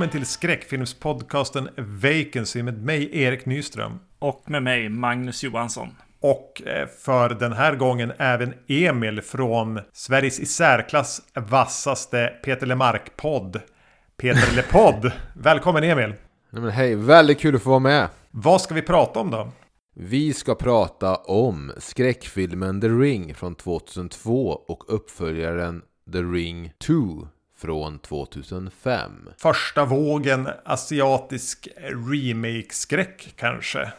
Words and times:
Välkommen 0.00 0.20
till 0.20 0.30
skräckfilmspodcasten 0.30 1.68
Vacancy 1.76 2.62
med 2.62 2.82
mig 2.84 3.22
Erik 3.22 3.46
Nyström. 3.46 3.98
Och 4.18 4.42
med 4.46 4.62
mig 4.62 4.88
Magnus 4.88 5.42
Johansson. 5.42 5.88
Och 6.20 6.62
eh, 6.66 6.88
för 7.04 7.28
den 7.28 7.52
här 7.52 7.74
gången 7.74 8.12
även 8.18 8.54
Emil 8.68 9.22
från 9.22 9.80
Sveriges 9.92 10.40
i 10.40 10.46
särklass 10.46 11.22
vassaste 11.34 12.32
Peter 12.44 12.66
Lemark-podd. 12.66 13.60
Peter 14.16 14.56
LePodd. 14.56 15.12
Välkommen 15.34 15.84
Emil! 15.84 16.14
Nej, 16.50 16.62
men 16.62 16.70
hej, 16.70 16.94
väldigt 16.94 17.40
kul 17.40 17.56
att 17.56 17.62
få 17.62 17.70
vara 17.70 17.78
med! 17.78 18.08
Vad 18.30 18.60
ska 18.60 18.74
vi 18.74 18.82
prata 18.82 19.20
om 19.20 19.30
då? 19.30 19.48
Vi 19.94 20.32
ska 20.34 20.54
prata 20.54 21.16
om 21.16 21.72
skräckfilmen 21.78 22.80
The 22.80 22.88
Ring 22.88 23.34
från 23.34 23.54
2002 23.54 24.48
och 24.68 24.94
uppföljaren 24.94 25.82
The 26.12 26.18
Ring 26.18 26.72
2 26.78 27.28
från 27.60 27.98
2005. 27.98 29.28
Första 29.36 29.84
vågen 29.84 30.48
asiatisk 30.64 31.68
remake-skräck 32.12 33.34
kanske? 33.36 33.92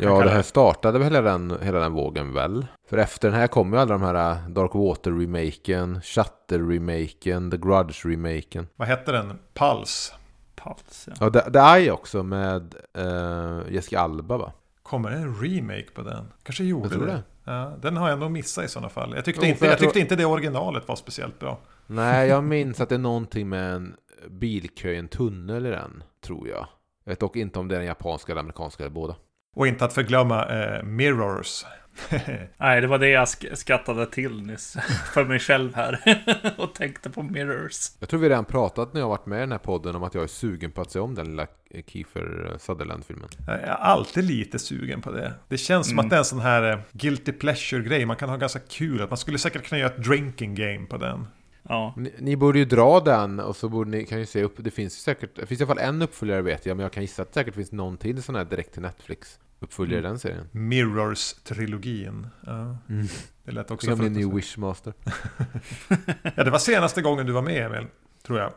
Ja, 0.00 0.22
det 0.22 0.30
här 0.30 0.42
startade 0.42 0.98
väl 0.98 1.14
hela 1.14 1.20
den, 1.20 1.58
hela 1.62 1.78
den 1.78 1.92
vågen 1.92 2.34
väl? 2.34 2.66
För 2.88 2.98
efter 2.98 3.30
den 3.30 3.40
här 3.40 3.46
kom 3.46 3.72
ju 3.72 3.78
alla 3.78 3.92
de 3.92 4.02
här 4.02 4.32
äh, 4.32 4.48
Dark 4.48 4.74
Water-remaken, 4.74 6.00
Shutter-remaken, 6.00 7.50
The 7.50 7.56
Grudge-remaken. 7.56 8.66
Vad 8.76 8.88
hette 8.88 9.12
den? 9.12 9.38
Pulse? 9.54 10.14
Pulse, 10.54 11.12
ja. 11.20 11.30
ja 11.34 11.40
The, 11.40 11.58
Eye 11.58 11.90
också 11.90 12.22
med 12.22 12.74
uh, 12.98 13.72
Jessica 13.74 14.00
Alba 14.00 14.36
va? 14.36 14.52
Kommer 14.82 15.10
det 15.10 15.16
en 15.16 15.34
remake 15.34 15.90
på 15.94 16.02
den? 16.02 16.32
Kanske 16.42 16.64
gjorde 16.64 16.88
jag 16.94 17.00
det. 17.00 17.06
det. 17.06 17.22
Ja, 17.44 17.72
den 17.82 17.96
har 17.96 18.10
jag 18.10 18.18
nog 18.18 18.30
missat 18.30 18.64
i 18.64 18.68
sådana 18.68 18.88
fall. 18.88 19.12
Jag 19.14 19.24
tyckte, 19.24 19.46
jo, 19.46 19.52
inte, 19.52 19.64
jag, 19.64 19.72
jag 19.72 19.78
tyckte 19.78 20.00
inte 20.00 20.16
det 20.16 20.24
originalet 20.24 20.88
var 20.88 20.96
speciellt 20.96 21.38
bra. 21.38 21.58
Nej, 21.90 22.28
jag 22.28 22.44
minns 22.44 22.80
att 22.80 22.88
det 22.88 22.94
är 22.94 22.98
någonting 22.98 23.48
med 23.48 23.74
en 23.74 23.96
bilkö 24.30 24.90
i 24.90 24.96
en 24.96 25.08
tunnel 25.08 25.66
i 25.66 25.70
den, 25.70 26.02
tror 26.20 26.48
jag. 26.48 26.66
Jag 27.04 27.12
vet 27.12 27.20
dock 27.20 27.36
inte 27.36 27.58
om 27.58 27.68
det 27.68 27.74
är 27.74 27.78
den 27.78 27.88
japanska 27.88 28.32
eller 28.32 28.40
amerikanska 28.40 28.82
eller 28.82 28.94
båda. 28.94 29.16
Och 29.56 29.66
inte 29.66 29.84
att 29.84 29.92
förglömma 29.92 30.46
eh, 30.46 30.82
Mirrors. 30.82 31.64
Nej, 32.56 32.80
det 32.80 32.86
var 32.86 32.98
det 32.98 33.08
jag 33.08 33.28
sk 33.28 33.44
skrattade 33.54 34.06
till 34.06 34.42
nyss. 34.42 34.76
För 35.14 35.24
mig 35.24 35.38
själv 35.38 35.74
här. 35.74 36.24
och 36.58 36.74
tänkte 36.74 37.10
på 37.10 37.22
Mirrors. 37.22 37.90
Jag 37.98 38.08
tror 38.08 38.20
vi 38.20 38.28
redan 38.28 38.44
pratat 38.44 38.94
när 38.94 39.00
jag 39.00 39.08
varit 39.08 39.26
med 39.26 39.36
i 39.36 39.40
den 39.40 39.52
här 39.52 39.58
podden 39.58 39.96
om 39.96 40.02
att 40.02 40.14
jag 40.14 40.24
är 40.24 40.28
sugen 40.28 40.70
på 40.70 40.80
att 40.80 40.90
se 40.90 40.98
om 40.98 41.14
den 41.14 41.26
lilla 41.26 41.46
Kiefer 41.86 42.56
Sutherland-filmen. 42.58 43.28
Jag 43.46 43.60
är 43.60 43.66
alltid 43.66 44.24
lite 44.24 44.58
sugen 44.58 45.02
på 45.02 45.10
det. 45.10 45.32
Det 45.48 45.58
känns 45.58 45.86
mm. 45.86 45.96
som 45.96 46.06
att 46.06 46.10
det 46.10 46.16
är 46.16 46.18
en 46.18 46.24
sån 46.24 46.40
här 46.40 46.72
eh, 46.72 46.78
guilty 46.92 47.32
pleasure-grej. 47.32 48.06
Man 48.06 48.16
kan 48.16 48.28
ha 48.28 48.36
ganska 48.36 48.60
kul. 48.60 49.02
Att 49.02 49.10
man 49.10 49.16
skulle 49.16 49.38
säkert 49.38 49.68
kunna 49.68 49.78
göra 49.78 49.90
ett 49.90 50.04
drinking 50.04 50.54
game 50.54 50.86
på 50.86 50.96
den. 50.96 51.26
Ja. 51.68 51.94
Ni, 51.96 52.14
ni, 52.18 52.36
borde 52.36 52.58
ju 52.58 52.64
dra 52.64 53.00
den 53.00 53.40
och 53.40 53.56
så 53.56 53.68
borde 53.68 53.90
ni 53.90 54.04
kan 54.04 54.18
ju 54.18 54.26
se 54.26 54.42
upp. 54.42 54.54
Det 54.56 54.70
finns 54.70 54.94
säkert, 54.94 55.36
det 55.36 55.46
finns 55.46 55.60
i 55.60 55.64
alla 55.64 55.74
fall 55.74 55.84
en 55.84 56.02
uppföljare 56.02 56.42
vet 56.42 56.66
jag, 56.66 56.76
men 56.76 56.82
jag 56.82 56.92
kan 56.92 57.02
gissa 57.02 57.22
att 57.22 57.28
det 57.28 57.34
säkert 57.34 57.54
finns 57.54 57.72
någon 57.72 57.96
till 57.96 58.22
sån 58.22 58.34
här 58.34 58.44
direkt 58.44 58.72
till 58.72 58.82
Netflix 58.82 59.38
uppföljare 59.60 59.98
mm. 59.98 60.10
den 60.10 60.18
serien. 60.18 60.48
Mirrors-trilogin. 60.52 62.26
Ja. 62.46 62.76
Mm. 62.88 63.06
Det 63.44 63.52
lät 63.52 63.70
också 63.70 63.96
som 63.96 64.06
en 64.06 64.12
ny 64.12 64.26
Wishmaster. 64.26 64.92
ja, 66.36 66.44
det 66.44 66.50
var 66.50 66.58
senaste 66.58 67.02
gången 67.02 67.26
du 67.26 67.32
var 67.32 67.42
med 67.42 67.66
Emil, 67.66 67.86
tror 68.26 68.38
jag. 68.38 68.52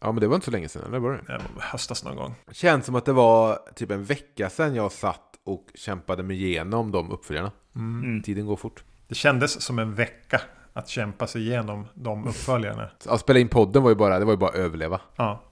Ja, 0.00 0.12
men 0.12 0.20
det 0.20 0.28
var 0.28 0.34
inte 0.34 0.44
så 0.44 0.50
länge 0.50 0.68
sedan, 0.68 0.82
eller 0.86 0.98
var 0.98 1.10
det? 1.12 1.20
Ja, 1.28 1.38
höstas 1.58 2.04
någon 2.04 2.16
gång. 2.16 2.34
Känns 2.52 2.86
som 2.86 2.94
att 2.94 3.04
det 3.04 3.12
var 3.12 3.58
typ 3.74 3.90
en 3.90 4.04
vecka 4.04 4.50
sedan 4.50 4.74
jag 4.74 4.92
satt 4.92 5.36
och 5.44 5.68
kämpade 5.74 6.22
mig 6.22 6.44
igenom 6.44 6.92
de 6.92 7.10
uppföljarna. 7.10 7.52
Mm. 7.74 8.22
Tiden 8.22 8.46
går 8.46 8.56
fort. 8.56 8.84
Det 9.08 9.14
kändes 9.14 9.60
som 9.62 9.78
en 9.78 9.94
vecka 9.94 10.40
att 10.72 10.88
kämpa 10.88 11.26
sig 11.26 11.42
igenom 11.42 11.86
de 11.94 12.28
uppföljarna. 12.28 12.90
Att 13.06 13.20
spela 13.20 13.38
in 13.38 13.48
podden 13.48 13.82
var 13.82 13.90
ju 13.90 13.96
bara, 13.96 14.18
det 14.18 14.24
var 14.24 14.32
ju 14.32 14.38
bara 14.38 14.52
överleva. 14.52 15.00
Ja. 15.16 15.42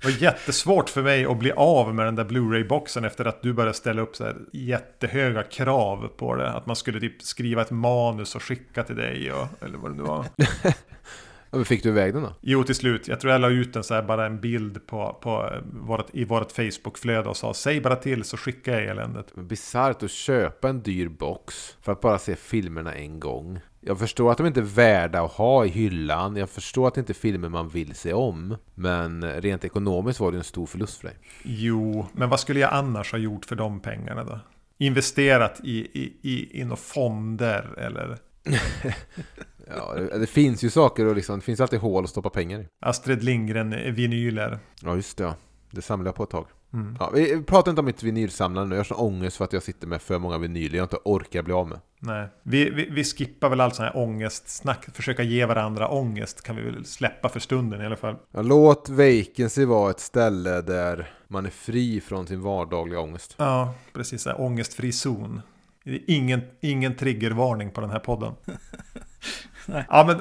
Det 0.00 0.04
var 0.04 0.22
jättesvårt 0.22 0.88
för 0.88 1.02
mig 1.02 1.24
att 1.24 1.38
bli 1.38 1.52
av 1.52 1.94
med 1.94 2.06
den 2.06 2.14
där 2.14 2.24
Blu-ray-boxen 2.24 3.04
efter 3.04 3.24
att 3.24 3.42
du 3.42 3.52
började 3.52 3.74
ställa 3.74 4.02
upp 4.02 4.16
så 4.16 4.24
här 4.24 4.36
jättehöga 4.52 5.42
krav 5.42 6.08
på 6.16 6.34
det. 6.34 6.50
Att 6.50 6.66
man 6.66 6.76
skulle 6.76 7.00
typ 7.00 7.22
skriva 7.22 7.62
ett 7.62 7.70
manus 7.70 8.34
och 8.34 8.42
skicka 8.42 8.82
till 8.82 8.96
dig 8.96 9.32
och, 9.32 9.46
eller 9.60 9.78
vad 9.78 9.90
det 9.90 9.96
nu 9.96 10.02
var. 10.02 10.24
Hur 11.52 11.64
fick 11.64 11.82
du 11.82 11.88
iväg 11.88 12.14
den 12.14 12.22
då? 12.22 12.34
Jo, 12.40 12.64
till 12.64 12.74
slut. 12.74 13.08
Jag 13.08 13.20
tror 13.20 13.32
jag 13.32 13.40
la 13.40 13.48
ut 13.48 13.76
en 13.76 13.84
så 13.84 13.94
här, 13.94 14.02
bara 14.02 14.26
en 14.26 14.40
bild 14.40 14.86
på, 14.86 15.18
på 15.22 15.50
vårt, 15.72 16.06
i 16.12 16.24
vårt 16.24 16.52
Facebook-flöde 16.52 17.28
och 17.28 17.36
sa 17.36 17.54
säg 17.54 17.80
bara 17.80 17.96
till 17.96 18.24
så 18.24 18.36
skickar 18.36 18.72
jag 18.72 18.84
eländet. 18.84 19.34
Bisarrt 19.34 20.02
att 20.02 20.10
köpa 20.10 20.68
en 20.68 20.82
dyr 20.82 21.08
box 21.08 21.76
för 21.82 21.92
att 21.92 22.00
bara 22.00 22.18
se 22.18 22.36
filmerna 22.36 22.94
en 22.94 23.20
gång. 23.20 23.60
Jag 23.80 23.98
förstår 23.98 24.30
att 24.32 24.38
de 24.38 24.46
inte 24.46 24.60
är 24.60 24.64
värda 24.64 25.22
att 25.22 25.32
ha 25.32 25.64
i 25.64 25.68
hyllan. 25.68 26.36
Jag 26.36 26.50
förstår 26.50 26.88
att 26.88 26.94
det 26.94 27.00
inte 27.00 27.12
är 27.12 27.14
filmer 27.14 27.48
man 27.48 27.68
vill 27.68 27.94
se 27.94 28.12
om. 28.12 28.56
Men 28.74 29.24
rent 29.24 29.64
ekonomiskt 29.64 30.20
var 30.20 30.32
det 30.32 30.38
en 30.38 30.44
stor 30.44 30.66
förlust 30.66 31.00
för 31.00 31.08
dig. 31.08 31.16
Jo, 31.42 32.06
men 32.12 32.28
vad 32.28 32.40
skulle 32.40 32.60
jag 32.60 32.72
annars 32.72 33.12
ha 33.12 33.18
gjort 33.18 33.44
för 33.44 33.56
de 33.56 33.80
pengarna 33.80 34.24
då? 34.24 34.40
Investerat 34.78 35.60
i, 35.64 35.78
i, 35.78 36.16
i, 36.22 36.60
i 36.60 36.64
några 36.64 36.76
fonder 36.76 37.78
eller? 37.78 38.18
Ja, 39.76 39.94
det, 39.94 40.18
det, 40.18 40.26
finns 40.26 40.62
ju 40.62 40.70
saker 40.70 41.06
och 41.06 41.16
liksom, 41.16 41.38
det 41.38 41.44
finns 41.44 41.60
alltid 41.60 41.80
hål 41.80 42.04
att 42.04 42.10
stoppa 42.10 42.30
pengar 42.30 42.60
i. 42.60 42.66
Astrid 42.80 43.24
Lindgren-vinyler. 43.24 44.58
Ja, 44.82 44.96
just 44.96 45.18
det. 45.18 45.24
Ja. 45.24 45.34
Det 45.70 45.82
samlade 45.82 46.08
jag 46.08 46.14
på 46.14 46.22
ett 46.22 46.30
tag. 46.30 46.46
Mm. 46.72 46.96
Ja, 47.00 47.10
vi 47.14 47.42
pratar 47.42 47.70
inte 47.70 47.80
om 47.80 47.84
mitt 47.84 48.02
vinylsamlande 48.02 48.68
nu. 48.68 48.74
Jag 48.74 48.80
har 48.80 48.84
sån 48.84 48.96
ångest 48.96 49.36
för 49.36 49.44
att 49.44 49.52
jag 49.52 49.62
sitter 49.62 49.86
med 49.86 50.02
för 50.02 50.18
många 50.18 50.38
vinyler 50.38 50.78
jag 50.78 50.84
inte 50.84 50.98
orkar 51.04 51.42
bli 51.42 51.52
av 51.52 51.68
med. 51.68 51.80
Nej, 52.00 52.28
vi, 52.42 52.70
vi, 52.70 52.88
vi 52.90 53.04
skippar 53.04 53.48
väl 53.48 53.60
allt 53.60 53.74
sån 53.74 53.84
här 53.84 53.96
ångestsnack. 53.96 54.86
Försöka 54.94 55.22
ge 55.22 55.46
varandra 55.46 55.88
ångest 55.88 56.42
kan 56.42 56.56
vi 56.56 56.62
väl 56.62 56.84
släppa 56.84 57.28
för 57.28 57.40
stunden 57.40 57.82
i 57.82 57.86
alla 57.86 57.96
fall. 57.96 58.16
Ja, 58.30 58.42
låt 58.42 58.88
vacancy 58.88 59.64
vara 59.64 59.90
ett 59.90 60.00
ställe 60.00 60.60
där 60.60 61.10
man 61.28 61.46
är 61.46 61.50
fri 61.50 62.00
från 62.00 62.26
sin 62.26 62.40
vardagliga 62.40 63.00
ångest. 63.00 63.34
Ja, 63.38 63.74
precis. 63.92 64.26
Här, 64.26 64.40
ångestfri 64.40 64.92
zon. 64.92 65.40
Ingen, 66.06 66.40
ingen 66.60 66.96
triggervarning 66.96 67.70
på 67.70 67.80
den 67.80 67.90
här 67.90 67.98
podden. 67.98 68.34
Nej. 69.68 69.84
Ja 69.88 70.04
men 70.06 70.20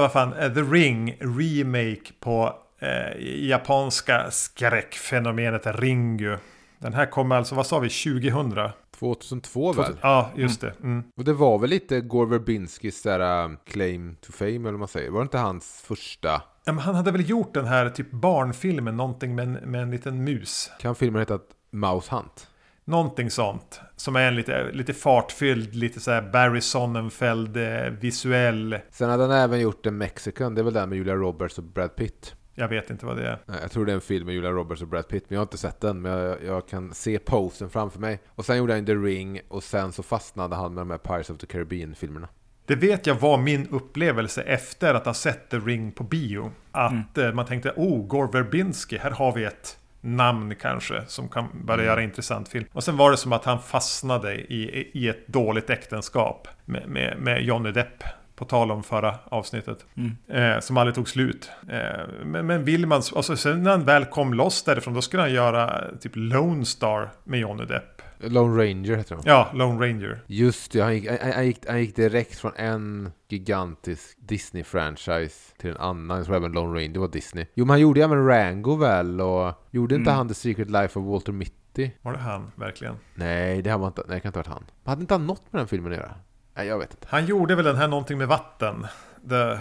vad 0.00 0.12
fan, 0.12 0.32
eh, 0.32 0.52
The 0.52 0.60
Ring 0.60 1.16
remake 1.20 2.12
på 2.20 2.54
eh, 2.78 3.46
japanska 3.48 4.30
skräckfenomenet 4.30 5.66
Ringu. 5.66 6.36
Den 6.78 6.94
här 6.94 7.06
kommer 7.06 7.36
alltså, 7.36 7.54
vad 7.54 7.66
sa 7.66 7.78
vi, 7.78 7.88
2000? 7.88 8.70
2002 8.98 9.72
väl? 9.72 9.96
Ja, 10.00 10.30
just 10.36 10.60
det. 10.60 10.72
Mm. 10.82 11.02
Och 11.16 11.24
det 11.24 11.32
var 11.32 11.58
väl 11.58 11.70
lite 11.70 12.00
Gore 12.00 12.30
Verbinskis 12.30 13.02
där, 13.02 13.44
um, 13.44 13.56
claim 13.66 14.16
to 14.20 14.32
fame 14.32 14.54
eller 14.54 14.70
vad 14.70 14.78
man 14.78 14.88
säger. 14.88 15.10
Var 15.10 15.20
det 15.20 15.22
inte 15.22 15.38
hans 15.38 15.82
första? 15.86 16.42
Ja, 16.64 16.72
men 16.72 16.78
han 16.78 16.94
hade 16.94 17.10
väl 17.10 17.30
gjort 17.30 17.54
den 17.54 17.66
här 17.66 17.90
typ 17.90 18.10
barnfilmen, 18.10 18.96
någonting 18.96 19.34
med 19.34 19.42
en, 19.42 19.52
med 19.52 19.82
en 19.82 19.90
liten 19.90 20.24
mus. 20.24 20.70
Kan 20.80 20.94
filmen 20.94 21.20
heta 21.20 21.38
Mouse 21.70 22.14
Hunt? 22.14 22.47
Någonting 22.88 23.30
sånt. 23.30 23.80
Som 23.96 24.16
är 24.16 24.28
en 24.28 24.36
lite, 24.36 24.72
lite 24.72 24.94
fartfylld, 24.94 25.74
lite 25.74 26.00
så 26.00 26.10
här 26.10 26.22
Barry 26.22 26.60
Sonnenfeld 26.60 27.56
eh, 27.56 27.90
visuell. 28.00 28.78
Sen 28.90 29.10
hade 29.10 29.22
han 29.22 29.32
även 29.32 29.60
gjort 29.60 29.86
en 29.86 29.98
Mexican, 29.98 30.54
det 30.54 30.60
är 30.60 30.62
väl 30.62 30.74
den 30.74 30.88
med 30.88 30.98
Julia 30.98 31.14
Roberts 31.14 31.58
och 31.58 31.64
Brad 31.64 31.96
Pitt. 31.96 32.34
Jag 32.54 32.68
vet 32.68 32.90
inte 32.90 33.06
vad 33.06 33.16
det 33.16 33.28
är. 33.28 33.38
Jag 33.62 33.70
tror 33.70 33.86
det 33.86 33.92
är 33.92 33.94
en 33.94 34.00
film 34.00 34.26
med 34.26 34.34
Julia 34.34 34.50
Roberts 34.50 34.82
och 34.82 34.88
Brad 34.88 35.08
Pitt, 35.08 35.24
men 35.28 35.34
jag 35.34 35.40
har 35.40 35.44
inte 35.44 35.58
sett 35.58 35.80
den. 35.80 36.02
Men 36.02 36.12
jag, 36.12 36.44
jag 36.44 36.68
kan 36.68 36.94
se 36.94 37.18
posten 37.18 37.70
framför 37.70 38.00
mig. 38.00 38.20
Och 38.28 38.44
sen 38.44 38.56
gjorde 38.56 38.74
han 38.74 38.86
The 38.86 38.94
Ring, 38.94 39.40
och 39.48 39.62
sen 39.62 39.92
så 39.92 40.02
fastnade 40.02 40.56
han 40.56 40.74
med 40.74 40.80
de 40.80 40.90
här 40.90 40.98
Pirates 40.98 41.30
of 41.30 41.38
the 41.38 41.46
Caribbean-filmerna. 41.46 42.28
Det 42.66 42.76
vet 42.76 43.06
jag 43.06 43.14
var 43.14 43.38
min 43.38 43.68
upplevelse 43.68 44.42
efter 44.42 44.94
att 44.94 45.06
ha 45.06 45.14
sett 45.14 45.50
The 45.50 45.58
Ring 45.58 45.92
på 45.92 46.04
bio. 46.04 46.52
Att 46.72 47.18
mm. 47.18 47.36
Man 47.36 47.46
tänkte, 47.46 47.72
oh, 47.76 48.06
Gore 48.06 48.28
Verbinski, 48.32 48.98
här 48.98 49.10
har 49.10 49.32
vi 49.32 49.44
ett 49.44 49.78
namn 50.00 50.54
kanske 50.54 51.02
som 51.06 51.28
kan 51.28 51.48
börja 51.64 51.82
mm. 51.82 51.86
göra 51.86 52.02
intressant 52.02 52.48
film. 52.48 52.66
Och 52.72 52.84
sen 52.84 52.96
var 52.96 53.10
det 53.10 53.16
som 53.16 53.32
att 53.32 53.44
han 53.44 53.62
fastnade 53.62 54.34
i, 54.34 54.90
i 54.94 55.08
ett 55.08 55.26
dåligt 55.26 55.70
äktenskap 55.70 56.48
med, 56.64 56.88
med, 56.88 57.18
med 57.18 57.42
Johnny 57.42 57.70
Depp. 57.70 58.04
På 58.36 58.44
tal 58.44 58.70
om 58.70 58.82
förra 58.82 59.14
avsnittet. 59.24 59.86
Mm. 59.96 60.16
Eh, 60.28 60.60
som 60.60 60.76
aldrig 60.76 60.94
tog 60.94 61.08
slut. 61.08 61.50
Eh, 61.68 62.24
men, 62.24 62.46
men 62.46 62.64
vill 62.64 62.86
man... 62.86 63.02
Alltså, 63.16 63.36
sen 63.36 63.62
när 63.62 63.70
han 63.70 63.84
väl 63.84 64.04
kom 64.04 64.34
loss 64.34 64.62
därifrån 64.62 64.94
då 64.94 65.02
skulle 65.02 65.22
han 65.22 65.32
göra 65.32 65.84
typ 66.00 66.12
Lone 66.14 66.64
Star 66.64 67.10
med 67.24 67.40
Johnny 67.40 67.64
Depp. 67.64 67.97
Lone 68.20 68.62
Ranger 68.62 68.96
heter 68.96 69.14
han. 69.14 69.24
Ja, 69.26 69.50
Lone 69.54 69.86
Ranger. 69.86 70.20
Just 70.26 70.72
det, 70.72 70.80
han 70.80 70.94
gick, 70.94 71.10
han, 71.10 71.32
han, 71.32 71.46
gick, 71.46 71.66
han 71.68 71.80
gick 71.80 71.96
direkt 71.96 72.38
från 72.38 72.52
en 72.56 73.12
gigantisk 73.28 74.18
Disney-franchise 74.18 75.56
till 75.58 75.70
en 75.70 75.76
annan. 75.76 76.16
Jag 76.16 76.26
tror 76.26 76.36
även 76.36 76.52
Lone 76.52 76.80
Ranger 76.80 76.98
var 76.98 77.08
Disney. 77.08 77.46
Jo, 77.54 77.64
men 77.64 77.70
han 77.70 77.80
gjorde 77.80 78.04
även 78.04 78.26
Rango 78.26 78.76
väl 78.76 79.20
och 79.20 79.52
gjorde 79.70 79.94
inte 79.94 80.10
mm. 80.10 80.16
han 80.16 80.28
The 80.28 80.34
Secret 80.34 80.70
Life 80.70 80.98
of 80.98 81.06
Walter 81.06 81.32
Mitty? 81.32 81.90
Var 82.02 82.12
det 82.12 82.18
han, 82.18 82.52
verkligen? 82.56 82.94
Nej, 83.14 83.62
det 83.62 83.76
var 83.76 83.86
inte, 83.86 84.02
nej, 84.06 84.14
det 84.14 84.20
kan 84.20 84.28
inte 84.28 84.38
ha 84.38 84.42
varit 84.42 84.54
han. 84.54 84.64
Hade 84.84 85.00
inte 85.00 85.14
han 85.14 85.26
något 85.26 85.52
med 85.52 85.60
den 85.60 85.68
filmen 85.68 85.92
att 85.92 85.98
göra? 85.98 86.14
Nej, 86.54 86.66
jag 86.66 86.78
vet 86.78 86.90
inte. 86.90 87.06
Han 87.10 87.26
gjorde 87.26 87.54
väl 87.54 87.64
den 87.64 87.76
här 87.76 87.88
någonting 87.88 88.18
med 88.18 88.28
vatten? 88.28 88.86
The... 89.28 89.58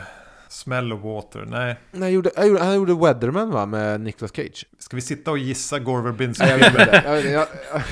Smell 0.50 0.94
of 0.94 1.04
Water, 1.04 1.46
nej. 1.48 1.76
Nej, 1.92 2.02
han 2.02 2.14
gjorde, 2.14 2.30
han 2.36 2.48
gjorde, 2.48 2.64
han 2.64 2.76
gjorde 2.76 2.94
Weatherman 2.94 3.52
va, 3.52 3.66
med 3.66 4.02
Nicolas 4.02 4.32
Cage? 4.36 4.66
Ska 4.80 4.96
vi 4.96 5.02
sitta 5.02 5.32
och 5.32 5.38
gissa 5.38 5.80
Gore 5.80 6.02
Verbinski? 6.02 6.46
Nej, 6.46 6.60
jag 6.60 6.72
vet 6.72 6.80
inte. 6.80 7.02
Jag, 7.06 7.26
jag, 7.26 7.48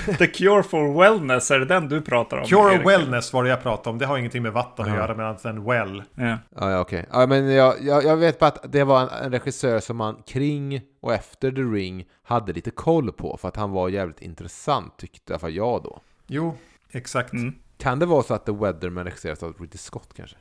jag, 0.08 0.18
The 0.18 0.28
Cure 0.28 0.64
for 0.64 1.00
Wellness, 1.02 1.52
är 1.52 1.60
det 1.60 1.66
den 1.66 1.90
du 1.90 2.02
pratar 2.02 2.38
om? 2.38 2.46
Cure 2.46 2.74
Erik? 2.74 2.80
of 2.80 2.92
Wellness 2.92 3.34
var 3.34 3.44
det 3.44 3.50
jag 3.50 3.64
pratade 3.64 3.90
om. 3.90 3.98
Det 3.98 4.06
har 4.06 4.18
ingenting 4.18 4.44
med 4.44 4.54
vatten 4.54 4.86
att 4.86 4.92
göra, 4.92 5.16
medan 5.16 5.38
en 5.44 5.64
well. 5.66 6.04
Ja. 6.16 6.38
ja, 6.56 6.72
ja, 6.72 6.80
okej. 6.80 7.06
Ja, 7.12 7.28
men 7.28 7.48
jag, 7.52 7.76
jag, 7.82 8.04
jag 8.04 8.18
vet 8.18 8.40
bara 8.40 8.48
att 8.48 8.72
det 8.72 8.84
var 8.84 9.02
en, 9.02 9.10
en 9.10 9.32
regissör 9.32 9.80
som 9.80 9.98
man 9.98 10.16
kring 10.28 10.82
och 11.02 11.14
efter 11.14 11.52
The 11.52 11.62
Ring 11.62 12.06
hade 12.24 12.54
lite 12.54 12.72
koll 12.72 13.12
på, 13.12 13.38
för 13.42 13.48
att 13.48 13.56
han 13.56 13.72
var 13.72 13.90
jävligt 13.90 14.22
intressant, 14.22 14.98
tyckte 14.98 15.32
i 15.32 15.34
alla 15.34 15.40
fall 15.40 15.54
jag 15.54 15.84
då. 15.84 16.00
Jo, 16.28 16.56
exakt. 16.92 17.34
Mm, 17.34 17.56
Kan 17.78 18.00
det 18.00 18.06
vara 18.06 18.24
så 18.24 18.34
att 18.34 18.46
The 18.46 18.52
Weatherman 18.52 19.04
regisseras 19.04 19.44
av 19.44 19.54
Ridley 19.60 19.78
Scott 19.78 20.10
kanske? 20.16 20.38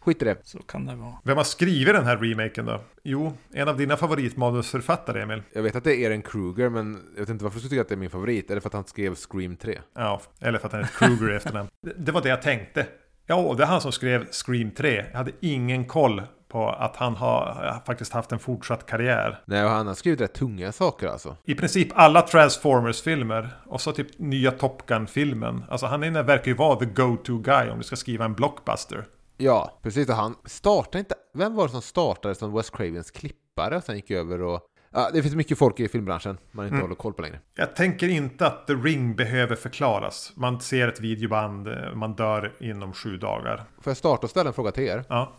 Skit 0.00 0.22
i 0.22 0.24
det. 0.24 0.36
så 0.44 0.58
kan 0.58 0.86
det 0.86 0.94
vara. 0.96 1.12
Vem 1.24 1.36
har 1.36 1.44
skrivit 1.44 1.94
den 1.94 2.04
här 2.06 2.16
remaken 2.16 2.66
då? 2.66 2.80
Jo, 3.02 3.32
en 3.52 3.68
av 3.68 3.76
dina 3.76 3.96
favoritmanusförfattare, 3.96 5.22
Emil. 5.22 5.42
Jag 5.52 5.62
vet 5.62 5.76
att 5.76 5.84
det 5.84 5.94
är 5.96 5.98
Eren 6.06 6.22
Kruger, 6.22 6.68
men 6.68 6.98
jag 7.14 7.20
vet 7.20 7.28
inte 7.28 7.44
varför 7.44 7.56
du 7.56 7.60
skulle 7.60 7.70
tycka 7.70 7.80
att 7.82 7.88
det 7.88 7.94
är 7.94 7.96
min 7.96 8.10
favorit. 8.10 8.50
Är 8.50 8.54
det 8.54 8.60
för 8.60 8.68
att 8.68 8.74
han 8.74 8.84
skrev 8.84 9.14
Scream 9.14 9.56
3? 9.56 9.78
Ja, 9.94 10.20
eller 10.40 10.58
för 10.58 10.66
att 10.66 10.72
han 10.72 10.82
heter 10.84 10.98
Kruger 10.98 11.32
i 11.32 11.36
efternamn. 11.36 11.68
Det- 11.96 12.12
var 12.12 12.22
det 12.22 12.28
jag 12.28 12.42
tänkte. 12.42 12.86
Ja, 13.26 13.54
det 13.56 13.62
är 13.62 13.66
han 13.66 13.80
som 13.80 13.92
skrev 13.92 14.26
Scream 14.30 14.70
3. 14.70 15.04
Jag 15.10 15.18
hade 15.18 15.32
ingen 15.40 15.84
koll 15.84 16.22
på 16.48 16.68
att 16.68 16.96
han 16.96 17.14
har 17.16 17.80
faktiskt 17.86 18.12
haft 18.12 18.32
en 18.32 18.38
fortsatt 18.38 18.86
karriär. 18.86 19.40
Nej, 19.44 19.64
och 19.64 19.70
han 19.70 19.86
har 19.86 19.94
skrivit 19.94 20.20
rätt 20.20 20.34
tunga 20.34 20.72
saker 20.72 21.08
alltså. 21.08 21.36
I 21.44 21.54
princip 21.54 21.88
alla 21.94 22.22
Transformers-filmer 22.22 23.48
och 23.66 23.80
så 23.80 23.92
typ 23.92 24.18
nya 24.18 24.50
Top 24.50 24.86
Gun-filmen. 24.86 25.64
Alltså 25.68 25.86
han 25.86 26.02
är, 26.02 26.22
verkar 26.22 26.46
ju 26.50 26.54
vara 26.56 26.78
the 26.78 26.84
go-to 26.84 27.38
guy 27.38 27.68
om 27.70 27.78
du 27.78 27.84
ska 27.84 27.96
skriva 27.96 28.24
en 28.24 28.34
blockbuster. 28.34 29.04
Ja, 29.40 29.78
precis. 29.82 30.08
Och 30.08 30.14
han 30.14 30.36
startade 30.44 30.98
inte... 30.98 31.14
Vem 31.34 31.54
var 31.54 31.64
det 31.66 31.70
som 31.70 31.82
startade 31.82 32.34
som 32.34 32.52
Wes 32.52 32.70
Cravens 32.70 33.10
klippare 33.10 33.76
och 33.76 33.84
sen 33.84 33.96
gick 33.96 34.10
över 34.10 34.42
och... 34.42 34.60
Ja, 34.92 35.10
det 35.12 35.22
finns 35.22 35.34
mycket 35.34 35.58
folk 35.58 35.80
i 35.80 35.88
filmbranschen 35.88 36.38
man 36.50 36.66
inte 36.66 36.78
håller 36.78 36.94
koll 36.94 37.12
på 37.12 37.22
längre. 37.22 37.40
Jag 37.54 37.76
tänker 37.76 38.08
inte 38.08 38.46
att 38.46 38.66
The 38.66 38.72
Ring 38.72 39.16
behöver 39.16 39.56
förklaras. 39.56 40.32
Man 40.36 40.60
ser 40.60 40.88
ett 40.88 41.00
videoband, 41.00 41.68
man 41.94 42.14
dör 42.14 42.52
inom 42.60 42.92
sju 42.92 43.16
dagar. 43.16 43.64
Får 43.80 43.90
jag 43.90 43.96
starta 43.96 44.22
och 44.26 44.30
ställa 44.30 44.48
en 44.48 44.54
fråga 44.54 44.70
till 44.70 44.84
er? 44.84 45.04
Ja, 45.08 45.32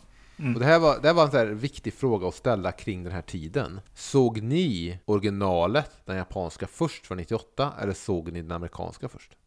Och 0.55 0.59
det 0.59 0.65
här 0.65 0.79
var, 0.79 0.99
det 1.01 1.07
här 1.07 1.15
var 1.15 1.23
en 1.23 1.31
här 1.31 1.45
viktig 1.45 1.93
fråga 1.93 2.27
att 2.27 2.35
ställa 2.35 2.71
kring 2.71 3.03
den 3.03 3.13
här 3.13 3.21
tiden. 3.21 3.81
Såg 3.93 4.41
ni 4.41 4.99
originalet, 5.05 5.91
den 6.05 6.17
japanska, 6.17 6.67
först 6.67 7.07
från 7.07 7.17
98? 7.17 7.73
Eller 7.81 7.93
såg 7.93 8.31
ni 8.31 8.41
den 8.41 8.51
amerikanska 8.51 9.09
först? 9.09 9.37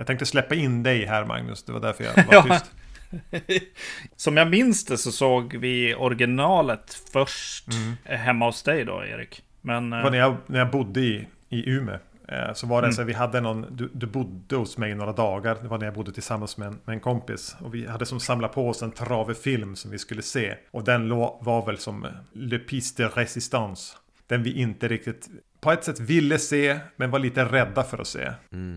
jag 0.00 0.06
tänkte 0.06 0.26
släppa 0.26 0.54
in 0.54 0.82
dig 0.82 1.04
här 1.04 1.24
Magnus, 1.24 1.62
det 1.62 1.72
var 1.72 1.80
därför 1.80 2.04
jag 2.04 2.14
var 2.26 2.42
tyst. 2.42 2.72
Som 4.16 4.36
jag 4.36 4.50
minns 4.50 4.84
det 4.84 4.98
så 4.98 5.12
såg 5.12 5.56
vi 5.56 5.94
originalet 5.94 7.02
först 7.12 7.66
Mm. 7.72 8.18
hemma 8.20 8.46
hos 8.46 8.62
dig 8.62 8.84
då, 8.84 9.04
Erik. 9.04 9.42
Men... 9.60 9.90
Det 9.90 9.96
eh, 9.96 10.02
var 10.02 10.10
när 10.10 10.18
jag, 10.18 10.36
när 10.46 10.58
jag 10.58 10.70
bodde 10.70 11.00
i, 11.00 11.28
i 11.48 11.70
Umeå. 11.70 11.98
Eh, 12.28 12.52
Så 12.54 12.66
var 12.66 12.82
det 12.82 12.92
så 12.92 13.00
här, 13.00 13.06
vi 13.06 13.12
hade 13.12 13.40
någon, 13.40 13.66
du, 13.70 13.90
du 13.92 14.06
bodde 14.06 14.56
hos 14.56 14.78
mig 14.78 14.94
några 14.94 15.12
dagar. 15.12 15.58
Det 15.62 15.68
var 15.68 15.78
när 15.78 15.84
jag 15.86 15.94
bodde 15.94 16.12
tillsammans 16.12 16.56
med 16.56 16.68
en, 16.68 16.78
med 16.84 16.94
en 16.94 17.00
kompis. 17.00 17.56
Och 17.60 17.74
vi 17.74 17.86
hade 17.86 18.06
som 18.06 18.20
samlat 18.20 18.52
på 18.54 18.68
oss 18.68 18.82
en 18.82 18.90
trave 18.90 19.34
film 19.34 19.76
som 19.76 19.90
vi 19.90 19.98
skulle 19.98 20.22
se. 20.22 20.54
Och 20.70 20.84
den 20.84 21.08
var 21.40 21.66
väl 21.66 21.78
som 21.78 22.06
Le 22.32 22.58
Piste 22.58 23.02
de 23.02 23.08
Resistance. 23.08 23.96
Den 24.26 24.42
vi 24.42 24.52
inte 24.60 24.88
riktigt, 24.88 25.28
på 25.60 25.72
ett 25.72 25.84
sätt 25.84 26.00
ville 26.00 26.38
se, 26.38 26.80
men 26.96 27.10
var 27.10 27.18
lite 27.18 27.44
rädda 27.44 27.82
för 27.82 27.98
att 27.98 28.06
se. 28.06 28.32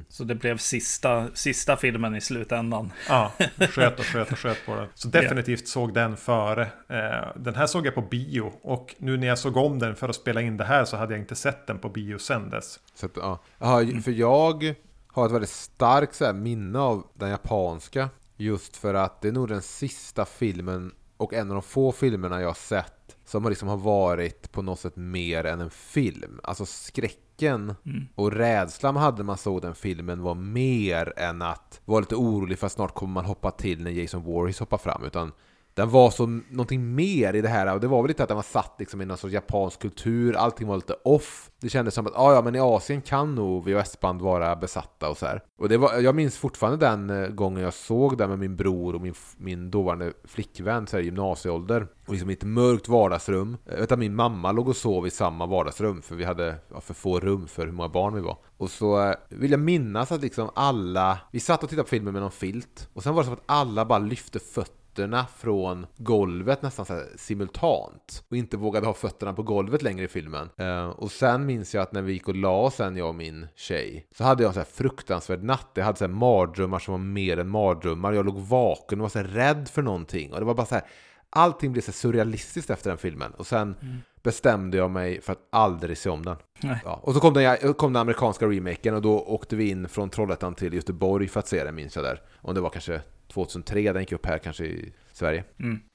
Så 0.10 0.24
det 0.24 0.36
blev 0.36 0.58
sista, 0.58 1.28
sista 1.34 1.78
filmen 1.78 2.16
i 2.16 2.22
slutändan. 2.22 2.92
Ja, 3.10 3.32
sköt 3.70 4.00
och 4.00 4.06
sköt 4.06 4.32
och 4.32 4.40
sköt 4.40 4.66
på 4.66 4.76
den. 4.76 4.88
Så 4.94 5.08
definitivt 5.08 5.68
såg 5.68 5.94
den 5.94 6.18
före. 6.18 6.62
Eh, 6.90 7.28
Den 7.36 7.56
här 7.56 7.68
såg 7.68 7.86
jag 7.86 7.96
på 7.96 8.02
bio. 8.02 8.54
Och 8.62 8.96
nu 8.98 9.18
när 9.18 9.28
jag 9.28 9.40
såg 9.40 9.58
om 9.58 9.80
den 9.80 9.96
för 9.96 10.10
att 10.10 10.16
spela 10.16 10.42
in 10.42 10.58
det 10.58 10.66
här 10.66 10.86
så 10.86 10.98
hade 10.98 11.14
jag 11.14 11.22
inte 11.22 11.36
sett 11.36 11.68
den 11.68 11.80
på 11.80 11.90
bio 11.90 12.18
sen 12.18 12.50
dess. 12.50 12.80
Så 12.96 13.06
att, 13.06 13.12
ja. 13.16 13.40
Jaha, 13.60 14.02
för 14.04 14.12
jag 14.12 14.76
har 15.08 15.26
ett 15.26 15.32
väldigt 15.32 15.50
starkt 15.50 16.16
så 16.16 16.26
här, 16.26 16.34
minne 16.34 16.80
av 16.80 17.08
den 17.14 17.30
japanska. 17.30 18.10
Just 18.38 18.78
för 18.78 18.94
att 18.94 19.22
det 19.22 19.28
är 19.28 19.32
nog 19.32 19.48
den 19.48 19.62
sista 19.62 20.26
filmen 20.26 20.92
och 21.18 21.34
en 21.34 21.50
av 21.50 21.54
de 21.56 21.62
få 21.62 21.92
filmerna 21.92 22.42
jag 22.42 22.50
har 22.50 22.54
sett 22.54 23.18
som 23.26 23.44
har 23.44 23.52
liksom 23.52 23.68
har 23.68 23.78
varit 23.78 24.52
på 24.52 24.62
något 24.62 24.80
sätt 24.80 24.96
mer 24.96 25.44
än 25.46 25.62
en 25.62 25.70
film. 25.70 26.40
Alltså 26.44 26.66
skräcken 26.66 27.76
och 28.16 28.32
rädslan 28.32 28.94
man 28.94 29.04
hade 29.04 29.18
när 29.18 29.24
man 29.24 29.38
såg 29.38 29.62
den 29.62 29.76
filmen 29.76 30.22
var 30.22 30.36
mer 30.36 31.14
än 31.18 31.42
att 31.42 31.82
vara 31.86 32.00
lite 32.00 32.16
orolig 32.16 32.60
för 32.60 32.66
att 32.66 32.74
snart 32.74 32.96
kommer 32.96 33.14
man 33.14 33.26
hoppa 33.26 33.52
till 33.52 33.84
när 33.84 33.92
Jason 33.92 34.24
Voorhees 34.24 34.60
hoppar 34.60 34.78
fram. 34.78 35.04
Utan 35.04 35.32
den 35.76 35.90
var 35.90 36.10
så 36.10 36.26
någonting 36.50 36.96
mer 36.96 37.34
i 37.34 37.42
det 37.42 37.50
här 37.50 37.74
och 37.74 37.80
det 37.80 37.88
var 37.88 38.02
väl 38.02 38.08
lite 38.08 38.24
att 38.24 38.30
den 38.30 38.36
var 38.36 38.44
satt 38.44 38.76
liksom 38.80 39.02
i 39.02 39.06
någon 39.06 39.18
sorts 39.18 39.34
japansk 39.34 39.80
kultur, 39.80 40.36
allting 40.36 40.68
var 40.68 40.76
lite 40.76 40.96
off. 41.04 41.50
Det 41.60 41.70
kändes 41.70 41.94
som 41.94 42.08
att 42.08 42.16
ah, 42.16 42.34
ja, 42.34 42.42
men 42.42 42.56
i 42.56 42.60
Asien 42.60 43.02
kan 43.02 43.36
nog 43.36 43.66
VHS-band 43.66 44.22
vara 44.22 44.56
besatta 44.56 45.10
och 45.10 45.18
så 45.18 45.26
här. 45.26 45.44
Och 45.58 45.70
det 45.70 45.78
var, 45.78 46.00
jag 46.00 46.16
minns 46.16 46.38
fortfarande 46.38 46.86
den 46.86 47.10
eh, 47.10 47.30
gången 47.30 47.64
jag 47.64 47.74
såg 47.74 48.18
den 48.18 48.30
med 48.30 48.40
min 48.40 48.56
bror 48.56 48.96
och 48.96 49.02
min, 49.02 49.14
min 49.38 49.72
dåvarande 49.72 50.14
flickvän 50.24 50.88
så 50.88 50.98
här, 50.98 51.02
i 51.02 51.06
gymnasieålder. 51.06 51.88
Och 52.06 52.14
liksom 52.14 52.30
i 52.30 52.34
ett 52.34 52.44
mörkt 52.44 52.88
vardagsrum. 52.88 53.58
Jag 53.66 53.78
vet 53.78 53.92
att 53.92 54.00
min 54.00 54.16
mamma 54.16 54.52
låg 54.52 54.68
och 54.68 54.76
sov 54.76 55.08
i 55.08 55.10
samma 55.10 55.46
vardagsrum 55.46 56.02
för 56.02 56.16
vi 56.16 56.24
hade 56.24 56.56
ja, 56.74 56.82
för 56.82 56.94
få 56.94 57.20
rum 57.20 57.48
för 57.48 57.66
hur 57.66 57.74
många 57.74 57.90
barn 57.90 58.16
vi 58.16 58.22
var. 58.22 58.38
Och 58.58 58.70
så 58.70 59.02
eh, 59.02 59.16
vill 59.30 59.52
jag 59.52 59.60
minnas 59.60 60.12
att 60.12 60.22
liksom 60.22 60.50
alla, 60.56 61.20
vi 61.32 61.40
satt 61.40 61.64
och 61.64 61.70
tittade 61.70 61.84
på 61.84 61.90
filmen 61.90 62.14
med 62.14 62.22
någon 62.22 62.32
filt 62.32 62.90
och 62.94 63.04
sen 63.04 63.14
var 63.14 63.22
det 63.22 63.26
som 63.26 63.34
att 63.34 63.44
alla 63.46 63.86
bara 63.86 64.00
lyfte 64.00 64.40
fötterna 64.40 64.83
fötterna 64.94 65.26
från 65.38 65.86
golvet 65.98 66.62
nästan 66.62 66.86
så 66.86 67.04
simultant. 67.16 68.24
Och 68.30 68.38
inte 68.38 68.58
vågade 68.58 68.86
ha 68.86 68.94
fötterna 68.94 69.34
på 69.34 69.44
golvet 69.44 69.82
längre 69.82 70.06
i 70.06 70.08
filmen. 70.08 70.50
Eh, 70.58 70.86
och 70.86 71.12
sen 71.12 71.46
minns 71.46 71.76
jag 71.76 71.82
att 71.82 71.92
när 71.92 72.02
vi 72.02 72.14
gick 72.14 72.28
och 72.28 72.36
la 72.36 72.58
oss 72.58 72.76
sen, 72.76 72.98
jag 72.98 73.08
och 73.08 73.16
min 73.16 73.48
tjej, 73.56 74.08
så 74.18 74.24
hade 74.24 74.44
jag 74.44 74.48
en 74.48 74.54
så 74.54 74.60
här 74.60 74.66
fruktansvärd 74.66 75.44
natt. 75.44 75.70
Jag 75.74 75.86
hade 75.86 75.98
så 75.98 76.04
här 76.04 76.12
mardrömmar 76.12 76.80
som 76.80 76.92
var 76.92 77.00
mer 77.00 77.40
än 77.40 77.50
mardrömmar. 77.50 78.14
Jag 78.14 78.26
låg 78.26 78.40
vaken 78.40 79.00
och 79.00 79.04
var 79.04 79.10
så 79.10 79.20
här 79.20 79.26
rädd 79.26 79.70
för 79.70 79.82
någonting. 79.82 80.34
Och 80.34 80.40
det 80.40 80.46
var 80.46 80.54
bara 80.54 80.66
så 80.66 80.76
här, 80.76 80.84
allting 81.30 81.72
blev 81.72 81.82
så 81.82 81.92
surrealistiskt 81.92 82.70
efter 82.70 82.90
den 82.90 82.98
filmen. 82.98 83.32
Och 83.32 83.48
sen 83.48 83.76
bestämde 84.24 84.78
jag 84.78 84.92
mig 84.92 85.22
för 85.22 85.34
att 85.34 85.48
aldrig 85.50 85.98
se 85.98 86.10
om 86.10 86.26
den. 86.26 86.36
Ja, 86.84 87.00
och 87.04 87.14
så 87.14 87.20
kom 87.20 87.34
den, 87.34 87.74
kom 87.74 87.94
den 87.94 88.02
amerikanska 88.02 88.46
remaken 88.46 88.96
och 88.96 89.02
då 89.02 89.20
åkte 89.20 89.56
vi 89.56 89.70
in 89.70 89.90
från 89.90 90.10
Trollhättan 90.10 90.56
till 90.56 90.74
Göteborg 90.74 91.28
för 91.28 91.40
att 91.40 91.48
se 91.48 91.64
den, 91.64 91.76
minns 91.76 91.96
jag 91.96 92.06
där. 92.06 92.22
Om 92.42 92.56
det 92.56 92.62
var 92.62 92.70
kanske 92.70 93.02
2003, 93.28 93.94
den 93.94 94.02
gick 94.02 94.12
upp 94.12 94.26
här 94.26 94.38
kanske 94.38 94.66
i 94.66 94.94
Sverige. 95.12 95.44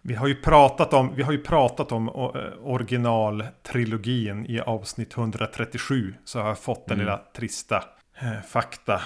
Vi 0.02 0.14
har 0.14 0.26
ju 0.26 0.34
pratat 0.34 0.92
om, 0.92 1.14
vi 1.14 1.22
har 1.22 1.32
ju 1.32 1.38
pratat 1.38 1.92
om 1.92 2.08
eh, 2.08 2.14
originaltrilogin 2.62 4.46
i 4.46 4.60
avsnitt 4.60 5.16
137. 5.16 6.14
Så 6.24 6.40
har 6.40 6.48
jag 6.48 6.58
fått 6.58 6.86
den 6.86 6.98
lilla 6.98 7.20
trista 7.36 7.84
eh, 8.20 8.42
fakta 8.48 9.02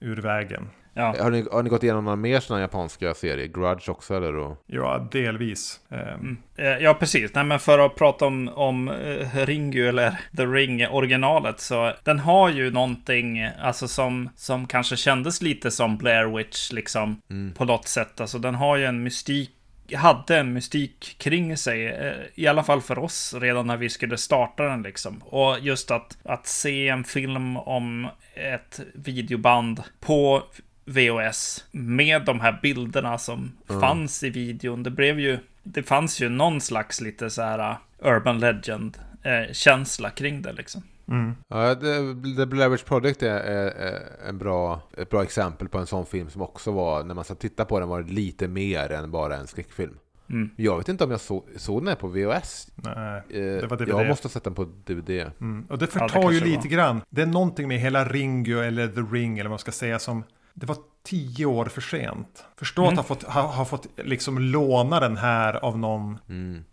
ur 0.00 0.16
vägen. 0.16 0.68
Ja. 0.96 1.14
Har 1.20 1.30
ni, 1.30 1.46
har 1.52 1.62
ni 1.62 1.70
gått 1.70 1.82
igenom 1.82 2.04
några 2.04 2.16
mer 2.16 2.40
sådana 2.40 2.60
japanska 2.60 3.14
serier? 3.14 3.46
Grudge 3.46 3.88
också 3.88 4.16
eller? 4.16 4.36
Och... 4.36 4.64
Ja, 4.66 5.08
delvis. 5.12 5.80
Eh, 5.90 6.16
Eh, 6.56 6.78
Ja, 6.78 6.94
precis. 6.94 7.34
Nej, 7.34 7.44
men 7.44 7.58
för 7.60 7.78
att 7.78 7.94
prata 7.96 8.26
om, 8.26 8.48
om 8.48 8.88
eh, 8.88 9.46
Ringu 9.46 9.88
eller 9.88 10.18
The 10.36 10.46
Ring 10.46 10.86
originalet 10.88 11.60
så 11.60 11.92
den 12.04 12.18
har 12.18 12.48
ju 12.48 12.70
någonting 12.70 13.42
alltså 13.42 13.88
som, 13.88 14.28
som 14.36 14.66
kanske 14.66 14.96
kändes 14.96 15.42
lite 15.42 15.70
som 15.70 15.96
Blair 15.96 16.36
Witch 16.36 16.72
liksom 16.72 17.22
på 17.54 17.64
något 17.64 17.88
sätt. 17.88 18.20
Alltså 18.20 18.38
den 18.38 18.54
har 18.54 18.76
ju 18.76 18.84
en 18.84 19.02
mystik 19.02 19.50
hade 19.94 20.38
en 20.38 20.52
mystik 20.52 21.16
kring 21.18 21.56
sig, 21.56 21.96
i 22.34 22.46
alla 22.46 22.62
fall 22.62 22.80
för 22.80 22.98
oss, 22.98 23.34
redan 23.40 23.66
när 23.66 23.76
vi 23.76 23.88
skulle 23.88 24.16
starta 24.16 24.62
den 24.62 24.82
liksom. 24.82 25.18
Och 25.18 25.58
just 25.60 25.90
att, 25.90 26.18
att 26.24 26.46
se 26.46 26.88
en 26.88 27.04
film 27.04 27.56
om 27.56 28.08
ett 28.34 28.80
videoband 28.94 29.82
på 30.00 30.42
VHS 30.86 31.64
med 31.72 32.24
de 32.24 32.40
här 32.40 32.58
bilderna 32.62 33.18
som 33.18 33.52
fanns 33.66 34.22
i 34.22 34.30
videon. 34.30 34.82
Det 34.82 34.90
blev 34.90 35.20
ju, 35.20 35.38
det 35.62 35.82
fanns 35.82 36.20
ju 36.20 36.28
någon 36.28 36.60
slags 36.60 37.00
lite 37.00 37.30
så 37.30 37.42
här 37.42 37.58
uh, 37.70 37.76
urban 38.16 38.38
legend 38.38 38.98
eh, 39.22 39.52
känsla 39.52 40.10
kring 40.10 40.42
det 40.42 40.52
liksom. 40.52 40.82
Ja, 41.48 41.74
The, 42.36 42.46
Blair 42.46 42.68
Witch 42.68 42.82
Project 42.82 43.22
är, 43.22 43.40
är, 43.40 43.66
är 43.66 44.00
en 44.28 44.38
bra, 44.38 44.80
ett 44.96 45.10
bra 45.10 45.22
exempel 45.22 45.68
på 45.68 45.78
en 45.78 45.86
sån 45.86 46.06
film 46.06 46.30
som 46.30 46.42
också 46.42 46.72
var, 46.72 47.04
när 47.04 47.14
man 47.14 47.24
ska 47.24 47.34
titta 47.34 47.64
på 47.64 47.80
den, 47.80 47.88
var 47.88 48.02
det 48.02 48.12
lite 48.12 48.48
mer 48.48 48.92
än 48.92 49.10
bara 49.10 49.36
en 49.36 49.46
skräckfilm. 49.46 49.94
Mm. 50.30 50.50
Jag 50.56 50.78
vet 50.78 50.88
inte 50.88 51.04
om 51.04 51.10
jag 51.10 51.20
så, 51.20 51.44
såg 51.56 51.80
den 51.80 51.88
här 51.88 51.94
på 51.94 52.08
VHS. 52.08 52.68
nej, 52.74 53.22
Eh, 53.28 53.60
det 53.60 53.66
var 53.66 53.76
DVD. 53.76 53.88
jag 53.88 54.06
måste 54.08 54.24
ha 54.28 54.30
sett 54.30 54.44
den 54.44 54.54
på 54.54 54.64
DVD. 54.64 55.10
Mm. 55.40 55.66
Och 55.68 55.78
det 55.78 55.84
Ja, 55.94 56.00
det 56.00 56.08
förtar 56.12 56.30
ju 56.30 56.40
lite 56.40 56.58
var. 56.58 56.66
grann. 56.68 57.00
Det 57.10 57.22
är 57.22 57.26
någonting 57.26 57.68
med 57.68 57.78
hela 57.80 58.04
Ringu 58.04 58.60
eller 58.60 58.88
The 58.88 59.00
Ring 59.00 59.38
eller 59.38 59.48
vad 59.48 59.52
man 59.52 59.58
ska 59.58 59.72
säga 59.72 59.98
som 59.98 60.24
Det 60.58 60.66
var 60.66 60.76
tio 61.04 61.46
år 61.46 61.64
för 61.64 61.80
sent. 61.80 62.44
Förstå 62.56 62.88
att 62.88 62.96
ha 62.96 63.02
fått, 63.02 63.22
ha, 63.22 63.40
ha 63.42 63.64
fått 63.64 63.86
liksom 63.96 64.38
låna 64.38 65.00
den 65.00 65.16
här 65.16 65.54
av 65.64 65.78
någon 65.78 66.18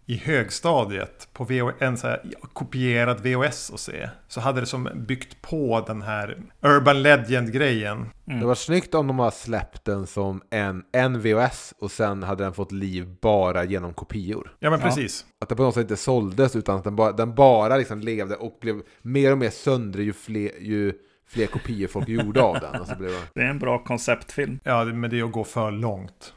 i 0.06 0.18
högstadiet 0.18 1.28
på 1.34 1.44
VO, 1.44 1.72
en 1.80 1.98
så 1.98 2.08
här 2.08 2.22
kopierad 2.54 3.20
VHS 3.22 3.70
och 3.70 3.80
se. 3.80 4.10
Så 4.28 4.42
hade 4.42 4.60
det 4.60 4.66
som 4.66 4.90
byggt 4.96 5.42
på 5.42 5.84
den 5.88 6.02
här 6.02 6.38
Urban 6.62 7.02
Legend-grejen. 7.02 8.06
Det 8.26 8.46
var 8.46 8.56
snyggt 8.56 8.96
om 8.96 9.08
de 9.08 9.20
har 9.20 9.32
släppt 9.32 9.86
den 9.86 10.08
som 10.08 10.42
en, 10.50 10.84
en 10.92 11.22
VHS 11.22 11.74
och 11.80 11.92
sen 11.92 12.24
hade 12.24 12.44
den 12.44 12.54
fått 12.54 12.72
liv 12.72 13.16
bara 13.22 13.64
genom 13.64 13.94
kopior. 13.94 14.56
Ja 14.60 14.70
men 14.70 14.80
Ja. 14.80 14.86
precis. 14.86 15.26
Att 15.42 15.50
den 15.50 15.56
på 15.58 15.64
något 15.64 15.74
sätt 15.74 15.82
inte 15.82 15.96
såldes 15.98 16.56
utan 16.56 16.78
att 16.78 16.84
den 16.84 16.96
bara, 16.96 17.12
den 17.12 17.36
bara 17.36 17.78
liksom 17.78 18.00
levde 18.00 18.36
och 18.36 18.58
blev 18.62 18.82
mer 19.02 19.32
och 19.32 19.38
mer 19.38 19.50
söndrig 19.50 20.06
ju 20.06 20.14
fler, 20.14 20.52
ju 20.62 20.94
fler 21.28 21.48
kopior 21.48 21.88
folk 21.88 22.08
gjorde 22.08 22.42
av 22.42 22.60
den. 22.60 22.82
Och 22.82 22.88
så 22.88 22.96
blev 22.96 23.12
det... 23.12 23.22
Det 23.34 23.42
är 23.42 23.50
en 23.50 23.60
bra 23.60 23.84
konceptfilm. 23.84 24.60
Ja, 24.64 24.86
men 24.86 25.10
det 25.10 25.20
är 25.20 25.24
att 25.24 25.32
gå 25.32 25.44
för 25.44 25.72
långt. 25.72 26.34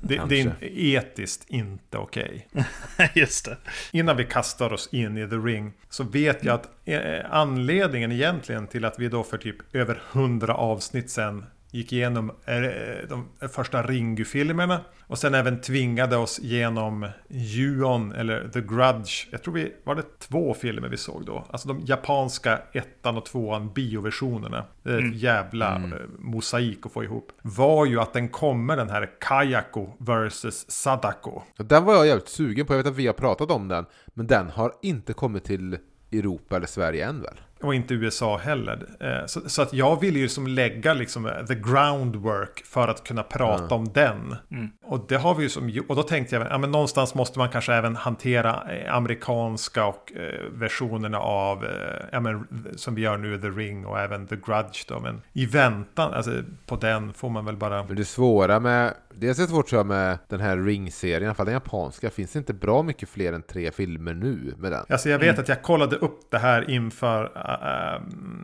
Det, 0.00 0.20
det 0.28 0.40
är 0.40 0.54
etiskt 0.62 1.44
inte 1.48 1.98
okej. 1.98 2.48
Just 3.14 3.44
det. 3.44 3.56
Innan 3.92 4.16
vi 4.16 4.24
kastar 4.24 4.72
oss 4.72 4.88
in 4.92 5.18
i 5.18 5.28
The 5.28 5.36
Ring 5.36 5.72
så 5.88 6.04
vet 6.04 6.44
jag 6.44 6.54
att 6.54 6.68
eh, 6.84 7.00
anledningen 7.30 8.12
egentligen 8.12 8.66
till 8.66 8.84
att 8.84 8.98
vi 8.98 9.08
då 9.08 9.22
för 9.22 9.38
typ 9.38 9.74
över 9.74 10.02
hundra 10.12 10.54
avsnitt 10.54 11.10
sen 11.10 11.44
gick 11.74 11.92
igenom 11.92 12.30
eh, 12.44 13.08
de 13.08 13.28
första 13.48 13.82
Ringu-filmerna 13.82 14.80
och 15.06 15.18
sen 15.18 15.34
även 15.34 15.60
tvingade 15.60 16.16
oss 16.16 16.40
genom 16.42 17.08
Juon 17.28 18.12
eller 18.12 18.48
The 18.48 18.60
Grudge. 18.60 19.28
Jag 19.30 19.42
tror 19.42 19.54
vi 19.54 19.72
var 19.84 19.94
det 19.94 20.18
två 20.18 20.54
filmer 20.54 20.88
vi 20.88 20.96
såg 20.96 21.26
då. 21.26 21.46
Alltså 21.50 21.68
de 21.68 21.80
japanska 21.84 22.60
ettan 22.72 23.16
och 23.16 23.24
tvåan 23.24 23.72
bioversionerna. 23.72 24.64
Det 24.82 24.92
är 24.92 25.08
ett 25.08 25.16
jävla 25.16 25.74
eh, 25.74 25.82
mosaik 26.18 26.86
att 26.86 26.92
få 26.92 27.04
ihop. 27.04 27.32
Var 27.42 27.86
ju 27.86 28.00
att 28.00 28.12
den 28.12 28.28
kommer 28.28 28.76
den 28.76 28.90
här 28.90 29.10
Kayako 29.20 29.88
vs 29.98 30.70
Sadako. 30.70 31.42
Den 31.56 31.84
var 31.84 31.94
jag 31.94 32.06
jävligt 32.06 32.28
sugen 32.28 32.66
på, 32.66 32.72
jag 32.72 32.78
vet 32.78 32.86
att 32.86 32.96
vi 32.96 33.06
har 33.06 33.14
pratat 33.14 33.50
om 33.50 33.68
den. 33.68 33.86
Men 34.06 34.26
den 34.26 34.50
har 34.50 34.72
inte 34.82 35.12
kommit 35.12 35.44
till 35.44 35.78
Europa 36.12 36.56
eller 36.56 36.66
Sverige 36.66 37.06
än 37.06 37.22
väl? 37.22 37.40
Och 37.60 37.74
inte 37.74 37.94
USA 37.94 38.36
heller. 38.36 38.86
Eh, 39.00 39.26
Så, 39.26 39.48
så 39.48 39.62
att 39.62 39.72
jag 39.72 40.00
ville 40.00 40.18
ju 40.18 40.28
som 40.28 40.46
lägga 40.46 40.94
liksom 40.94 41.26
eh, 41.26 41.32
the 41.46 41.54
groundwork 41.54 42.64
för 42.64 42.88
att 42.88 43.04
kunna 43.04 43.22
prata 43.22 43.74
om 43.74 43.92
den. 43.92 44.36
Och 44.84 45.04
det 45.08 45.16
har 45.16 45.34
vi 45.34 45.42
ju 45.42 45.48
som 45.48 45.82
Och 45.88 45.96
då 45.96 46.02
tänkte 46.02 46.36
jag, 46.36 46.46
ja 46.50 46.58
men 46.58 46.70
någonstans 46.70 47.14
måste 47.14 47.38
man 47.38 47.48
kanske 47.48 47.74
även 47.74 47.96
hantera 47.96 48.62
eh, 48.72 48.94
amerikanska 48.94 49.86
och 49.86 50.12
eh, 50.16 50.50
versionerna 50.52 51.18
av, 51.18 51.64
eh, 51.64 51.70
ja 52.12 52.20
men 52.20 52.46
som 52.76 52.94
vi 52.94 53.02
gör 53.02 53.16
nu, 53.16 53.38
The 53.40 53.48
Ring 53.48 53.86
och 53.86 54.00
även 54.00 54.26
The 54.26 54.36
Grudge 54.36 54.84
då. 54.88 55.00
Men 55.00 55.22
i 55.32 55.46
väntan, 55.46 56.14
alltså 56.14 56.30
på 56.66 56.76
den 56.76 57.12
får 57.12 57.30
man 57.30 57.44
väl 57.44 57.56
bara... 57.56 57.84
Men 57.84 57.96
det 57.96 58.04
svåra 58.04 58.60
med, 58.60 58.94
dels 59.14 59.38
är 59.38 59.42
det 59.42 59.48
svårt 59.48 59.68
tror 59.68 59.78
jag 59.78 59.86
med 59.86 60.18
den 60.28 60.40
här 60.40 60.56
Ring-serien, 60.56 61.22
i 61.22 61.26
alla 61.26 61.34
fall 61.34 61.46
den 61.46 61.52
japanska, 61.54 62.10
finns 62.10 62.32
det 62.32 62.38
inte 62.38 62.54
bra 62.54 62.82
mycket 62.82 63.08
fler 63.08 63.32
än 63.32 63.42
tre 63.42 63.70
filmer 63.70 64.14
nu 64.14 64.54
med 64.58 64.72
den? 64.72 64.84
Alltså 64.88 65.08
jag 65.08 65.18
vet 65.18 65.38
att 65.38 65.48
jag 65.48 65.62
kollade 65.62 65.96
upp 65.96 66.30
det 66.30 66.38
här 66.38 66.70
inför 66.70 67.32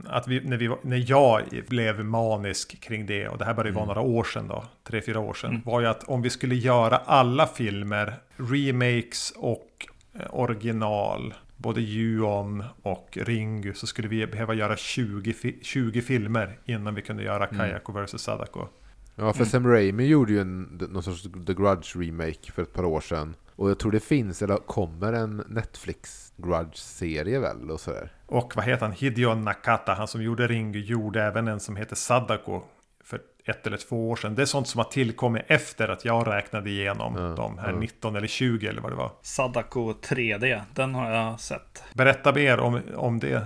att 0.06 0.28
vi, 0.28 0.40
när, 0.40 0.56
vi, 0.56 0.70
när 0.82 1.04
jag 1.10 1.42
blev 1.68 2.04
manisk 2.04 2.80
kring 2.80 3.06
det, 3.06 3.28
och 3.28 3.38
det 3.38 3.44
här 3.44 3.54
började 3.54 3.76
vara 3.76 3.86
några 3.86 4.00
år 4.00 4.24
sedan 4.24 4.48
då, 4.48 4.64
tre, 4.84 5.02
fyra 5.02 5.20
år 5.20 5.34
sedan, 5.34 5.62
var 5.64 5.80
ju 5.80 5.86
att 5.86 6.04
om 6.04 6.22
vi 6.22 6.30
skulle 6.30 6.54
göra 6.54 6.96
alla 6.96 7.46
filmer, 7.46 8.14
remakes 8.36 9.32
och 9.36 9.86
eh, 10.14 10.20
original, 10.30 11.34
både 11.56 11.80
Juon 11.80 12.64
och 12.82 13.18
Ringu, 13.20 13.74
så 13.74 13.86
skulle 13.86 14.08
vi 14.08 14.26
behöva 14.26 14.54
göra 14.54 14.76
20, 14.76 15.32
fi- 15.32 15.58
20 15.62 16.02
filmer 16.02 16.58
innan 16.64 16.94
vi 16.94 17.02
kunde 17.02 17.22
göra 17.22 17.46
Kayako 17.46 17.92
vs 17.92 18.22
Sadako. 18.22 18.68
Ja, 19.16 19.32
för 19.32 19.44
Sam 19.44 19.66
Raimi 19.66 20.04
gjorde 20.06 20.32
ju 20.32 20.40
en, 20.40 20.62
någon 20.90 21.02
sorts 21.02 21.22
The 21.46 21.54
Grudge 21.54 21.96
remake 21.96 22.52
för 22.54 22.62
ett 22.62 22.72
par 22.72 22.84
år 22.84 23.00
sedan. 23.00 23.34
Och 23.56 23.70
jag 23.70 23.78
tror 23.78 23.92
det 23.92 24.00
finns, 24.00 24.42
eller 24.42 24.56
kommer 24.56 25.12
en 25.12 25.42
Netflix 25.48 26.29
Grudge-serie 26.42 27.38
väl 27.38 27.70
och 27.70 27.80
sådär. 27.80 28.12
Och 28.26 28.52
vad 28.56 28.64
heter 28.64 28.86
han? 28.86 28.94
Hideo 28.94 29.34
Nakata, 29.34 29.94
han 29.94 30.08
som 30.08 30.22
gjorde 30.22 30.46
Ringu, 30.46 30.78
gjorde 30.80 31.22
även 31.22 31.48
en 31.48 31.60
som 31.60 31.76
heter 31.76 31.96
Sadako 31.96 32.62
för 33.04 33.20
ett 33.44 33.66
eller 33.66 33.76
två 33.76 34.10
år 34.10 34.16
sedan. 34.16 34.34
Det 34.34 34.42
är 34.42 34.46
sånt 34.46 34.68
som 34.68 34.78
har 34.78 34.84
tillkommit 34.84 35.42
efter 35.46 35.88
att 35.88 36.04
jag 36.04 36.26
räknade 36.28 36.70
igenom 36.70 37.34
de 37.36 37.58
här 37.58 37.72
19 37.72 38.16
eller 38.16 38.26
20 38.26 38.66
eller 38.68 38.80
vad 38.82 38.92
det 38.92 38.96
var. 38.96 39.12
Sadako 39.22 39.92
3D, 39.92 40.60
den 40.74 40.94
har 40.94 41.10
jag 41.10 41.40
sett. 41.40 41.84
Berätta 41.94 42.32
mer 42.32 42.60
om, 42.60 42.80
om 42.96 43.18
det. 43.20 43.44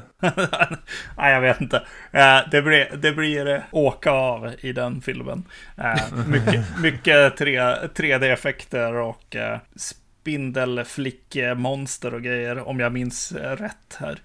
Nej, 1.17 1.33
jag 1.33 1.41
vet 1.41 1.61
inte. 1.61 1.77
Eh, 2.13 2.39
Det 2.51 2.63
blir, 2.63 2.97
det 2.97 3.13
blir 3.13 3.47
eh, 3.49 3.61
åka 3.73 4.11
av 4.11 4.53
i 4.61 4.73
den 4.73 5.01
filmen. 5.01 5.45
Eh, 5.77 6.15
Mycket, 6.29 6.79
mycket 6.83 7.37
3, 7.37 7.61
3D-effekter 7.75 8.93
och 8.95 9.37
spindelflickmonster 10.25 12.15
och 12.15 12.23
grejer, 12.23 12.69
om 12.69 12.81
jag 12.81 12.93
minns 12.93 13.33
rätt 13.33 13.97
här. 13.99 14.21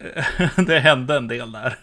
Det 0.65 0.79
hände 0.79 1.17
en 1.17 1.27
del 1.27 1.51
där. 1.51 1.79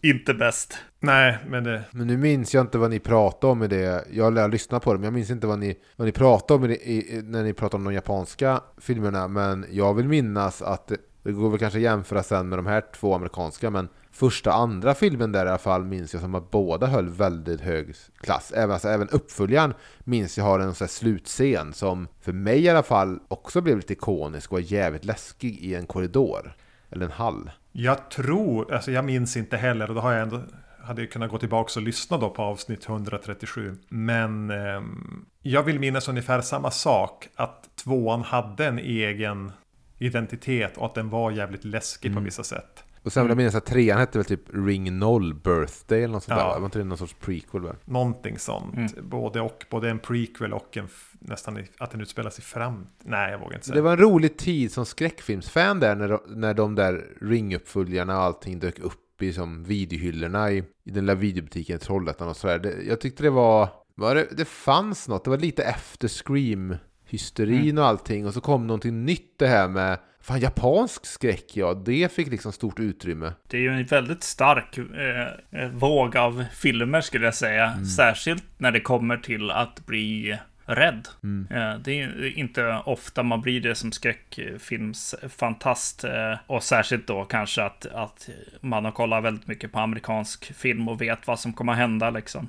Inte 0.02 0.34
bäst. 0.34 0.78
Nej, 1.00 1.38
men 1.48 1.64
det... 1.64 1.84
Men 1.90 2.06
nu 2.06 2.16
minns 2.16 2.54
jag 2.54 2.60
inte 2.60 2.78
vad 2.78 2.90
ni 2.90 2.98
pratade 2.98 3.52
om 3.52 3.62
i 3.62 3.68
det. 3.68 4.04
Jag 4.12 4.34
lär 4.34 4.48
lyssna 4.48 4.80
på 4.80 4.92
det, 4.92 4.98
men 4.98 5.04
jag 5.04 5.12
minns 5.12 5.30
inte 5.30 5.46
vad 5.46 5.58
ni, 5.58 5.78
vad 5.96 6.06
ni 6.06 6.12
pratade 6.12 6.58
om 6.58 6.64
i 6.64 6.68
det, 6.68 6.90
i, 6.90 7.22
när 7.24 7.42
ni 7.42 7.52
pratade 7.52 7.76
om 7.76 7.84
de 7.84 7.94
japanska 7.94 8.60
filmerna. 8.78 9.28
Men 9.28 9.66
jag 9.70 9.94
vill 9.94 10.08
minnas 10.08 10.62
att 10.62 10.86
det, 10.86 10.96
det 11.22 11.32
går 11.32 11.50
väl 11.50 11.58
kanske 11.58 11.78
att 11.78 11.82
jämföra 11.82 12.22
sen 12.22 12.48
med 12.48 12.58
de 12.58 12.66
här 12.66 12.84
två 12.94 13.14
amerikanska, 13.14 13.70
men 13.70 13.88
första 14.14 14.52
andra 14.52 14.94
filmen 14.94 15.32
där 15.32 15.46
i 15.46 15.48
alla 15.48 15.58
fall 15.58 15.84
minns 15.84 16.12
jag 16.12 16.22
som 16.22 16.34
att 16.34 16.50
båda 16.50 16.86
höll 16.86 17.08
väldigt 17.08 17.60
hög 17.60 17.94
klass. 18.20 18.52
Även, 18.56 18.70
alltså, 18.70 18.88
även 18.88 19.08
uppföljaren 19.08 19.74
minns 19.98 20.38
jag 20.38 20.44
har 20.44 20.60
en 20.60 20.74
sån 20.74 20.88
slutscen 20.88 21.72
som 21.72 22.08
för 22.20 22.32
mig 22.32 22.60
i 22.60 22.68
alla 22.68 22.82
fall 22.82 23.18
också 23.28 23.60
blev 23.60 23.76
lite 23.76 23.92
ikonisk 23.92 24.52
och 24.52 24.58
var 24.58 24.72
jävligt 24.72 25.04
läskig 25.04 25.58
i 25.58 25.74
en 25.74 25.86
korridor. 25.86 26.56
Eller 26.90 27.06
en 27.06 27.12
hall. 27.12 27.50
Jag 27.72 28.10
tror, 28.10 28.74
alltså 28.74 28.90
jag 28.90 29.04
minns 29.04 29.36
inte 29.36 29.56
heller 29.56 29.88
och 29.88 29.94
då 29.94 30.00
har 30.00 30.12
jag 30.12 30.22
ändå 30.22 30.40
hade 30.84 31.02
jag 31.02 31.10
kunnat 31.10 31.30
gå 31.30 31.38
tillbaka 31.38 31.80
och 31.80 31.82
lyssna 31.82 32.18
då 32.18 32.30
på 32.30 32.42
avsnitt 32.42 32.88
137. 32.88 33.76
Men 33.88 34.50
ehm, 34.50 35.24
jag 35.42 35.62
vill 35.62 35.80
minnas 35.80 36.08
ungefär 36.08 36.40
samma 36.40 36.70
sak. 36.70 37.28
Att 37.34 37.76
tvåan 37.76 38.22
hade 38.22 38.66
en 38.66 38.78
egen 38.78 39.52
identitet 39.98 40.76
och 40.76 40.86
att 40.86 40.94
den 40.94 41.10
var 41.10 41.30
jävligt 41.30 41.64
läskig 41.64 42.14
på 42.14 42.20
vissa 42.20 42.44
sätt. 42.44 42.83
Och 43.04 43.12
sen 43.12 43.22
vill 43.22 43.30
jag 43.30 43.36
minnas 43.36 43.54
att 43.54 43.66
trean 43.66 43.98
hette 43.98 44.18
väl 44.18 44.24
typ 44.24 44.40
Ring 44.52 44.98
Noll 44.98 45.34
Birthday 45.34 45.98
eller 46.02 46.12
något 46.14 46.22
sånt 46.24 46.38
Ja. 46.40 46.52
där. 46.52 46.58
Var 46.60 46.64
inte 46.66 46.78
det 46.78 46.84
någon 46.84 46.98
sorts 46.98 47.16
prequel 47.20 47.62
väl? 47.62 47.76
Någonting 47.84 48.38
sånt. 48.38 48.98
Både 49.02 49.40
och. 49.40 49.64
Både 49.70 49.90
en 49.90 49.98
prequel 49.98 50.52
och 50.52 50.76
en 50.76 50.88
nästan 51.18 51.58
i- 51.58 51.66
att 51.78 51.90
den 51.90 52.00
utspelas 52.00 52.38
i 52.38 52.42
fram... 52.42 52.86
Nej, 53.04 53.30
jag 53.30 53.38
vågar 53.38 53.54
inte 53.54 53.66
säga. 53.66 53.74
Det 53.74 53.80
var 53.82 53.92
en 53.92 53.98
rolig 53.98 54.36
tid 54.36 54.72
som 54.72 54.86
skräckfilmsfan 54.86 55.80
där 55.80 55.94
när 55.96 56.08
de, 56.08 56.18
när 56.26 56.54
de 56.54 56.74
där 56.74 57.04
Ring-uppföljarna 57.20 58.16
och 58.18 58.22
allting 58.24 58.58
dök 58.58 58.78
upp 58.78 59.22
i 59.22 59.32
som 59.32 59.64
videohyllorna 59.64 60.50
i, 60.52 60.64
i 60.84 60.90
den 60.90 61.06
där 61.06 61.14
videobutiken 61.14 61.76
i 61.76 61.78
Trollhättan 61.78 62.28
och 62.28 62.36
sådär. 62.36 62.58
Det, 62.58 62.82
jag 62.88 63.00
tyckte 63.00 63.22
det 63.22 63.30
var, 63.30 63.68
var 63.94 64.14
det, 64.14 64.28
det 64.36 64.44
fanns 64.44 65.08
något, 65.08 65.24
det 65.24 65.30
var 65.30 65.38
lite 65.38 65.62
efter 65.64 66.08
Scream-hysterin 66.08 67.78
och 67.78 67.86
allting 67.86 68.26
och 68.26 68.34
så 68.34 68.40
kom 68.40 68.66
någonting 68.66 69.04
nytt 69.04 69.38
det 69.38 69.46
här 69.46 69.68
med 69.68 69.98
Fan, 70.24 70.40
japansk 70.40 71.06
skräck, 71.06 71.56
ja. 71.56 71.74
Det 71.74 72.12
fick 72.12 72.28
liksom 72.28 72.52
stort 72.52 72.80
utrymme. 72.80 73.32
Det 73.48 73.56
är 73.56 73.60
ju 73.60 73.68
en 73.68 73.84
väldigt 73.84 74.22
stark 74.22 74.78
eh, 74.78 75.62
eh, 75.62 75.70
våg 75.70 76.16
av 76.16 76.44
filmer 76.54 77.00
skulle 77.00 77.24
jag 77.24 77.34
säga. 77.34 77.84
Särskilt 77.96 78.44
när 78.58 78.70
det 78.70 78.80
kommer 78.80 79.16
till 79.16 79.50
att 79.50 79.86
bli 79.86 80.38
rädd. 80.66 81.08
Eh, 81.50 81.74
det 81.78 82.00
är 82.00 82.38
inte 82.38 82.82
ofta 82.84 83.22
man 83.22 83.40
blir 83.40 83.60
det 83.60 83.74
som 83.74 83.92
skräckfilmsfantast. 83.92 86.04
Eh, 86.04 86.34
och 86.46 86.62
särskilt 86.62 87.06
då 87.06 87.24
kanske 87.24 87.62
att, 87.62 87.86
att 87.86 88.28
man 88.60 88.84
har 88.84 88.92
kollat 88.92 89.24
väldigt 89.24 89.46
mycket 89.46 89.72
på 89.72 89.80
amerikansk 89.80 90.54
film 90.54 90.88
och 90.88 91.00
vet 91.00 91.26
vad 91.26 91.40
som 91.40 91.52
kommer 91.52 91.72
att 91.72 91.78
hända 91.78 92.10
liksom. 92.10 92.48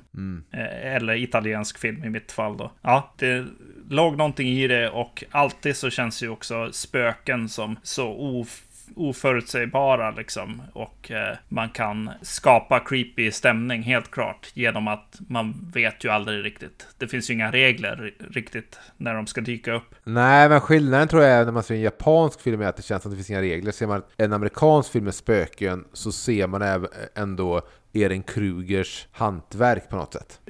Eh, 0.50 0.94
eller 0.94 1.14
italiensk 1.14 1.78
film 1.78 2.04
i 2.04 2.10
mitt 2.10 2.32
fall 2.32 2.56
då. 2.56 2.72
Ja, 2.82 3.12
det 3.16 3.46
låg 3.88 4.16
någonting 4.16 4.48
i 4.48 4.68
det 4.68 4.90
och 4.90 5.24
alltid 5.30 5.76
så 5.76 5.90
känns 5.90 6.22
ju 6.22 6.28
också 6.28 6.72
spöken 6.72 7.48
som 7.48 7.76
så 7.82 8.40
of 8.40 8.62
oförutsägbara 8.96 10.10
liksom. 10.10 10.62
Och 10.72 11.10
eh, 11.10 11.36
man 11.48 11.68
kan 11.68 12.10
skapa 12.22 12.80
creepy 12.80 13.30
stämning 13.30 13.82
helt 13.82 14.10
klart 14.10 14.50
genom 14.54 14.88
att 14.88 15.20
man 15.28 15.70
vet 15.74 16.04
ju 16.04 16.08
aldrig 16.08 16.44
riktigt. 16.44 16.86
Det 16.98 17.08
finns 17.08 17.30
ju 17.30 17.34
inga 17.34 17.52
regler 17.52 18.14
riktigt 18.30 18.80
när 18.96 19.14
de 19.14 19.26
ska 19.26 19.40
dyka 19.40 19.72
upp. 19.72 19.94
Nej, 20.04 20.48
men 20.48 20.60
skillnaden 20.60 21.08
tror 21.08 21.22
jag 21.22 21.32
är 21.32 21.44
när 21.44 21.52
man 21.52 21.62
ser 21.62 21.74
en 21.74 21.80
japansk 21.80 22.40
film 22.40 22.60
är 22.60 22.66
att 22.66 22.76
det 22.76 22.82
känns 22.82 23.02
som 23.02 23.10
att 23.10 23.12
det 23.12 23.16
finns 23.16 23.30
inga 23.30 23.42
regler. 23.42 23.72
Ser 23.72 23.86
man 23.86 24.02
en 24.16 24.32
amerikansk 24.32 24.92
film 24.92 25.04
med 25.04 25.14
spöken 25.14 25.84
så 25.92 26.12
ser 26.12 26.46
man 26.46 26.86
ändå 27.14 27.62
Erin 27.96 28.22
Krugers 28.22 29.08
hantverk 29.12 29.88
på 29.90 29.96
något 29.96 30.12
sätt. 30.12 30.40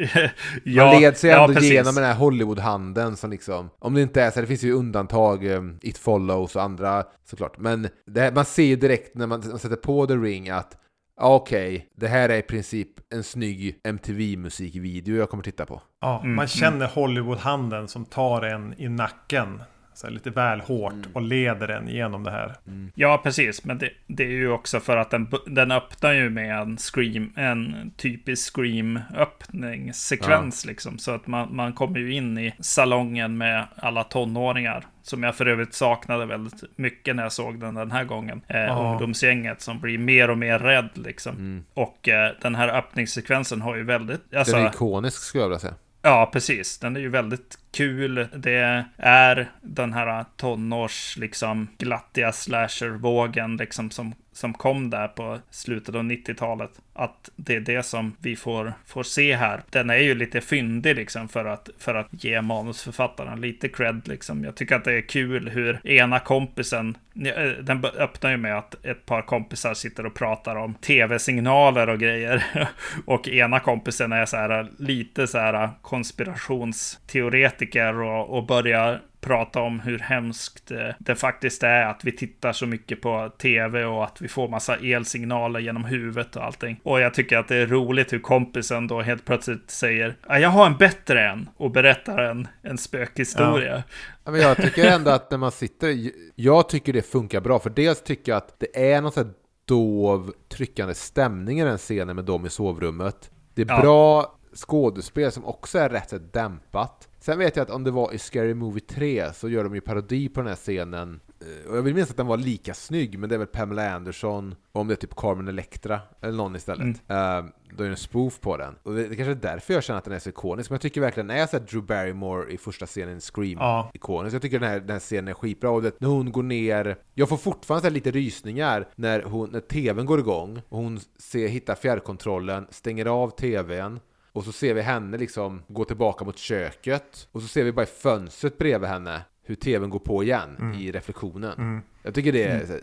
Man 0.65 1.01
leds 1.01 1.25
ju 1.25 1.31
ändå 1.31 1.55
precis. 1.55 1.71
genom 1.73 1.95
den 1.95 2.05
här 2.05 2.15
Hollywood-handeln 2.15 3.17
som 3.17 3.31
liksom, 3.31 3.71
om 3.79 3.95
det 3.95 4.03
inte 4.03 4.23
är 4.23 4.31
så, 4.31 4.41
det 4.41 4.47
finns 4.47 4.63
ju 4.65 4.73
undantag, 4.73 5.47
eh, 5.47 5.63
It 5.83 5.99
Follows 5.99 6.57
och 6.57 6.63
andra 6.63 7.05
såklart, 7.25 7.59
men 7.59 7.89
det 8.07 8.21
här, 8.21 8.33
man 8.33 8.45
ser 8.45 8.63
ju 8.65 8.77
direkt 8.77 9.15
när 9.15 9.27
man, 9.27 9.43
man 9.51 9.59
sätter 9.59 9.77
på 9.77 10.07
The 10.07 10.15
Ring 10.15 10.51
att 10.51 10.77
okej, 11.21 11.89
det 11.97 12.09
här 12.09 12.29
är 12.29 12.39
i 12.39 12.43
princip 12.43 12.89
en 13.15 13.23
snygg 13.25 13.81
MTV-musikvideo 13.85 15.17
jag 15.17 15.31
kommer 15.31 15.43
titta 15.43 15.67
på. 15.67 15.83
Ja, 16.01 16.21
Mm, 16.21 16.37
man 16.37 16.47
känner 16.47 16.87
Hollywood-handen 16.87 17.89
som 17.89 18.05
tar 18.05 18.43
en 18.43 18.75
i 18.81 18.89
nacken. 18.89 19.63
Så 19.97 20.07
här, 20.07 20.15
lite 20.15 20.31
väl 20.31 20.61
hårt 20.61 20.93
Mm. 20.93 21.11
och 21.13 21.23
leder 21.23 21.69
en 21.69 21.89
genom 21.89 22.25
det 22.25 22.31
här. 22.31 22.55
Ja, 22.95 23.21
precis. 23.23 23.65
Men 23.65 23.79
det, 23.79 23.91
det 24.07 24.25
är 24.25 24.31
ju 24.31 24.51
också 24.51 24.81
för 24.81 24.97
att 24.97 25.11
den, 25.11 25.29
den 25.47 25.71
öppnar 25.73 26.13
ju 26.13 26.31
med 26.31 26.59
en 26.61 26.77
scream, 26.77 27.33
en 27.37 27.91
typisk 27.97 28.57
scream-öppningssekvens 28.57 30.67
liksom. 30.67 30.99
Så 30.99 31.11
att 31.11 31.27
man, 31.27 31.57
man 31.57 31.73
kommer 31.73 31.99
ju 31.99 32.13
in 32.13 32.39
i 32.39 32.55
salongen 32.61 33.39
med 33.39 33.65
alla 33.77 34.05
tonåringar. 34.05 34.87
Som 35.03 35.23
jag 35.23 35.37
för 35.37 35.47
övrigt 35.47 35.75
saknade 35.75 36.27
väldigt 36.27 36.63
mycket 36.77 37.17
när 37.17 37.23
jag 37.23 37.33
såg 37.33 37.61
den 37.61 37.75
den 37.75 37.91
här 37.91 38.05
gången. 38.05 38.43
Eh, 38.49 38.61
Ja. 38.61 38.91
Ungdomsgänget 38.93 39.61
som 39.61 39.81
blir 39.81 39.99
mer 39.99 40.31
och 40.31 40.39
mer 40.39 40.59
rädd 40.59 40.89
liksom. 40.95 41.65
Och 41.75 42.09
eh, 42.09 42.33
den 42.43 42.55
här 42.55 42.69
öppningssekvensen 42.69 43.61
har 43.61 43.77
ju 43.77 43.85
väldigt... 43.85 44.35
Alltså, 44.35 44.57
Den 44.57 44.65
är 44.67 44.71
ikonisk 44.71 45.23
skulle 45.23 45.43
jag 45.45 45.49
vilja 45.49 45.59
säga. 45.59 45.75
Ja, 46.07 46.31
precis. 46.33 46.79
Den 46.79 46.97
är 46.97 47.01
ju 47.01 47.09
väldigt 47.09 47.59
kul. 47.71 48.29
Det 48.37 48.87
är 48.97 49.51
den 49.63 49.93
här 49.93 50.25
tonårs, 50.37 51.17
liksom, 51.17 51.69
glattiga 51.79 52.33
slasher-vågen, 52.33 53.57
liksom, 53.57 53.91
som, 53.91 54.15
som 54.37 54.55
kom 54.55 54.91
där 54.91 55.09
på 55.09 55.39
slutet 55.51 55.95
av 55.95 56.03
90-talet. 56.03 56.71
Att 56.93 57.31
det 57.37 57.57
är 57.57 57.61
det 57.61 57.83
som 57.83 58.17
vi 58.19 58.37
får, 58.37 58.73
får 58.87 59.03
se 59.03 59.37
här. 59.37 59.63
Den 59.71 59.91
är 59.91 59.97
ju 59.97 60.15
lite 60.15 60.41
fyndig, 60.41 60.97
liksom, 60.97 61.29
för 61.29 61.45
att, 61.45 61.69
för 61.79 61.95
att 61.95 62.09
ge 62.11 62.43
manusförfattaren 62.43 63.41
lite 63.41 63.69
cred, 63.69 64.09
liksom. 64.09 64.45
Jag 64.45 64.55
tycker 64.55 64.77
att 64.77 64.85
det 64.85 64.93
är 64.93 65.01
kul 65.01 65.49
hur 65.49 65.87
ena 65.87 66.19
kompisen, 66.19 66.97
eh, 67.15 67.49
den 67.63 67.85
öppnar 67.85 68.31
ju 68.31 68.37
med 68.37 68.59
att 68.59 68.85
ett 68.85 69.07
par 69.07 69.23
kompisar 69.23 69.75
sitter 69.75 70.07
och 70.07 70.15
pratar 70.15 70.57
om 70.57 70.75
tv-signaler 70.75 71.89
och 71.89 71.99
grejer. 71.99 72.45
Och 73.05 73.29
ena 73.29 73.61
kompisen 73.61 74.13
är 74.13 74.27
så 74.27 74.37
här 74.37 74.71
lite 74.79 75.27
så 75.27 75.39
här 75.39 75.71
konspirationsteoretiker 75.83 78.01
och, 78.01 78.37
och 78.37 78.47
börjar 78.47 79.01
prata 79.27 79.61
om 79.61 79.81
hur 79.81 79.99
hemskt 79.99 80.71
eh, 80.71 80.79
det 80.99 81.15
faktiskt 81.15 81.63
är 81.63 81.83
att 81.87 82.05
vi 82.05 82.13
tittar 82.17 82.53
så 82.53 82.67
mycket 82.67 83.01
på 83.03 83.33
tv 83.39 83.85
och 83.85 84.05
att 84.05 84.21
vi 84.21 84.29
får 84.29 84.49
massa 84.49 84.77
elsignaler 84.77 85.61
genom 85.61 85.85
huvudet 85.85 86.37
och 86.37 86.45
allting. 86.45 86.81
Och 86.83 87.01
jag 87.01 87.15
tycker 87.15 87.39
att 87.39 87.49
det 87.49 87.57
är 87.57 87.67
roligt 87.67 88.13
hur 88.13 88.19
kompisen 88.19 88.87
då 88.87 89.01
helt 89.03 89.25
plötsligt 89.25 89.71
säger 89.71 90.17
"Ja, 90.29 90.39
jag 90.39 90.49
har 90.49 90.67
en 90.67 90.77
bättre 90.77 91.29
än 91.29 91.49
och 91.57 91.71
berättar 91.71 92.19
en, 92.19 92.49
en 92.63 92.79
spökhistoria. 92.79 93.83
Ja, 94.25 94.31
men 94.31 94.41
jag 94.41 94.57
tycker 94.57 94.85
ändå 94.91 95.11
att 95.11 95.31
när 95.31 95.39
man 95.39 95.53
sitter, 95.53 95.95
jag 96.35 96.69
tycker 96.69 96.93
det 96.93 97.03
funkar 97.03 97.41
bra, 97.41 97.59
för 97.59 97.71
dels 97.71 98.03
tycker 98.03 98.33
jag 98.33 98.37
att 98.37 98.55
det 98.61 98.93
är 98.93 99.01
någon 99.01 99.13
sån 99.13 99.25
här 99.27 99.33
dov, 99.65 100.33
tryckande 100.49 100.95
stämning 100.95 101.61
i 101.61 101.65
den 101.65 101.79
scenen 101.79 102.17
med 102.17 102.25
dem 102.25 102.47
i 102.47 102.51
sovrummet. 102.51 103.31
Det 103.55 103.63
är 103.63 103.67
Ja. 103.69 103.81
bra 103.81 104.33
skådespel 104.55 105.33
som 105.33 105.45
också 105.45 105.79
är 105.79 105.89
rätt 105.89 106.11
så 106.11 106.19
dämpat. 106.19 107.09
Sen 107.27 107.39
vet 107.39 107.57
jag 107.57 107.63
att 107.63 107.71
om 107.71 107.85
det 107.85 107.91
var 107.91 108.13
i 108.13 108.19
Scary 108.19 108.55
Movie 108.55 108.81
3 108.81 109.33
så 109.33 109.49
gör 109.49 109.65
de 109.65 109.75
ju 109.75 109.81
parodi 109.81 110.29
på 110.29 110.41
den 110.41 110.49
här 110.49 110.57
scenen. 110.57 111.21
Eh, 111.41 111.71
Och 111.71 111.77
jag 111.77 111.83
vill 111.83 111.95
minnas 111.95 112.11
att 112.11 112.17
den 112.17 112.27
var 112.27 112.37
lika 112.37 112.75
snygg, 112.75 113.19
men 113.19 113.29
det 113.29 113.35
är 113.35 113.39
väl 113.39 113.47
Pamela 113.47 113.91
Anderson, 113.95 114.55
och 114.73 114.81
om 114.81 114.89
det 114.89 114.95
är 114.95 114.97
typ 114.97 115.17
Carmen 115.17 115.49
Electra, 115.49 116.01
eller 116.21 116.37
någon 116.37 116.57
istället. 116.57 116.87
Eh, 116.87 117.45
då 117.77 117.85
är 117.85 117.89
det 117.89 117.93
en 117.93 117.97
spoof 117.97 118.41
på 118.41 118.57
den. 118.57 118.75
Och 118.83 118.95
det, 118.95 119.09
det 119.09 119.17
kanske 119.17 119.31
är 119.31 119.35
därför 119.35 119.75
jag 119.75 119.85
känner 119.85 119.99
att 119.99 120.05
den 120.05 120.15
är 120.15 120.19
så 120.19 120.29
ikonisk, 120.29 120.71
men 120.71 120.75
jag 120.75 120.81
tycker 120.83 121.01
verkligen 121.01 121.27
den 121.27 121.37
är 121.37 121.47
så 121.47 121.57
här 121.57 121.65
Drew 121.67 121.83
Barrymore 121.87 122.53
i 122.53 122.59
första 122.59 122.87
scenen 122.87 123.17
i 123.17 123.21
Scream 123.21 123.59
Ja. 123.61 123.91
ikonisk. 123.95 124.35
Jag 124.35 124.43
tycker 124.43 124.59
den 124.61 124.69
här, 124.69 124.81
den 124.81 124.91
här 124.91 125.01
scenen 125.01 125.29
är 125.29 125.35
skitbra. 125.35 125.71
Och 125.71 125.83
det, 125.83 126.01
när 126.01 126.09
hon 126.09 126.33
går 126.33 126.43
ner, 126.43 126.97
jag 127.15 127.29
får 127.29 127.37
fortfarande 127.37 127.91
lite 127.91 128.11
rysningar 128.11 128.89
när, 128.97 129.23
hon, 129.23 129.51
när 129.51 129.61
tvn 129.61 130.07
går 130.07 130.19
igång 130.19 130.63
och 130.69 130.79
hon 130.79 131.01
ser, 131.19 131.49
hittar 131.49 131.75
fjärrkontrollen, 131.75 132.67
stänger 132.71 133.07
av 133.07 133.31
tvn 133.31 134.01
och 134.37 134.45
så 134.45 134.53
ser 134.53 134.75
vi 134.75 134.83
henne 134.83 135.19
liksom 135.19 135.63
gå 135.69 135.85
tillbaka 135.85 136.25
mot 136.25 136.39
köket 136.39 137.29
och 137.33 137.43
så 137.43 137.49
ser 137.49 137.65
vi 137.65 137.73
bara 137.73 137.83
i 137.83 137.87
fönstret 137.87 138.59
bredvid 138.59 138.91
henne 138.91 139.23
hur 139.45 139.55
tvn 139.55 139.91
går 139.91 139.99
på 139.99 140.23
igen 140.23 140.75
i 140.79 140.93
reflektionen. 140.93 141.83
Jag 142.03 142.15
tycker 142.15 142.33
det 142.33 142.45
är 142.45 142.67
här, 142.67 142.81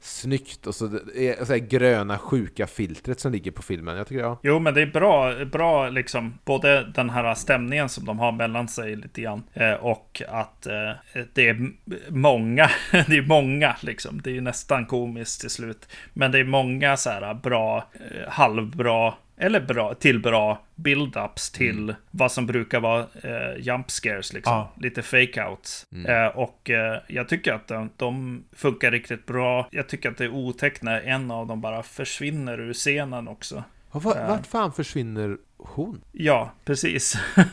snyggt 0.00 0.66
och 0.66 0.74
så 0.74 0.86
det 0.86 1.28
är 1.28 1.44
så 1.44 1.52
här 1.52 1.60
gröna 1.60 2.18
sjuka 2.18 2.66
filtret 2.66 3.20
som 3.20 3.32
ligger 3.32 3.50
på 3.50 3.62
filmen. 3.62 3.96
Jag 3.96 4.06
tycker 4.06 4.22
ja. 4.22 4.40
Jo, 4.42 4.58
men 4.58 4.74
det 4.74 4.82
är 4.82 4.86
bra, 4.86 5.44
bra 5.44 5.88
liksom, 5.88 6.38
både 6.44 6.92
den 6.94 7.10
här 7.10 7.34
stämningen 7.34 7.88
som 7.88 8.04
de 8.04 8.18
har 8.18 8.32
mellan 8.32 8.68
sig 8.68 8.96
lite 8.96 9.20
grann 9.20 9.42
eh, 9.54 9.72
och 9.72 10.22
att 10.28 10.66
eh, 10.66 11.22
det 11.34 11.48
är 11.48 11.72
många, 12.08 12.70
det 12.90 13.16
är 13.16 13.26
många 13.26 13.76
liksom, 13.80 14.20
det 14.22 14.36
är 14.36 14.40
nästan 14.40 14.86
komiskt 14.86 15.40
till 15.40 15.50
slut. 15.50 15.88
Men 16.12 16.32
det 16.32 16.38
är 16.38 16.44
många 16.44 16.96
så 16.96 17.10
här 17.10 17.34
bra, 17.34 17.90
eh, 17.94 18.30
halvbra 18.30 19.14
eller 19.42 19.60
bra, 19.60 19.94
till 19.94 20.20
bra 20.20 20.64
build-ups 20.74 21.56
till 21.56 21.94
vad 22.10 22.32
som 22.32 22.46
brukar 22.46 22.80
vara 22.80 23.06
eh, 23.22 23.58
jump 23.58 23.90
scares, 23.90 24.32
liksom. 24.32 24.52
Ja. 24.52 24.72
Lite 24.80 25.00
fake-outs. 25.00 25.86
Eh, 26.08 26.36
och 26.36 26.70
eh, 26.70 26.98
jag 27.06 27.28
tycker 27.28 27.52
att 27.52 27.68
de, 27.68 27.90
de 27.96 28.44
funkar 28.52 28.90
riktigt 28.90 29.26
bra. 29.26 29.68
Jag 29.70 29.88
tycker 29.88 30.10
att 30.10 30.18
det 30.18 30.24
är 30.24 30.34
otäckt 30.34 30.82
när 30.82 31.00
en 31.00 31.30
av 31.30 31.46
dem 31.46 31.60
bara 31.60 31.82
försvinner 31.82 32.60
ur 32.60 32.72
scenen 32.72 33.28
också. 33.28 33.64
Var, 33.92 34.28
vart 34.28 34.46
fan 34.46 34.72
försvinner 34.72 35.36
hon? 35.58 36.00
Ja, 36.12 36.50
precis. 36.64 37.14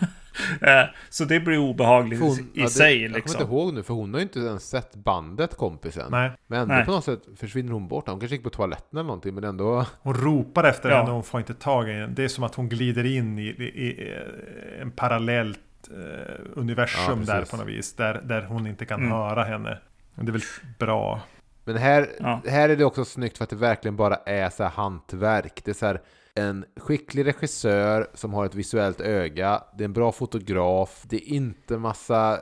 Eh, 0.62 0.84
Så 1.10 1.26
det 1.26 1.40
blir 1.40 1.58
obehagligt 1.58 2.20
hon, 2.22 2.32
i 2.40 2.46
ja, 2.54 2.64
det- 2.64 2.70
sig. 2.70 3.02
Jag 3.02 3.10
kommer 3.12 3.18
Liksom. 3.20 3.42
inte 3.42 3.54
ihåg 3.54 3.74
nu, 3.74 3.84
för 3.84 3.94
hon 3.94 4.14
har 4.14 4.20
ju 4.20 4.24
inte 4.24 4.40
ens 4.40 4.70
sett 4.70 4.96
bandet, 4.96 5.58
kompisen. 5.58 6.08
Nej. 6.12 6.32
Men 6.48 6.60
ändå 6.60 6.74
Nej. 6.76 6.86
på 6.86 6.92
något 6.92 7.04
sätt 7.06 7.22
försvinner 7.38 7.72
hon 7.74 7.88
bort. 7.88 8.08
Hon 8.08 8.20
kanske 8.20 8.36
gick 8.36 8.44
på 8.44 8.50
toaletten 8.50 9.00
eller 9.00 9.04
någonting, 9.08 9.36
men 9.36 9.44
ändå... 9.44 9.86
Hon 10.02 10.14
ropar 10.14 10.64
efter 10.64 10.90
Ja. 10.90 10.96
henne 10.98 11.08
och 11.10 11.14
hon 11.16 11.24
får 11.24 11.40
inte 11.40 11.54
tag 11.54 11.90
i 11.90 11.94
henne. 11.94 12.08
Det 12.08 12.24
är 12.24 12.28
som 12.28 12.44
att 12.44 12.56
hon 12.56 12.70
glider 12.70 13.06
in 13.06 13.40
i, 13.40 13.42
i, 13.44 13.64
i 13.64 14.12
eh, 14.14 14.82
en 14.82 14.92
parallellt 14.92 15.60
eh, 15.92 16.36
universum 16.56 17.24
Ja, 17.28 17.34
där 17.34 17.46
på 17.46 17.58
något 17.58 17.68
vis. 17.68 17.94
Där, 17.94 18.22
där 18.24 18.42
hon 18.42 18.68
inte 18.68 18.86
kan 18.86 19.00
Mm. 19.00 19.12
höra 19.12 19.44
henne. 19.44 19.80
Men 20.16 20.26
det 20.26 20.30
är 20.30 20.34
väl 20.34 20.42
bra. 20.80 21.22
Men 21.66 21.78
här, 21.78 22.08
här 22.50 22.70
är 22.70 22.76
det 22.76 22.86
också 22.86 23.06
snyggt 23.06 23.38
för 23.38 23.44
att 23.44 23.50
det 23.50 23.56
verkligen 23.56 23.96
bara 23.96 24.16
är 24.16 24.50
så 24.50 24.64
här 24.64 24.70
hantverk. 24.72 25.62
Det 25.66 25.72
är 25.72 25.76
så 25.76 25.86
här 25.86 26.02
en 26.40 26.66
skicklig 26.78 27.26
regissör 27.26 28.08
som 28.14 28.34
har 28.34 28.46
ett 28.46 28.56
visuellt 28.56 29.02
öga. 29.02 29.64
Det 29.78 29.84
är 29.84 29.86
en 29.86 29.94
bra 29.94 30.12
fotograf. 30.12 31.04
Det 31.10 31.16
är 31.16 31.34
inte 31.34 31.78
massa 31.78 32.40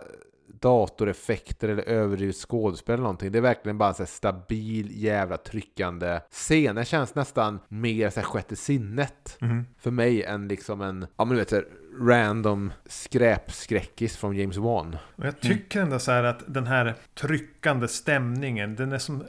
datoreffekter 0.61 1.69
eller 1.69 1.83
överdrivet 1.83 2.35
skådespel 2.35 2.93
eller 2.93 3.03
någonting. 3.03 3.31
Det 3.31 3.37
är 3.37 3.41
verkligen 3.41 3.77
bara 3.77 3.93
en 3.99 4.07
stabil 4.07 5.03
jävla 5.03 5.37
tryckande 5.37 6.19
scen. 6.31 6.75
Den 6.75 6.85
känns 6.85 7.15
nästan 7.15 7.59
mer 7.67 8.09
så 8.09 8.19
här 8.19 8.27
sjätte 8.27 8.55
sinnet 8.55 9.37
Mhm. 9.41 9.65
för 9.79 9.91
mig 9.91 10.23
än 10.23 10.47
liksom 10.47 10.81
en, 10.81 11.07
ja 11.17 11.25
men 11.25 11.29
du 11.29 11.35
vet 11.41 11.49
så 11.49 11.55
här, 11.55 11.65
random 12.01 12.71
skräpskräckis 12.85 14.17
från 14.17 14.35
James 14.35 14.57
Wan. 14.57 14.97
Och 15.15 15.25
jag 15.25 15.39
tycker 15.39 15.81
ändå 15.81 15.99
så 15.99 16.11
här 16.11 16.23
att 16.23 16.43
den 16.47 16.67
här 16.67 16.95
tryckande 17.19 17.87
stämningen, 17.87 18.75
den 18.75 18.91
är 18.91 18.97
som 18.97 19.23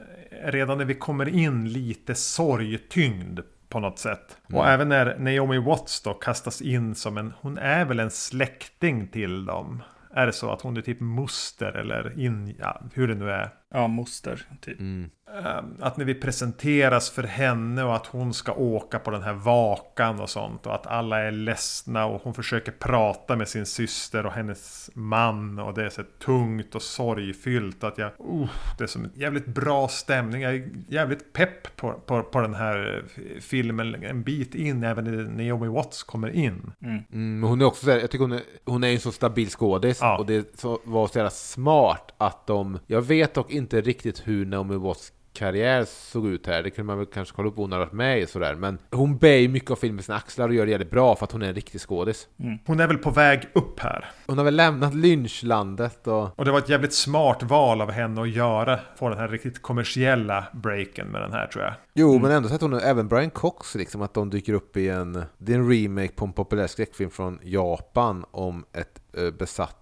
redan 0.45 0.79
när 0.79 0.85
vi 0.85 0.95
kommer 0.95 1.29
in 1.29 1.69
lite 1.73 2.15
sorgtyngd 2.15 3.41
på 3.69 3.81
något 3.81 3.99
sätt. 3.99 4.37
Och 4.53 4.69
även 4.69 4.89
när 4.89 5.19
Naomi 5.19 5.59
Watts 5.59 6.01
då 6.03 6.15
kastas 6.15 6.63
in 6.63 6.95
som 6.95 7.19
en, 7.19 7.33
hon 7.41 7.59
är 7.59 7.85
väl 7.85 8.01
en 8.01 8.11
släkting 8.11 9.09
till 9.09 9.45
dem. 9.45 9.83
Är 10.15 10.27
det 10.27 10.33
så 10.33 10.51
att 10.51 10.63
hon 10.63 10.77
är 10.77 10.81
typ 10.81 11.01
moster 11.01 11.73
eller 11.73 12.21
in, 12.21 12.57
ja, 12.59 12.81
hur 12.95 13.09
det 13.09 13.15
nu 13.15 13.31
är. 13.31 13.51
Ja, 13.75 13.89
moster, 13.89 14.43
typ. 14.61 14.81
Mm. 14.81 15.11
Ehm, 15.45 15.77
Att 15.81 15.97
när 15.97 16.05
vi 16.05 16.15
presenteras 16.15 17.11
för 17.11 17.23
henne 17.23 17.83
och 17.85 17.97
att 17.97 18.07
hon 18.07 18.35
ska 18.35 18.53
åka 18.53 18.99
på 18.99 19.11
den 19.11 19.23
här 19.23 19.33
vakan 19.33 20.21
och 20.21 20.31
sånt 20.31 20.67
och 20.67 20.75
att 20.75 20.87
alla 20.87 21.21
är 21.21 21.31
ledsna 21.31 22.07
och 22.07 22.23
hon 22.23 22.35
försöker 22.35 22.73
prata 22.73 23.37
med 23.37 23.49
sin 23.49 23.67
syster 23.67 24.27
och 24.27 24.33
hennes 24.33 24.91
man 24.95 25.59
och 25.59 25.75
det 25.75 25.85
är 25.85 25.91
så 25.91 26.03
tungt 26.25 26.75
och 26.75 26.83
sorgfyllt 26.83 27.85
att 27.85 27.99
jag, 27.99 28.11
uh, 28.33 28.49
det 28.79 28.85
är 28.85 28.89
som 28.89 29.05
en 29.05 29.11
jävligt 29.15 29.47
bra 29.47 29.89
stämning. 29.89 30.43
Jag 30.43 30.55
är 30.55 30.69
jävligt 30.89 31.33
pepp 31.33 31.77
på, 31.77 31.93
på, 31.93 32.23
på 32.23 32.41
den 32.41 32.55
här 32.55 33.05
filmen 33.41 34.05
en 34.05 34.23
bit 34.23 34.55
in 34.55 34.85
även 34.85 35.05
när 35.05 35.45
Naomi 35.49 35.69
Watts 35.69 36.03
kommer 36.03 36.29
in. 36.31 36.73
Mm. 36.83 37.03
Mm, 37.13 37.49
hon 37.49 37.61
är 37.61 37.65
också 37.65 37.85
så 37.85 37.91
här, 37.91 37.99
jag 37.99 38.11
tycker 38.11 38.25
hon 38.25 38.33
är, 38.33 38.43
hon 38.65 38.85
är 38.85 38.89
ju 38.89 38.95
en 38.95 39.01
så 39.01 39.13
stabil 39.13 39.49
skådis 39.51 39.99
Ja. 40.01 40.19
och 40.19 40.27
det 40.27 40.59
så, 40.59 40.81
var 40.85 41.07
så 41.07 41.19
jävla 41.19 41.31
smart 41.31 42.15
att 42.19 42.47
de, 42.47 42.79
jag 42.87 43.03
vet 43.03 43.35
dock 43.35 43.51
inte 43.59 43.81
riktigt 43.81 44.23
hur 44.25 44.47
Naomi 44.47 44.77
Watts 44.77 45.13
karriär 45.39 45.85
såg 45.85 46.27
ut 46.27 46.47
här, 46.47 46.63
det 46.63 46.71
kunde 46.71 46.87
man 46.87 46.99
väl 46.99 47.07
kanske 47.07 47.37
kolla 47.37 47.49
upp 47.49 47.57
hon 47.57 47.73
hade 47.73 47.85
varit 47.85 47.93
med 47.93 48.21
i 48.21 48.27
sådär, 48.27 48.55
men 48.55 48.79
hon 48.91 49.19
bär 49.19 49.37
ju 49.37 49.49
mycket 49.49 49.71
av 49.71 49.77
filmen 49.77 49.95
med 49.95 50.05
sina 50.05 50.17
axlar 50.17 50.49
och 50.49 50.55
gör 50.55 50.65
det 50.67 50.71
jävligt 50.71 50.91
bra 50.91 51.17
för 51.17 51.25
att 51.25 51.33
hon 51.33 51.43
är 51.43 51.49
en 51.49 51.55
riktig 51.55 51.81
skådis. 51.81 52.29
Hon 52.67 52.81
är 52.81 52.87
väl 52.87 52.99
på 52.99 53.11
väg 53.11 53.49
upp 53.55 53.81
här. 53.81 54.05
Hon 54.27 54.39
har 54.39 54.45
väl 54.45 54.57
lämnat 54.57 54.95
lynchlandet 54.95 56.07
och 56.07 56.39
Och 56.39 56.45
det 56.45 56.51
var 56.51 56.59
ett 56.59 56.69
jävligt 56.69 56.93
smart 56.93 57.43
val 57.43 57.81
av 57.81 57.91
henne 57.91 58.23
att 58.23 58.31
göra, 58.31 58.81
få 58.97 59.09
den 59.09 59.19
här 59.19 59.29
riktigt 59.29 59.63
kommersiella 59.63 60.45
breaken 60.53 61.09
med 61.09 61.21
den 61.21 61.33
här 61.33 61.47
tror 61.47 61.65
jag. 61.65 61.75
Jo, 61.95 62.19
men 62.19 62.31
ändå 62.31 62.49
så 62.49 62.55
att 62.55 62.61
hon, 62.61 62.75
även 62.75 63.09
Brian 63.09 63.31
Cox 63.31 63.75
liksom, 63.75 64.03
att 64.03 64.15
de 64.15 64.31
dyker 64.31 64.53
upp 64.53 64.77
i 64.77 64.89
en, 64.89 65.25
det 65.39 65.53
är 65.53 65.59
en 65.59 65.71
remake 65.71 66.13
på 66.13 66.25
en 66.25 66.33
populär 66.33 66.67
skräckfilm 66.67 67.11
från 67.11 67.39
Japan 67.43 68.25
om 68.31 68.65
ett 68.73 69.01
eh, 69.17 69.31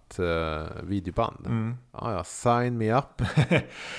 besatt 0.08 0.20
uh, 0.20 0.82
videoband. 0.82 1.46
Mm. 1.46 1.76
Ja, 1.92 2.12
ja, 2.12 2.24
sign 2.24 2.78
me 2.78 2.92
up. 2.92 3.22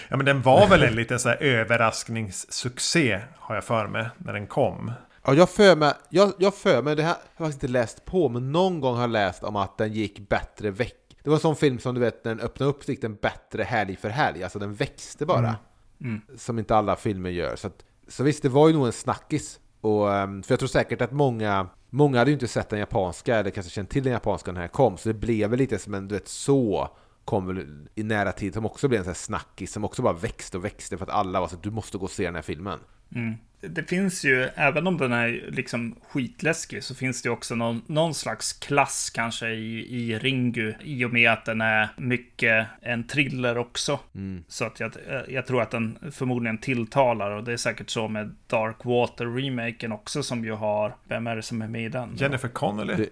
ja, 0.10 0.18
men 0.18 0.26
den 0.26 0.42
var 0.42 0.68
väl 0.68 0.84
en 0.84 0.96
liten 0.96 1.20
så 1.20 1.30
här 1.30 1.38
överraskningssuccé, 1.44 3.22
har 3.36 3.56
jag 3.56 3.64
för 3.64 3.88
mig, 3.88 4.10
när 4.18 4.34
den 4.34 4.48
kom. 4.48 4.92
Ja, 5.26 5.34
jag 5.34 5.50
för 5.50 5.76
mig, 5.76 5.94
jag, 6.10 6.34
jag 6.38 6.56
för 6.56 6.82
mig, 6.82 6.96
det 6.96 7.04
här 7.04 7.16
har 7.36 7.46
jag 7.46 7.54
inte 7.54 7.68
läst 7.68 8.06
på, 8.06 8.30
men 8.30 8.52
någon 8.52 8.82
gång 8.82 8.96
har 8.96 9.02
jag 9.02 9.10
läst 9.10 9.44
om 9.44 9.56
att 9.56 9.78
den 9.78 9.94
gick 9.94 10.30
bättre 10.30 10.72
veck. 10.72 11.18
Det 11.24 11.30
var 11.30 11.38
en 11.38 11.42
sån 11.42 11.56
film 11.56 11.80
som 11.80 11.96
du 11.96 12.02
vet, 12.02 12.26
när 12.26 12.36
den 12.36 12.46
öppnade 12.46 12.70
upp 12.70 12.84
så 12.84 12.92
gick 12.92 13.02
den 13.02 13.16
bättre 13.16 13.64
helg 13.64 13.96
för 13.96 14.10
helg, 14.10 14.44
alltså 14.44 14.60
den 14.60 14.74
växte 14.74 15.26
bara. 15.26 15.40
Mm. 15.40 15.56
Mm. 16.02 16.22
Som 16.38 16.60
inte 16.60 16.76
alla 16.76 16.96
filmer 16.96 17.30
gör. 17.30 17.56
Så, 17.56 17.68
att, 17.68 17.86
så 18.08 18.24
visst, 18.24 18.44
det 18.44 18.50
var 18.50 18.68
ju 18.68 18.74
nog 18.74 18.86
en 18.86 18.94
snackis. 18.94 19.60
Och, 19.82 20.14
ehm, 20.14 20.44
för 20.44 20.52
jag 20.52 20.60
tror 20.60 20.70
säkert 20.70 21.02
att 21.02 21.12
många, 21.12 21.68
många 21.90 22.18
hade 22.18 22.32
ju 22.32 22.34
inte 22.34 22.48
sett 22.48 22.70
den 22.70 22.80
japanska, 22.80 23.36
eller 23.36 23.50
kanske 23.50 23.72
känt 23.72 23.90
till 23.90 24.04
den 24.04 24.14
japanska 24.14 24.52
när 24.52 24.60
den 24.60 24.62
här 24.62 24.68
kom, 24.68 24.98
så 24.98 25.10
det 25.10 25.14
blev 25.14 25.50
väl 25.50 25.60
lite 25.60 25.80
som 25.80 25.94
en, 25.94 26.08
du 26.08 26.16
vet, 26.16 26.28
så 26.28 26.90
kom 27.28 27.48
väl 27.48 27.66
i 27.96 28.04
nära 28.04 28.32
tid, 28.32 28.54
som 28.54 28.66
också 28.66 28.88
blev 28.88 29.00
en 29.00 29.04
sån 29.04 29.10
här 29.10 29.16
snackis, 29.16 29.72
som 29.72 29.84
också 29.84 30.02
bara 30.02 30.14
växte 30.14 30.58
och 30.58 30.66
växte 30.66 30.98
för 30.98 31.06
att 31.06 31.12
alla 31.12 31.40
var 31.40 31.48
så 31.48 31.56
att 31.56 31.64
du 31.64 31.72
måste 31.72 31.98
gå 31.98 32.04
och 32.04 32.12
se 32.12 32.26
den 32.26 32.36
här 32.36 32.42
filmen. 32.42 32.80
Mm. 33.16 33.36
Det 33.62 33.84
finns 33.84 34.26
ju, 34.26 34.44
även 34.56 34.88
om 34.88 34.98
den 34.98 35.12
är 35.12 35.46
liksom 35.52 35.96
skitläskig, 36.10 36.84
så 36.84 36.96
finns 36.96 37.22
det 37.22 37.30
också 37.30 37.56
någon, 37.56 37.82
någon 37.88 38.14
slags 38.14 38.54
klass 38.54 39.10
kanske 39.10 39.50
i, 39.50 39.96
i 39.96 40.20
Ringu. 40.20 40.74
I 40.82 41.06
och 41.06 41.14
med 41.14 41.32
att 41.32 41.46
den 41.46 41.62
är 41.62 41.90
mycket 41.98 42.68
en 42.82 43.08
thriller 43.08 43.58
också. 43.58 44.00
Mm. 44.16 44.44
Så 44.48 44.66
att 44.66 44.80
jag, 44.80 44.92
jag 45.28 45.46
tror 45.46 45.62
att 45.62 45.72
den 45.72 45.98
förmodligen 46.12 46.58
tilltalar. 46.58 47.32
Och 47.32 47.44
det 47.44 47.54
är 47.54 47.58
säkert 47.58 47.90
så 47.90 48.08
med 48.08 48.36
Dark 48.48 48.78
Water-remaken 48.84 49.92
också, 49.92 50.24
som 50.24 50.46
ju 50.46 50.52
har... 50.52 50.96
Vem 51.08 51.28
är 51.28 51.36
det 51.36 51.44
som 51.44 51.62
är 51.62 51.68
med 51.68 51.86
i 51.86 51.90
den? 51.90 52.16
Jennifer 52.16 52.50
Connelly. 52.50 53.08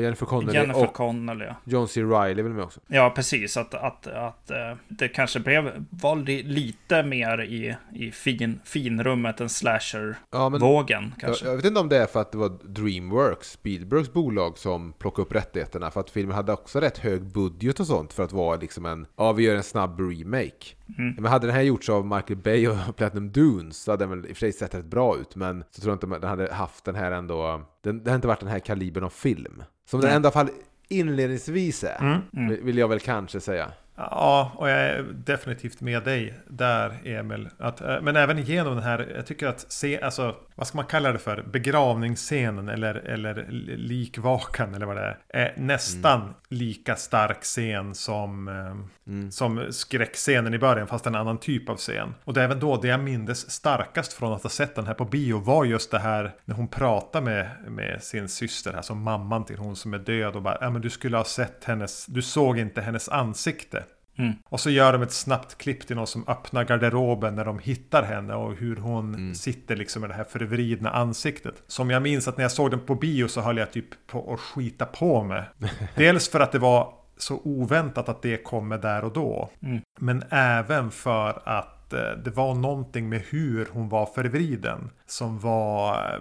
Jennifer 0.00 0.26
Connelly 0.26 0.58
Jennifer 0.58 0.84
och 0.84 0.92
Connelly, 0.92 1.44
ja. 1.44 1.54
John 1.64 1.88
C. 1.88 2.02
Reilly 2.02 2.42
väl 2.42 2.52
med 2.52 2.64
också? 2.64 2.80
Ja, 2.86 3.12
precis. 3.16 3.56
Att, 3.56 3.74
att, 3.74 4.06
att 4.06 4.50
eh, 4.50 4.56
det 4.88 5.08
kanske 5.08 5.40
blev, 5.40 5.86
var 5.90 6.16
lite 6.42 7.02
mer 7.02 7.42
i, 7.42 7.76
i 7.94 8.10
fin, 8.12 8.60
finrummet 8.64 9.40
än 9.40 9.48
slasher-vågen. 9.48 11.12
Ja, 11.16 11.20
kanske. 11.20 11.44
Jag, 11.44 11.52
jag 11.52 11.56
vet 11.56 11.64
inte 11.64 11.80
om 11.80 11.88
det 11.88 11.96
är 11.96 12.06
för 12.06 12.20
att 12.20 12.32
det 12.32 12.38
var 12.38 12.58
Dreamworks, 12.62 13.50
Spielbergs 13.50 14.12
bolag, 14.12 14.58
som 14.58 14.92
plockade 14.92 15.26
upp 15.26 15.34
rättigheterna. 15.34 15.90
För 15.90 16.00
att 16.00 16.10
filmen 16.10 16.36
hade 16.36 16.52
också 16.52 16.80
rätt 16.80 16.98
hög 16.98 17.22
budget 17.22 17.80
och 17.80 17.86
sånt 17.86 18.12
för 18.12 18.22
att 18.22 18.32
vara 18.32 18.56
liksom 18.56 18.86
en, 18.86 19.06
ja 19.16 19.32
vi 19.32 19.42
gör 19.42 19.56
en 19.56 19.62
snabb 19.62 20.00
remake. 20.00 20.74
Mm. 20.98 21.14
Men 21.14 21.24
hade 21.24 21.46
den 21.46 21.56
här 21.56 21.62
gjorts 21.62 21.88
av 21.88 22.06
Michael 22.06 22.36
Bay 22.36 22.68
och 22.68 22.76
Platinum 22.96 23.32
Dunes 23.32 23.82
så 23.82 23.90
hade 23.90 24.04
den 24.04 24.10
väl 24.10 24.30
i 24.30 24.32
och 24.32 24.36
för 24.36 24.40
sig 24.40 24.52
sett 24.52 24.74
rätt 24.74 24.84
bra 24.84 25.16
ut. 25.16 25.36
Men 25.36 25.64
så 25.70 25.80
tror 25.80 25.90
jag 25.90 25.96
inte 25.96 26.18
den 26.18 26.30
hade 26.30 26.54
haft 26.54 26.84
den 26.84 26.94
här 26.94 27.12
ändå, 27.12 27.62
den, 27.88 28.04
det 28.04 28.10
har 28.10 28.14
inte 28.16 28.28
varit 28.28 28.40
den 28.40 28.48
här 28.48 28.58
kalibern 28.58 29.04
av 29.04 29.10
film. 29.10 29.62
Som 29.90 30.00
den 30.00 30.10
i 30.10 30.14
alla 30.14 30.30
fall 30.30 30.48
inledningsvis 30.88 31.84
är, 31.84 31.96
Mm. 32.00 32.18
Mm. 32.36 32.48
vill- 32.48 32.62
vill 32.62 32.78
jag 32.78 32.88
väl 32.88 33.00
kanske 33.00 33.40
säga. 33.40 33.70
Ja, 33.96 34.52
och 34.56 34.68
jag 34.70 34.78
är 34.78 35.02
definitivt 35.02 35.80
med 35.80 36.04
dig 36.04 36.34
där, 36.46 36.98
Emil. 37.04 37.48
Att, 37.58 37.80
eh, 37.80 38.00
men 38.02 38.16
även 38.16 38.42
genom 38.42 38.74
den 38.74 38.84
här, 38.84 39.12
jag 39.16 39.26
tycker 39.26 39.46
att 39.46 39.72
se, 39.72 40.00
alltså, 40.02 40.34
vad 40.58 40.66
ska 40.66 40.78
man 40.78 40.86
kalla 40.86 41.12
det 41.12 41.18
för? 41.18 41.42
Begravningsscenen 41.42 42.68
eller, 42.68 42.94
eller 42.94 43.46
likvakan 43.76 44.74
eller 44.74 44.86
vad 44.86 44.96
det 44.96 45.02
är. 45.02 45.18
är 45.28 45.54
nästan 45.56 46.34
lika 46.48 46.96
stark 46.96 47.42
scen 47.42 47.94
som, 47.94 48.48
eh, 48.48 48.76
Mm. 49.12 49.30
som 49.30 49.66
skräckscenen 49.70 50.54
i 50.54 50.58
början, 50.58 50.86
fast 50.86 51.06
en 51.06 51.14
annan 51.14 51.38
typ 51.38 51.68
av 51.68 51.76
scen. 51.76 52.14
Och 52.24 52.34
det 52.34 52.40
är 52.40 52.44
även 52.44 52.60
då 52.60 52.76
det 52.76 52.88
jag 52.88 53.00
mindes 53.00 53.50
starkast 53.50 54.12
från 54.12 54.32
att 54.32 54.42
ha 54.42 54.50
sett 54.50 54.74
den 54.74 54.86
här 54.86 54.94
på 54.94 55.04
bio 55.04 55.38
var 55.38 55.64
just 55.64 55.90
det 55.90 55.98
här 55.98 56.34
när 56.44 56.54
hon 56.54 56.68
pratar 56.68 57.20
med, 57.20 57.48
med 57.68 58.02
sin 58.02 58.28
syster, 58.28 58.72
alltså 58.76 58.94
mamman 58.94 59.44
till 59.44 59.58
hon 59.58 59.76
som 59.76 59.94
är 59.94 59.98
död 59.98 60.36
och 60.36 60.42
bara, 60.42 60.58
ja 60.60 60.70
men 60.70 60.82
du 60.82 60.90
skulle 60.90 61.16
ha 61.16 61.24
sett 61.24 61.64
hennes, 61.64 62.06
du 62.06 62.22
såg 62.22 62.58
inte 62.58 62.80
hennes 62.80 63.08
ansikte. 63.08 63.84
Mm. 64.18 64.32
Och 64.44 64.60
så 64.60 64.70
gör 64.70 64.92
de 64.92 65.02
ett 65.02 65.12
snabbt 65.12 65.58
klipp 65.58 65.86
till 65.86 65.96
någon 65.96 66.06
som 66.06 66.24
öppnar 66.28 66.64
garderoben 66.64 67.34
när 67.34 67.44
de 67.44 67.58
hittar 67.58 68.02
henne 68.02 68.34
och 68.34 68.54
hur 68.56 68.76
hon 68.76 69.14
Mm. 69.14 69.34
sitter 69.34 69.76
liksom 69.76 70.00
med 70.00 70.10
det 70.10 70.14
här 70.14 70.24
förvridna 70.24 70.90
ansiktet. 70.90 71.62
Som 71.66 71.90
jag 71.90 72.02
minns 72.02 72.28
att 72.28 72.36
när 72.36 72.44
jag 72.44 72.52
såg 72.52 72.70
den 72.70 72.80
på 72.80 72.94
bio 72.94 73.28
så 73.28 73.40
höll 73.40 73.56
jag 73.56 73.72
typ 73.72 74.06
på 74.06 74.32
att 74.34 74.40
skita 74.40 74.84
på 74.86 75.22
mig. 75.24 75.42
Dels 75.96 76.28
för 76.30 76.40
att 76.40 76.52
det 76.52 76.58
var 76.58 76.94
så 77.16 77.40
oväntat 77.44 78.08
att 78.08 78.22
det 78.22 78.36
kommer 78.44 78.78
där 78.78 79.04
och 79.04 79.12
då. 79.12 79.50
Mm. 79.62 79.80
Men 80.00 80.22
även 80.30 80.90
för 80.90 81.42
att 81.48 81.92
eh, 81.92 82.00
det 82.24 82.30
var 82.30 82.54
någonting 82.54 83.08
med 83.08 83.22
hur 83.28 83.68
hon 83.72 83.88
var 83.88 84.06
förvriden 84.14 84.90
som 85.06 85.38
var 85.38 85.94
eh, 85.94 86.20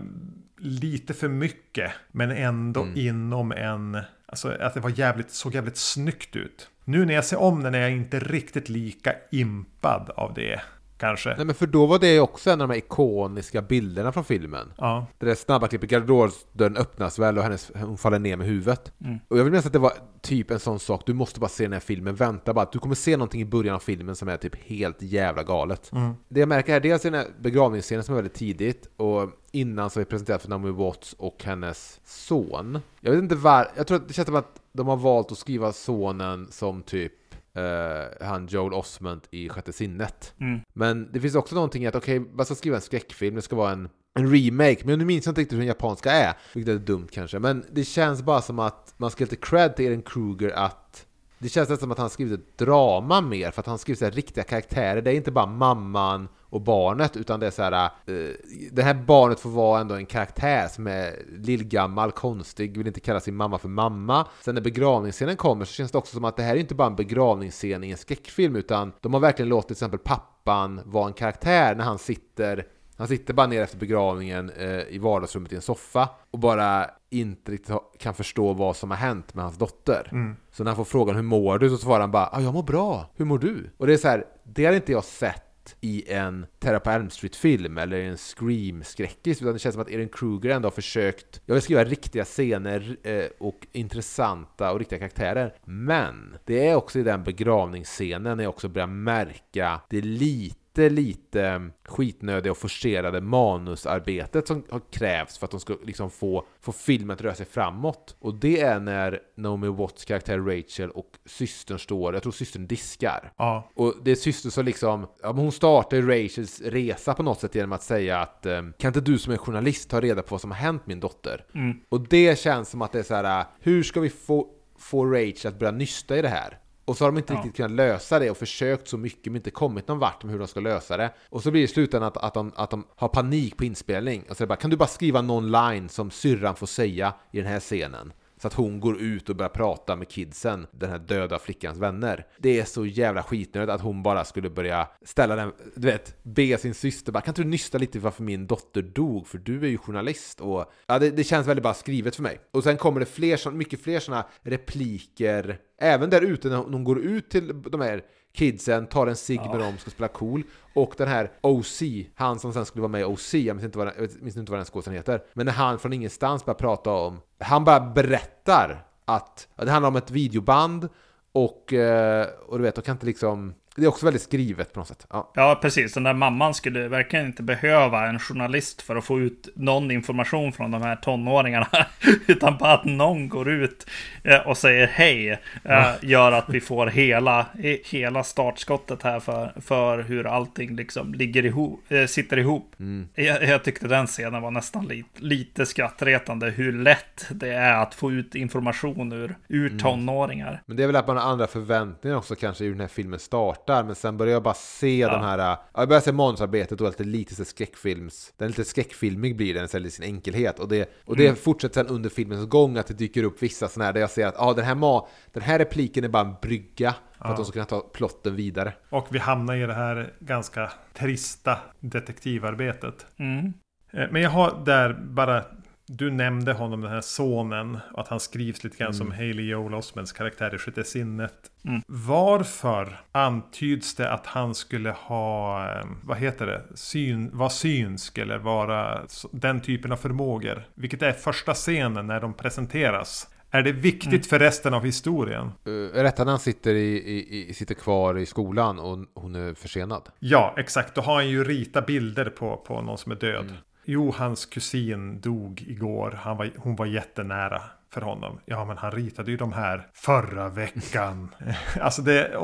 lite 0.60 1.14
för 1.14 1.28
mycket. 1.30 1.92
Men 2.12 2.32
ändå 2.32 2.82
Mm. 2.82 2.94
inom 2.98 3.52
en... 3.52 3.98
Alltså 4.30 4.52
att 4.60 4.74
det 4.74 4.80
var 4.80 4.90
jävligt, 4.90 5.32
såg 5.32 5.56
jävligt 5.56 5.78
snyggt 5.78 6.36
ut. 6.36 6.70
Nu 6.84 7.06
när 7.06 7.14
jag 7.14 7.26
ser 7.26 7.40
om 7.40 7.64
den 7.64 7.76
är 7.76 7.80
jag 7.80 7.92
inte 7.92 8.20
riktigt 8.20 8.70
lika 8.70 9.14
impad 9.32 10.10
av 10.10 10.34
det. 10.34 10.62
Kanske. 10.98 11.36
Nej 11.36 11.46
men 11.46 11.56
för 11.56 11.68
då 11.68 11.86
var 11.86 12.00
det 12.00 12.20
också 12.20 12.50
en 12.50 12.62
av 12.62 12.68
de 12.68 12.74
här 12.74 12.78
ikoniska 12.78 13.62
bilderna 13.62 14.12
från 14.12 14.24
filmen. 14.24 14.74
Ja. 14.78 15.06
Det 15.18 15.26
där 15.26 15.36
snabba 15.36 15.68
klippet, 15.68 15.90
garderobsdörren 15.90 16.78
öppnas 16.78 17.20
väl 17.20 17.38
och 17.38 17.44
hennes, 17.44 17.72
hon 17.76 17.98
faller 17.98 18.20
ner 18.20 18.38
med 18.38 18.48
huvudet. 18.48 18.92
Mm. 19.02 19.20
Och 19.28 19.38
jag 19.38 19.44
vill 19.44 19.52
minnas 19.52 19.66
att 19.66 19.74
det 19.74 19.80
var 19.80 19.94
typ 20.22 20.52
en 20.52 20.60
sån 20.60 20.80
sak, 20.80 21.04
du 21.06 21.14
måste 21.14 21.40
bara 21.40 21.50
se 21.50 21.64
den 21.64 21.74
här 21.74 21.80
filmen, 21.80 22.16
vänta 22.16 22.54
bara, 22.54 22.70
du 22.72 22.80
kommer 22.80 22.96
se 22.96 23.18
någonting 23.18 23.42
i 23.42 23.46
början 23.46 23.76
av 23.76 23.80
filmen 23.80 24.16
som 24.16 24.28
är 24.28 24.38
typ 24.38 24.56
helt 24.56 25.02
jävla 25.02 25.44
galet. 25.44 25.92
Mm. 25.92 26.14
Det 26.30 26.40
jag 26.40 26.50
märker 26.50 26.74
här, 26.74 26.80
dels 26.80 27.06
är 27.06 27.12
den 27.12 27.20
här 27.20 27.30
begravningsscenen 27.40 28.04
som 28.04 28.14
är 28.14 28.16
väldigt 28.16 28.34
tidigt, 28.34 28.90
och 28.98 29.30
innan 29.52 29.90
så 29.90 30.00
är 30.00 30.02
vi 30.02 30.10
presenterat 30.10 30.42
för 30.42 30.50
Naomi 30.50 30.72
Watts 30.72 31.14
och 31.14 31.44
hennes 31.44 32.00
son. 32.06 32.80
Jag 33.02 33.12
vet 33.12 33.22
inte 33.22 33.36
var, 33.36 33.68
jag 33.76 33.88
tror 33.88 33.98
att 33.98 34.08
det 34.08 34.14
känns 34.14 34.26
som 34.26 34.36
att 34.36 34.62
de 34.72 34.88
har 34.88 34.98
valt 34.98 35.32
att 35.32 35.38
skriva 35.38 35.74
sonen 35.74 36.48
som 36.52 36.84
typ 36.84 37.14
eh, 37.58 38.28
han 38.28 38.48
Joel 38.48 38.74
Osment 38.74 39.28
i 39.32 39.50
Sjätte 39.50 39.74
sinnet. 39.74 40.34
Mm. 40.40 40.60
Men 40.74 41.10
det 41.12 41.20
finns 41.20 41.36
också 41.36 41.56
någonting 41.56 41.84
i 41.84 41.88
att 41.88 41.96
okej, 41.96 42.20
man 42.20 42.46
ska 42.46 42.56
skriva 42.56 42.76
en 42.76 42.82
skräckfilm, 42.82 43.36
det 43.36 43.42
ska 43.42 43.56
vara 43.56 43.72
en, 43.72 43.90
en 44.20 44.32
remake, 44.32 44.82
men 44.84 45.00
nu 45.00 45.06
minns 45.06 45.26
jag 45.26 45.32
inte 45.32 45.42
riktigt 45.42 45.56
hur 45.56 45.60
den 45.60 45.68
japanska 45.68 46.12
är, 46.12 46.34
vilket 46.54 46.74
är 46.74 46.80
dumt 46.80 47.08
kanske. 47.12 47.40
Men 47.40 47.66
det 47.72 47.84
känns 47.84 48.22
bara 48.22 48.42
som 48.42 48.60
att 48.60 48.94
man 48.98 49.12
ska 49.12 49.24
ge 49.24 49.26
lite 49.26 49.48
cred 49.48 49.76
till 49.76 49.86
Eren 49.86 50.02
Kruger 50.02 50.50
att 50.50 51.06
det 51.40 51.50
känns 51.50 51.70
nästan 51.70 51.86
som 51.86 51.92
att 51.92 51.98
han 51.98 52.10
skrivit 52.10 52.40
ett 52.40 52.58
drama 52.58 53.22
mer, 53.22 53.52
för 53.52 53.60
att 53.60 53.68
han 53.68 53.78
skriver 53.78 53.98
så 53.98 54.06
här 54.06 54.12
riktiga 54.12 54.44
karaktärer. 54.44 55.02
Det 55.02 55.12
är 55.12 55.16
inte 55.16 55.32
bara 55.32 55.46
mamman 55.46 56.28
och 56.50 56.62
barnet, 56.62 57.18
utan 57.18 57.40
det 57.40 57.48
är 57.48 57.52
så 57.52 57.64
här... 57.64 57.90
Uh, 58.10 58.30
det 58.72 58.84
här 58.84 58.94
barnet 58.94 59.40
får 59.40 59.50
vara 59.50 59.82
ändå 59.82 59.96
en 59.96 60.06
karaktär 60.06 60.68
som 60.68 60.88
är 60.88 61.14
lillgammal, 61.40 62.12
konstig, 62.12 62.78
vill 62.78 62.88
inte 62.88 63.00
kalla 63.00 63.20
sin 63.20 63.36
mamma 63.36 63.58
för 63.58 63.70
mamma. 63.70 64.28
Sen 64.42 64.56
när 64.56 64.62
begravningsscenen 64.62 65.36
kommer 65.36 65.66
så 65.66 65.74
känns 65.74 65.92
det 65.92 65.98
också 65.98 66.16
som 66.16 66.26
att 66.26 66.38
det 66.38 66.44
här 66.44 66.56
är 66.56 66.60
inte 66.60 66.76
bara 66.76 66.88
en 66.88 66.96
begravningsscen 66.96 67.84
i 67.84 67.92
en 67.92 67.98
skräckfilm, 67.98 68.56
utan 68.56 68.94
de 69.02 69.14
har 69.14 69.22
verkligen 69.22 69.50
låtit 69.50 69.68
till 69.68 69.74
exempel 69.74 70.00
pappan 70.00 70.82
vara 70.86 71.08
en 71.08 71.14
karaktär 71.14 71.76
när 71.76 71.84
han 71.84 72.00
sitter 72.00 72.68
han 72.98 73.08
sitter 73.08 73.34
bara 73.34 73.48
ner 73.48 73.62
efter 73.62 73.78
begravningen 73.78 74.50
eh, 74.50 74.82
i 74.90 74.98
vardagsrummet 74.98 75.54
i 75.54 75.56
en 75.56 75.62
soffa 75.62 76.10
och 76.32 76.40
bara 76.40 76.90
inte 77.10 77.52
riktigt 77.52 77.76
kan 78.00 78.14
förstå 78.14 78.54
vad 78.54 78.76
som 78.76 78.92
har 78.92 78.98
hänt 78.98 79.34
med 79.34 79.44
hans 79.44 79.58
dotter. 79.58 80.10
Mm. 80.12 80.36
Så 80.52 80.64
när 80.64 80.72
han 80.72 80.76
får 80.76 80.86
frågan 80.86 81.16
hur 81.16 81.24
mår 81.24 81.60
du 81.60 81.70
så 81.70 81.78
svarar 81.78 82.00
han 82.00 82.12
bara 82.12 82.30
ah, 82.32 82.42
jag 82.42 82.54
mår 82.54 82.64
bra, 82.64 83.10
hur 83.16 83.26
mår 83.26 83.38
du? 83.38 83.70
Och 83.78 83.88
det 83.88 83.94
är 83.94 83.98
så 83.98 84.08
här, 84.08 84.26
det 84.44 84.66
har 84.66 84.74
inte 84.74 84.92
jag 84.92 85.04
sett 85.04 85.47
i 85.82 86.14
en 86.14 86.46
Terra 86.60 86.80
på 86.80 86.90
Elm 86.90 87.10
Street-film 87.10 87.78
eller 87.78 87.98
i 87.98 88.06
en 88.06 88.18
Scream-skräckis 88.18 89.42
utan 89.42 89.54
det 89.54 89.60
känns 89.60 89.74
som 89.74 89.82
att 89.82 89.90
Erin 89.90 90.10
Kruger 90.10 90.50
ändå 90.50 90.66
har 90.66 90.72
försökt 90.72 91.42
jag 91.46 91.54
vill 91.54 91.62
skriva 91.62 91.84
riktiga 91.84 92.26
scener 92.26 92.98
eh, 93.04 93.26
och 93.40 93.68
intressanta 93.72 94.72
och 94.72 94.80
riktiga 94.80 95.00
karaktärer. 95.00 95.54
Men 95.66 96.38
det 96.46 96.68
är 96.68 96.76
också 96.76 97.00
i 97.00 97.04
den 97.04 97.24
begravningsscenen 97.24 98.38
när 98.38 98.44
jag 98.44 98.50
också 98.54 98.70
börjar 98.70 98.88
märka 98.88 99.82
det 99.90 100.02
lite 100.02 100.67
lite 100.78 101.70
skitnödiga 101.86 102.52
och 102.52 102.58
forcerade 102.58 103.22
manusarbetet 103.22 104.48
som 104.48 104.64
har 104.70 104.82
krävts 104.92 105.38
för 105.38 105.46
att 105.46 105.52
de 105.52 105.60
ska 105.60 105.78
liksom 105.86 106.10
få, 106.10 106.46
få 106.62 106.72
filmen 106.72 107.14
att 107.14 107.22
röra 107.22 107.36
sig 107.36 107.46
framåt. 107.46 108.16
Och 108.20 108.36
det 108.36 108.62
är 108.62 108.80
när 108.80 109.20
Naomi 109.36 109.68
Watts 109.68 110.06
karaktär 110.06 110.40
Rachel 110.40 110.90
och 110.90 111.12
systern 111.26 111.80
står, 111.80 112.14
jag 112.14 112.24
tror 112.24 112.32
systern 112.32 112.68
diskar. 112.68 113.32
Ja. 113.38 113.70
Och 113.74 113.94
det 114.04 114.12
är 114.12 114.16
systern 114.16 114.52
som 114.52 114.66
liksom, 114.66 115.08
ja, 115.22 115.34
men 115.34 115.44
hon 115.44 115.52
startar 115.52 116.02
Rachels 116.02 116.62
resa 116.62 117.14
på 117.14 117.24
något 117.24 117.40
sätt 117.40 117.56
genom 117.56 117.72
att 117.72 117.84
säga 117.84 118.20
att 118.20 118.46
eh, 118.46 118.62
kan 118.78 118.90
inte 118.90 119.02
du 119.02 119.18
som 119.18 119.34
är 119.34 119.38
journalist 119.38 119.90
ta 119.90 120.02
reda 120.02 120.22
på 120.22 120.28
vad 120.36 120.42
som 120.42 120.52
har 120.52 120.58
hänt 120.58 120.82
min 120.86 121.00
dotter? 121.00 121.46
Mm. 121.54 121.80
Och 121.90 122.08
det 122.08 122.40
känns 122.40 122.70
som 122.70 122.82
att 122.82 122.92
det 122.92 123.00
är 123.00 123.04
så 123.04 123.16
här, 123.16 123.46
hur 123.60 123.84
ska 123.84 124.00
vi 124.00 124.10
få, 124.10 124.48
få 124.78 125.06
Rachel 125.06 125.48
att 125.52 125.60
börja 125.60 125.72
nysta 125.72 126.18
i 126.18 126.22
det 126.22 126.28
här? 126.28 126.60
Och 126.88 126.98
så 126.98 127.04
har 127.06 127.12
de 127.12 127.18
inte 127.18 127.34
Ja. 127.34 127.38
riktigt 127.40 127.56
kunnat 127.56 127.72
lösa 127.72 128.20
det 128.20 128.30
och 128.32 128.38
försökt 128.38 128.88
så 128.88 128.98
mycket 128.98 129.26
men 129.26 129.36
inte 129.36 129.52
kommit 129.52 129.88
någon 129.88 130.00
vart 130.00 130.24
med 130.24 130.32
hur 130.32 130.40
de 130.40 130.48
ska 130.48 130.60
lösa 130.60 130.98
det. 130.98 131.14
Och 131.30 131.44
så 131.44 131.52
blir 131.52 131.62
det 131.62 131.66
i 131.66 131.68
slutändan 131.68 132.08
att, 132.08 132.18
att, 132.18 132.34
de, 132.34 132.52
att 132.56 132.70
de 132.70 132.88
har 132.96 133.08
panik 133.08 133.58
på 133.58 133.66
inspelning. 133.66 134.24
Och 134.30 134.38
så 134.38 134.44
är 134.44 134.46
det 134.46 134.50
bara, 134.50 134.56
kan 134.56 134.70
du 134.70 134.78
bara 134.78 134.88
skriva 134.88 135.22
någon 135.22 135.52
line 135.52 135.90
som 135.90 136.12
syrran 136.12 136.56
får 136.56 136.68
säga 136.68 137.14
i 137.32 137.38
den 137.38 137.48
här 137.52 137.60
scenen? 137.60 138.14
Så 138.42 138.48
att 138.48 138.54
hon 138.54 138.80
går 138.80 139.02
ut 139.02 139.30
och 139.30 139.36
börjar 139.36 139.50
prata 139.50 139.96
med 139.96 140.10
kidsen, 140.10 140.68
den 140.72 140.90
här 140.90 141.00
döda 141.00 141.40
flickans 141.40 141.78
vänner. 141.78 142.28
Det 142.38 142.60
är 142.60 142.66
så 142.66 142.86
jävla 142.86 143.24
skitnödigt 143.24 143.70
att 143.70 143.82
hon 143.82 144.04
bara 144.04 144.26
skulle 144.26 144.50
börja 144.50 144.88
ställa 145.06 145.36
den, 145.36 145.52
du 145.76 145.88
vet, 145.88 146.24
be 146.24 146.58
sin 146.58 146.74
syster 146.74 147.12
bara, 147.12 147.22
kan 147.22 147.32
inte 147.32 147.42
du 147.42 147.48
nysta 147.48 147.78
lite 147.78 148.00
varför 148.00 148.24
min 148.24 148.48
dotter 148.48 148.82
dog? 148.82 149.28
För 149.28 149.38
du 149.38 149.64
är 149.66 149.70
ju 149.70 149.78
journalist 149.78 150.42
och 150.42 150.72
ja, 150.88 151.00
det, 151.00 151.10
det 151.10 151.24
känns 151.24 151.48
väldigt 151.48 151.64
bara 151.64 151.74
skrivet 151.74 152.16
för 152.16 152.24
mig. 152.24 152.40
Och 152.52 152.64
sen 152.64 152.78
kommer 152.78 153.00
det 153.00 153.06
fler, 153.06 153.52
mycket 153.52 153.82
fler 153.82 154.00
sådana 154.00 154.26
repliker 154.42 155.60
även 155.78 156.10
där 156.10 156.22
ute 156.22 156.50
när 156.50 156.58
hon 156.58 156.84
går 156.84 157.00
ut 157.00 157.30
till 157.30 157.62
de 157.62 157.82
här 157.82 158.04
kidsen, 158.38 158.88
tar 158.88 159.08
en 159.08 159.16
cigg 159.16 159.40
med 159.42 159.50
Ja. 159.62 159.66
dem, 159.66 159.78
ska 159.78 159.92
spela 159.92 160.08
cool. 160.08 160.44
Och 160.74 160.94
den 160.98 161.08
här 161.08 161.32
OC, 161.42 161.82
han 162.16 162.40
som 162.40 162.54
sen 162.54 162.66
skulle 162.66 162.82
vara 162.82 162.92
med 162.92 163.02
i 163.02 163.04
OC, 163.04 163.34
jag 163.34 163.56
minns 163.56 163.66
inte 163.66 163.78
vad, 163.78 163.88
den- 163.88 163.96
jag 163.98 164.22
minns 164.24 164.38
inte 164.38 164.52
vad 164.52 164.60
den 164.60 164.66
skådespelaren 164.66 165.00
heter. 165.00 165.24
Men 165.34 165.46
när 165.46 165.54
han 165.54 165.80
från 165.80 165.94
ingenstans 165.94 166.46
börjar 166.46 166.56
prata 166.58 166.92
om, 166.92 167.20
han 167.40 167.64
bara 167.64 167.80
berättar 167.80 168.86
att 169.06 169.48
ja, 169.56 169.66
det 169.66 169.72
handlar 169.72 169.90
om 169.90 169.96
ett 169.96 170.12
videoband 170.12 170.90
och, 171.32 171.74
eh, 171.74 172.28
och 172.48 172.58
du 172.58 172.64
vet, 172.64 172.76
de 172.76 172.82
kan 172.82 172.96
inte 172.96 173.06
liksom... 173.06 173.54
Det 173.78 173.84
är 173.84 173.88
också 173.88 174.06
väldigt 174.06 174.22
skrivet 174.22 174.74
på 174.74 174.80
något 174.80 174.88
sätt. 174.88 175.08
Ja. 175.10 175.32
Ja, 175.36 175.60
precis. 175.62 175.94
Den 175.94 176.04
där 176.04 176.14
mamman 176.14 176.54
skulle 176.54 176.88
verkligen 176.88 177.26
inte 177.26 177.44
behöva 177.44 178.08
en 178.08 178.20
journalist 178.20 178.82
för 178.82 178.96
att 178.96 179.06
få 179.06 179.20
ut 179.20 179.50
någon 179.56 179.92
information 179.92 180.54
från 180.54 180.72
de 180.72 180.82
här 180.82 180.96
tonåringarna. 180.96 181.68
Utan 182.28 182.58
bara 182.58 182.74
att 182.74 182.86
någon 182.86 183.30
går 183.30 183.50
ut 183.50 183.88
eh, 184.24 184.48
och 184.48 184.58
säger 184.58 184.88
hej. 184.88 185.30
eh, 185.64 185.88
Gör 186.02 186.32
att 186.32 186.50
vi 186.50 186.62
får 186.62 186.88
hela, 186.88 187.46
hela 187.86 188.24
startskottet 188.24 189.04
här 189.04 189.20
för, 189.20 189.54
för 189.62 190.00
hur 190.04 190.28
allting 190.28 190.76
liksom 190.76 191.14
ligger 191.14 191.46
ihop, 191.46 191.84
eh, 191.92 192.06
sitter 192.06 192.38
ihop. 192.38 192.76
Jag, 193.16 193.44
jag 193.44 193.64
tyckte 193.64 193.88
den 193.88 194.08
scenen 194.08 194.42
var 194.42 194.52
nästan 194.52 194.86
lite, 194.88 195.10
lite 195.24 195.66
skrattretande. 195.66 196.50
Hur 196.50 196.74
lätt 196.74 197.26
det 197.30 197.50
är 197.54 197.74
att 197.82 197.96
få 197.96 198.12
ut 198.12 198.36
information 198.36 199.12
ur, 199.14 199.36
ur 199.48 199.80
tonåringar. 199.80 200.62
Men 200.66 200.78
det 200.78 200.84
är 200.84 200.88
väl 200.88 200.96
att 200.96 201.08
man 201.08 201.18
har 201.18 201.32
andra 201.32 201.48
förväntningar 201.48 202.18
också 202.18 202.36
kanske 202.36 202.66
i 202.66 202.70
den 202.70 202.80
här 202.80 202.88
filmen 202.88 203.20
startar. 203.68 203.84
Men 203.84 203.96
sen 203.96 204.18
börjar 204.18 204.34
jag 204.34 204.44
bara 204.44 204.54
se 204.54 204.98
Ja. 204.98 205.10
de 205.10 205.22
här... 205.22 205.38
Ja, 205.38 205.64
jag 205.74 205.88
börjar 205.88 206.02
se 206.02 206.12
manusarbetet 206.12 206.82
och 206.82 206.88
lite, 206.88 207.04
lite 207.04 207.36
så 207.36 207.46
skräckfilms... 207.46 208.34
Den 208.38 208.46
är 208.46 208.50
lite 208.50 208.64
skräckfilmig 208.64 209.38
blir 209.38 209.54
den 209.54 209.86
i 209.86 209.92
sin 209.92 210.06
enkelhet. 210.06 210.60
Och 210.60 210.68
det, 210.68 210.90
och 211.06 211.16
det 211.18 211.36
fortsätter 211.36 211.84
sen 211.84 211.88
under 211.96 212.10
filmens 212.10 212.50
gång 212.50 212.78
att 212.78 212.88
det 212.88 212.94
dyker 212.94 213.24
upp 213.24 213.44
vissa 213.44 213.68
sådana 213.68 213.86
här 213.86 213.94
där 213.94 214.02
jag 214.02 214.10
ser 214.10 214.28
att 214.28 214.40
ah, 214.40 214.54
den, 214.54 214.66
här 214.66 214.76
ma, 214.76 215.08
den 215.34 215.44
här 215.44 215.60
repliken 215.60 216.04
är 216.04 216.10
bara 216.10 216.28
en 216.28 216.36
brygga. 216.42 216.96
För 217.22 217.30
att 217.30 217.36
de 217.36 217.46
ska 217.46 217.54
kunna 217.54 217.66
ta 217.66 217.80
plotten 217.80 218.36
vidare. 218.36 218.74
Och 218.90 219.08
vi 219.12 219.20
hamnar 219.20 219.56
i 219.56 219.66
det 219.66 219.74
här 219.74 220.14
ganska 220.20 220.72
trista 220.94 221.58
detektivarbetet. 221.80 223.06
Mm. 223.20 223.54
Eh, 223.92 224.08
Men 224.12 224.22
jag 224.22 224.30
har 224.30 224.62
där 224.66 224.94
bara 224.94 225.44
Du 225.90 226.12
nämnde 226.12 226.54
honom, 226.54 226.82
den 226.82 226.92
här 226.92 227.02
sonen, 227.02 227.78
och 227.94 228.02
att 228.02 228.08
han 228.08 228.20
skrivs 228.20 228.64
lite 228.64 228.78
grann 228.78 228.94
som 228.94 229.12
Haley 229.12 229.46
Joel 229.46 229.74
Osments 229.74 230.12
karaktär 230.12 230.56
i 230.56 230.58
Sjätte 230.58 230.84
sinnet. 230.84 231.34
Mm. 231.66 231.82
Varför 231.88 233.02
antyds 233.12 233.96
det 233.96 234.12
att 234.12 234.26
han 234.26 234.56
skulle 234.56 234.92
ha, 234.92 235.64
eh, 235.72 235.86
vad 236.04 236.18
heter 236.18 236.46
det, 236.46 236.62
syn, 236.76 237.30
vara 237.34 237.50
synsk 237.50 238.18
eller 238.18 238.38
vara 238.38 239.02
den 239.32 239.62
typen 239.62 239.92
av 239.92 239.98
förmågor? 239.98 240.68
Vilket 240.76 241.02
är 241.02 241.12
första 241.12 241.54
scenen 241.54 242.08
när 242.08 242.22
de 242.22 242.34
presenteras. 242.34 243.28
Är 243.52 243.62
det 243.62 243.72
viktigt 243.72 244.28
för 244.28 244.40
resten 244.40 244.74
av 244.74 244.86
historien? 244.86 245.52
Uh, 245.68 245.90
rätt 245.94 246.20
att 246.20 246.28
han 246.28 246.40
sitter, 246.40 246.76
i, 246.76 246.98
i, 246.98 247.50
i, 247.50 247.54
sitter 247.54 247.76
kvar 247.76 248.18
i 248.18 248.26
skolan 248.26 248.80
och 248.80 249.06
hon 249.14 249.36
är 249.36 249.54
försenad. 249.54 250.10
Ja, 250.20 250.54
exakt. 250.58 250.96
Då 250.96 251.02
har 251.02 251.16
han 251.16 251.30
ju 251.30 251.44
ritat 251.44 251.86
bilder 251.86 252.26
på, 252.26 252.58
på 252.58 252.82
någon 252.82 252.98
som 252.98 253.12
är 253.12 253.16
död. 253.16 253.54
Jo, 253.90 254.14
hans 254.18 254.46
kusin 254.46 255.20
dog 255.22 255.64
igår. 255.68 256.20
Han 256.22 256.38
var, 256.38 256.50
hon 256.58 256.76
var 256.76 256.86
jättenära 256.86 257.62
för 257.94 258.02
honom. 258.02 258.40
Ja, 258.46 258.66
men 258.66 258.78
han 258.78 258.92
ritade 258.92 259.32
ju 259.32 259.38
de 259.38 259.54
här 259.54 259.88
förra 259.94 260.50
veckan. 260.50 261.36
alltså 261.82 262.02
det, 262.02 262.38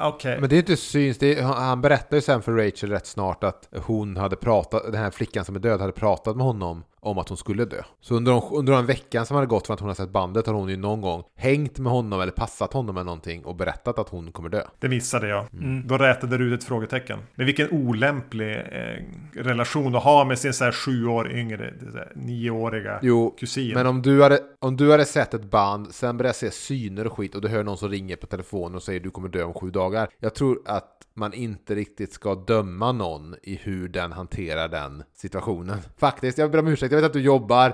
okej. 0.00 0.40
Men 0.40 0.48
det 0.48 0.56
är 0.56 0.58
inte 0.58 0.76
syns, 0.76 1.22
är, 1.22 1.42
han- 1.42 1.62
han 1.62 1.80
berättar 1.80 2.16
ju 2.16 2.20
sen 2.20 2.42
för 2.42 2.52
Rachel 2.52 2.90
rätt 2.90 3.06
snart 3.06 3.44
att 3.44 3.68
hon 3.82 4.16
hade 4.16 4.36
pratat, 4.36 4.82
den 4.84 4.94
här 5.02 5.10
flickan 5.10 5.44
som 5.44 5.56
är 5.56 5.60
död 5.60 5.80
hade 5.80 5.92
pratat 5.92 6.36
med 6.36 6.46
honom 6.46 6.84
om 7.06 7.18
att 7.18 7.28
hon 7.28 7.38
skulle 7.38 7.64
dö. 7.64 7.82
Så 8.00 8.14
under, 8.14 8.32
de, 8.32 8.42
under 8.52 8.72
den 8.72 8.86
veckan 8.86 9.26
som 9.26 9.34
hade 9.34 9.46
gått 9.46 9.66
från 9.66 9.74
att 9.74 9.80
hon 9.80 9.88
har 9.88 9.94
sett 9.94 10.10
bandet 10.10 10.46
har 10.46 10.54
hon 10.54 10.68
ju 10.68 10.76
någon 10.76 11.00
gång 11.00 11.22
hängt 11.36 11.78
med 11.78 11.92
honom 11.92 12.20
eller 12.20 12.32
passat 12.32 12.72
honom 12.72 12.94
med 12.94 13.06
någonting 13.06 13.44
och 13.44 13.56
berättat 13.56 13.98
att 13.98 14.08
hon 14.08 14.32
kommer 14.32 14.48
dö. 14.48 14.62
Det 14.80 14.88
missade 14.88 15.28
jag. 15.28 15.46
Mm. 15.52 15.86
Då 15.86 15.98
rätade 15.98 16.38
du 16.38 16.44
ut 16.54 16.60
ett 16.60 16.66
frågetecken. 16.68 17.18
Men 17.34 17.46
vilken 17.46 17.70
olämplig 17.70 18.56
eh, 18.56 19.02
relation 19.32 19.96
att 19.96 20.04
ha 20.04 20.24
med 20.24 20.38
sin 20.38 20.52
så 20.52 20.64
här 20.64 20.72
sju 20.72 21.06
år 21.06 21.32
yngre, 21.32 21.74
här, 21.94 22.12
nioåriga 22.14 22.98
Jo, 23.02 23.36
kusin. 23.38 23.74
men 23.74 23.86
om 23.86 24.02
du, 24.02 24.22
hade, 24.22 24.40
om 24.58 24.76
du 24.76 24.90
hade 24.90 25.04
sett 25.04 25.34
ett 25.34 25.50
band, 25.50 25.94
sen 25.94 26.16
börjar 26.16 26.32
se 26.32 26.50
syner 26.50 27.06
och 27.06 27.12
skit 27.12 27.34
och 27.34 27.40
du 27.40 27.48
hör 27.48 27.64
någon 27.64 27.76
som 27.76 27.88
ringer 27.88 28.16
på 28.16 28.26
telefonen 28.26 28.74
och 28.74 28.82
säger 28.82 29.00
du 29.00 29.10
kommer 29.10 29.28
dö 29.28 29.42
om 29.42 29.54
sju 29.54 29.70
dagar. 29.70 30.08
Jag 30.20 30.34
tror 30.34 30.62
att 30.64 30.92
man 31.16 31.32
inte 31.32 31.74
riktigt 31.74 32.12
ska 32.12 32.34
döma 32.34 32.92
någon 32.92 33.34
i 33.42 33.56
hur 33.62 33.88
den 33.88 34.12
hanterar 34.12 34.68
den 34.68 35.02
situationen. 35.14 35.78
Faktiskt, 35.98 36.38
jag 36.38 36.50
ber 36.50 36.58
om 36.58 36.68
ursäkt, 36.68 36.92
jag 36.92 37.00
vet 37.00 37.06
att 37.06 37.12
du 37.12 37.20
jobbar. 37.20 37.72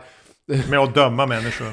Med 0.70 0.78
att 0.78 0.94
döma 0.94 1.26
människor. 1.26 1.66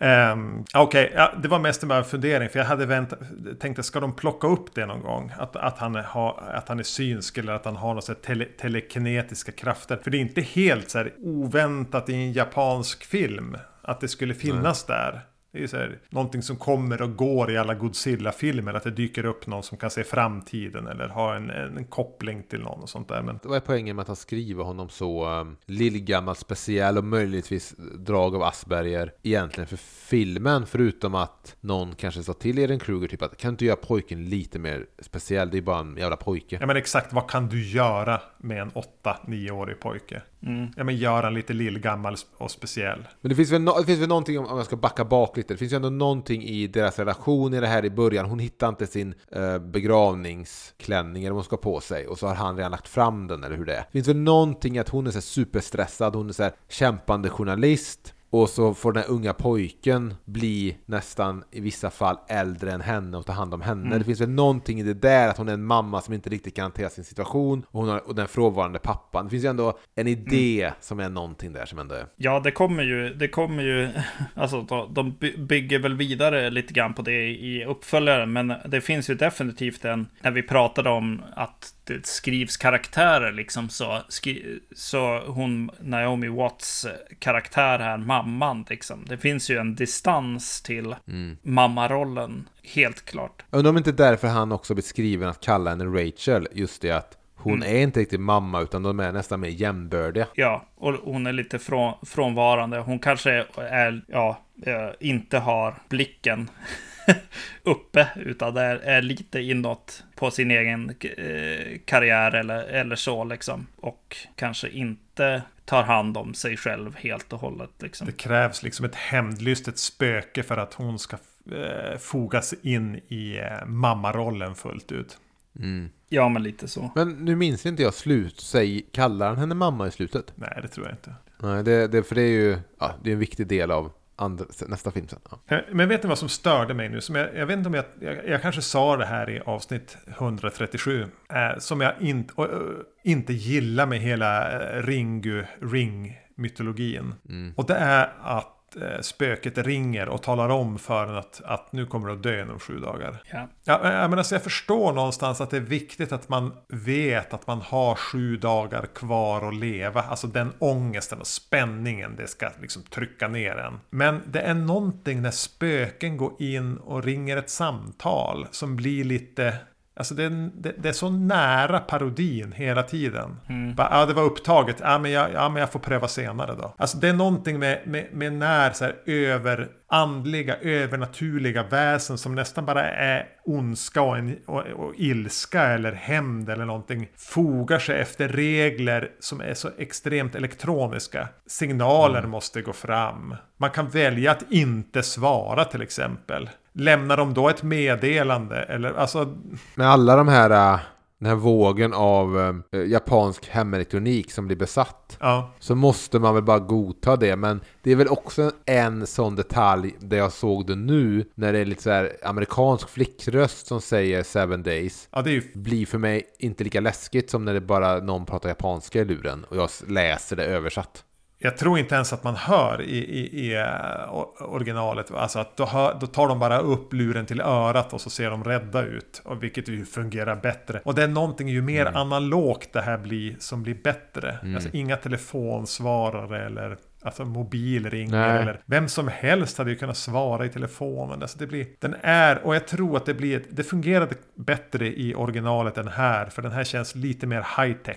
Um, 0.00 0.64
Okej, 0.74 1.12
ja, 1.14 1.34
det 1.42 1.48
var 1.48 1.58
mest 1.58 1.82
en 1.82 1.88
bara 1.88 2.04
fundering. 2.04 2.48
För 2.48 2.58
jag 2.58 2.66
hade 2.66 2.86
väntat, 2.86 3.18
tänkte, 3.60 3.82
ska 3.82 4.00
de 4.00 4.12
plocka 4.16 4.46
upp 4.46 4.74
det 4.74 4.86
någon 4.86 5.02
gång? 5.02 5.32
Att, 5.38 5.56
att, 5.56 5.78
han, 5.78 5.94
är, 5.94 6.02
ha, 6.02 6.40
att 6.54 6.68
han 6.68 6.78
är 6.78 6.82
synsk 6.82 7.38
eller 7.38 7.52
att 7.52 7.64
han 7.64 7.76
har 7.76 7.94
här 7.94 8.14
tele, 8.14 8.44
telekinetiska 8.44 9.52
krafter. 9.52 9.96
För 9.96 10.10
det 10.10 10.18
är 10.18 10.20
inte 10.20 10.40
helt 10.40 10.90
så 10.90 11.04
oväntat 11.18 12.08
i 12.08 12.14
en 12.14 12.32
japansk 12.32 13.04
film. 13.04 13.56
Att 13.82 14.00
det 14.00 14.08
skulle 14.08 14.34
finnas 14.34 14.84
där. 14.84 15.26
Det 15.56 15.62
är 15.62 15.66
så 15.66 15.76
här, 15.76 15.98
någonting 16.10 16.42
som 16.42 16.56
kommer 16.56 17.02
och 17.02 17.16
går 17.16 17.50
i 17.50 17.56
alla 17.56 17.74
Godzilla-filmer. 17.74 18.74
Att 18.74 18.84
det 18.84 18.90
dyker 18.90 19.24
upp 19.26 19.46
någon 19.46 19.62
som 19.62 19.78
kan 19.78 19.90
se 19.90 20.04
framtiden. 20.04 20.86
Eller 20.86 21.08
ha 21.08 21.34
en, 21.34 21.50
en, 21.50 21.76
en 21.76 21.84
koppling 21.84 22.42
till 22.42 22.60
någon 22.60 22.80
och 22.82 22.88
sånt 22.88 23.08
där. 23.08 23.22
Men 23.22 23.38
Vad 23.42 23.56
är 23.56 23.60
poängen 23.60 23.96
med 23.96 24.02
att 24.02 24.06
han 24.06 24.16
skriver 24.16 24.64
honom 24.64 24.88
så 24.88 25.28
um, 25.28 25.56
lillgammal, 25.66 26.36
speciell 26.36 26.98
och 26.98 27.04
möjligtvis 27.04 27.74
drag 27.98 28.34
av 28.34 28.42
Asperger 28.42 29.12
egentligen 29.22 29.68
för 29.68 29.76
filmen? 29.76 30.66
Förutom 30.66 31.14
att 31.14 31.56
någon 31.60 31.94
kanske 31.94 32.22
sa 32.22 32.32
till 32.32 32.58
Eren 32.58 32.78
Kruger 32.78 33.08
typ 33.08 33.22
att 33.22 33.36
kan 33.36 33.48
du 33.48 33.52
inte 33.52 33.64
göra 33.64 33.76
pojken 33.76 34.24
lite 34.24 34.58
mer 34.58 34.86
speciell? 34.98 35.50
Det 35.50 35.58
är 35.58 35.62
bara 35.62 35.78
en 35.78 35.96
jävla 35.96 36.16
pojke. 36.16 36.58
Ja 36.60 36.66
men 36.66 36.76
exakt, 36.76 37.12
vad 37.12 37.30
kan 37.30 37.48
du 37.48 37.68
göra 37.68 38.20
med 38.38 38.62
en 38.62 38.70
8-9-årig 38.70 39.80
pojke? 39.80 40.22
Mm. 40.46 40.70
Ja 40.76 40.84
men 40.84 40.96
göra 40.96 41.30
lite 41.30 41.52
lillgammal 41.52 42.16
och 42.36 42.50
speciell. 42.50 43.08
Men 43.20 43.28
det 43.28 43.34
finns 43.34 43.52
väl, 43.52 43.62
no 43.62 43.72
det 43.78 43.84
finns 43.86 44.00
väl 44.00 44.08
någonting, 44.08 44.38
om 44.38 44.46
om 44.46 44.56
jag 44.56 44.66
ska 44.66 44.76
backa 44.76 45.04
bak 45.04 45.36
lite, 45.36 45.54
det 45.54 45.58
finns 45.58 45.72
ju 45.72 45.76
ändå 45.76 45.90
någonting 45.90 46.42
i 46.42 46.66
deras 46.66 46.98
relation 46.98 47.54
i 47.54 47.60
det 47.60 47.66
här 47.66 47.84
i 47.84 47.90
början. 47.90 48.26
Hon 48.26 48.38
hittar 48.38 48.68
inte 48.68 48.86
sin 48.86 49.14
eh, 49.32 49.58
begravningsklänning 49.58 51.24
eller 51.24 51.30
vad 51.30 51.36
hon 51.36 51.44
ska 51.44 51.56
på 51.56 51.80
sig 51.80 52.06
och 52.06 52.18
så 52.18 52.26
har 52.26 52.34
han 52.34 52.56
redan 52.56 52.70
lagt 52.70 52.88
fram 52.88 53.26
den 53.26 53.44
eller 53.44 53.56
hur 53.56 53.64
det 53.64 53.74
är. 53.74 53.80
Det 53.80 53.92
finns 53.92 54.08
väl 54.08 54.16
någonting 54.16 54.78
att 54.78 54.88
hon 54.88 55.06
är 55.06 55.10
så 55.10 55.16
här 55.16 55.22
superstressad, 55.22 56.14
hon 56.14 56.28
är 56.28 56.32
så 56.32 56.42
här 56.42 56.52
kämpande 56.68 57.30
journalist. 57.30 58.14
Och 58.30 58.48
så 58.48 58.74
får 58.74 58.92
den 58.92 59.02
här 59.02 59.10
unga 59.10 59.32
pojken 59.32 60.14
bli 60.24 60.76
nästan 60.86 61.44
i 61.52 61.60
vissa 61.60 61.90
fall 61.90 62.16
äldre 62.28 62.72
än 62.72 62.80
henne 62.80 63.16
och 63.16 63.26
ta 63.26 63.32
hand 63.32 63.54
om 63.54 63.60
henne. 63.60 63.98
Det 63.98 64.04
finns 64.04 64.20
väl 64.20 64.28
någonting 64.30 64.80
i 64.80 64.82
det 64.82 64.94
där 64.94 65.28
att 65.28 65.38
hon 65.38 65.48
är 65.48 65.52
en 65.52 65.64
mamma 65.64 66.00
som 66.00 66.14
inte 66.14 66.30
riktigt 66.30 66.54
kan 66.56 66.62
hantera 66.62 66.88
sin 66.90 67.04
situation 67.04 67.64
och, 67.70 67.80
hon 67.80 67.88
har, 67.88 68.08
och 68.08 68.14
den 68.14 68.28
frånvarande 68.28 68.78
pappan. 68.78 69.24
Det 69.24 69.30
finns 69.30 69.44
ju 69.44 69.48
ändå 69.48 69.78
en 69.94 70.06
idé 70.08 70.72
som 70.80 71.00
är 71.00 71.08
någonting 71.08 71.52
där 71.52 71.66
som 71.66 71.78
ändå 71.78 71.94
är... 71.94 72.06
Ja, 72.16 72.40
det 72.40 72.50
kommer 72.50 72.82
ju, 72.82 73.14
det 73.14 73.28
kommer 73.28 73.62
ju, 73.62 73.88
alltså 74.34 74.62
de, 74.62 74.94
de 74.94 75.12
by- 75.12 75.36
bygger 75.38 75.78
väl 75.78 75.94
vidare 75.94 76.50
lite 76.50 76.72
grann 76.72 76.94
på 76.94 77.02
det 77.02 77.28
i 77.28 77.64
uppföljaren, 77.64 78.32
men 78.32 78.52
det 78.66 78.80
finns 78.80 79.10
ju 79.10 79.14
definitivt 79.14 79.84
en, 79.84 80.06
när 80.20 80.30
vi 80.30 80.42
pratade 80.42 80.90
om 80.90 81.22
att 81.36 81.72
det 81.86 82.06
skrivs 82.06 82.56
karaktärer 82.56 83.32
liksom 83.32 83.68
så, 83.68 84.02
skri, 84.08 84.60
så 84.74 85.18
hon, 85.26 85.70
Naomi 85.80 86.28
Watts 86.28 86.86
karaktär 87.18 87.78
här, 87.78 87.96
mamman 87.96 88.64
liksom, 88.70 89.04
det 89.08 89.18
finns 89.18 89.50
ju 89.50 89.58
en 89.58 89.74
distans 89.74 90.62
till 90.62 90.94
mammarollen, 91.42 92.48
helt 92.62 93.04
klart. 93.04 93.44
Undrar 93.50 93.70
om 93.70 93.76
inte 93.76 93.92
därför 93.92 94.28
han 94.28 94.52
också 94.52 94.74
beskriven 94.74 95.28
att 95.28 95.40
kalla 95.40 95.70
henne 95.70 95.84
Rachel, 95.84 96.48
just 96.52 96.82
det 96.82 96.90
att 96.90 97.16
hon 97.36 97.62
är 97.62 97.78
inte 97.78 98.00
riktigt 98.00 98.20
mamma 98.20 98.60
utan 98.60 98.82
de 98.82 99.00
är 99.00 99.12
nästan 99.12 99.40
mer 99.40 99.48
jämbördiga. 99.48 100.26
Ja, 100.34 100.66
och 100.76 100.92
hon 100.92 101.26
är 101.26 101.32
lite 101.32 101.58
från, 101.58 101.94
frånvarande. 102.02 102.78
Hon 102.78 102.98
kanske 102.98 103.46
är, 103.56 104.04
ja, 104.08 104.38
eh, 104.66 104.90
inte 105.00 105.38
har 105.38 105.74
blicken 105.88 106.50
uppe, 107.62 108.08
utan 108.16 108.56
är, 108.56 108.76
är 108.76 109.02
lite 109.02 109.40
inåt 109.40 110.04
på 110.14 110.30
sin 110.30 110.50
egen 110.50 110.90
eh, 111.00 111.78
karriär 111.84 112.34
eller, 112.34 112.64
eller 112.64 112.96
så 112.96 113.24
liksom. 113.24 113.66
Och 113.76 114.16
kanske 114.34 114.68
inte 114.68 115.42
tar 115.64 115.82
hand 115.82 116.16
om 116.16 116.34
sig 116.34 116.56
själv 116.56 116.96
helt 116.96 117.32
och 117.32 117.40
hållet 117.40 117.70
liksom. 117.78 118.06
Det 118.06 118.12
krävs 118.12 118.62
liksom 118.62 118.86
ett 118.86 118.94
hämndlystet 118.94 119.78
spöke 119.78 120.42
för 120.42 120.56
att 120.56 120.74
hon 120.74 120.98
ska 120.98 121.16
eh, 121.52 121.98
fogas 121.98 122.54
in 122.62 123.00
i 123.08 123.38
eh, 123.38 123.66
mammarollen 123.66 124.54
fullt 124.54 124.92
ut. 124.92 125.18
Mm. 125.58 125.88
Ja, 126.08 126.28
men 126.28 126.42
lite 126.42 126.68
så. 126.68 126.90
Men 126.94 127.08
nu 127.10 127.36
minns 127.36 127.66
inte 127.66 127.82
jag 127.82 127.94
slut, 127.94 128.40
säg, 128.40 128.86
kallar 128.92 129.28
han 129.28 129.38
henne 129.38 129.54
mamma 129.54 129.86
i 129.86 129.90
slutet? 129.90 130.32
Nej, 130.34 130.58
det 130.62 130.68
tror 130.68 130.86
jag 130.86 130.94
inte. 130.94 131.14
Nej, 131.38 131.64
det, 131.64 131.88
det, 131.88 132.02
för 132.02 132.14
det 132.14 132.22
är 132.22 132.32
ju 132.32 132.58
ja, 132.78 132.94
det 133.02 133.10
är 133.10 133.12
en 133.12 133.18
viktig 133.18 133.46
del 133.46 133.70
av 133.70 133.92
andra, 134.16 134.44
nästa 134.66 134.90
film 134.90 135.08
sen. 135.08 135.18
Ja. 135.30 135.56
Eh, 135.56 135.62
Men 135.72 135.88
vet 135.88 136.02
ni 136.02 136.08
vad 136.08 136.18
som 136.18 136.28
störde 136.28 136.74
mig 136.74 136.88
nu? 136.88 137.00
Som 137.00 137.14
jag, 137.14 137.36
jag 137.36 137.46
vet 137.46 137.56
inte 137.56 137.68
om 137.68 137.74
jag, 137.74 137.84
jag, 138.00 138.28
jag 138.28 138.42
kanske 138.42 138.62
sa 138.62 138.96
det 138.96 139.06
här 139.06 139.30
i 139.30 139.40
avsnitt 139.40 139.96
137. 140.06 141.06
Eh, 141.28 141.58
som 141.58 141.80
jag 141.80 141.92
inte, 142.00 142.34
och, 142.36 142.44
eh, 142.44 142.60
inte 143.04 143.32
gillar 143.32 143.86
med 143.86 143.98
hela 144.00 144.52
eh, 144.52 144.82
Ringu, 144.82 145.44
Ring-mytologin. 145.60 147.14
Mm. 147.28 147.54
Och 147.56 147.66
det 147.66 147.74
är 147.74 148.12
att 148.22 148.52
spöket 149.00 149.58
ringer 149.58 150.08
och 150.08 150.22
talar 150.22 150.48
om 150.48 150.78
för 150.78 151.06
en 151.06 151.16
att, 151.16 151.42
att 151.44 151.72
nu 151.72 151.86
kommer 151.86 152.08
du 152.08 152.14
att 152.14 152.22
dö 152.22 152.42
inom 152.42 152.58
sju 152.58 152.78
dagar. 152.78 153.22
Ja. 153.32 153.48
Ja, 153.64 153.80
men, 153.82 154.10
men 154.10 154.18
alltså 154.18 154.34
jag 154.34 154.42
förstår 154.42 154.92
någonstans 154.92 155.40
att 155.40 155.50
det 155.50 155.56
är 155.56 155.60
viktigt 155.60 156.12
att 156.12 156.28
man 156.28 156.52
vet 156.68 157.34
att 157.34 157.46
man 157.46 157.60
har 157.60 157.94
sju 157.94 158.36
dagar 158.36 158.86
kvar 158.86 159.48
att 159.48 159.54
leva. 159.54 160.02
Alltså 160.02 160.26
den 160.26 160.52
ångesten 160.58 161.20
och 161.20 161.26
spänningen 161.26 162.16
det 162.16 162.26
ska 162.26 162.50
liksom 162.60 162.82
trycka 162.82 163.28
ner 163.28 163.56
en. 163.56 163.80
Men 163.90 164.22
det 164.26 164.40
är 164.40 164.54
någonting 164.54 165.22
när 165.22 165.30
spöken 165.30 166.16
går 166.16 166.32
in 166.42 166.76
och 166.76 167.04
ringer 167.04 167.36
ett 167.36 167.50
samtal 167.50 168.46
som 168.50 168.76
blir 168.76 169.04
lite 169.04 169.54
Alltså 169.98 170.14
det 170.14 170.24
är, 170.24 170.50
det, 170.54 170.74
det 170.78 170.88
är 170.88 170.92
så 170.92 171.10
nära 171.10 171.80
parodin 171.80 172.52
hela 172.52 172.82
tiden. 172.82 173.36
Mm. 173.48 173.74
Bara, 173.74 173.88
ja, 173.90 174.06
det 174.06 174.14
var 174.14 174.22
upptaget. 174.22 174.76
Ja 174.80 174.98
men, 174.98 175.10
jag, 175.10 175.32
ja, 175.32 175.48
men 175.48 175.60
jag 175.60 175.72
får 175.72 175.80
pröva 175.80 176.08
senare 176.08 176.54
då. 176.54 176.74
Alltså 176.76 176.98
det 176.98 177.08
är 177.08 177.12
någonting 177.12 177.58
med, 177.58 177.80
med, 177.86 178.06
med 178.12 178.32
när 178.32 178.70
så 178.70 178.84
här 178.84 178.94
överandliga, 179.06 180.56
övernaturliga 180.56 181.62
väsen 181.62 182.18
som 182.18 182.34
nästan 182.34 182.66
bara 182.66 182.84
är 182.90 183.26
ondska 183.44 184.02
och, 184.02 184.18
en, 184.18 184.36
och, 184.46 184.66
och 184.66 184.94
ilska 184.96 185.62
eller 185.62 185.92
hämnd 185.92 186.50
eller 186.50 186.64
någonting. 186.64 187.08
Fogar 187.16 187.78
sig 187.78 188.00
efter 188.00 188.28
regler 188.28 189.10
som 189.20 189.40
är 189.40 189.54
så 189.54 189.70
extremt 189.78 190.34
elektroniska. 190.34 191.28
Signaler 191.46 192.22
måste 192.22 192.62
gå 192.62 192.72
fram. 192.72 193.34
Man 193.56 193.70
kan 193.70 193.88
välja 193.88 194.30
att 194.30 194.52
inte 194.52 195.02
svara 195.02 195.64
till 195.64 195.82
exempel. 195.82 196.50
Lämnar 196.78 197.16
de 197.16 197.34
då 197.34 197.48
ett 197.48 197.62
meddelande? 197.62 198.62
Eller 198.62 198.92
alltså... 198.92 199.36
Med 199.74 199.88
alla 199.88 200.16
de 200.16 200.28
här, 200.28 200.74
äh, 200.74 200.80
den 201.18 201.28
här 201.28 201.36
vågen 201.36 201.92
av 201.92 202.62
äh, 202.72 202.80
japansk 202.80 203.48
hemelektronik 203.48 204.32
som 204.32 204.46
blir 204.46 204.56
besatt. 204.56 205.16
Ja. 205.20 205.54
Så 205.58 205.74
måste 205.74 206.18
man 206.18 206.34
väl 206.34 206.42
bara 206.42 206.58
godta 206.58 207.16
det. 207.16 207.36
Men 207.36 207.60
det 207.82 207.92
är 207.92 207.96
väl 207.96 208.08
också 208.08 208.50
en 208.66 209.06
sån 209.06 209.36
detalj 209.36 209.94
där 209.98 210.16
jag 210.16 210.32
såg 210.32 210.66
det 210.66 210.76
nu. 210.76 211.24
När 211.34 211.52
det 211.52 211.58
är 211.58 211.64
lite 211.64 211.82
så 211.82 211.90
här 211.90 212.12
amerikansk 212.22 212.88
flickröst 212.88 213.66
som 213.66 213.80
säger 213.80 214.22
seven 214.22 214.62
days. 214.62 215.08
Ja, 215.12 215.22
det 215.22 215.30
ju... 215.30 215.42
Blir 215.54 215.86
för 215.86 215.98
mig 215.98 216.24
inte 216.38 216.64
lika 216.64 216.80
läskigt 216.80 217.30
som 217.30 217.44
när 217.44 217.54
det 217.54 217.60
bara 217.60 217.98
någon 217.98 218.26
pratar 218.26 218.48
japanska 218.48 219.00
i 219.00 219.04
luren. 219.04 219.44
Och 219.48 219.56
jag 219.56 219.70
läser 219.88 220.36
det 220.36 220.44
översatt. 220.44 221.04
Jag 221.38 221.56
tror 221.56 221.78
inte 221.78 221.94
ens 221.94 222.12
att 222.12 222.24
man 222.24 222.36
hör 222.36 222.82
i, 222.82 222.96
i, 222.98 223.46
i 223.46 223.56
eh, 223.56 224.14
originalet. 224.40 225.10
Alltså 225.10 225.38
att 225.38 225.56
då, 225.56 225.64
hör, 225.66 225.96
då 226.00 226.06
tar 226.06 226.28
de 226.28 226.38
bara 226.38 226.58
upp 226.58 226.92
luren 226.92 227.26
till 227.26 227.40
örat 227.40 227.92
och 227.92 228.00
så 228.00 228.10
ser 228.10 228.30
de 228.30 228.44
rädda 228.44 228.82
ut. 228.82 229.22
Och 229.24 229.42
vilket 229.42 229.68
ju 229.68 229.84
fungerar 229.84 230.36
bättre. 230.36 230.80
Och 230.84 230.94
det 230.94 231.02
är 231.02 231.08
någonting 231.08 231.48
ju 231.48 231.62
mer 231.62 231.86
Mm. 231.86 231.96
analogt 231.96 232.72
det 232.72 232.80
här 232.80 232.98
blir 232.98 233.36
som 233.38 233.62
blir 233.62 233.74
bättre. 233.84 234.38
Mm. 234.42 234.54
Alltså 234.54 234.70
inga 234.72 234.96
telefonsvarare 234.96 236.46
eller 236.46 236.76
Alltså 237.02 237.24
mobil 237.24 237.90
ringer 237.90 238.28
Nej. 238.28 238.42
eller 238.42 238.60
vem 238.66 238.88
som 238.88 239.08
helst 239.08 239.58
hade 239.58 239.70
ju 239.70 239.76
kunnat 239.76 239.96
svara 239.96 240.46
i 240.46 240.48
telefonen. 240.48 241.22
Alltså 241.22 241.38
det 241.38 241.46
blir, 241.46 241.66
den 241.80 241.94
är, 242.02 242.46
och 242.46 242.54
jag 242.54 242.66
tror 242.68 242.96
att 242.96 243.06
det 243.06 243.14
blir, 243.14 243.42
det 243.50 243.62
fungerade 243.64 244.14
bättre 244.34 244.86
i 244.86 245.14
originalet 245.14 245.78
än 245.78 245.88
här. 245.88 246.26
För 246.26 246.42
den 246.42 246.52
här 246.52 246.64
känns 246.64 246.94
lite 246.94 247.26
mer 247.26 247.46
high 247.58 247.76
tech 247.76 247.96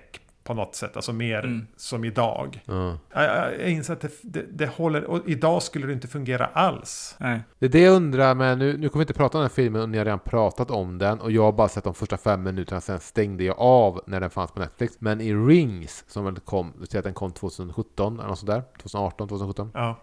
på 0.50 0.54
något 0.56 0.76
sätt. 0.76 0.96
Alltså 0.96 1.14
mer 1.14 1.40
Mm. 1.40 1.68
som 1.78 2.04
idag. 2.04 2.64
Ja. 2.66 2.98
Jag, 3.14 3.54
jag, 3.60 3.70
inser 3.70 3.94
att 3.94 4.02
det, 4.02 4.12
det, 4.22 4.46
det 4.52 4.66
håller, 4.68 5.04
och 5.04 5.22
idag 5.26 5.64
skulle 5.64 5.88
det 5.88 5.94
inte 5.94 6.08
fungera 6.08 6.46
alls. 6.46 7.16
Nej. 7.20 7.40
Det 7.60 7.66
är 7.66 7.70
det 7.70 7.82
jag 7.82 7.96
undrar, 7.96 8.36
men 8.36 8.60
nu, 8.60 8.78
nu 8.78 8.90
kommer 8.90 9.00
vi 9.00 9.04
inte 9.04 9.14
prata 9.14 9.38
om 9.38 9.42
den 9.42 9.50
här 9.50 9.56
filmen 9.56 9.82
och 9.82 9.90
ni 9.90 9.98
har 9.98 10.06
redan 10.06 10.20
pratat 10.20 10.72
om 10.72 10.98
den 10.98 11.20
och 11.20 11.32
jag 11.32 11.44
har 11.44 11.52
bara 11.52 11.68
sett 11.68 11.84
de 11.84 11.94
första 11.94 12.18
fem 12.18 12.44
minuterna, 12.44 12.82
sen 12.82 13.00
stängde 13.00 13.44
jag 13.44 13.60
av 13.60 14.02
när 14.08 14.20
den 14.20 14.30
fanns 14.30 14.52
på 14.52 14.60
Netflix. 14.60 14.94
Men 15.00 15.22
i 15.22 15.34
Rings, 15.34 16.04
som 16.08 16.26
väl 16.26 16.36
kom, 16.40 16.74
vi 16.80 16.86
säger 16.86 17.00
att 17.00 17.04
den 17.04 17.14
kom 17.14 17.32
2017 17.32 18.20
eller 18.20 18.30
något 18.30 18.40
sådär, 18.40 18.64
2018, 18.82 19.28
2017. 19.28 19.72
Ja. 19.74 20.00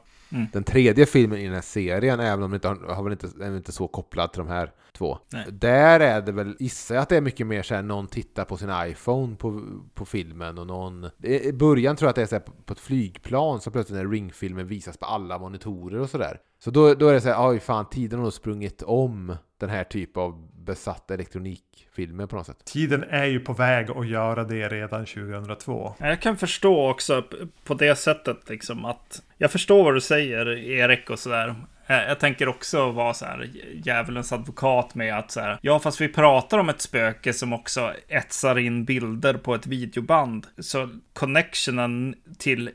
Den 0.53 0.65
tredje 0.65 1.07
filmen 1.07 1.39
i 1.39 1.45
den 1.45 1.55
här 1.55 1.61
serien, 1.61 2.21
även 2.21 2.43
om 2.43 2.51
den 2.51 2.57
inte 2.57 2.69
har, 2.69 2.95
har 2.95 3.03
väl 3.03 3.13
inte, 3.13 3.29
är 3.41 3.57
inte 3.57 3.73
så 3.73 3.89
kopplad 3.89 4.33
till 4.33 4.39
de 4.39 4.49
här 4.49 4.73
två. 4.93 5.19
Nej. 5.33 5.47
Där 5.53 6.01
är 6.01 6.21
det 6.21 6.33
väl, 6.33 6.57
gissar 6.59 6.95
jag 6.95 7.03
att 7.03 7.09
det 7.09 7.17
är 7.17 7.21
mycket 7.21 7.47
mer 7.47 7.63
såhär, 7.63 7.83
någon 7.83 8.07
tittar 8.07 8.45
på 8.45 8.57
sin 8.57 8.71
iPhone 8.87 9.37
på, 9.37 9.63
på 9.95 10.05
filmen 10.05 10.59
och 10.59 10.67
någon... 10.67 11.11
I 11.23 11.53
början 11.53 11.97
tror 11.97 12.07
jag 12.07 12.11
att 12.11 12.17
det 12.17 12.23
är 12.23 12.27
såhär 12.27 12.41
på, 12.41 12.53
på 12.65 12.73
ett 12.73 12.81
flygplan 12.81 13.61
så 13.61 13.71
plötsligt 13.71 13.97
när 13.97 14.11
Ring-filmen 14.11 14.67
visas 14.67 14.97
på 14.97 15.07
alla 15.07 15.39
monitorer 15.39 16.01
och 16.01 16.11
sådär. 16.11 16.41
Så 16.59 16.71
då, 16.71 16.95
då 16.95 17.09
är 17.09 17.13
det 17.15 17.21
såhär, 17.21 17.49
oj 17.49 17.61
fan, 17.61 17.89
tiden 17.91 18.21
har 18.21 18.31
sprungit 18.31 18.83
om 18.83 19.37
den 19.61 19.71
här 19.71 19.85
typ 19.85 20.17
av 20.17 20.49
besatta 20.65 21.15
elektronikfilmer 21.15 22.27
på 22.27 22.37
något 22.37 22.47
sätt. 22.47 22.65
Tiden 22.65 23.05
är 23.11 23.25
ju 23.25 23.41
på 23.41 23.53
väg 23.53 23.91
att 23.91 24.09
göra 24.09 24.45
det 24.45 24.69
redan 24.69 25.07
2002. 25.07 25.95
Jag 25.99 26.23
kan 26.23 26.37
förstå 26.37 26.91
också 26.91 27.25
på 27.65 27.75
det 27.75 27.97
sättet 27.97 28.49
liksom 28.49 28.85
att 28.85 29.23
jag 29.39 29.51
förstår 29.53 29.85
vad 29.85 29.95
du 29.95 30.01
säger 30.01 30.49
Erik 30.49 31.11
och 31.11 31.19
sådär. 31.19 31.55
Eh, 31.87 31.97
Jag 32.09 32.21
tänker 32.21 32.49
också 32.49 32.91
vara 32.91 33.15
så 33.15 33.25
här 33.25 33.51
djävulens 33.85 34.33
advokat 34.33 34.95
med 34.95 35.19
att 35.19 35.31
så 35.31 35.41
här, 35.41 35.59
ja 35.63 35.79
fast 35.79 36.01
vi 36.01 36.09
pratar 36.09 36.59
om 36.59 36.69
ett 36.69 36.81
spöke 36.81 37.33
som 37.33 37.53
också 37.53 37.93
etsar 38.09 38.59
in 38.59 38.85
bilder 38.85 39.35
på 39.35 39.55
ett 39.55 39.67
videoband. 39.67 40.47
Så 40.59 40.89
connectionen 41.13 42.15
till 42.39 42.71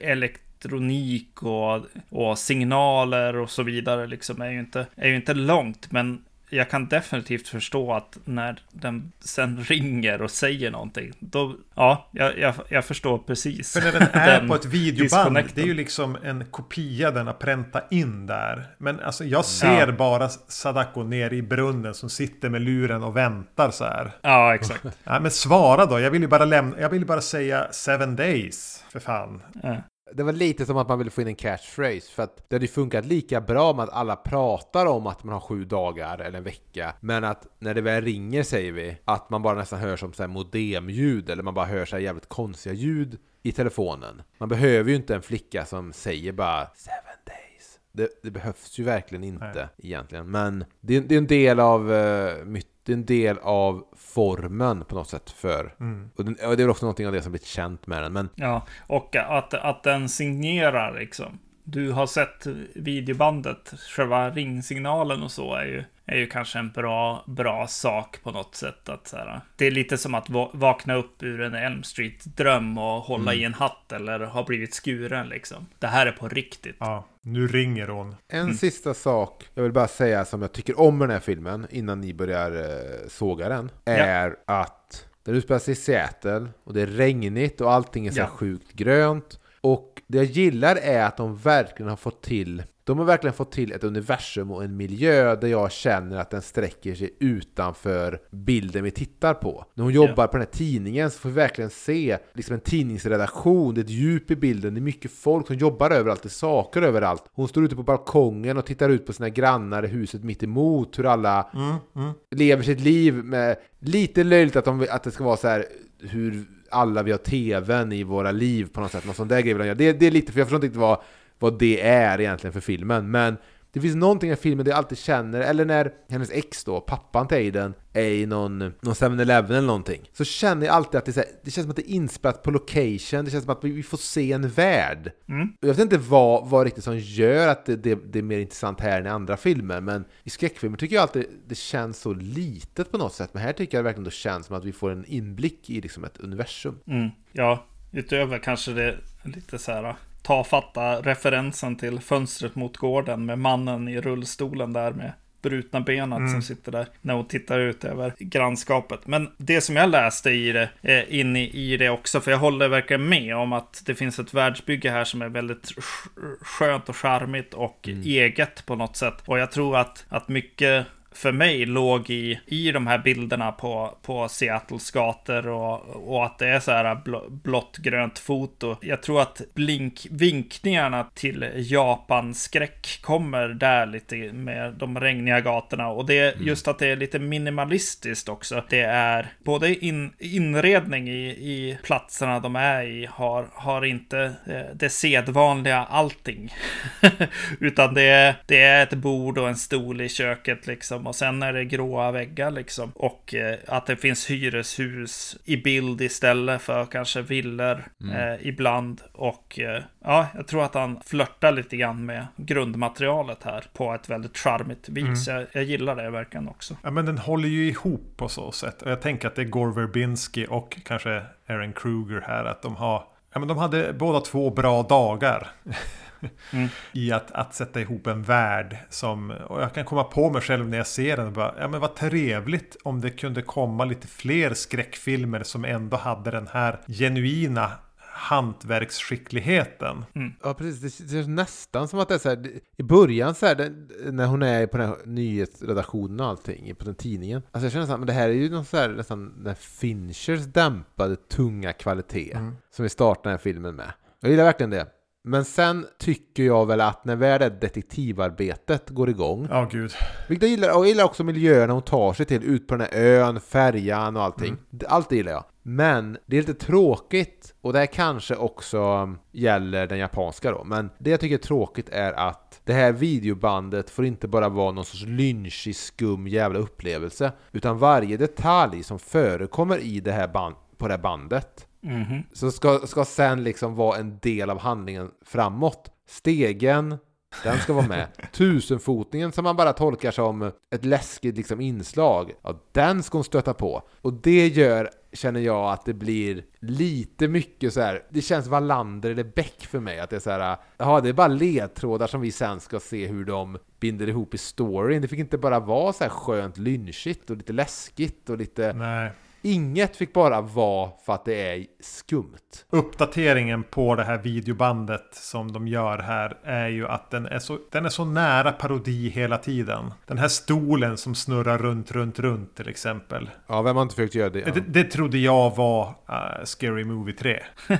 elektronik 0.65 1.43
och, 1.43 1.85
och 2.09 2.37
signaler 2.37 3.35
och 3.35 3.49
så 3.49 3.63
vidare 3.63 4.07
liksom 4.07 4.41
är 4.41 4.49
ju 4.51 4.59
inte, 4.59 4.85
är 4.95 5.07
ju 5.07 5.15
inte 5.15 5.33
långt. 5.33 5.91
Men 5.91 6.21
jag 6.53 6.69
kan 6.69 6.87
definitivt 6.87 7.47
förstå 7.47 7.93
att 7.93 8.17
när 8.25 8.59
den 8.71 9.11
sen 9.19 9.63
ringer 9.63 10.21
och 10.21 10.31
säger 10.31 10.71
någonting, 10.71 11.11
då, 11.19 11.55
ja, 11.75 12.09
jag, 12.11 12.37
jag, 12.37 12.55
jag 12.69 12.85
förstår 12.85 13.17
precis. 13.17 13.73
För 13.73 13.81
när 13.81 13.91
den 13.91 14.07
är 14.13 14.39
den 14.39 14.47
på 14.49 14.55
ett 14.55 14.65
videoband, 14.65 15.37
det 15.53 15.61
är 15.61 15.65
ju 15.65 15.73
liksom 15.73 16.17
en 16.23 16.45
kopia 16.45 17.11
den 17.11 17.27
har 17.27 17.33
präntat 17.33 17.91
in 17.91 18.27
där. 18.27 18.65
Men 18.77 18.99
alltså 18.99 19.23
jag 19.23 19.45
ser 19.45 19.87
Ja. 19.87 19.91
bara 19.91 20.29
Sadako 20.29 21.03
nere 21.03 21.35
i 21.35 21.41
brunnen 21.41 21.93
som 21.93 22.09
sitter 22.09 22.49
med 22.49 22.61
luren 22.61 23.03
och 23.03 23.17
väntar 23.17 23.71
så 23.71 23.83
här. 23.83 24.11
Ja, 24.21 24.55
exakt. 24.55 24.85
Ja, 25.03 25.19
men 25.19 25.31
svara 25.31 25.85
då, 25.85 25.99
jag 25.99 26.11
vill 26.11 26.21
ju 26.21 26.27
bara 26.27 26.45
lämna, 26.45 26.79
jag 26.79 26.89
vill 26.89 27.05
bara 27.05 27.21
säga 27.21 27.67
seven 27.71 28.15
days. 28.15 28.83
För 28.91 28.99
fan. 28.99 29.41
Ja. 29.63 29.75
Det 30.13 30.23
var 30.23 30.31
lite 30.33 30.65
som 30.65 30.77
att 30.77 30.87
man 30.89 30.97
ville 30.97 31.11
få 31.11 31.21
in 31.21 31.27
en 31.27 31.35
catchphrase 31.35 32.11
för 32.11 32.23
att 32.23 32.49
det 32.49 32.55
hade 32.55 32.65
ju 32.65 32.71
funkat 32.71 33.05
lika 33.05 33.41
bra 33.41 33.73
med 33.73 33.83
att 33.83 33.89
alla 33.93 34.15
pratar 34.15 34.85
om 34.85 35.07
att 35.07 35.23
man 35.23 35.33
har 35.33 35.39
sju 35.39 35.65
dagar 35.65 36.17
eller 36.19 36.37
en 36.37 36.43
vecka 36.43 36.93
men 36.99 37.23
att 37.23 37.47
när 37.59 37.73
det 37.73 37.81
väl 37.81 38.03
ringer 38.03 38.43
säger 38.43 38.71
vi 38.71 38.97
att 39.05 39.29
man 39.29 39.41
bara 39.41 39.55
nästan 39.55 39.79
hör 39.79 39.97
som 39.97 40.13
så 40.13 40.23
här 40.23 40.27
modemljud 40.27 41.29
eller 41.29 41.43
man 41.43 41.53
bara 41.53 41.65
hör 41.65 41.85
så 41.85 41.95
här 41.95 42.03
jävligt 42.03 42.29
konstiga 42.29 42.73
ljud 42.75 43.17
i 43.43 43.51
telefonen. 43.51 44.21
Man 44.37 44.49
behöver 44.49 44.89
ju 44.89 44.95
inte 44.95 45.15
en 45.15 45.21
flicka 45.21 45.65
som 45.65 45.93
säger 45.93 46.31
bara 46.31 46.67
seven 46.75 46.97
days. 47.25 47.79
Det, 47.91 48.09
det 48.23 48.31
behövs 48.31 48.79
ju 48.79 48.83
verkligen 48.83 49.23
inte 49.23 49.51
Nej. 49.55 49.67
egentligen 49.77 50.31
men 50.31 50.65
det, 50.81 50.95
är- 50.95 51.01
det 51.01 51.15
är 51.15 51.17
en 51.17 51.27
del 51.27 51.59
av 51.59 51.91
uh, 51.91 52.45
myt, 52.45 52.67
det 52.83 52.91
är 52.91 52.97
en 52.97 53.05
del 53.05 53.37
av 53.41 53.83
formen 54.13 54.85
på 54.85 54.95
något 54.95 55.09
sätt 55.09 55.29
för 55.31 55.73
Mm. 55.79 56.09
och, 56.15 56.25
den, 56.25 56.33
och 56.33 56.57
det 56.57 56.63
är 56.63 56.65
väl 56.65 56.69
också 56.69 56.85
någonting 56.85 57.07
av 57.07 57.13
det 57.13 57.21
som 57.21 57.31
blivit 57.31 57.47
känt 57.47 57.87
med 57.87 58.03
den 58.03 58.13
men 58.13 58.29
Ja, 58.35 58.65
och 58.87 59.15
att, 59.15 59.53
att 59.53 59.83
den 59.83 60.09
signerar 60.09 60.99
liksom. 60.99 61.39
Du 61.63 61.91
har 61.91 62.07
sett 62.07 62.47
videobandet, 62.75 63.73
själva 63.95 64.29
ringsignalen 64.29 65.23
och 65.23 65.31
så 65.31 65.55
är 65.55 65.65
ju, 65.65 65.83
är 66.05 66.17
ju 66.17 66.27
kanske 66.27 66.59
en 66.59 66.71
bra, 66.71 67.23
bra 67.27 67.67
sak 67.67 68.17
på 68.23 68.31
något 68.31 68.55
sätt. 68.55 68.89
Att 68.89 69.07
så 69.07 69.17
här, 69.17 69.41
det 69.55 69.67
är 69.67 69.71
lite 69.71 69.97
som 69.97 70.15
att 70.15 70.29
va- 70.29 70.49
vakna 70.53 70.93
upp 70.95 71.23
ur 71.23 71.41
en 71.41 71.53
Elm 71.55 71.83
Street-dröm 71.83 72.77
och 72.77 73.01
hålla 73.01 73.33
i 73.33 73.43
en 73.43 73.53
hatt 73.53 73.91
eller 73.91 74.19
ha 74.19 74.43
blivit 74.43 74.73
skuren 74.73 75.29
liksom. 75.29 75.65
Det 75.79 75.87
här 75.87 76.05
är 76.05 76.11
på 76.11 76.27
riktigt. 76.29 76.75
Ja, 76.79 77.05
nu 77.23 77.47
ringer 77.47 77.87
hon. 77.87 78.15
En 78.27 78.53
sista 78.53 78.93
sak 78.93 79.49
jag 79.53 79.63
vill 79.63 79.71
bara 79.71 79.87
säga 79.87 80.25
som 80.25 80.41
jag 80.41 80.51
tycker 80.51 80.79
om 80.79 80.97
med 80.97 81.07
den 81.09 81.13
här 81.13 81.19
filmen 81.21 81.67
innan 81.69 82.01
ni 82.01 82.13
börjar 82.13 82.51
eh, 82.51 83.07
såga 83.07 83.49
den. 83.49 83.71
Är 83.85 84.35
att 84.45 85.05
den 85.23 85.35
utspelar 85.35 85.59
sig 85.59 85.71
i 85.71 85.75
Seattle 85.75 86.47
och 86.63 86.73
det 86.73 86.81
är 86.81 86.85
regnigt 86.87 87.61
och 87.61 87.71
allting 87.73 88.07
är 88.07 88.11
så 88.11 88.19
Ja. 88.19 88.27
sjukt 88.27 88.73
grönt. 88.73 89.39
Och 89.61 90.01
det 90.07 90.17
jag 90.17 90.25
gillar 90.25 90.75
är 90.75 91.03
att 91.05 91.17
de 91.17 91.37
verkligen 91.37 91.89
har 91.89 91.95
fått 91.97 92.21
till 92.21 92.63
de 92.91 92.99
har 92.99 93.05
verkligen 93.05 93.33
fått 93.33 93.51
till 93.51 93.71
ett 93.71 93.83
universum 93.83 94.51
och 94.51 94.63
en 94.63 94.77
miljö 94.77 95.35
där 95.35 95.47
jag 95.47 95.71
känner 95.71 96.17
att 96.17 96.29
den 96.29 96.41
sträcker 96.41 96.95
sig 96.95 97.15
utanför 97.19 98.21
bilden 98.31 98.83
vi 98.83 98.91
tittar 98.91 99.33
på. 99.33 99.65
När 99.73 99.83
hon 99.83 99.93
jobbar 99.93 100.27
på 100.27 100.37
den 100.37 100.41
här 100.41 100.57
tidningen 100.57 101.11
så 101.11 101.19
får 101.19 101.29
vi 101.29 101.35
verkligen 101.35 101.69
se 101.69 102.17
liksom 102.33 102.53
en 102.53 102.59
tidningsredaktion, 102.59 103.73
det 103.73 103.81
är 103.81 103.83
ett 103.83 103.89
djup 103.89 104.31
i 104.31 104.35
bilden, 104.35 104.73
det 104.73 104.79
är 104.79 104.81
mycket 104.81 105.11
folk 105.11 105.47
som 105.47 105.55
jobbar 105.55 105.91
överallt, 105.91 106.23
det 106.23 106.27
är 106.27 106.29
saker 106.29 106.81
överallt. 106.81 107.23
Hon 107.33 107.47
står 107.47 107.63
ute 107.63 107.75
på 107.75 107.83
balkongen 107.83 108.57
och 108.57 108.65
tittar 108.65 108.89
ut 108.89 109.05
på 109.05 109.13
sina 109.13 109.29
grannar 109.29 109.85
i 109.85 109.87
huset 109.87 110.23
mitt 110.23 110.43
emot 110.43 110.99
hur 110.99 111.05
alla 111.05 111.41
Mm, 111.53 111.75
mm. 111.95 112.13
lever 112.31 112.63
sitt 112.63 112.79
liv 112.79 113.13
med 113.13 113.55
lite 113.79 114.23
löjligt 114.23 114.55
att, 114.55 114.65
de, 114.65 114.87
att 114.89 115.03
det 115.03 115.11
ska 115.11 115.23
vara 115.23 115.37
så 115.37 115.47
här 115.47 115.65
hur 115.99 116.45
alla 116.69 117.03
vi 117.03 117.11
har 117.11 117.17
tvn 117.17 117.91
i 117.91 118.03
våra 118.03 118.31
liv 118.31 118.67
på 118.73 118.81
något 118.81 118.91
sätt. 118.91 119.05
Någon 119.05 119.15
sån 119.15 119.27
där 119.27 119.41
grej 119.41 119.53
vill 119.53 119.65
göra. 119.65 119.75
det, 119.75 119.93
det 119.93 120.07
är 120.07 120.11
lite, 120.11 120.31
för 120.31 120.39
jag 120.39 120.47
förstår 120.47 120.57
inte 120.57 120.67
riktigt 120.67 120.81
vad, 120.81 121.01
vad 121.41 121.59
det 121.59 121.81
är 121.81 122.21
egentligen 122.21 122.53
för 122.53 122.59
filmen. 122.59 123.11
Men 123.11 123.37
Det 123.73 123.81
finns 123.81 123.95
någonting 123.95 124.31
i 124.31 124.35
filmen 124.35 124.65
där 124.65 124.71
jag 124.71 124.77
alltid 124.77 124.97
känner, 124.97 125.41
eller 125.41 125.65
när 125.65 125.91
hennes 126.09 126.31
ex 126.31 126.63
då, 126.63 126.81
pappan 126.81 127.27
till 127.27 127.37
Aiden, 127.37 127.73
är 127.93 128.09
i 128.09 128.25
någon, 128.25 128.59
någon 128.59 128.93
7-Eleven 128.93 129.51
eller 129.51 129.67
någonting. 129.67 130.09
Så 130.13 130.23
känner 130.23 130.65
jag 130.65 130.75
alltid 130.75 130.97
att 130.97 131.05
det, 131.05 131.15
här, 131.15 131.25
det 131.43 131.51
känns 131.51 131.65
som 131.65 131.69
att 131.69 131.75
det 131.75 131.91
är 131.91 131.95
inspelat 131.95 132.43
på 132.43 132.51
location, 132.51 133.25
det 133.25 133.31
känns 133.31 133.43
som 133.43 133.49
att 133.49 133.63
vi 133.63 133.83
får 133.83 133.97
se 133.97 134.31
en 134.31 134.49
värld. 134.49 135.11
Mm. 135.29 135.49
Jag 135.59 135.67
vet 135.67 135.79
inte 135.79 135.97
vad, 135.97 136.49
vad 136.49 136.63
riktigt 136.63 136.83
som 136.83 136.97
gör 136.97 137.47
att 137.47 137.65
det, 137.65 137.75
det, 137.75 137.99
det 138.11 138.19
är 138.19 138.23
mer 138.23 138.39
intressant 138.39 138.79
här 138.81 138.99
än 138.99 139.05
i 139.05 139.09
andra 139.09 139.37
filmer, 139.37 139.81
men 139.81 140.05
i 140.23 140.29
skräckfilmer 140.29 140.77
tycker 140.77 140.95
jag 140.95 141.01
alltid 141.01 141.25
det 141.47 141.55
känns 141.55 141.99
så 141.99 142.13
litet 142.13 142.91
på 142.91 142.97
något 142.97 143.13
sätt. 143.13 143.29
Men 143.33 143.43
här 143.43 143.53
tycker 143.53 143.77
jag 143.77 143.83
verkligen 143.83 144.03
det 144.03 144.11
känns 144.11 144.45
som 144.45 144.55
att 144.55 144.65
vi 144.65 144.71
får 144.71 144.91
en 144.91 145.05
inblick 145.05 145.69
i 145.69 145.81
liksom 145.81 146.03
ett 146.03 146.17
universum. 146.17 146.79
Mm. 146.87 147.09
Ja, 147.31 147.65
utöver 147.91 148.37
kanske 148.37 148.71
det 148.71 148.97
lite 149.23 149.59
så 149.59 149.71
här 149.71 149.95
tafatta 150.21 151.01
referensen 151.01 151.75
till 151.75 151.99
fönstret 151.99 152.55
mot 152.55 152.77
gården 152.77 153.25
med 153.25 153.39
mannen 153.39 153.87
i 153.87 154.01
rullstolen 154.01 154.73
där 154.73 154.91
med 154.91 155.11
brutna 155.41 155.81
benet 155.81 156.31
som 156.31 156.41
sitter 156.41 156.71
där 156.71 156.87
när 157.01 157.13
hon 157.13 157.25
tittar 157.27 157.59
ut 157.59 157.83
över 157.83 158.13
grannskapet. 158.19 159.07
Men 159.07 159.29
det 159.37 159.61
som 159.61 159.75
jag 159.75 159.89
läste 159.89 160.29
i 160.31 160.51
det, 160.51 160.69
eh, 160.81 161.19
in 161.19 161.35
i, 161.35 161.49
i 161.49 161.77
det 161.77 161.89
också, 161.89 162.21
för 162.21 162.31
jag 162.31 162.37
håller 162.37 162.67
verkligen 162.67 163.09
med 163.09 163.35
om 163.35 163.53
att 163.53 163.81
det 163.85 163.95
finns 163.95 164.19
ett 164.19 164.33
världsbygge 164.33 164.89
här 164.91 165.03
som 165.03 165.21
är 165.21 165.29
väldigt 165.29 165.63
sk- 165.63 166.35
skönt 166.41 166.89
och 166.89 166.95
charmigt 166.95 167.53
och 167.53 167.89
eget 168.05 168.65
på 168.65 168.75
något 168.75 168.95
sätt. 168.97 169.15
Och 169.25 169.39
jag 169.39 169.51
tror 169.51 169.77
att, 169.77 170.05
att 170.09 170.27
mycket 170.27 170.85
för 171.11 171.31
mig 171.31 171.65
låg 171.65 172.09
i, 172.09 172.39
i 172.45 172.71
de 172.71 172.87
här 172.87 172.97
bilderna 172.97 173.51
på, 173.51 173.97
på 174.01 174.29
Seattles 174.29 174.91
gator 174.91 175.47
och, 175.47 176.13
och 176.13 176.25
att 176.25 176.39
det 176.39 176.47
är 176.47 176.59
så 176.59 176.71
här 176.71 176.95
bl- 176.95 177.29
blått 177.29 177.77
grönt 177.77 178.19
foto. 178.19 178.77
Jag 178.81 179.03
tror 179.03 179.21
att 179.21 179.41
blink, 179.53 180.07
vinkningarna 180.11 181.07
till 181.13 181.49
Japan-skräck 181.55 182.99
kommer 183.01 183.47
där 183.47 183.85
lite 183.85 184.15
med 184.33 184.73
de 184.73 184.99
regniga 184.99 185.41
gatorna 185.41 185.89
och 185.89 186.05
det 186.05 186.19
är 186.19 186.33
just 186.39 186.67
att 186.67 186.79
det 186.79 186.87
är 186.87 186.95
lite 186.95 187.19
minimalistiskt 187.19 188.29
också. 188.29 188.63
Det 188.69 188.81
är 188.81 189.33
både 189.39 189.85
in, 189.85 190.13
inredning 190.19 191.09
i, 191.09 191.29
i 191.29 191.77
platserna 191.83 192.39
de 192.39 192.55
är 192.55 192.83
i 192.83 193.05
har, 193.11 193.47
har 193.53 193.85
inte 193.85 194.33
eh, 194.47 194.75
det 194.75 194.89
sedvanliga 194.89 195.77
allting. 195.77 196.53
Utan 197.59 197.93
det 197.93 198.01
är, 198.01 198.35
det 198.45 198.61
är 198.61 198.83
ett 198.83 198.93
bord 198.93 199.37
och 199.37 199.49
en 199.49 199.55
stol 199.55 200.01
i 200.01 200.09
köket 200.09 200.67
liksom. 200.67 201.00
Och 201.07 201.15
sen 201.15 201.43
är 201.43 201.53
det 201.53 201.65
gråa 201.65 202.11
väggar 202.11 202.51
liksom. 202.51 202.91
Och 202.95 203.35
eh, 203.35 203.57
att 203.67 203.85
det 203.85 203.95
finns 203.95 204.29
hyreshus 204.29 205.37
i 205.45 205.57
bild 205.57 206.01
istället 206.01 206.61
för 206.61 206.85
kanske 206.85 207.21
villor 207.21 207.83
eh, 208.13 208.47
ibland. 208.47 209.01
Och 209.11 209.59
eh, 209.59 209.83
ja, 210.03 210.27
jag 210.35 210.47
tror 210.47 210.63
att 210.63 210.73
han 210.73 210.99
flörtar 211.05 211.51
lite 211.51 211.77
grann 211.77 212.05
med 212.05 212.27
grundmaterialet 212.35 213.43
här 213.43 213.65
på 213.73 213.93
ett 213.93 214.09
väldigt 214.09 214.37
charmigt 214.37 214.89
vis. 214.89 215.27
Jag, 215.27 215.45
jag 215.51 215.63
gillar 215.63 215.95
det 215.95 216.09
verkligen 216.09 216.47
också. 216.47 216.77
Ja, 216.83 216.91
men 216.91 217.05
den 217.05 217.17
håller 217.17 217.49
ju 217.49 217.67
ihop 217.67 218.13
på 218.17 218.29
så 218.29 218.51
sätt. 218.51 218.81
Och 218.81 218.91
jag 218.91 219.01
tänker 219.01 219.27
att 219.27 219.35
det 219.35 219.41
är 219.41 219.45
Gore 219.45 219.73
Verbinski 219.81 220.47
och 220.49 220.77
kanske 220.85 221.21
Aaron 221.47 221.73
Kruger 221.73 222.21
här. 222.27 222.45
Att 222.45 222.61
de 222.61 222.75
har... 222.75 223.03
Ja, 223.33 223.39
men 223.39 223.47
de 223.47 223.57
hade 223.57 223.93
båda 223.93 224.19
två 224.19 224.49
bra 224.49 224.83
dagar. 224.83 225.47
Mm. 226.51 226.67
I 226.91 227.11
att, 227.11 227.31
att 227.31 227.55
sätta 227.55 227.81
ihop 227.81 228.07
en 228.07 228.23
värld 228.23 228.77
som... 228.89 229.31
Och 229.31 229.61
jag 229.61 229.73
kan 229.73 229.85
komma 229.85 230.03
på 230.03 230.29
mig 230.29 230.41
själv 230.41 230.69
när 230.69 230.77
jag 230.77 230.87
ser 230.87 231.17
den. 231.17 231.27
och 231.27 231.33
Bara, 231.33 231.55
ja 231.59 231.67
men 231.67 231.79
vad 231.79 231.95
trevligt 231.95 232.77
om 232.83 233.01
det 233.01 233.09
kunde 233.09 233.41
komma 233.41 233.85
lite 233.85 234.07
fler 234.07 234.53
skräckfilmer 234.53 235.43
som 235.43 235.65
ändå 235.65 235.97
hade 235.97 236.31
den 236.31 236.47
här 236.47 236.79
genuina 236.87 237.71
hantverksskickligheten. 238.13 240.05
Ja, 240.43 240.53
precis. 240.53 240.97
Det 240.97 241.11
känns 241.11 241.27
nästan 241.27 241.87
som 241.87 241.99
att 241.99 242.07
det 242.07 242.13
är 242.13 242.19
så 242.19 242.29
här, 242.29 242.49
i 242.77 242.83
början 242.83 243.35
så 243.35 243.45
här, 243.45 243.55
det, 243.55 243.71
när 244.11 244.25
hon 244.25 244.41
är 244.41 244.67
på 244.67 244.77
den 244.77 244.87
här 244.87 244.97
nyhetsredaktionen 245.05 246.19
och 246.19 246.25
allting, 246.25 246.75
på 246.75 246.85
den 246.85 246.95
tidningen. 246.95 247.41
Alltså 247.51 247.65
jag 247.65 247.71
känner 247.71 247.85
så 247.85 247.91
här, 247.91 247.97
men 247.97 248.07
det 248.07 248.13
här 248.13 248.29
är 248.29 248.33
ju 248.33 248.49
någon 248.49 248.65
så 248.65 248.77
här, 248.77 248.89
nästan 248.89 249.43
den 249.43 249.55
Finchers 249.55 250.45
dämpade, 250.45 251.15
tunga 251.15 251.73
kvalitet. 251.73 252.37
Som 252.71 252.83
vi 252.83 252.89
startar 252.89 253.23
den 253.23 253.31
här 253.31 253.37
filmen 253.37 253.75
med. 253.75 253.93
Jag 254.19 254.31
gillar 254.31 254.43
verkligen 254.43 254.69
det. 254.69 254.87
Men 255.23 255.45
sen 255.45 255.85
tycker 255.99 256.43
jag 256.43 256.65
väl 256.65 256.81
att 256.81 257.05
när 257.05 257.15
väl 257.15 257.39
det 257.39 257.49
detektivarbetet 257.49 258.89
går 258.89 259.09
igång. 259.09 259.47
Ja, 259.49 259.67
gud. 259.71 259.91
Vilket 260.29 260.43
jag 260.43 260.51
gillar, 260.51 260.69
och 260.69 260.79
jag 260.81 260.87
gillar 260.87 261.03
också 261.03 261.23
miljöerna 261.23 261.73
hon 261.73 261.81
tar 261.81 262.13
sig 262.13 262.25
till, 262.25 262.43
ut 262.43 262.67
på 262.67 262.75
den 262.75 262.87
här 262.91 262.99
ön, 263.01 263.39
färjan 263.41 264.17
och 264.17 264.23
allting. 264.23 264.57
Det- 264.69 264.87
Allt 264.87 265.09
det 265.09 265.15
gillar 265.15 265.31
jag. 265.31 265.43
Men 265.63 266.17
det 266.25 266.37
är 266.37 266.41
lite 266.41 266.53
tråkigt, 266.65 267.53
och 267.61 267.73
det 267.73 267.79
här 267.79 267.85
kanske 267.85 268.35
också 268.35 269.13
gäller 269.31 269.87
den 269.87 269.97
japanska 269.99 270.51
då, 270.51 270.63
men 270.63 270.89
det 270.97 271.09
jag 271.09 271.19
tycker 271.19 271.35
är 271.35 271.39
tråkigt 271.39 271.89
är 271.89 272.13
att 272.13 272.61
det 272.63 272.73
här 272.73 272.91
videobandet 272.91 273.89
får 273.89 274.05
inte 274.05 274.27
bara 274.27 274.49
vara 274.49 274.71
någon 274.71 274.85
sorts 274.85 275.03
lynchig, 275.05 275.75
skum 275.75 276.27
jävla 276.27 276.59
upplevelse, 276.59 277.31
utan 277.51 277.77
varje 277.77 278.17
detalj 278.17 278.83
som 278.83 278.99
förekommer 278.99 279.77
i 279.77 279.99
det 279.99 280.11
här 280.11 280.27
band, 280.27 280.55
på 280.77 280.87
det 280.87 280.93
här 280.93 281.01
bandet 281.01 281.67
Mhm. 281.81 282.23
så 282.33 282.51
ska, 282.51 282.79
ska 282.79 283.05
sen 283.05 283.43
liksom 283.43 283.75
vara 283.75 283.97
en 283.97 284.19
del 284.21 284.49
av 284.49 284.59
handlingen 284.59 285.11
framåt. 285.25 285.91
Stegen, 286.07 286.97
den 287.43 287.57
ska 287.57 287.73
vara 287.73 287.87
med. 287.87 288.07
Tusenfotningen 288.31 289.31
som 289.31 289.43
man 289.43 289.55
bara 289.55 289.73
tolkar 289.73 290.11
som 290.11 290.51
ett 290.75 290.85
läskigt 290.85 291.37
liksom 291.37 291.61
inslag, 291.61 292.31
ja, 292.43 292.59
den 292.71 293.03
ska 293.03 293.17
hon 293.17 293.23
stöta 293.23 293.53
på. 293.53 293.83
Och 294.01 294.13
det 294.13 294.47
gör, 294.47 294.89
känner 295.13 295.39
jag, 295.39 295.71
att 295.71 295.85
det 295.85 295.93
blir 295.93 296.43
lite 296.59 297.27
mycket 297.27 297.73
så 297.73 297.81
här. 297.81 298.03
det 298.09 298.21
känns 298.21 298.47
Wallander 298.47 299.09
eller 299.11 299.23
Beck 299.23 299.67
för 299.69 299.79
mig, 299.79 299.99
att 299.99 300.09
det 300.09 300.15
är 300.15 300.19
så 300.19 300.29
här, 300.29 300.57
ja 300.77 301.01
det 301.01 301.09
är 301.09 301.13
bara 301.13 301.27
ledtrådar 301.27 302.07
som 302.07 302.21
vi 302.21 302.31
sen 302.31 302.59
ska 302.59 302.79
se 302.79 303.07
hur 303.07 303.25
de 303.25 303.57
binder 303.79 304.09
ihop 304.09 304.33
i 304.33 304.37
storyn. 304.37 305.01
Det 305.01 305.07
fick 305.07 305.19
inte 305.19 305.37
bara 305.37 305.59
vara 305.59 305.93
så 305.93 306.03
här 306.03 306.11
skönt 306.11 306.57
lynchigt 306.57 307.29
och 307.29 307.37
lite 307.37 307.53
läskigt 307.53 308.29
och 308.29 308.37
lite... 308.37 308.73
Nej. 308.73 309.11
Inget 309.41 309.95
fick 309.95 310.13
bara 310.13 310.41
vara 310.41 310.91
för 311.05 311.13
att 311.13 311.25
det 311.25 311.51
är 311.51 311.65
skumt. 311.79 312.37
Uppdateringen 312.69 313.63
på 313.63 313.95
det 313.95 314.03
här 314.03 314.17
videobandet 314.17 315.07
som 315.11 315.51
de 315.51 315.67
gör 315.67 315.97
här 315.97 316.37
är 316.43 316.67
ju 316.67 316.87
att 316.87 317.11
den 317.11 317.25
är 317.25 317.39
så, 317.39 317.57
den 317.71 317.85
är 317.85 317.89
så 317.89 318.05
nära 318.05 318.51
parodi 318.51 319.09
hela 319.09 319.37
tiden. 319.37 319.93
Den 320.05 320.17
här 320.17 320.27
stolen 320.27 320.97
som 320.97 321.15
snurrar 321.15 321.57
runt, 321.57 321.91
runt, 321.91 322.19
runt 322.19 322.55
till 322.55 322.69
exempel. 322.69 323.29
Ja, 323.47 323.61
vem 323.61 323.75
har 323.75 323.83
inte 323.83 323.95
försökt 323.95 324.15
göra 324.15 324.29
det? 324.29 324.53
Det, 324.53 324.63
det 324.67 324.83
trodde 324.83 325.17
jag 325.17 325.55
var 325.55 325.87
uh, 325.87 326.43
Scary 326.43 326.83
Movie 326.83 327.15
3. 327.15 327.39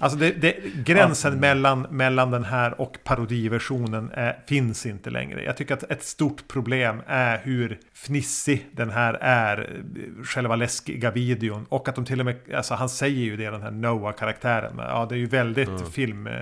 alltså 0.00 0.18
det, 0.18 0.30
det, 0.30 0.56
gränsen 0.84 1.40
mellan, 1.40 1.86
mellan 1.90 2.30
den 2.30 2.44
här 2.44 2.80
och 2.80 2.98
parodiversionen 3.04 4.10
är, 4.14 4.38
finns 4.46 4.86
inte 4.86 5.10
längre. 5.10 5.44
Jag 5.44 5.56
tycker 5.56 5.74
att 5.74 5.82
ett 5.82 6.04
stort 6.04 6.48
problem 6.48 7.02
är 7.06 7.38
hur 7.38 7.78
fnissig 8.06 8.66
den 8.72 8.90
här 8.90 9.14
är. 9.20 9.82
eh, 9.96 10.24
Själva 10.24 10.56
läskiga 10.56 11.10
videon. 11.10 11.66
Och 11.68 11.88
att 11.88 11.94
de 11.94 12.04
till 12.04 12.20
och 12.20 12.26
med, 12.26 12.54
alltså 12.54 12.74
han 12.74 12.88
säger 12.88 13.24
ju 13.24 13.36
det 13.36 13.50
den 13.50 13.62
här 13.62 13.70
Noah-karaktären. 13.70 14.74
Ja, 14.78 15.06
det 15.08 15.14
är 15.14 15.18
ju 15.18 15.26
väldigt 15.26 15.88
film, 15.92 16.26
eh, 16.26 16.34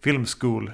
film 0.00 0.24
school 0.26 0.72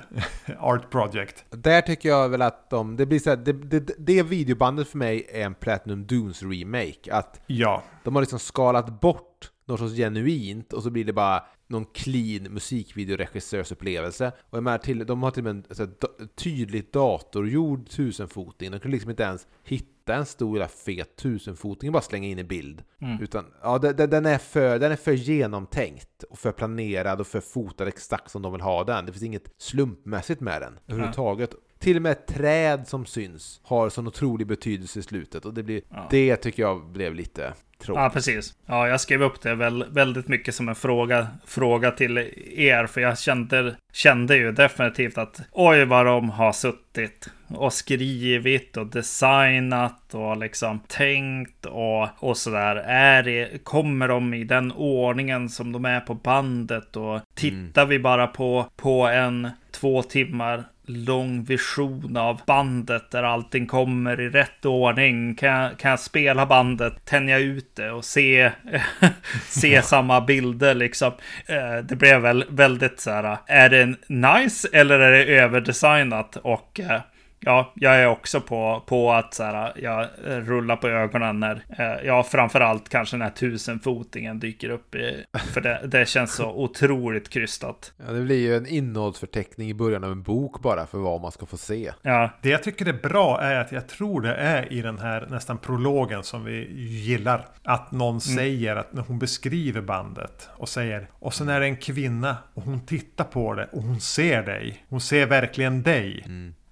art 0.59 0.91
project. 0.91 1.45
Där 1.51 1.81
tycker 1.81 2.09
jag 2.09 2.29
väl 2.29 2.43
att 2.43 2.71
de, 2.71 2.97
det 2.97 3.07
blir 3.07 3.19
så 3.19 3.31
här, 3.31 3.37
det, 3.37 3.53
det, 3.53 3.91
det 3.99 4.23
videobandet 4.23 4.89
för 4.89 4.99
mig 4.99 5.27
är 5.33 5.47
en 5.47 5.55
Platinum 5.55 6.07
Dunes 6.07 6.43
remake. 6.43 7.13
Att 7.13 7.41
Ja, 7.47 7.83
de 8.05 8.15
har 8.15 8.23
liksom 8.23 8.39
skalat 8.39 9.01
bort 9.01 9.51
något 9.69 9.81
sorts 9.81 9.95
genuint 9.95 10.73
och 10.73 10.83
så 10.83 10.91
blir 10.91 11.05
det 11.05 11.13
bara 11.13 11.43
någon 11.69 11.85
clean 11.85 12.43
musikvideoregissörsupplevelse. 12.43 14.33
Och 14.51 14.57
jag 14.57 14.65
menar, 14.65 14.79
till, 14.79 15.07
de 15.07 15.23
har 15.23 15.31
till 15.31 15.47
och 15.47 15.55
med 15.55 15.65
en 15.71 15.77
här, 15.79 16.27
tydligt 16.37 16.93
datorgjord 16.93 17.89
tusenfoting. 17.89 18.71
De 18.71 18.79
kunde 18.79 18.95
liksom 18.95 19.11
inte 19.11 19.23
ens 19.23 19.47
hitta 19.65 19.96
en 20.15 20.27
stor 20.27 20.67
fet 20.67 21.17
tusenfoting 21.17 21.93
bara 21.93 22.03
slänga 22.03 22.29
in 22.29 22.39
i 22.39 22.45
bild. 22.45 22.83
Utan, 23.21 23.45
ja, 23.63 23.79
den, 23.79 24.11
den- 24.11 24.27
är 24.27 24.39
för, 24.39 24.79
den 24.79 24.93
är 24.93 24.97
för 24.97 25.13
genomtänkt 25.13 26.23
och 26.31 26.39
för 26.39 26.53
planerad 26.53 27.21
och 27.21 27.27
för 27.27 27.41
fotad 27.41 27.89
exakt 27.89 28.31
som 28.31 28.43
de 28.43 28.53
vill 28.53 28.61
ha 28.61 28.85
den. 28.85 29.07
Det 29.07 29.13
finns 29.13 29.23
inget 29.23 29.55
slumpmässigt 29.59 30.41
med 30.41 30.63
den 30.63 30.79
överhuvudtaget. 30.87 31.51
Till 31.79 31.97
och 31.97 32.03
med 32.03 32.13
ett 32.13 32.27
träd 32.27 32.89
som 32.89 33.07
syns 33.07 33.61
har 33.63 33.89
sån 33.89 34.07
otrolig 34.07 34.47
betydelse 34.47 34.99
i 34.99 35.03
slutet 35.03 35.45
och 35.45 35.55
det 35.55 35.63
blir, 35.63 35.81
det 36.11 36.37
tycker 36.37 36.63
jag 36.63 36.87
blev 36.87 37.15
lite 37.15 37.53
tråkigt. 37.79 38.03
Ja, 38.03 38.11
precis. 38.11 38.55
Ja, 38.67 38.89
jag 38.89 39.01
skrev 39.01 39.23
upp 39.23 39.41
det 39.41 39.55
väl, 39.55 39.85
väldigt 39.91 40.29
mycket 40.29 40.55
som 40.55 40.69
en 40.69 40.75
fråga, 40.75 41.27
fråga 41.47 41.91
till 41.91 42.19
er. 42.57 42.87
För 42.87 43.01
jag 43.01 43.19
kände, 43.19 43.77
kände 43.93 44.37
ju 44.37 44.53
definitivt 44.53 45.19
att 45.19 45.41
oj 45.53 45.85
vad 45.85 46.07
de 46.07 46.31
har 46.31 46.53
suttit 46.53 47.29
och 47.49 47.73
skrivit 47.73 48.77
och 48.77 48.87
designat 48.87 50.15
och 50.15 50.37
liksom 50.37 50.81
tänkt 50.87 51.67
och, 51.67 52.09
och 52.19 52.37
sådär. 52.37 52.77
Är 52.77 53.23
det, 53.23 53.65
kommer 53.65 54.09
de 54.09 54.35
i 54.35 54.45
den 54.45 54.73
ordningen 54.73 55.49
som 55.49 55.73
de 55.73 55.85
är 55.85 56.01
på 56.01 56.15
bandet? 56.15 56.97
Och 56.97 57.21
tittar 57.35 57.87
vi 57.87 57.99
bara 57.99 58.27
på, 58.27 58.67
på 58.77 59.07
en 59.07 59.51
två 59.71 60.03
timmar 60.03 60.65
lång 60.87 61.45
vision 61.45 62.17
av 62.17 62.41
bandet 62.47 63.11
där 63.11 63.23
allting 63.23 63.67
kommer 63.67 64.21
i 64.21 64.29
rätt 64.29 64.65
ordning. 64.65 65.35
Kan 65.35 65.49
jag, 65.49 65.79
kan 65.79 65.91
jag 65.91 66.01
spela 66.01 66.47
bandet, 66.47 67.05
tänja 67.05 67.39
ut 67.39 67.77
det 67.77 67.91
och 67.91 68.05
se, 68.05 68.51
se 69.49 69.83
samma 69.83 70.21
bilder 70.21 70.75
liksom. 70.75 71.13
Eh, 71.47 71.85
Det 71.85 71.97
blev 71.97 72.21
väl 72.21 72.45
väldigt 72.49 73.01
så 73.01 73.11
här, 73.11 73.37
är 73.47 73.69
det 73.69 73.95
nice 74.09 74.69
eller 74.73 74.99
är 74.99 75.11
det 75.13 75.25
överdesignat? 75.25 76.37
Och 76.37 76.81
eh, 76.81 77.01
Ja, 77.41 77.73
jag 77.75 77.97
är 77.97 78.07
också 78.07 78.41
på, 78.41 78.83
på 78.87 79.13
att 79.13 79.35
så 79.35 79.43
här, 79.43 79.73
jag 79.77 80.09
rullar 80.25 80.77
på 80.77 80.89
ögonen 80.89 81.41
när, 81.41 81.65
eh, 81.79 82.07
ja, 82.07 82.23
framförallt 82.23 82.89
kanske 82.89 83.17
när 83.17 83.31
tusenfotingen 83.31 84.41
dyker 84.41 84.71
upp. 84.71 84.95
I, 84.95 85.25
för 85.53 85.61
det, 85.61 85.81
det 85.87 86.09
känns 86.09 86.35
så 86.35 86.51
otroligt 86.53 87.29
krystat. 87.29 87.93
Ja, 88.07 88.13
det 88.13 88.21
blir 88.21 88.37
ju 88.37 88.57
en 88.57 88.67
innehållsförteckning 88.67 89.71
i 89.71 89.75
början 89.75 90.05
av 90.05 90.13
en 90.13 90.23
bok 90.23 90.63
bara 90.63 90.87
för 90.87 90.99
vad 90.99 91.21
man 91.21 91.33
ska 91.33 91.47
få 91.47 91.57
se. 91.57 91.93
Ja, 92.03 92.31
Det 92.43 92.49
jag 92.49 92.63
tycker 92.63 92.87
är 92.87 92.93
bra 93.09 93.41
är 93.41 93.55
att 93.55 93.73
jag 93.73 93.89
tror 93.89 94.21
det 94.21 94.35
är 94.35 94.73
i 94.73 94.83
den 94.83 94.99
här 94.99 95.27
nästan 95.31 95.59
prologen 95.59 96.23
som 96.23 96.45
vi 96.45 96.73
gillar. 96.87 97.47
Att 97.63 97.93
någon 97.93 98.21
säger 98.21 98.77
att 98.77 98.93
när 98.93 99.03
hon 99.03 99.19
beskriver 99.19 99.81
bandet 99.81 100.49
och 100.57 100.69
säger 100.69 101.09
och 101.13 101.35
sen 101.35 101.49
är 101.49 101.61
det 101.61 101.67
en 101.67 101.77
kvinna 101.77 102.37
och 102.55 102.63
hon 102.63 102.87
tittar 102.87 103.25
på 103.25 103.55
det 103.55 103.69
och 103.73 103.83
hon 103.83 104.01
ser 104.01 104.43
dig. 104.43 104.85
Hon 104.89 105.01
ser 105.01 105.27
verkligen 105.27 105.83
dig. 105.83 106.25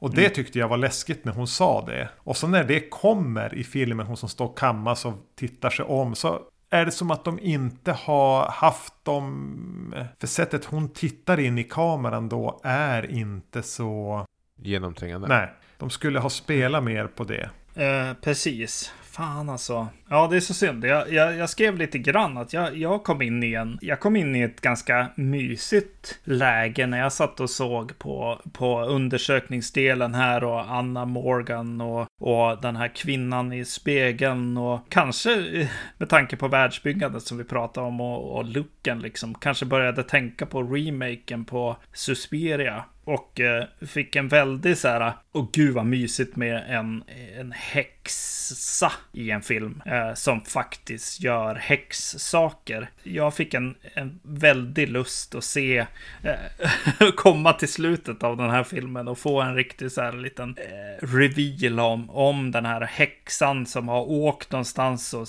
Och 0.04 0.14
det 0.14 0.28
tyckte 0.28 0.58
jag 0.58 0.68
var 0.68 0.76
läskigt 0.76 1.24
när 1.24 1.32
hon 1.32 1.46
sa 1.46 1.84
det. 1.86 2.08
Och 2.16 2.36
så 2.36 2.46
när 2.46 2.64
det 2.64 2.80
kommer 2.80 3.54
i 3.54 3.64
filmen, 3.64 4.06
hon 4.06 4.16
som 4.16 4.28
står 4.28 4.44
och 4.44 4.58
kammas 4.58 5.04
och 5.04 5.14
tittar 5.34 5.70
sig 5.70 5.84
om, 5.84 6.14
så 6.14 6.40
är 6.70 6.84
det 6.84 6.92
som 6.92 7.10
att 7.10 7.24
de 7.24 7.38
inte 7.38 7.92
har 7.92 8.48
haft 8.48 9.04
dem... 9.04 9.94
För 10.20 10.26
sättet 10.26 10.64
hon 10.64 10.88
tittar 10.88 11.40
in 11.40 11.58
i 11.58 11.64
kameran 11.64 12.28
då 12.28 12.60
är 12.64 13.10
inte 13.10 13.62
så... 13.62 14.26
Genomträngande. 14.60 15.28
Nej, 15.28 15.52
de 15.78 15.90
skulle 15.90 16.18
ha 16.18 16.30
spelat 16.30 16.84
mer 16.84 17.06
på 17.06 17.24
det. 17.24 17.50
eh, 17.74 18.14
precis. 18.22 18.92
Fan 19.14 19.48
alltså. 19.48 19.88
Ja, 20.08 20.28
det 20.30 20.36
är 20.36 20.40
så 20.40 20.54
synd. 20.54 20.84
Jag, 20.84 21.12
jag, 21.12 21.36
jag 21.36 21.50
skrev 21.50 21.76
lite 21.76 21.98
grann 21.98 22.38
att 22.38 22.52
jag, 22.52 22.76
jag 22.76 23.04
kom 23.04 23.22
in 23.22 23.42
i 23.42 23.54
en... 23.54 23.78
Jag 23.82 24.00
kom 24.00 24.16
in 24.16 24.36
i 24.36 24.40
ett 24.40 24.60
ganska 24.60 25.06
mysigt 25.14 26.18
läge 26.24 26.86
när 26.86 26.98
jag 26.98 27.12
satt 27.12 27.40
och 27.40 27.50
såg 27.50 27.98
på, 27.98 28.40
på 28.52 28.82
undersökningsdelen 28.84 30.14
här 30.14 30.44
och 30.44 30.72
Anna 30.72 31.04
Morgan 31.04 31.80
och, 31.80 32.06
och 32.20 32.60
den 32.62 32.76
här 32.76 32.88
kvinnan 32.88 33.52
i 33.52 33.64
spegeln 33.64 34.56
och 34.56 34.80
kanske 34.88 35.60
eh, 35.60 35.68
med 35.98 36.08
tanke 36.08 36.36
på 36.36 36.48
världsbyggandet 36.48 37.22
som 37.22 37.38
vi 37.38 37.44
pratade 37.44 37.86
om 37.86 38.00
och, 38.00 38.36
och 38.36 38.44
looken 38.44 38.98
liksom 38.98 39.34
kanske 39.34 39.66
började 39.66 40.02
tänka 40.02 40.46
på 40.46 40.62
remaken 40.62 41.44
på 41.44 41.76
Suspiria 41.92 42.84
och 43.04 43.40
eh, 43.40 43.64
fick 43.86 44.16
en 44.16 44.28
väldigt 44.28 44.78
så 44.78 44.88
här, 44.88 45.12
och 45.32 45.52
gud 45.52 45.74
vad 45.74 45.86
mysigt 45.86 46.36
med 46.36 46.64
en, 46.68 47.04
en 47.38 47.52
häxa 47.52 48.92
i 49.12 49.30
en 49.30 49.42
film 49.42 49.82
eh, 49.86 50.14
som 50.14 50.40
faktiskt 50.40 51.20
gör 51.20 51.54
häxsaker. 51.54 52.90
Jag 53.02 53.34
fick 53.34 53.54
en, 53.54 53.74
en 53.94 54.20
väldig 54.22 54.88
lust 54.88 55.34
att 55.34 55.44
se 55.44 55.86
eh, 56.22 57.10
komma 57.16 57.52
till 57.52 57.68
slutet 57.68 58.22
av 58.22 58.36
den 58.36 58.50
här 58.50 58.64
filmen 58.64 59.08
och 59.08 59.18
få 59.18 59.40
en 59.40 59.54
riktig 59.54 59.92
så 59.92 60.02
här 60.02 60.12
liten 60.12 60.56
eh, 60.58 61.06
reveal 61.06 61.80
om, 61.80 62.10
om 62.10 62.50
den 62.50 62.66
här 62.66 62.80
häxan 62.80 63.66
som 63.66 63.88
har 63.88 64.10
åkt 64.10 64.52
någonstans 64.52 65.14
och 65.14 65.26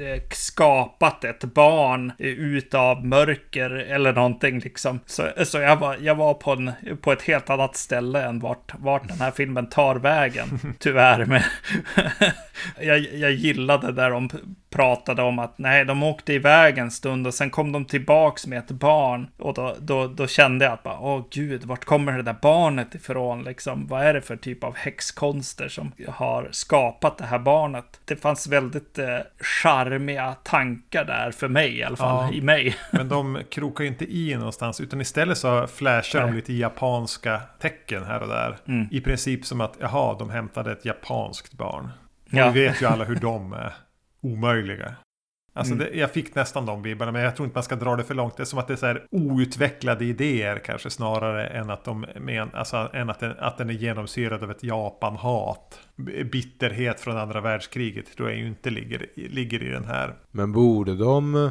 eh, 0.00 0.22
skapat 0.30 1.24
ett 1.24 1.44
barn 1.44 2.12
utav 2.18 3.06
mörker 3.06 3.70
eller 3.70 4.12
någonting 4.12 4.58
liksom. 4.58 5.00
Så, 5.06 5.28
så 5.44 5.58
jag, 5.58 5.76
var, 5.76 5.96
jag 6.00 6.14
var 6.14 6.34
på, 6.34 6.52
en, 6.52 6.72
på 7.02 7.12
ett 7.12 7.22
helt 7.22 7.50
annat 7.50 7.76
ställe 7.76 8.22
än 8.24 8.40
vart, 8.40 8.72
vart 8.78 9.08
den 9.08 9.20
här 9.20 9.30
filmen 9.30 9.68
tar 9.68 9.94
vägen. 9.96 10.74
Tyvärr. 10.78 11.24
med 11.24 11.44
jag, 12.80 12.98
jag 12.98 13.32
gillade 13.32 13.92
där 13.92 14.10
de 14.10 14.30
pratade 14.70 15.22
om 15.22 15.38
att 15.38 15.58
nej, 15.58 15.84
de 15.84 16.02
åkte 16.02 16.32
iväg 16.32 16.78
en 16.78 16.90
stund 16.90 17.26
och 17.26 17.34
sen 17.34 17.50
kom 17.50 17.72
de 17.72 17.84
tillbaks 17.84 18.46
med 18.46 18.58
ett 18.58 18.70
barn. 18.70 19.26
Och 19.38 19.54
då, 19.54 19.76
då, 19.80 20.06
då 20.06 20.26
kände 20.26 20.64
jag 20.64 20.74
att 20.74 20.82
bara, 20.82 20.98
åh 20.98 21.24
gud, 21.30 21.64
vart 21.64 21.84
kommer 21.84 22.12
det 22.12 22.22
där 22.22 22.36
barnet 22.42 22.94
ifrån? 22.94 23.44
Liksom, 23.44 23.86
vad 23.86 24.06
är 24.06 24.14
det 24.14 24.20
för 24.20 24.36
typ 24.36 24.64
av 24.64 24.76
häxkonster 24.76 25.68
som 25.68 25.92
har 26.08 26.48
skapat 26.50 27.18
det 27.18 27.24
här 27.24 27.38
barnet? 27.38 28.00
Det 28.04 28.16
fanns 28.16 28.48
väldigt 28.48 28.98
eh, 28.98 29.18
charmiga 29.40 30.34
tankar 30.42 31.04
där 31.04 31.30
för 31.30 31.48
mig 31.48 31.78
i 31.78 31.84
alla 31.84 31.96
fall, 31.96 32.28
Ja. 32.30 32.32
i 32.32 32.40
mig. 32.40 32.76
Men 32.90 33.08
de 33.08 33.38
krokar 33.50 33.84
inte 33.84 34.04
i 34.04 34.34
någonstans 34.36 34.80
utan 34.80 35.00
istället 35.00 35.38
så 35.38 35.66
flashar 35.66 36.20
de 36.20 36.26
Nej. 36.26 36.34
lite 36.34 36.52
japanska 36.52 37.40
tecken 37.60 38.04
här 38.04 38.20
och 38.22 38.28
där. 38.28 38.56
Mm. 38.68 38.88
I 38.90 39.00
princip 39.00 39.46
som 39.46 39.60
att 39.60 39.76
jaha, 39.80 40.16
de 40.18 40.30
hämtade 40.30 40.72
ett 40.72 40.84
japanskt 40.84 41.52
barn. 41.52 41.90
Och 42.32 42.38
Ja. 42.38 42.50
vi 42.50 42.60
vet 42.60 42.82
ju 42.82 42.86
alla 42.86 43.04
hur 43.04 43.16
de 43.16 43.52
är 43.52 43.72
omöjliga. 44.20 44.94
Alltså 45.54 45.74
Mm. 45.74 45.86
det, 45.86 45.98
jag 45.98 46.10
fick 46.10 46.34
nästan 46.34 46.66
de 46.66 46.82
vibbarna, 46.82 47.12
men 47.12 47.22
jag 47.22 47.36
tror 47.36 47.46
inte 47.46 47.56
man 47.56 47.62
ska 47.62 47.76
dra 47.76 47.96
det 47.96 48.04
för 48.04 48.14
långt. 48.14 48.36
Det 48.36 48.42
är 48.42 48.44
som 48.44 48.58
att 48.58 48.66
det 48.66 48.72
är 48.74 48.76
så 48.76 48.86
här 48.86 49.06
outvecklade 49.10 50.04
idéer 50.04 50.58
kanske 50.64 50.90
snarare 50.90 51.46
än 51.46 51.70
att, 51.70 51.84
de 51.84 52.06
men, 52.20 52.48
alltså, 52.54 52.90
än 52.94 53.10
att, 53.10 53.20
den, 53.20 53.34
att 53.38 53.58
den 53.58 53.70
är 53.70 53.74
genomsyrad 53.74 54.42
av 54.42 54.50
ett 54.50 54.62
Japan-hat. 54.62 55.78
Bitterhet 56.32 57.00
från 57.00 57.16
andra 57.16 57.40
världskriget 57.40 58.16
tror 58.16 58.28
jag 58.30 58.38
ju 58.38 58.46
inte 58.46 58.70
ligger, 58.70 59.18
i- 59.18 59.28
ligger 59.28 59.62
i 59.62 59.68
den 59.68 59.84
här. 59.84 60.14
Men 60.30 60.52
borde 60.52 60.96
de, 60.96 61.34
eh, 61.34 61.50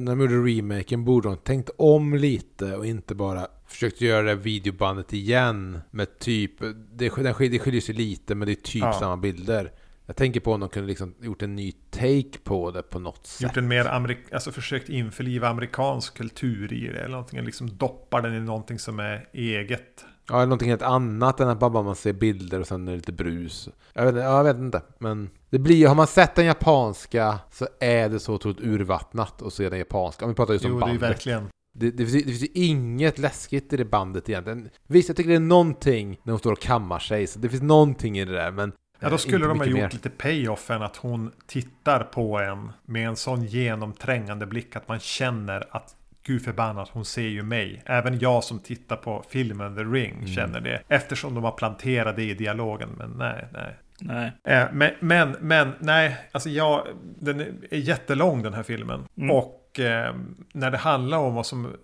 de 0.06 0.20
gjorde 0.20 0.34
remaken, 0.50 1.04
borde 1.04 1.28
de 1.28 1.36
tänkt 1.36 1.70
om 1.78 2.14
lite 2.14 2.76
och 2.76 2.86
inte 2.86 3.14
bara 3.14 3.46
försökt 3.68 4.00
göra 4.00 4.22
det 4.22 4.34
videobandet 4.34 5.12
igen 5.12 5.78
med 5.90 6.18
typ, 6.18 6.52
det, 6.92 7.08
det 7.16 7.58
skiljer 7.58 7.80
sig 7.80 7.94
lite 7.94 8.34
men 8.34 8.46
det 8.46 8.52
är 8.52 8.54
typ 8.54 8.82
Ja. 8.82 8.92
samma 8.92 9.16
bilder. 9.16 9.70
Jag 10.06 10.16
tänker 10.16 10.40
på 10.40 10.52
om 10.52 10.60
de 10.60 10.68
kunde 10.68 10.88
liksom 10.88 11.14
gjort 11.20 11.42
en 11.42 11.54
ny 11.56 11.72
take 11.90 12.38
på 12.44 12.70
det 12.70 12.82
på 12.82 12.98
något 12.98 13.26
sätt. 13.26 13.42
Gjort 13.42 13.56
en 13.56 13.68
mer 13.68 13.84
amerik- 13.84 14.32
alltså 14.32 14.52
försökt 14.52 14.88
införliva 14.88 15.48
amerikansk 15.48 16.16
kultur 16.16 16.72
i 16.72 16.88
det 16.88 16.98
eller 16.98 17.08
någonting. 17.08 17.42
Liksom 17.44 17.76
doppar 17.76 18.22
den 18.22 18.34
i 18.34 18.40
någonting 18.40 18.78
som 18.78 19.00
är 19.00 19.28
eget. 19.32 20.04
Ja, 20.28 20.34
eller 20.34 20.46
någonting 20.46 20.68
helt 20.68 20.82
annat 20.82 21.40
än 21.40 21.48
att 21.48 21.58
bara 21.58 21.82
man 21.82 21.96
ser 21.96 22.12
bilder 22.12 22.60
och 22.60 22.66
sen 22.66 22.88
är 22.88 22.92
det 22.92 22.96
lite 22.96 23.12
brus. 23.12 23.68
Jag 23.94 24.12
vet, 24.12 24.24
ja, 24.24 24.36
jag 24.36 24.44
vet 24.44 24.56
inte, 24.56 24.82
men 24.98 25.30
det 25.50 25.58
blir 25.58 25.88
har 25.88 25.94
man 25.94 26.06
sett 26.06 26.34
den 26.34 26.46
japanska 26.46 27.38
så 27.52 27.66
är 27.80 28.08
det 28.08 28.20
så 28.20 28.34
otroligt 28.34 28.60
urvattnat 28.60 29.42
och 29.42 29.52
se 29.52 29.68
den 29.68 29.78
japanska. 29.78 30.24
Om 30.24 30.30
vi 30.30 30.34
pratar 30.34 30.52
just 30.52 30.64
om 30.64 30.70
Jo, 30.70 30.78
det 30.78 30.84
är 30.84 30.86
bandet. 30.86 31.02
verkligen. 31.02 31.48
Det, 31.78 31.90
det, 31.90 32.06
finns, 32.06 32.24
det 32.24 32.30
finns 32.30 32.42
ju 32.42 32.48
inget 32.54 33.18
läskigt 33.18 33.72
i 33.72 33.76
det 33.76 33.84
bandet 33.84 34.28
egentligen. 34.28 34.68
Visst, 34.86 35.08
jag 35.08 35.16
tycker 35.16 35.30
det 35.30 35.36
är 35.36 35.40
någonting 35.40 36.20
när 36.22 36.32
hon 36.32 36.38
står 36.38 36.52
och 36.52 36.60
kammar 36.60 36.98
sig, 36.98 37.26
så 37.26 37.38
det 37.38 37.48
finns 37.48 37.62
någonting 37.62 38.18
i 38.18 38.24
det 38.24 38.32
där, 38.32 38.50
men... 38.50 38.72
Ja, 39.00 39.06
eh, 39.06 39.10
då 39.10 39.18
skulle 39.18 39.36
inte 39.36 39.48
de 39.48 39.58
ha 39.58 39.66
gjort 39.66 39.78
mer. 39.80 39.90
lite 39.90 40.10
payoffen 40.10 40.82
att 40.82 40.96
hon 40.96 41.32
tittar 41.46 42.04
på 42.04 42.38
en 42.38 42.72
med 42.84 43.08
en 43.08 43.16
sån 43.16 43.44
genomträngande 43.44 44.46
blick 44.46 44.76
att 44.76 44.88
man 44.88 44.98
känner 45.00 45.64
att 45.70 45.96
Gud 46.22 46.44
förbannat, 46.44 46.88
hon 46.88 47.04
ser 47.04 47.28
ju 47.28 47.42
mig. 47.42 47.82
Även 47.86 48.18
jag 48.18 48.44
som 48.44 48.58
tittar 48.58 48.96
på 48.96 49.24
filmen 49.28 49.76
The 49.76 49.82
Ring 49.82 50.12
Mm. 50.14 50.26
känner 50.26 50.60
det. 50.60 50.82
Eftersom 50.88 51.34
de 51.34 51.44
har 51.44 51.52
planterat 51.52 52.16
det 52.16 52.22
i 52.24 52.34
dialogen. 52.34 52.88
Men 52.98 53.10
nej, 53.10 53.48
nej. 53.52 53.76
Nej. 54.00 54.32
Eh, 54.44 54.64
Men, 54.72 54.90
men, 55.00 55.36
men 55.40 55.72
nej, 55.80 56.16
alltså 56.32 56.48
jag, 56.50 56.86
den 57.18 57.40
är 57.70 57.76
jättelång 57.78 58.42
den 58.42 58.54
här 58.54 58.62
filmen. 58.62 59.04
Mm. 59.16 59.30
Och 59.30 59.80
eh, 59.80 60.14
när 60.52 60.70
det 60.70 60.78
handlar 60.78 61.18
om 61.18 61.34
vad 61.34 61.46
som 61.46 61.76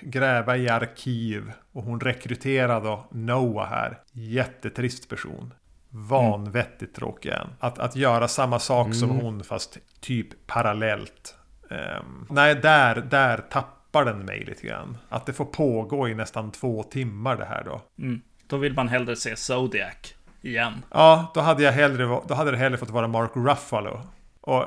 gräva 0.00 0.56
i 0.56 0.68
arkiv 0.68 1.52
och 1.72 1.82
hon 1.82 2.00
rekryterar 2.00 2.80
då 2.80 3.06
Noah 3.10 3.68
här. 3.68 3.98
Jättetrist 4.12 5.08
person. 5.08 5.54
Vanvettigt 5.96 6.96
tråkig 6.96 7.30
han. 7.30 7.48
Att, 7.60 7.78
att 7.78 7.96
göra 7.96 8.28
samma 8.28 8.58
sak 8.58 8.94
som 8.94 9.10
Mm. 9.10 9.24
hon 9.24 9.44
fast 9.44 9.78
typ 10.00 10.46
parallellt. 10.46 11.34
Ehm, 11.70 12.26
nej, 12.30 12.54
där, 12.54 13.06
där 13.10 13.38
tappar 13.50 14.04
den 14.04 14.18
mig 14.18 14.44
lite 14.44 14.66
grann. 14.66 14.96
Att 15.08 15.26
det 15.26 15.32
får 15.32 15.44
pågå 15.44 16.08
i 16.08 16.14
nästan 16.14 16.50
två 16.50 16.82
timmar 16.82 17.36
det 17.36 17.44
här 17.44 17.64
då. 17.64 17.80
Mm. 17.98 18.20
Då 18.46 18.56
vill 18.56 18.74
man 18.74 18.88
hellre 18.88 19.16
se 19.16 19.36
Zodiac 19.36 20.14
igen. 20.42 20.72
Ja, 20.90 21.32
då 21.34 21.40
hade, 21.40 21.62
jag 21.62 21.72
hellre, 21.72 22.20
då 22.26 22.34
hade 22.34 22.50
det 22.50 22.56
hellre 22.56 22.78
fått 22.78 22.90
vara 22.90 23.08
Mark 23.08 23.30
Ruffalo. 23.34 24.00
Och, 24.40 24.62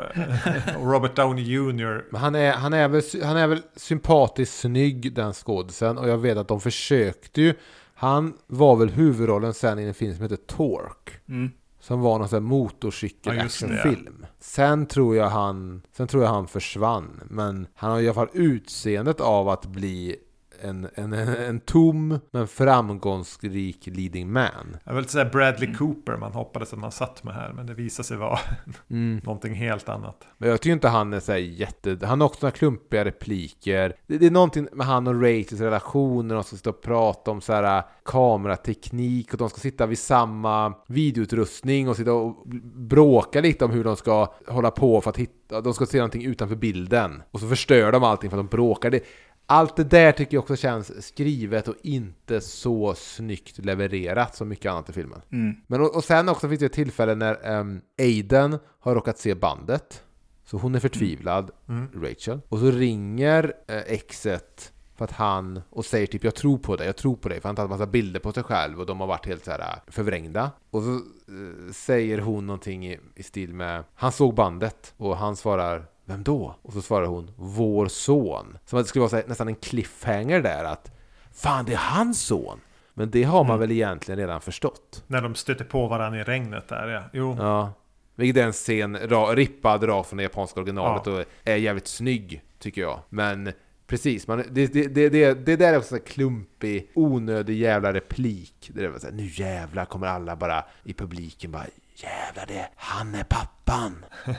och 0.77 0.91
Robert 0.93 1.15
Downey 1.15 1.43
Jr. 1.43 2.05
Men 2.11 2.21
han 2.21 2.35
är, 2.35 2.51
han, 2.53 2.73
är 2.73 2.87
väl, 2.87 3.01
han 3.23 3.37
är 3.37 3.47
väl 3.47 3.61
sympatiskt 3.75 4.59
snygg 4.59 5.13
den 5.13 5.33
skådisen 5.33 5.97
och 5.97 6.09
jag 6.09 6.17
vet 6.17 6.37
att 6.37 6.47
de 6.47 6.61
försökte 6.61 7.41
ju. 7.41 7.53
Han 7.99 8.33
var 8.47 8.75
väl 8.75 8.89
huvudrollen 8.89 9.53
sen 9.53 9.79
i 9.79 9.83
en 9.83 9.93
film 9.93 10.13
som 10.13 10.23
heter 10.23 10.35
Torque. 10.35 11.11
Mm. 11.29 11.51
Som 11.79 12.01
var 12.01 12.19
någon 12.19 12.29
sån 12.29 12.35
här 12.43 12.49
motorcykel 12.49 13.35
Ja. 13.35 14.27
Sen 14.39 14.85
tror 14.85 15.15
jag 15.15 15.29
han 15.29 15.81
Sen 15.91 16.07
tror 16.07 16.23
jag 16.23 16.29
han 16.29 16.47
försvann. 16.47 17.21
Men 17.29 17.67
han 17.75 17.91
har 17.91 18.01
i 18.01 18.05
alla 18.07 18.13
fall 18.13 18.29
utseendet 18.33 19.19
av 19.19 19.49
att 19.49 19.65
bli 19.65 20.15
en, 20.61 20.87
en, 20.95 21.13
en, 21.13 21.59
tom 21.59 22.19
men 22.31 22.47
framgångsrik 22.47 23.87
leading 23.87 24.31
man. 24.31 24.77
Jag 24.83 24.93
vill 24.93 25.05
säga 25.05 25.25
Bradley 25.25 25.73
Cooper 25.75 26.17
man 26.17 26.31
hoppades 26.31 26.73
att 26.73 26.79
man 26.79 26.91
satt 26.91 27.23
med 27.23 27.33
här. 27.33 27.53
Men 27.53 27.65
det 27.65 27.73
visade 27.73 28.07
sig 28.07 28.17
vara 28.17 28.39
Mm. 28.89 29.21
någonting 29.23 29.53
helt 29.53 29.89
annat. 29.89 30.27
Men 30.37 30.49
jag 30.49 30.61
tycker 30.61 30.73
inte 30.73 30.87
han 30.87 31.13
är 31.13 31.19
så 31.19 31.31
här 31.31 31.39
jätte... 31.39 31.97
Han 32.03 32.21
har 32.21 32.25
också 32.27 32.45
några 32.45 32.57
klumpiga 32.57 33.05
repliker. 33.05 33.93
Det, 34.07 34.17
det 34.17 34.25
är 34.25 34.31
någonting 34.31 34.67
med 34.73 34.87
han 34.87 35.07
och 35.07 35.21
Rachels 35.21 35.61
relation 35.61 36.27
när 36.27 36.35
de 36.35 36.43
ska 36.43 36.55
sitta 36.55 36.69
och 36.69 36.81
prata 36.81 37.31
om 37.31 37.41
så 37.41 37.53
här 37.53 37.77
äh, 37.77 37.83
kamerateknik 38.05 39.31
och 39.33 39.37
de 39.37 39.49
ska 39.49 39.59
sitta 39.59 39.85
vid 39.85 39.99
samma 39.99 40.73
videoutrustning 40.87 41.89
och 41.89 41.95
sitta 41.95 42.13
och 42.13 42.47
bråka 42.73 43.41
lite 43.41 43.65
om 43.65 43.71
hur 43.71 43.83
de 43.83 43.95
ska 43.95 44.33
hålla 44.47 44.71
på 44.71 45.01
för 45.01 45.09
att 45.09 45.17
hitta... 45.17 45.61
De 45.61 45.73
ska 45.73 45.85
se 45.85 45.97
någonting 45.97 46.25
utanför 46.25 46.55
bilden. 46.55 47.23
Och 47.31 47.39
så 47.39 47.47
förstör 47.47 47.91
de 47.91 48.03
allting 48.03 48.29
för 48.29 48.37
att 48.37 48.49
de 48.49 48.55
bråkar. 48.55 48.89
Det, 48.89 49.03
allt 49.49 49.75
det 49.75 49.83
där 49.83 50.11
tycker 50.11 50.37
jag 50.37 50.41
också 50.41 50.55
känns 50.55 51.07
skrivet 51.07 51.67
och 51.67 51.75
inte 51.83 52.41
så 52.41 52.93
snyggt 52.95 53.57
levererat 53.57 54.35
som 54.35 54.47
mycket 54.49 54.71
annat 54.71 54.89
i 54.89 54.93
filmen. 54.93 55.21
Mm. 55.31 55.55
Men 55.67 55.81
och, 55.81 55.95
och 55.95 56.03
sen 56.03 56.29
också 56.29 56.49
finns 56.49 56.59
det 56.59 56.65
ett 56.65 56.73
tillfälle 56.73 57.15
när 57.15 57.59
um, 57.59 57.81
Aiden 57.99 58.57
har 58.79 58.95
råkat 58.95 59.17
se 59.17 59.35
bandet. 59.35 60.03
Så 60.45 60.57
hon 60.57 60.75
är 60.75 60.79
förtvivlad, 60.79 61.51
Mm. 61.69 61.87
Rachel. 62.03 62.41
Och 62.49 62.59
så 62.59 62.71
ringer 62.71 63.53
eh, 63.67 63.77
exet 63.77 64.71
för 64.95 65.05
att 65.05 65.11
han 65.11 65.61
och 65.69 65.85
säger 65.85 66.07
typ 66.07 66.23
jag 66.23 66.35
tror 66.35 66.57
på 66.57 66.75
dig, 66.75 66.85
jag 66.85 66.95
tror 66.95 67.15
på 67.15 67.29
dig. 67.29 67.41
För 67.41 67.49
han 67.49 67.57
har 67.57 67.63
tagit 67.63 67.79
massa 67.79 67.91
bilder 67.91 68.19
på 68.19 68.31
sig 68.31 68.43
själv 68.43 68.79
och 68.79 68.85
de 68.85 68.99
har 68.99 69.07
varit 69.07 69.25
helt 69.25 69.45
så 69.45 69.51
här 69.51 69.59
äh, 69.59 69.91
förvrängda. 69.91 70.51
Och 70.71 70.83
så 70.83 70.91
eh, 70.91 71.71
säger 71.73 72.17
hon 72.17 72.47
någonting 72.47 72.87
i, 72.87 72.99
i 73.15 73.23
stil 73.23 73.53
med 73.53 73.83
han 73.93 74.11
såg 74.11 74.33
bandet 74.35 74.93
och 74.97 75.17
han 75.17 75.35
svarar 75.35 75.85
vem 76.07 76.23
då? 76.23 76.55
Och 76.61 76.73
så 76.73 76.81
svarar 76.81 77.05
hon 77.07 77.31
vår 77.35 77.87
son. 77.87 78.57
Som 78.65 78.79
att 78.79 78.85
det 78.85 78.89
skulle 78.89 79.05
vara 79.05 79.17
här, 79.17 79.23
nästan 79.27 79.47
en 79.47 79.55
cliffhanger 79.55 80.41
där 80.41 80.63
att 80.63 80.91
fan 81.33 81.65
det 81.65 81.73
är 81.73 81.77
hans 81.77 82.21
son. 82.21 82.59
Men 82.93 83.11
det 83.11 83.23
har 83.23 83.43
man 83.43 83.55
Mm. 83.55 83.59
väl 83.59 83.71
egentligen 83.71 84.19
redan 84.19 84.41
förstått. 84.41 85.03
När 85.07 85.21
de 85.21 85.35
stöter 85.35 85.65
på 85.65 85.87
varandra 85.87 86.19
i 86.19 86.23
regnet 86.23 86.67
där 86.67 86.87
ja. 86.87 87.03
Jo. 87.13 87.35
Ja. 87.39 87.73
Vilket 88.15 88.41
är 88.41 88.45
en 88.45 88.53
scen 88.53 88.97
ra, 88.97 89.35
rippad 89.35 89.83
rakt 89.83 90.09
från 90.09 90.17
det 90.17 90.23
japanska 90.23 90.59
originalet 90.59 91.07
och 91.07 91.23
är 91.43 91.55
jävligt 91.55 91.87
snygg, 91.87 92.41
tycker 92.59 92.81
jag. 92.81 92.99
Men 93.09 93.51
precis, 93.87 94.27
man, 94.27 94.43
det, 94.51 94.67
det, 94.67 94.87
det, 94.87 95.09
det, 95.09 95.33
det 95.45 95.55
där 95.55 95.73
är 95.73 95.77
också 95.77 95.95
en 95.95 96.01
klumpig, 96.01 96.91
onödig 96.95 97.57
jävla 97.57 97.93
replik. 97.93 98.71
Det 98.73 98.85
är 98.85 98.99
så 98.99 99.07
här, 99.07 99.13
nu 99.13 99.25
jävlar 99.25 99.85
kommer 99.85 100.07
alla 100.07 100.35
bara 100.35 100.65
i 100.83 100.93
publiken 100.93 101.51
bara 101.51 101.65
Jävlar 101.95 102.45
det, 102.47 102.69
han 102.75 103.15
är 103.15 103.23
pappan! 103.67 104.05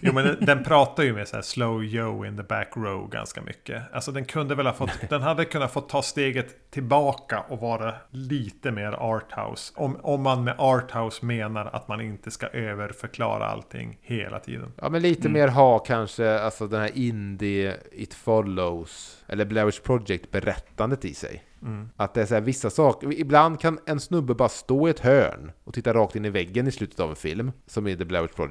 Jo 0.00 0.12
men 0.12 0.24
den, 0.24 0.36
den 0.40 0.64
pratar 0.64 1.02
ju 1.02 1.12
med 1.12 1.28
så 1.28 1.36
här 1.36 1.42
slow 1.42 1.84
Joe 1.84 2.26
in 2.26 2.36
the 2.36 2.42
back 2.42 2.72
row 2.76 3.10
ganska 3.10 3.42
mycket. 3.42 3.82
Alltså 3.92 4.12
den 4.12 4.24
kunde 4.24 4.54
väl 4.54 4.66
ha 4.66 4.72
fått, 4.72 4.90
den 5.08 5.22
hade 5.22 5.44
kunnat 5.44 5.72
få 5.72 5.80
ta 5.80 6.02
steget 6.02 6.70
tillbaka 6.70 7.44
och 7.48 7.60
vara 7.60 7.94
lite 8.10 8.70
mer 8.70 8.92
arthouse. 8.92 9.72
Om, 9.76 9.96
om 10.02 10.22
man 10.22 10.44
med 10.44 10.54
arthouse 10.58 11.24
menar 11.24 11.70
att 11.72 11.88
man 11.88 12.00
inte 12.00 12.30
ska 12.30 12.46
överförklara 12.46 13.46
allting 13.46 13.98
hela 14.02 14.38
tiden. 14.38 14.72
Ja 14.76 14.88
men 14.88 15.02
lite 15.02 15.28
mer 15.28 15.48
ha 15.48 15.78
kanske, 15.78 16.38
alltså 16.40 16.66
den 16.66 16.80
här 16.80 16.90
indie, 16.94 17.76
It 17.92 18.14
Follows, 18.14 19.24
eller 19.26 19.44
Blair 19.44 19.66
Witch 19.66 19.80
Project 19.80 20.30
berättandet 20.30 21.04
i 21.04 21.14
sig. 21.14 21.44
Mm. 21.62 21.88
Att 21.96 22.14
det 22.14 22.22
är 22.22 22.26
så 22.26 22.34
här, 22.34 22.40
vissa 22.40 22.70
saker, 22.70 23.12
ibland 23.12 23.60
kan 23.60 23.78
en 23.86 24.00
snubbe 24.00 24.34
bara 24.34 24.48
stå 24.48 24.88
i 24.88 24.90
ett 24.90 25.00
hörn 25.00 25.52
och 25.64 25.74
titta 25.74 25.94
rakt 25.94 26.16
in 26.16 26.24
i 26.24 26.30
väggen 26.30 26.66
i 26.66 26.72
slutet 26.72 27.00
av 27.00 27.10
en 27.10 27.16
film, 27.16 27.52
som 27.66 27.86
i 27.86 27.96
The 27.96 28.04
Blair 28.04 28.22
Witch 28.22 28.34
Project. 28.34 28.41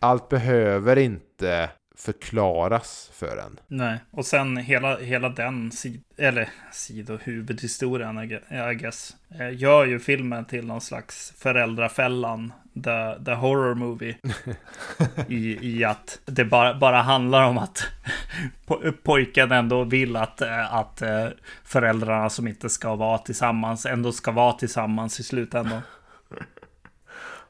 Allt 0.00 0.28
behöver 0.28 0.96
inte 0.98 1.70
förklaras 1.96 3.10
för 3.14 3.36
en. 3.36 3.60
Nej, 3.66 3.98
och 4.10 4.26
sen 4.26 4.56
hela, 4.56 4.96
hela 4.98 5.28
den 5.28 5.72
sid 5.72 6.02
eller 6.16 6.48
sidohuvudhistorien, 6.72 8.18
I 8.18 8.26
gue- 8.26 8.70
I 8.70 8.74
guess, 8.74 9.16
eh, 9.40 9.54
gör 9.56 9.84
ju 9.86 9.98
filmen 10.00 10.44
till 10.44 10.66
någon 10.66 10.80
slags 10.80 11.32
föräldrafällan, 11.38 12.52
the, 12.74 13.24
the 13.24 13.32
horror 13.34 13.74
movie. 13.74 14.16
I, 15.28 15.58
I 15.78 15.84
att 15.84 16.18
det 16.24 16.44
bara, 16.44 16.74
bara 16.74 17.02
handlar 17.02 17.42
om 17.48 17.58
att 17.58 17.86
po- 18.66 18.92
pojken 19.02 19.52
ändå 19.52 19.84
vill 19.84 20.16
att, 20.16 20.40
eh, 20.40 20.74
att 20.74 21.02
eh, 21.02 21.26
föräldrarna 21.64 22.30
som 22.30 22.48
inte 22.48 22.68
ska 22.68 22.94
vara 22.94 23.18
tillsammans 23.18 23.86
ändå 23.86 24.12
ska 24.12 24.30
vara 24.30 24.52
tillsammans 24.52 25.20
i 25.20 25.22
slutändan. 25.22 25.80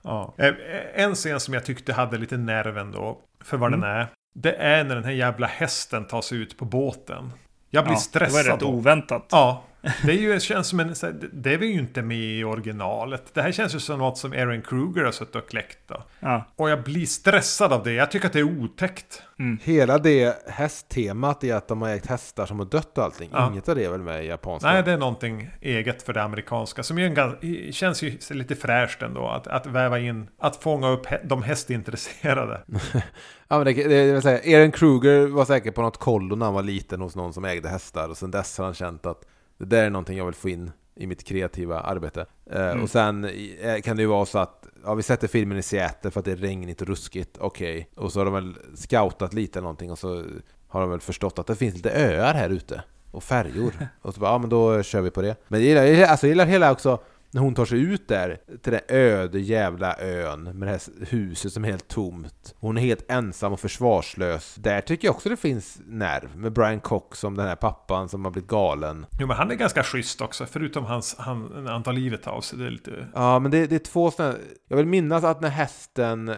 Ja. 0.05 0.35
Eh, 0.39 0.53
En 0.95 1.15
scen 1.15 1.41
som 1.41 1.55
jag 1.55 1.65
tyckte 1.65 1.93
hade 1.93 2.19
lite 2.19 2.37
nerv 2.37 2.79
ändå, 2.79 3.19
för 3.45 3.57
vad 3.57 3.69
Mm. 3.69 3.81
den 3.81 3.91
är. 3.91 4.07
Det 4.35 4.53
är 4.57 4.85
när 4.85 4.95
den 4.95 5.05
här 5.05 5.13
jävla 5.13 5.47
hästen 5.47 6.05
tar 6.05 6.23
sig 6.23 6.39
ut 6.39 6.59
på 6.59 6.65
båten. 6.65 7.33
Jag 7.71 7.85
blir 7.85 7.93
Ja, 7.93 7.97
det 7.97 8.01
stressad. 8.03 8.45
var 8.47 8.53
rätt 8.53 8.61
då. 8.61 8.67
oväntat. 8.67 9.27
Ja, 9.31 9.65
det 10.03 10.13
är 10.13 10.17
ju, 10.17 10.41
känns 10.41 10.69
som 10.69 10.81
en, 10.81 10.95
det 11.33 11.55
är 11.55 11.59
vi 11.59 11.67
ju 11.67 11.79
inte 11.79 12.03
med 12.03 12.17
i 12.17 12.45
originalet. 12.45 13.23
Det 13.35 13.43
här 13.43 13.53
känns 13.53 13.75
ju 13.75 13.79
som 13.79 13.99
något 13.99 14.19
som 14.19 14.33
Aaron 14.33 14.63
Kruger 14.63 15.05
har 15.05 15.13
suttit 15.13 15.37
och 15.37 15.49
kläckt 15.49 15.79
då. 15.87 16.03
Ja. 16.21 16.45
Och 16.57 16.71
jag 16.71 16.83
blir 16.83 17.07
stressad 17.07 17.73
av 17.73 17.83
det. 17.83 17.93
Jag 17.93 18.11
tycker 18.11 18.27
att 18.27 18.33
det 18.33 18.39
är 18.39 18.61
otäckt. 18.63 19.23
Hela 19.63 19.99
det 19.99 20.49
hästtemat 20.49 21.45
är 21.45 21.55
att 21.55 21.69
de 21.69 21.83
har 21.83 21.89
ägt 21.89 22.07
hästar 22.07 22.47
som 22.47 22.59
har 22.59 22.67
dött 22.67 22.99
och 22.99 23.05
allting. 23.05 23.31
Ja. 23.33 23.51
Inget 23.51 23.69
av 23.69 23.75
det 23.75 23.85
är 23.85 23.91
väl 23.91 24.03
med 24.03 24.25
i 24.25 24.29
japanska? 24.29 24.73
Nej, 24.73 24.83
det 24.83 24.93
är 24.93 24.99
någonting 24.99 25.51
eget 25.61 26.03
för 26.03 26.13
det 26.13 26.23
amerikanska. 26.23 26.83
Som 26.83 26.99
ju 26.99 27.07
en, 27.07 27.73
känns 27.73 28.03
ju 28.03 28.19
lite 28.31 28.57
fräscht 28.57 29.03
ändå. 29.03 29.29
Att, 29.29 29.47
att 29.47 29.67
väva 29.67 29.99
in, 29.99 30.29
att 30.39 30.57
fånga 30.57 30.89
upp 30.89 31.07
de 31.25 31.43
hästintresserade. 31.43 32.61
Ja, 33.49 33.59
men 33.59 33.65
det, 33.65 33.73
det, 33.73 34.07
det 34.07 34.13
vill 34.13 34.23
säga, 34.23 34.59
Aaron 34.59 34.73
Kruger 34.73 35.27
var 35.27 35.45
säkert 35.45 35.75
på 35.75 35.83
något 35.83 35.97
kollo 35.97 36.37
när 36.37 36.47
han 36.47 36.55
var 36.55 36.63
liten 36.63 37.01
hos 37.01 37.17
någon 37.17 37.33
som 37.33 37.45
ägde 37.45 37.69
hästar 37.69 38.09
och 38.09 38.17
sen 38.17 38.31
dess 38.31 38.59
har 38.59 38.65
han 38.65 38.75
känt 38.75 39.07
att 39.07 39.23
det 39.59 39.65
där 39.65 39.85
är 39.85 39.91
någonting 39.91 40.19
jag 40.19 40.25
vill 40.25 40.35
få 40.35 40.49
in 40.49 40.71
i 40.97 41.07
mitt 41.07 41.25
kreativa 41.25 41.81
arbete. 41.81 42.27
Eh, 42.51 42.83
Och 42.83 42.91
sen 42.91 43.25
eh, 43.61 43.81
kan 43.81 43.97
det 43.97 44.03
ju 44.03 44.09
vara 44.09 44.27
så 44.27 44.39
att 44.39 44.67
ja, 44.85 44.95
vi 44.95 45.03
sätter 45.03 45.29
filmen 45.29 45.59
i 45.59 45.63
Seattle 45.63 46.11
för 46.11 46.21
att 46.21 46.25
det 46.27 46.33
är 46.33 46.37
regnigt 46.37 46.81
och 46.83 46.89
ruskigt, 46.89 47.37
okej. 47.41 47.89
Och 47.97 48.13
så 48.13 48.21
har 48.21 48.25
de 48.25 48.35
väl 48.35 48.55
scoutat 48.75 49.35
lite 49.35 49.59
eller 49.59 49.65
någonting 49.65 49.91
och 49.93 49.99
så 49.99 50.25
har 50.69 50.81
de 50.81 50.91
väl 50.91 51.01
förstått 51.01 51.39
att 51.39 51.47
det 51.47 51.57
finns 51.57 51.75
lite 51.75 51.91
öar 51.91 52.35
här 52.35 52.51
ute 52.51 52.83
och 53.11 53.25
färjor. 53.25 53.73
och 54.03 54.15
så 54.15 54.21
bara, 54.21 54.31
ja 54.31 54.39
men 54.39 54.51
då 54.51 54.83
kör 54.83 55.01
vi 55.01 55.11
på 55.11 55.23
det. 55.23 55.37
Men 55.49 55.65
jag 55.67 55.87
gillar- 55.87 56.07
alltså, 56.07 56.27
jag 56.27 56.31
gillar 56.31 56.47
hela 56.47 56.73
också 56.73 56.99
när 57.35 57.41
hon 57.41 57.55
tar 57.55 57.65
sig 57.65 57.81
ut 57.81 58.09
där 58.09 58.39
till 58.63 58.73
den 58.73 58.81
öde 58.89 59.41
jävla 59.41 59.97
ön 59.99 60.43
med 60.43 60.69
det 60.69 60.73
här 60.73 60.81
huset 61.11 61.53
som 61.53 61.65
är 61.65 61.69
helt 61.69 61.89
tomt. 61.89 62.55
Hon 62.59 62.79
är 62.79 62.83
helt 62.83 63.11
ensam 63.11 63.53
och 63.53 63.61
försvarslös. 63.61 64.55
Där 64.55 64.81
tycker 64.81 65.09
jag 65.09 65.15
också 65.15 65.29
det 65.29 65.37
finns 65.37 65.81
nerv 65.87 66.37
med 66.37 66.53
Brian 66.53 66.81
Cox 66.81 67.19
som 67.19 67.37
den 67.37 67.47
här 67.47 67.57
pappan 67.57 68.09
som 68.09 68.25
har 68.25 68.33
blivit 68.33 68.51
galen. 68.51 69.07
Jo, 69.21 69.27
men 69.27 69.37
han 69.37 69.51
är 69.51 69.55
ganska 69.55 69.83
schysst 69.83 70.21
också. 70.21 70.47
Förutom 70.47 70.85
hans, 70.85 71.17
han, 71.19 71.67
han 71.67 71.83
tar 71.83 71.93
livet 71.93 72.27
av 72.27 72.41
sig. 72.41 72.59
Det 72.59 72.67
är 72.67 72.71
lite... 72.71 73.07
Ja, 73.15 73.39
men 73.39 73.51
det, 73.51 73.67
det 73.67 73.75
är 73.75 73.79
två 73.79 74.11
sådana... 74.11 74.35
Jag 74.69 74.77
vill 74.77 74.87
minnas 74.87 75.25
att 75.25 75.41
när 75.41 75.49
hästen 75.49 76.29
eh, 76.29 76.37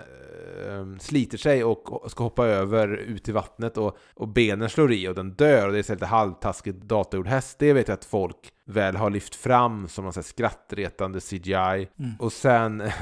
sliter 1.01 1.39
sig 1.39 1.65
och 1.65 2.11
ska 2.11 2.25
hoppa 2.25 2.47
över 2.47 2.89
ut 2.89 3.29
i 3.29 3.33
vattnet 3.33 3.77
och, 3.77 3.99
och 4.15 4.29
benen 4.29 4.69
slår 4.69 4.93
i 4.93 5.09
och 5.09 5.15
den 5.15 5.31
dör 5.31 5.67
och 5.67 5.73
det 5.73 5.79
är 5.79 5.83
så 5.83 5.93
lite 5.93 6.07
halvtaskigt 6.07 6.83
datorgjord 6.83 7.29
häst. 7.29 7.59
Det 7.59 7.73
vet 7.73 7.89
jag 7.89 7.95
att 7.95 8.05
folk 8.05 8.53
väl 8.67 8.97
har 8.97 9.11
lyft 9.11 9.35
fram 9.35 9.89
som 9.89 10.05
någon 10.05 10.13
här 10.17 10.23
skrattretande 10.23 11.21
CGI. 11.21 11.89
Och 12.19 12.33
sen... 12.33 12.83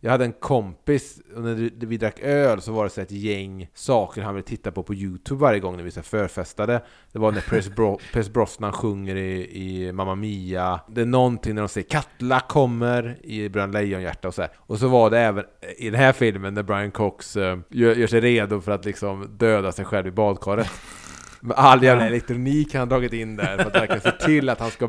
Jag 0.00 0.10
hade 0.10 0.24
en 0.24 0.32
kompis, 0.32 1.18
och 1.36 1.42
när 1.42 1.86
vi 1.86 1.96
drack 1.96 2.20
öl 2.20 2.60
så 2.60 2.72
var 2.72 2.84
det 2.84 2.90
så 2.90 3.00
ett 3.00 3.10
gäng 3.10 3.68
saker 3.74 4.22
han 4.22 4.34
ville 4.34 4.46
titta 4.46 4.72
på 4.72 4.82
på 4.82 4.94
YouTube 4.94 5.40
varje 5.40 5.60
gång 5.60 5.76
när 5.76 5.84
vi 5.84 5.90
så 5.90 6.02
förfestade. 6.02 6.82
Det 7.12 7.18
var 7.18 7.32
när 7.32 7.40
Pierce, 7.50 7.68
Bro- 7.76 7.98
Pierce 8.12 8.28
Brosnan 8.32 8.72
sjunger 8.72 9.16
i, 9.16 9.58
i 9.62 9.92
Mamma 9.92 10.14
Mia. 10.14 10.80
Det 10.88 11.00
är 11.00 11.06
någonting 11.06 11.54
när 11.54 11.62
de 11.62 11.68
säger 11.68 11.88
Katla 11.88 12.40
kommer 12.40 13.18
i 13.22 13.48
Bröderna 13.48 13.78
Lejonhjärta 13.78 14.28
och 14.28 14.34
så 14.34 14.42
här. 14.42 14.50
Och 14.56 14.78
så 14.78 14.88
var 14.88 15.10
det 15.10 15.18
även 15.18 15.44
i 15.78 15.90
den 15.90 16.00
här 16.00 16.12
filmen 16.12 16.54
när 16.54 16.62
Brian 16.62 16.90
Cox 16.90 17.36
eh, 17.36 17.58
gör, 17.70 17.94
gör 17.94 18.06
sig 18.06 18.20
redo 18.20 18.60
för 18.60 18.72
att 18.72 18.84
liksom 18.84 19.36
döda 19.38 19.72
sig 19.72 19.84
själv 19.84 20.06
i 20.06 20.10
badkaret. 20.10 20.70
Med 21.40 21.56
all 21.56 21.82
jävla 21.82 22.06
elektronik 22.06 22.74
han 22.74 22.80
har 22.80 22.86
dragit 22.86 23.12
in 23.12 23.36
där 23.36 23.56
för 23.56 23.64
att 23.64 23.74
verkligen 23.74 24.00
se 24.00 24.12
till 24.12 24.48
att 24.48 24.60
han 24.60 24.70
ska... 24.70 24.88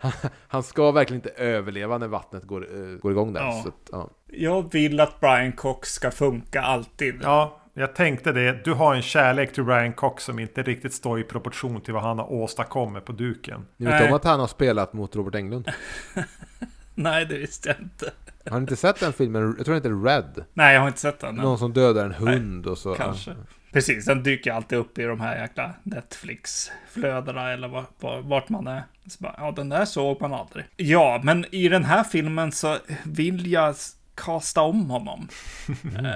Han 0.48 0.62
ska 0.62 0.90
verkligen 0.90 1.18
inte 1.18 1.42
överleva 1.42 1.98
när 1.98 2.08
vattnet 2.08 2.44
går, 2.44 2.66
eh, 2.74 2.98
går 2.98 3.12
igång 3.12 3.32
där. 3.32 3.40
Ja. 3.40 3.62
Så 3.64 3.72
ja. 3.92 4.10
Jag 4.26 4.72
vill 4.72 5.00
att 5.00 5.20
Brian 5.20 5.52
Cox 5.52 5.88
ska 5.92 6.10
funka 6.10 6.62
alltid. 6.62 7.20
Ja, 7.22 7.60
jag 7.74 7.94
tänkte 7.94 8.32
det. 8.32 8.64
Du 8.64 8.72
har 8.72 8.94
en 8.94 9.02
kärlek 9.02 9.52
till 9.52 9.64
Brian 9.64 9.92
Cox 9.92 10.24
som 10.24 10.38
inte 10.38 10.62
riktigt 10.62 10.94
står 10.94 11.20
i 11.20 11.22
proportion 11.22 11.80
till 11.80 11.94
vad 11.94 12.02
han 12.02 12.18
har 12.18 12.32
åstadkommit 12.32 13.04
på 13.04 13.12
duken. 13.12 13.66
Ni 13.76 13.86
vet 13.86 14.00
Nej. 14.00 14.08
om 14.08 14.16
att 14.16 14.24
han 14.24 14.40
har 14.40 14.46
spelat 14.46 14.92
mot 14.92 15.16
Robert 15.16 15.34
Englund? 15.34 15.68
Nej, 16.94 17.26
det 17.26 17.38
visste 17.38 17.68
jag 17.68 17.78
inte. 17.80 18.12
Har 18.50 18.58
ni 18.58 18.62
inte 18.62 18.76
sett 18.76 19.00
den 19.00 19.12
filmen? 19.12 19.54
Jag 19.56 19.66
tror 19.66 19.74
den 19.74 19.92
heter 19.92 20.04
Red. 20.04 20.44
Nej, 20.52 20.74
jag 20.74 20.80
har 20.80 20.88
inte 20.88 21.00
sett 21.00 21.20
den. 21.20 21.34
Någon 21.34 21.58
som 21.58 21.72
dödar 21.72 22.04
en 22.04 22.14
hund 22.14 22.66
och 22.66 22.78
så. 22.78 22.94
Kanske. 22.94 23.30
Ja. 23.30 23.36
Precis, 23.74 24.04
den 24.04 24.22
dyker 24.22 24.52
alltid 24.52 24.78
upp 24.78 24.98
i 24.98 25.02
de 25.02 25.20
här 25.20 25.40
jäkla 25.40 25.74
Netflix-flödena 25.82 27.52
eller 27.52 27.68
var, 27.68 27.84
var, 28.00 28.20
vart 28.20 28.48
man 28.48 28.66
är. 28.66 28.82
Så 29.06 29.16
bara, 29.22 29.34
ja, 29.38 29.50
den 29.50 29.68
där 29.68 29.84
såg 29.84 30.20
man 30.20 30.32
aldrig. 30.32 30.64
Ja, 30.76 31.20
men 31.24 31.46
i 31.50 31.68
den 31.68 31.84
här 31.84 32.04
filmen 32.04 32.52
så 32.52 32.78
vill 33.04 33.52
jag 33.52 33.74
kasta 34.14 34.62
om 34.62 34.90
honom. 34.90 35.28
Eh, 35.94 36.14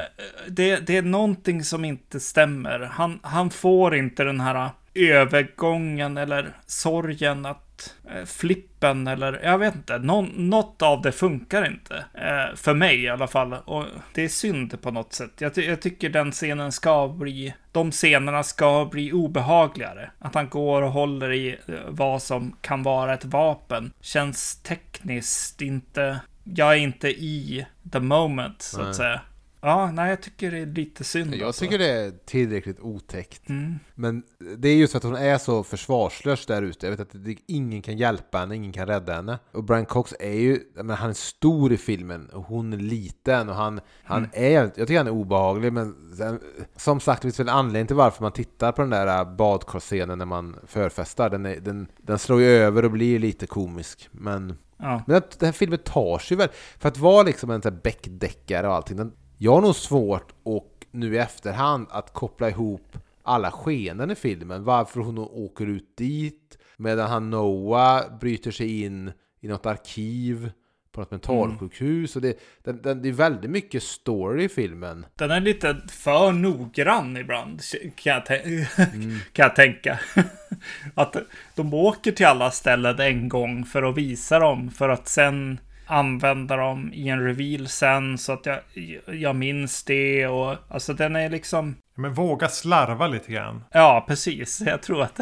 det, 0.49 0.87
det 0.87 0.97
är 0.97 1.03
någonting 1.03 1.65
som 1.65 1.85
inte 1.85 2.21
stämmer. 2.21 2.81
Han, 2.81 3.21
han 3.23 3.51
får 3.51 3.97
inte 3.97 4.25
den 4.25 4.41
här 4.41 4.71
övergången 4.95 6.17
eller 6.17 6.57
sorgen 6.67 7.47
att 7.47 7.68
eh, 8.11 8.25
flippen 8.25 9.07
eller 9.07 9.41
jag 9.43 9.59
vet 9.59 9.75
inte. 9.75 9.99
Någon, 9.99 10.27
något 10.27 10.83
av 10.83 11.03
det 11.03 11.13
funkar 11.13 11.67
inte. 11.67 12.05
Eh, 12.15 12.57
för 12.57 12.75
mig 12.75 13.03
i 13.03 13.09
alla 13.09 13.27
fall. 13.27 13.53
Och 13.53 13.85
det 14.15 14.25
är 14.25 14.29
synd 14.29 14.83
på 14.83 14.91
något 14.91 15.13
sätt. 15.13 15.31
Jag, 15.39 15.59
jag 15.59 15.83
tycker 15.83 16.09
den 16.11 16.33
scenen 16.33 16.73
ska 16.73 17.09
bli... 17.09 17.55
De 17.73 17.91
scenerna 17.91 18.43
ska 18.43 18.89
bli 18.91 19.13
obehagligare. 19.13 20.11
Att 20.19 20.35
han 20.35 20.49
går 20.49 20.83
och 20.83 20.93
håller 20.93 21.33
i 21.33 21.49
eh, 21.67 21.75
vad 21.89 22.23
som 22.23 22.57
kan 22.61 22.83
vara 22.83 23.15
ett 23.15 23.25
vapen. 23.25 23.93
Känns 24.01 24.63
tekniskt 24.63 25.63
inte... 25.63 26.21
Jag 26.45 26.73
är 26.73 26.79
inte 26.79 27.09
i 27.09 27.67
the 27.93 28.01
moment, 28.01 28.63
så 28.63 28.79
Nej. 28.79 28.91
att 28.91 28.97
säga. 28.97 29.21
Ja, 29.61 29.91
nej, 29.93 30.11
jag 30.11 30.23
tycker 30.23 30.51
det 30.51 30.59
är 30.59 30.67
lite 30.67 31.05
synd. 31.05 31.35
Jag 31.35 31.47
alltså. 31.47 31.65
tycker 31.65 31.79
det 31.79 31.91
är 31.91 32.11
tillräckligt 32.27 32.81
otäckt. 32.81 33.49
Mm. 33.49 33.75
Men 33.95 34.23
det 34.57 34.69
är 34.69 34.77
just 34.77 34.93
för 34.93 34.97
att 34.99 35.05
hon 35.05 35.15
är 35.17 35.39
så 35.39 35.63
försvarslös 35.63 36.47
där 36.47 36.63
ute. 36.63 36.87
Jag 36.87 36.91
vet 36.91 37.01
att 37.01 37.25
det, 37.25 37.37
ingen 37.47 37.83
kan 37.83 37.97
hjälpa 37.97 38.39
henne, 38.39 38.57
ingen 38.57 38.73
kan 38.73 38.87
rädda 38.87 39.15
henne. 39.15 39.39
Och 39.53 39.65
Brian 39.65 39.87
Cox 39.87 40.15
är 40.21 40.33
ju, 40.33 40.61
menar, 40.75 40.97
han 40.97 41.11
är 41.11 41.15
stor 41.15 41.73
i 41.73 41.77
filmen 41.77 42.29
och 42.29 42.43
hon 42.43 42.73
är 42.73 42.77
liten 42.77 43.49
och 43.49 43.55
han, 43.55 43.81
han 44.05 44.19
Mm. 44.19 44.31
är, 44.33 44.51
jag 44.53 44.75
tycker 44.75 44.97
han 44.97 45.07
är 45.07 45.11
obehaglig 45.11 45.73
men 45.73 46.15
sen, 46.17 46.41
som 46.77 47.01
sagt 47.01 47.23
det 47.23 47.27
finns 47.27 47.41
väl 47.41 47.49
en 47.49 47.55
anledning 47.55 47.87
till 47.87 47.97
varför 47.97 48.23
man 48.23 48.33
tittar 48.33 48.73
på 48.73 48.83
den 48.83 48.91
där 48.91 49.19
äh, 49.21 49.37
badkarscenen 49.37 50.19
när 50.19 50.25
man 50.27 50.57
förfestar. 50.67 51.31
Den, 51.31 51.47
är, 51.47 51.61
den, 51.61 51.87
den 51.97 52.19
slår 52.19 52.41
ju 52.41 52.47
över 52.49 52.85
och 52.85 52.91
blir 52.91 53.19
lite 53.19 53.47
komisk. 53.47 54.09
Men, 54.13 54.59
Ja. 54.81 55.03
men 55.07 55.17
att 55.17 55.39
den 55.39 55.47
här 55.47 55.53
filmen 55.53 55.79
tar 55.79 56.19
sig 56.19 56.37
väl, 56.37 56.49
för 56.79 56.89
att 56.89 56.99
vara 56.99 57.23
liksom 57.23 57.51
en 57.51 57.63
sån 57.63 57.73
här 57.73 57.81
beckdeckare 57.81 58.69
och 58.69 58.75
allting. 58.75 58.97
Den, 58.97 59.13
jag 59.39 59.53
har 59.53 59.61
nog 59.61 59.77
svårt 59.77 60.33
och 60.43 60.87
nu 60.91 61.15
i 61.15 61.19
efterhand 61.19 61.87
att 61.91 62.13
koppla 62.13 62.49
ihop 62.49 62.99
alla 63.23 63.51
skenen 63.51 64.11
i 64.11 64.15
filmen. 64.15 64.65
Varför 64.65 65.01
hon 65.01 65.19
åker 65.19 65.67
ut 65.67 65.97
dit 65.97 66.59
medan 66.77 67.11
han 67.11 67.31
Noah 67.31 68.19
bryter 68.19 68.51
sig 68.51 68.83
in 68.83 69.13
i 69.41 69.49
något 69.49 69.67
arkiv 69.67 70.51
på 70.93 71.01
något 71.01 71.11
mentalsjukhus. 71.11 72.17
Och 72.17 72.23
det, 72.23 72.39
den, 72.65 72.83
den, 72.83 73.03
det 73.03 73.09
är 73.09 73.13
väldigt 73.13 73.51
mycket 73.51 73.83
story 73.83 74.45
i 74.45 74.49
filmen. 74.49 75.07
Den 75.15 75.31
är 75.31 75.41
lite 75.41 75.77
för 75.91 76.33
noggrann 76.33 77.17
ibland, 77.17 77.61
kan 77.97 78.13
jag, 78.13 78.23
tän- 78.23 78.67
kan 79.33 79.43
jag 79.43 79.57
tänka. 79.57 80.01
att 80.95 81.17
de 81.55 81.75
åker 81.75 82.13
till 82.13 82.27
alla 82.27 82.51
ställen 82.51 83.01
en 83.01 83.29
gång 83.29 83.65
för 83.65 83.83
att 83.83 83.97
visa 83.97 84.39
dem, 84.39 84.71
för 84.71 84.89
att 84.89 85.09
sen 85.09 85.61
använda 85.89 86.57
dem 86.57 86.93
i 86.93 87.09
en 87.09 87.25
reveal 87.25 87.69
sen, 87.69 88.19
så 88.19 88.33
att 88.33 88.47
jag, 88.47 88.61
jag 89.07 89.37
minns 89.37 89.85
det. 89.85 90.27
Och, 90.27 90.57
alltså 90.69 90.95
den 90.95 91.17
är 91.17 91.31
liksom... 91.31 91.77
Men 91.95 92.15
våga 92.15 92.49
slarva 92.49 93.07
lite 93.07 93.33
grann. 93.33 93.65
Ja, 93.73 94.05
precis. 94.09 94.61
Jag 94.67 94.83
tror 94.83 95.03
att, 95.03 95.21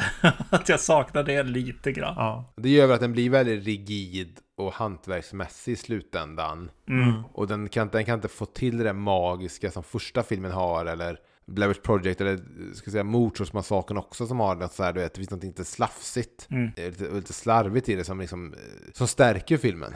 att 0.51 0.69
jag 0.69 0.81
saknar 0.81 1.23
det 1.23 1.43
lite 1.43 1.93
grann. 1.93 2.15
Ja. 2.17 2.53
Det 2.57 2.69
gör 2.69 2.87
väl 2.87 2.95
att 2.95 3.01
den 3.01 3.13
blir 3.13 3.31
väldigt 3.31 3.65
rigid 3.65 4.39
och 4.57 4.73
hantverksmässig 4.73 5.73
i 5.73 5.77
slutändan. 5.77 6.71
Mm. 6.89 7.23
Och 7.33 7.47
den 7.47 7.69
kan, 7.69 7.89
den 7.89 8.05
kan 8.05 8.15
inte 8.15 8.29
få 8.29 8.47
till 8.47 8.79
det 8.79 8.93
magiska 8.93 9.71
som 9.71 9.83
första 9.83 10.23
filmen 10.23 10.53
har, 10.53 10.87
eller 10.87 11.19
Blair 11.47 11.69
Witch 11.69 11.83
Project, 11.83 12.21
eller 12.21 12.37
ska 12.75 12.87
jag 12.87 12.93
säga 12.93 13.05
Mordsordsmassakern 13.05 13.97
också 13.97 14.27
som 14.27 14.41
har 14.41 14.55
något 14.55 14.73
så 14.73 14.83
här, 14.83 14.93
du 14.93 15.01
vet, 15.01 15.15
det 15.15 15.19
finns 15.19 15.31
något 15.31 15.45
lite 15.45 15.65
slafsigt. 15.65 16.47
Mm. 16.51 16.73
Det 16.77 16.83
är 16.83 16.91
Lite, 16.91 17.11
lite 17.11 17.33
slarvigt 17.33 17.89
i 17.89 17.95
det 17.95 18.05
som 18.05 18.21
liksom, 18.21 18.53
eh, 18.55 18.59
som 18.93 19.09
stärker 19.09 19.57
filmen. 19.57 19.95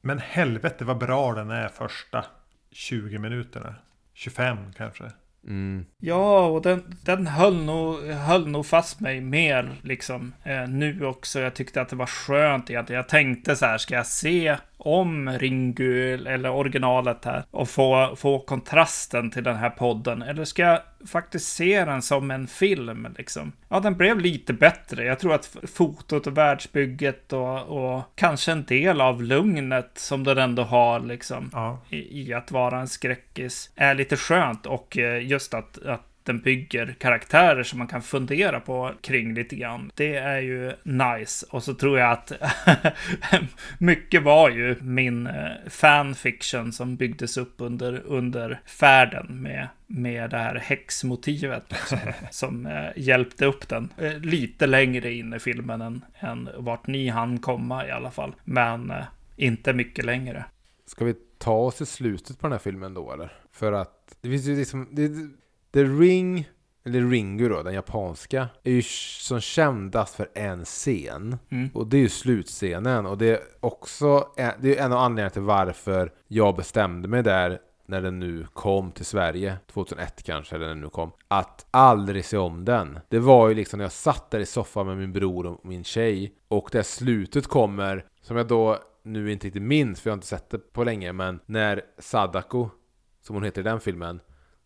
Men 0.00 0.18
helvete 0.18 0.84
vad 0.84 0.98
bra 0.98 1.34
den 1.34 1.50
är 1.50 1.68
första 1.68 2.24
20 2.70 3.18
minuterna. 3.18 3.74
25 4.14 4.56
kanske. 4.76 5.04
Mm. 5.46 5.86
Ja, 5.98 6.46
och 6.46 6.62
den, 6.62 6.96
den 7.02 7.26
höll, 7.26 7.64
nog, 7.64 8.04
höll 8.04 8.48
nog 8.48 8.66
fast 8.66 9.00
mig 9.00 9.20
mer 9.20 9.70
liksom 9.82 10.34
eh, 10.44 10.68
nu 10.68 11.06
också. 11.06 11.40
Jag 11.40 11.54
tyckte 11.54 11.80
att 11.80 11.88
det 11.88 11.96
var 11.96 12.06
skönt 12.06 12.70
egentligen. 12.70 12.96
Jag 12.96 13.08
tänkte 13.08 13.56
så 13.56 13.66
här, 13.66 13.78
ska 13.78 13.94
jag 13.94 14.06
se 14.06 14.56
om 14.84 15.30
Ringu 15.30 16.14
eller 16.26 16.50
originalet 16.50 17.24
här 17.24 17.44
och 17.50 17.68
få, 17.68 18.16
få 18.16 18.38
kontrasten 18.38 19.30
till 19.30 19.44
den 19.44 19.56
här 19.56 19.70
podden? 19.70 20.22
Eller 20.22 20.44
ska 20.44 20.62
jag 20.62 20.80
faktiskt 21.06 21.48
se 21.52 21.84
den 21.84 22.02
som 22.02 22.30
en 22.30 22.46
film 22.46 23.08
liksom? 23.18 23.52
Ja, 23.68 23.80
den 23.80 23.96
blev 23.96 24.20
lite 24.20 24.52
bättre. 24.52 25.04
Jag 25.04 25.18
tror 25.18 25.34
att 25.34 25.56
fotot 25.74 26.26
och 26.26 26.38
världsbygget 26.38 27.32
och, 27.32 27.62
och 27.62 28.02
kanske 28.14 28.52
en 28.52 28.64
del 28.64 29.00
av 29.00 29.22
lugnet 29.22 29.90
som 29.94 30.24
den 30.24 30.38
ändå 30.38 30.62
har 30.62 31.00
liksom 31.00 31.50
Ja. 31.52 31.78
i, 31.90 32.22
i 32.22 32.34
att 32.34 32.50
vara 32.50 32.80
en 32.80 32.88
skräckis 32.88 33.70
är 33.76 33.94
lite 33.94 34.16
skönt 34.16 34.66
och 34.66 34.98
eh, 34.98 35.26
just 35.26 35.54
att, 35.54 35.86
att 35.86 36.02
den 36.24 36.40
bygger 36.40 36.94
karaktärer 36.98 37.62
som 37.62 37.78
man 37.78 37.88
kan 37.88 38.02
fundera 38.02 38.60
på 38.60 38.92
kring 39.00 39.34
lite 39.34 39.56
grann. 39.56 39.90
Det 39.94 40.16
är 40.16 40.40
ju 40.40 40.72
nice. 40.82 41.46
Och 41.50 41.62
så 41.62 41.74
tror 41.74 41.98
jag 41.98 42.12
att 42.12 42.32
mycket 43.78 44.22
var 44.22 44.50
ju 44.50 44.76
min 44.80 45.26
eh, 45.26 45.50
fanfiction 45.68 46.72
som 46.72 46.96
byggdes 46.96 47.36
upp 47.36 47.54
under, 47.56 48.02
under 48.06 48.60
färden 48.66 49.42
med, 49.42 49.68
med 49.86 50.30
det 50.30 50.38
här 50.38 50.54
häxmotivet 50.54 51.64
liksom, 51.68 51.98
som 52.30 52.66
eh, 52.66 52.90
hjälpte 52.96 53.46
upp 53.46 53.68
den 53.68 53.88
eh, 53.98 54.18
lite 54.18 54.66
längre 54.66 55.12
in 55.12 55.34
i 55.34 55.38
filmen 55.38 55.80
än, 55.80 56.04
än 56.20 56.48
vart 56.56 56.86
ni 56.86 57.08
hann 57.08 57.38
komma 57.38 57.86
i 57.86 57.90
alla 57.90 58.10
fall. 58.10 58.34
Men 58.44 58.90
eh, 58.90 59.04
inte 59.36 59.72
mycket 59.72 60.04
längre. 60.04 60.44
Ska 60.86 61.04
vi 61.04 61.14
ta 61.38 61.54
oss 61.54 61.76
till 61.76 61.86
slutet 61.86 62.38
på 62.38 62.46
den 62.46 62.52
här 62.52 62.58
filmen 62.58 62.94
då 62.94 63.12
eller? 63.12 63.32
För 63.52 63.72
att 63.72 64.16
det 64.20 64.28
finns 64.28 64.46
ju 64.46 64.56
liksom, 64.56 64.88
det, 64.90 65.08
The 65.72 65.84
Ring, 65.84 66.48
eller 66.84 67.10
Ringu 67.10 67.48
då, 67.48 67.62
den 67.62 67.74
japanska, 67.74 68.48
är 68.62 68.72
ju 68.72 68.82
som 68.82 69.40
kändast 69.40 70.14
för 70.14 70.28
en 70.34 70.64
scen. 70.64 71.38
Mm. 71.50 71.70
Och 71.74 71.86
det 71.86 71.96
är 71.96 72.00
ju 72.00 72.08
slutscenen. 72.08 73.06
Och 73.06 73.18
det 73.18 73.30
är 73.30 73.40
också 73.60 74.28
det 74.36 74.78
är 74.78 74.84
en 74.84 74.92
av 74.92 74.98
anledningarna 74.98 75.30
till 75.30 75.42
varför 75.42 76.12
jag 76.28 76.56
bestämde 76.56 77.08
mig 77.08 77.22
där 77.22 77.58
när 77.86 78.02
den 78.02 78.18
nu 78.18 78.46
kom 78.52 78.92
till 78.92 79.04
Sverige, 79.04 79.56
2001 79.72 80.22
kanske, 80.22 80.56
eller 80.56 80.66
när 80.66 80.74
den 80.74 80.80
nu 80.80 80.88
kom, 80.88 81.10
att 81.28 81.66
aldrig 81.70 82.24
se 82.24 82.36
om 82.36 82.64
den. 82.64 82.98
Det 83.08 83.18
var 83.18 83.48
ju 83.48 83.54
liksom 83.54 83.78
när 83.78 83.84
jag 83.84 83.92
satt 83.92 84.30
där 84.30 84.40
i 84.40 84.46
soffan 84.46 84.86
med 84.86 84.96
min 84.96 85.12
bror 85.12 85.46
och 85.46 85.66
min 85.66 85.84
tjej, 85.84 86.34
och 86.48 86.68
det 86.72 86.84
slutet 86.84 87.46
kommer, 87.46 88.04
som 88.22 88.36
jag 88.36 88.48
då 88.48 88.78
nu 89.02 89.32
inte 89.32 89.46
riktigt 89.46 89.62
minns, 89.62 90.00
för 90.00 90.10
jag 90.10 90.12
har 90.12 90.16
inte 90.16 90.26
sett 90.26 90.50
det 90.50 90.58
på 90.58 90.84
länge, 90.84 91.12
men 91.12 91.40
när 91.46 91.82
Sadako, 91.98 92.68
som 93.22 93.36
hon 93.36 93.44
heter 93.44 93.60
i 93.60 93.64
den 93.64 93.80
filmen, 93.80 94.20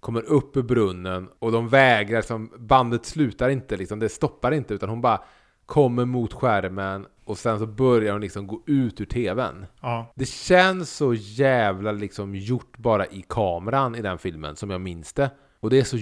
kommer 0.06 0.22
upp 0.22 0.56
ur 0.56 0.62
brunnen 0.62 1.28
och 1.38 1.52
de 1.52 1.68
vägrar, 1.68 2.18
liksom, 2.18 2.50
bandet 2.58 3.06
slutar 3.06 3.48
inte, 3.48 3.76
liksom, 3.76 3.98
det 3.98 4.08
stoppar 4.08 4.52
inte, 4.52 4.74
utan 4.74 4.88
hon 4.88 5.00
bara 5.00 5.20
kommer 5.66 6.04
mot 6.04 6.32
skärmen 6.32 7.06
och 7.24 7.38
sen 7.38 7.58
så 7.58 7.66
börjar 7.66 8.12
hon 8.12 8.20
liksom 8.20 8.46
gå 8.46 8.62
ut 8.66 9.00
ur 9.00 9.04
tvn. 9.04 9.66
Ja. 9.80 10.12
Det 10.14 10.28
känns 10.28 10.90
så 10.90 11.14
jävla 11.14 11.92
liksom 11.92 12.34
gjort 12.34 12.78
bara 12.78 13.06
i 13.06 13.24
kameran 13.28 13.94
i 13.94 14.02
den 14.02 14.18
filmen 14.18 14.56
som 14.56 14.70
jag 14.70 14.80
minns 14.80 15.12
det. 15.12 15.30
Och 15.60 15.70
det 15.70 15.78
är 15.78 15.84
så 15.84 15.98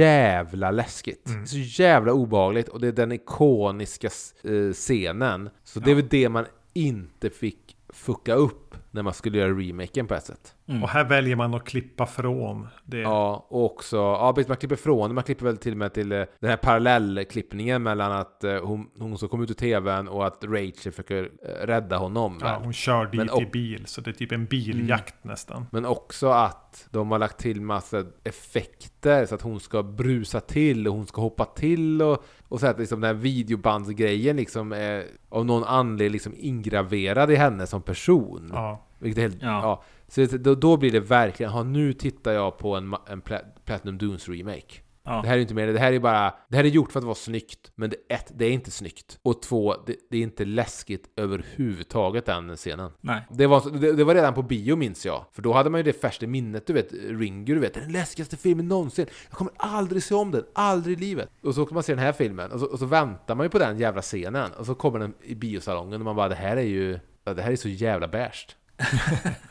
jävla 0.00 0.70
läskigt. 0.70 1.28
Mm. 1.28 1.46
Så 1.46 1.56
jävla 1.58 2.12
obehagligt 2.12 2.68
och 2.68 2.80
det 2.80 2.88
är 2.88 2.92
den 2.92 3.12
ikoniska 3.12 4.08
eh, 4.42 4.72
scenen. 4.72 5.50
Så 5.64 5.80
det 5.80 5.90
är 5.90 5.94
väl 5.94 6.08
det 6.08 6.28
man 6.28 6.46
inte 6.72 7.30
fick 7.30 7.76
fucka 7.88 8.34
upp 8.34 8.74
när 8.90 9.02
man 9.02 9.14
skulle 9.14 9.38
göra 9.38 9.50
remaken 9.50 10.06
på 10.06 10.14
ett 10.14 10.24
sätt. 10.24 10.54
Mm. 10.66 10.82
Och 10.82 10.88
här 10.88 11.04
väljer 11.04 11.36
man 11.36 11.54
att 11.54 11.64
klippa 11.64 12.06
från 12.06 12.68
det. 12.84 12.98
Ja, 13.00 13.46
och 13.50 13.64
också, 13.64 13.96
ja 13.96 14.32
precis, 14.34 14.48
man 14.48 14.56
klipper 14.56 14.76
från, 14.76 15.14
man 15.14 15.24
klipper 15.24 15.44
väl 15.44 15.56
till 15.56 15.72
och 15.72 15.78
med 15.78 15.92
till 15.94 16.12
eh, 16.12 16.22
den 16.40 16.50
här 16.50 16.56
parallellklippningen 16.56 17.82
mellan 17.82 18.12
att 18.12 18.44
eh, 18.44 18.64
hon, 18.64 18.86
hon 18.98 19.18
ska 19.18 19.28
komma 19.28 19.42
ut 19.44 19.50
ur 19.50 19.54
tvn 19.54 20.08
och 20.08 20.26
att 20.26 20.44
Rachel 20.44 20.92
försöker 20.92 21.30
eh, 21.42 21.66
rädda 21.66 21.96
honom. 21.96 22.38
Ja, 22.40 22.60
hon 22.64 22.72
kör 22.72 23.04
dit 23.06 23.14
Men 23.14 23.26
i 23.26 23.30
och- 23.46 23.50
bil, 23.52 23.82
så 23.86 24.00
det 24.00 24.10
är 24.10 24.14
typ 24.14 24.32
en 24.32 24.44
biljakt 24.46 25.24
nästan. 25.24 25.66
Men 25.72 25.86
också 25.86 26.28
att 26.28 26.88
de 26.90 27.10
har 27.10 27.18
lagt 27.18 27.38
till 27.38 27.60
massa 27.60 28.04
effekter 28.24 29.26
så 29.26 29.34
att 29.34 29.42
hon 29.42 29.60
ska 29.60 29.82
brusa 29.82 30.40
till 30.40 30.88
och 30.88 30.94
hon 30.94 31.06
ska 31.06 31.20
hoppa 31.20 31.44
till 31.44 32.02
och, 32.02 32.24
och 32.48 32.60
så 32.60 32.66
att 32.66 32.78
liksom 32.78 33.00
den 33.00 33.08
här 33.16 33.22
videobandsgrejen 33.22 34.36
liksom 34.36 34.72
är 34.72 35.04
av 35.28 35.46
någon 35.46 35.64
anledning 35.64 36.12
liksom 36.12 36.32
ingraverad 36.36 37.30
i 37.30 37.36
henne 37.36 37.66
som 37.66 37.82
person. 37.82 38.50
Ja. 38.54 38.86
Vilket 39.02 39.18
är 39.18 39.22
helt, 39.22 39.42
Ja. 39.42 39.48
ja. 39.62 39.82
Så 40.08 40.20
det, 40.20 40.38
då, 40.38 40.54
då 40.54 40.76
blir 40.76 40.90
det 40.90 41.00
verkligen, 41.00 41.52
ha 41.52 41.62
nu 41.62 41.92
tittar 41.92 42.32
jag 42.32 42.58
på 42.58 42.76
en, 42.76 42.94
en 43.08 43.22
Pla- 43.22 43.44
Platinum 43.64 43.98
Dunes 43.98 44.28
remake. 44.28 44.74
Ja. 45.04 45.22
Det 45.22 45.28
här 45.28 45.36
är 45.36 45.40
inte 45.40 45.54
mer, 45.54 45.66
det 45.66 45.78
här 45.78 45.92
är 45.92 45.98
bara, 45.98 46.34
det 46.48 46.56
här 46.56 46.64
är 46.64 46.68
gjort 46.68 46.92
för 46.92 46.98
att 46.98 47.04
vara 47.04 47.14
snyggt, 47.14 47.72
men 47.74 47.90
det, 47.90 47.96
ett, 48.14 48.32
det 48.34 48.44
är 48.44 48.50
inte 48.50 48.70
snyggt. 48.70 49.18
Och 49.22 49.42
två, 49.42 49.74
det, 49.86 49.96
det 50.10 50.16
är 50.18 50.22
inte 50.22 50.44
läskigt 50.44 51.08
överhuvudtaget 51.16 52.26
den 52.26 52.56
scenen. 52.56 52.90
Nej. 53.00 53.26
Det 53.30 53.46
var, 53.46 53.78
det, 53.78 53.92
det 53.92 54.04
var 54.04 54.14
redan 54.14 54.34
på 54.34 54.42
bio 54.42 54.76
minns 54.76 55.06
jag. 55.06 55.24
För 55.32 55.42
då 55.42 55.52
hade 55.52 55.70
man 55.70 55.78
ju 55.78 55.84
det 55.84 55.92
färskt 56.00 56.22
i 56.22 56.26
minnet, 56.26 56.66
du 56.66 56.72
vet, 56.72 56.92
Ringu, 56.92 57.54
du 57.54 57.60
vet, 57.60 57.74
den 57.74 57.92
läskigaste 57.92 58.36
filmen 58.36 58.68
någonsin. 58.68 59.06
Jag 59.28 59.38
kommer 59.38 59.52
aldrig 59.56 60.02
se 60.02 60.14
om 60.14 60.30
den, 60.30 60.44
aldrig 60.54 60.98
i 60.98 61.00
livet. 61.00 61.30
Och 61.42 61.54
så 61.54 61.66
kan 61.66 61.74
man 61.74 61.82
se 61.82 61.92
den 61.92 62.04
här 62.04 62.12
filmen, 62.12 62.52
och 62.52 62.60
så, 62.60 62.66
och 62.66 62.78
så 62.78 62.86
väntar 62.86 63.34
man 63.34 63.46
ju 63.46 63.50
på 63.50 63.58
den 63.58 63.78
jävla 63.78 64.02
scenen. 64.02 64.50
Och 64.58 64.66
så 64.66 64.74
kommer 64.74 64.98
den 64.98 65.14
i 65.22 65.34
biosalongen 65.34 66.00
och 66.00 66.04
man 66.04 66.16
bara, 66.16 66.28
det 66.28 66.34
här 66.34 66.56
är 66.56 66.62
ju, 66.62 66.98
det 67.24 67.42
här 67.42 67.52
är 67.52 67.56
så 67.56 67.68
jävla 67.68 68.08
bärst. 68.08 68.56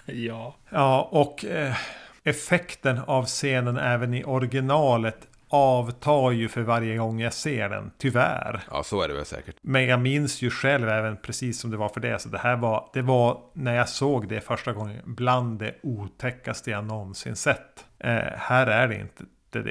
Ja. 0.05 0.55
Ja, 0.69 1.09
och 1.11 1.45
eh, 1.45 1.75
effekten 2.23 2.99
av 2.99 3.25
scenen 3.25 3.77
även 3.77 4.13
i 4.13 4.23
originalet 4.23 5.27
avtar 5.53 6.31
ju 6.31 6.49
för 6.49 6.61
varje 6.61 6.97
gång 6.97 7.19
jag 7.19 7.33
ser 7.33 7.69
den, 7.69 7.91
tyvärr. 7.97 8.61
Ja, 8.71 8.83
så 8.83 9.01
är 9.01 9.07
det 9.07 9.13
väl 9.13 9.25
säkert. 9.25 9.55
Men 9.61 9.85
jag 9.85 10.01
minns 10.01 10.41
ju 10.41 10.49
själv 10.49 10.89
även 10.89 11.17
precis 11.17 11.59
som 11.59 11.71
det 11.71 11.77
var 11.77 11.89
för 11.89 11.99
det. 11.99 12.21
Så 12.21 12.29
det 12.29 12.37
här 12.37 12.55
var, 12.55 12.89
det 12.93 13.01
var 13.01 13.41
när 13.53 13.75
jag 13.75 13.89
såg 13.89 14.27
det 14.27 14.41
första 14.41 14.73
gången 14.73 15.01
bland 15.05 15.59
det 15.59 15.75
otäckaste 15.83 16.71
jag 16.71 16.85
någonsin 16.85 17.35
sett. 17.35 17.85
Eh, 17.99 18.15
här 18.37 18.67
är 18.67 18.87
det 18.87 18.95
inte 18.95 19.23
det, 19.49 19.61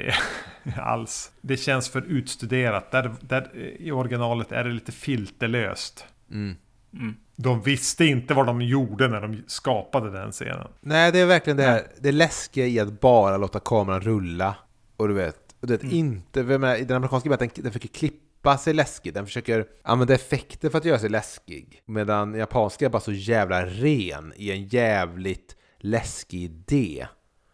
det 0.63 0.75
alls. 0.81 1.31
Det 1.41 1.57
känns 1.57 1.89
för 1.89 2.01
utstuderat. 2.01 2.91
Där, 2.91 3.11
där, 3.21 3.55
I 3.79 3.91
originalet 3.91 4.51
är 4.51 4.63
det 4.63 4.69
lite 4.69 4.91
filterlöst. 4.91 6.05
Mm. 6.31 6.55
Mm. 6.93 7.15
De 7.43 7.61
visste 7.61 8.05
inte 8.05 8.33
vad 8.33 8.45
de 8.45 8.61
gjorde 8.61 9.07
när 9.07 9.21
de 9.21 9.43
skapade 9.47 10.11
den 10.11 10.31
scenen. 10.31 10.67
Nej, 10.81 11.11
det 11.11 11.19
är 11.19 11.25
verkligen 11.25 11.57
det 11.57 11.63
här, 11.63 11.87
det 11.99 12.11
läskiga 12.11 12.65
i 12.67 12.79
att 12.79 12.99
bara 13.01 13.37
låta 13.37 13.59
kameran 13.59 14.01
rulla. 14.01 14.55
Och 14.97 15.07
du 15.07 15.13
vet, 15.13 15.37
och 15.61 15.67
du 15.67 15.73
vet 15.73 15.83
Mm. 15.83 15.95
inte, 15.95 16.43
menar, 16.43 16.75
i 16.75 16.83
den 16.83 16.97
amerikanska 16.97 17.29
den, 17.37 17.49
den 17.55 17.71
försöker 17.71 17.87
klippa 17.87 18.57
sig 18.57 18.73
läskig, 18.73 19.13
den 19.13 19.25
försöker 19.25 19.65
använda 19.83 20.13
effekter 20.13 20.69
för 20.69 20.77
att 20.77 20.85
göra 20.85 20.99
sig 20.99 21.09
läskig. 21.09 21.81
Medan 21.85 22.33
japanska 22.33 22.85
är 22.85 22.89
bara 22.89 23.01
så 23.01 23.11
jävla 23.11 23.65
ren 23.65 24.33
i 24.35 24.51
en 24.51 24.65
jävligt 24.67 25.55
läskig 25.79 26.41
idé. 26.43 27.07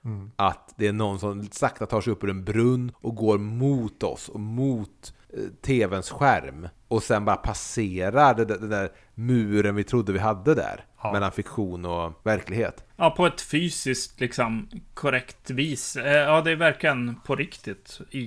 Mm. 0.05 0.31
Att 0.35 0.73
det 0.77 0.87
är 0.87 0.93
någon 0.93 1.19
som 1.19 1.47
sakta 1.51 1.85
tar 1.85 2.01
sig 2.01 2.13
upp 2.13 2.23
ur 2.23 2.29
en 2.29 2.43
brunn 2.45 2.91
och 2.95 3.15
går 3.15 3.37
mot 3.37 4.03
oss 4.03 4.29
och 4.29 4.39
mot 4.39 5.13
eh, 5.33 5.39
tvns 5.65 6.09
skärm. 6.09 6.67
Och 6.87 7.03
sen 7.03 7.25
bara 7.25 7.35
passerar 7.35 8.33
det, 8.33 8.45
där- 8.45 8.57
den 8.57 8.69
där 8.69 8.91
muren 9.17 9.75
vi 9.75 9.83
trodde 9.83 10.13
vi 10.13 10.19
hade 10.19 10.55
där. 10.55 10.85
Ja. 11.03 11.13
Mellan 11.13 11.31
fiktion 11.31 11.85
och 11.85 12.21
verklighet. 12.23 12.83
Ja, 12.97 13.09
på 13.09 13.25
ett 13.27 13.41
fysiskt 13.41 14.19
liksom 14.19 14.69
korrekt 14.93 15.49
vis. 15.49 15.95
Eh, 15.95 16.11
Ja, 16.17 16.41
det 16.41 16.51
är 16.51 16.55
verkligen 16.55 17.15
på 17.25 17.35
riktigt 17.35 17.99
i, 18.11 18.19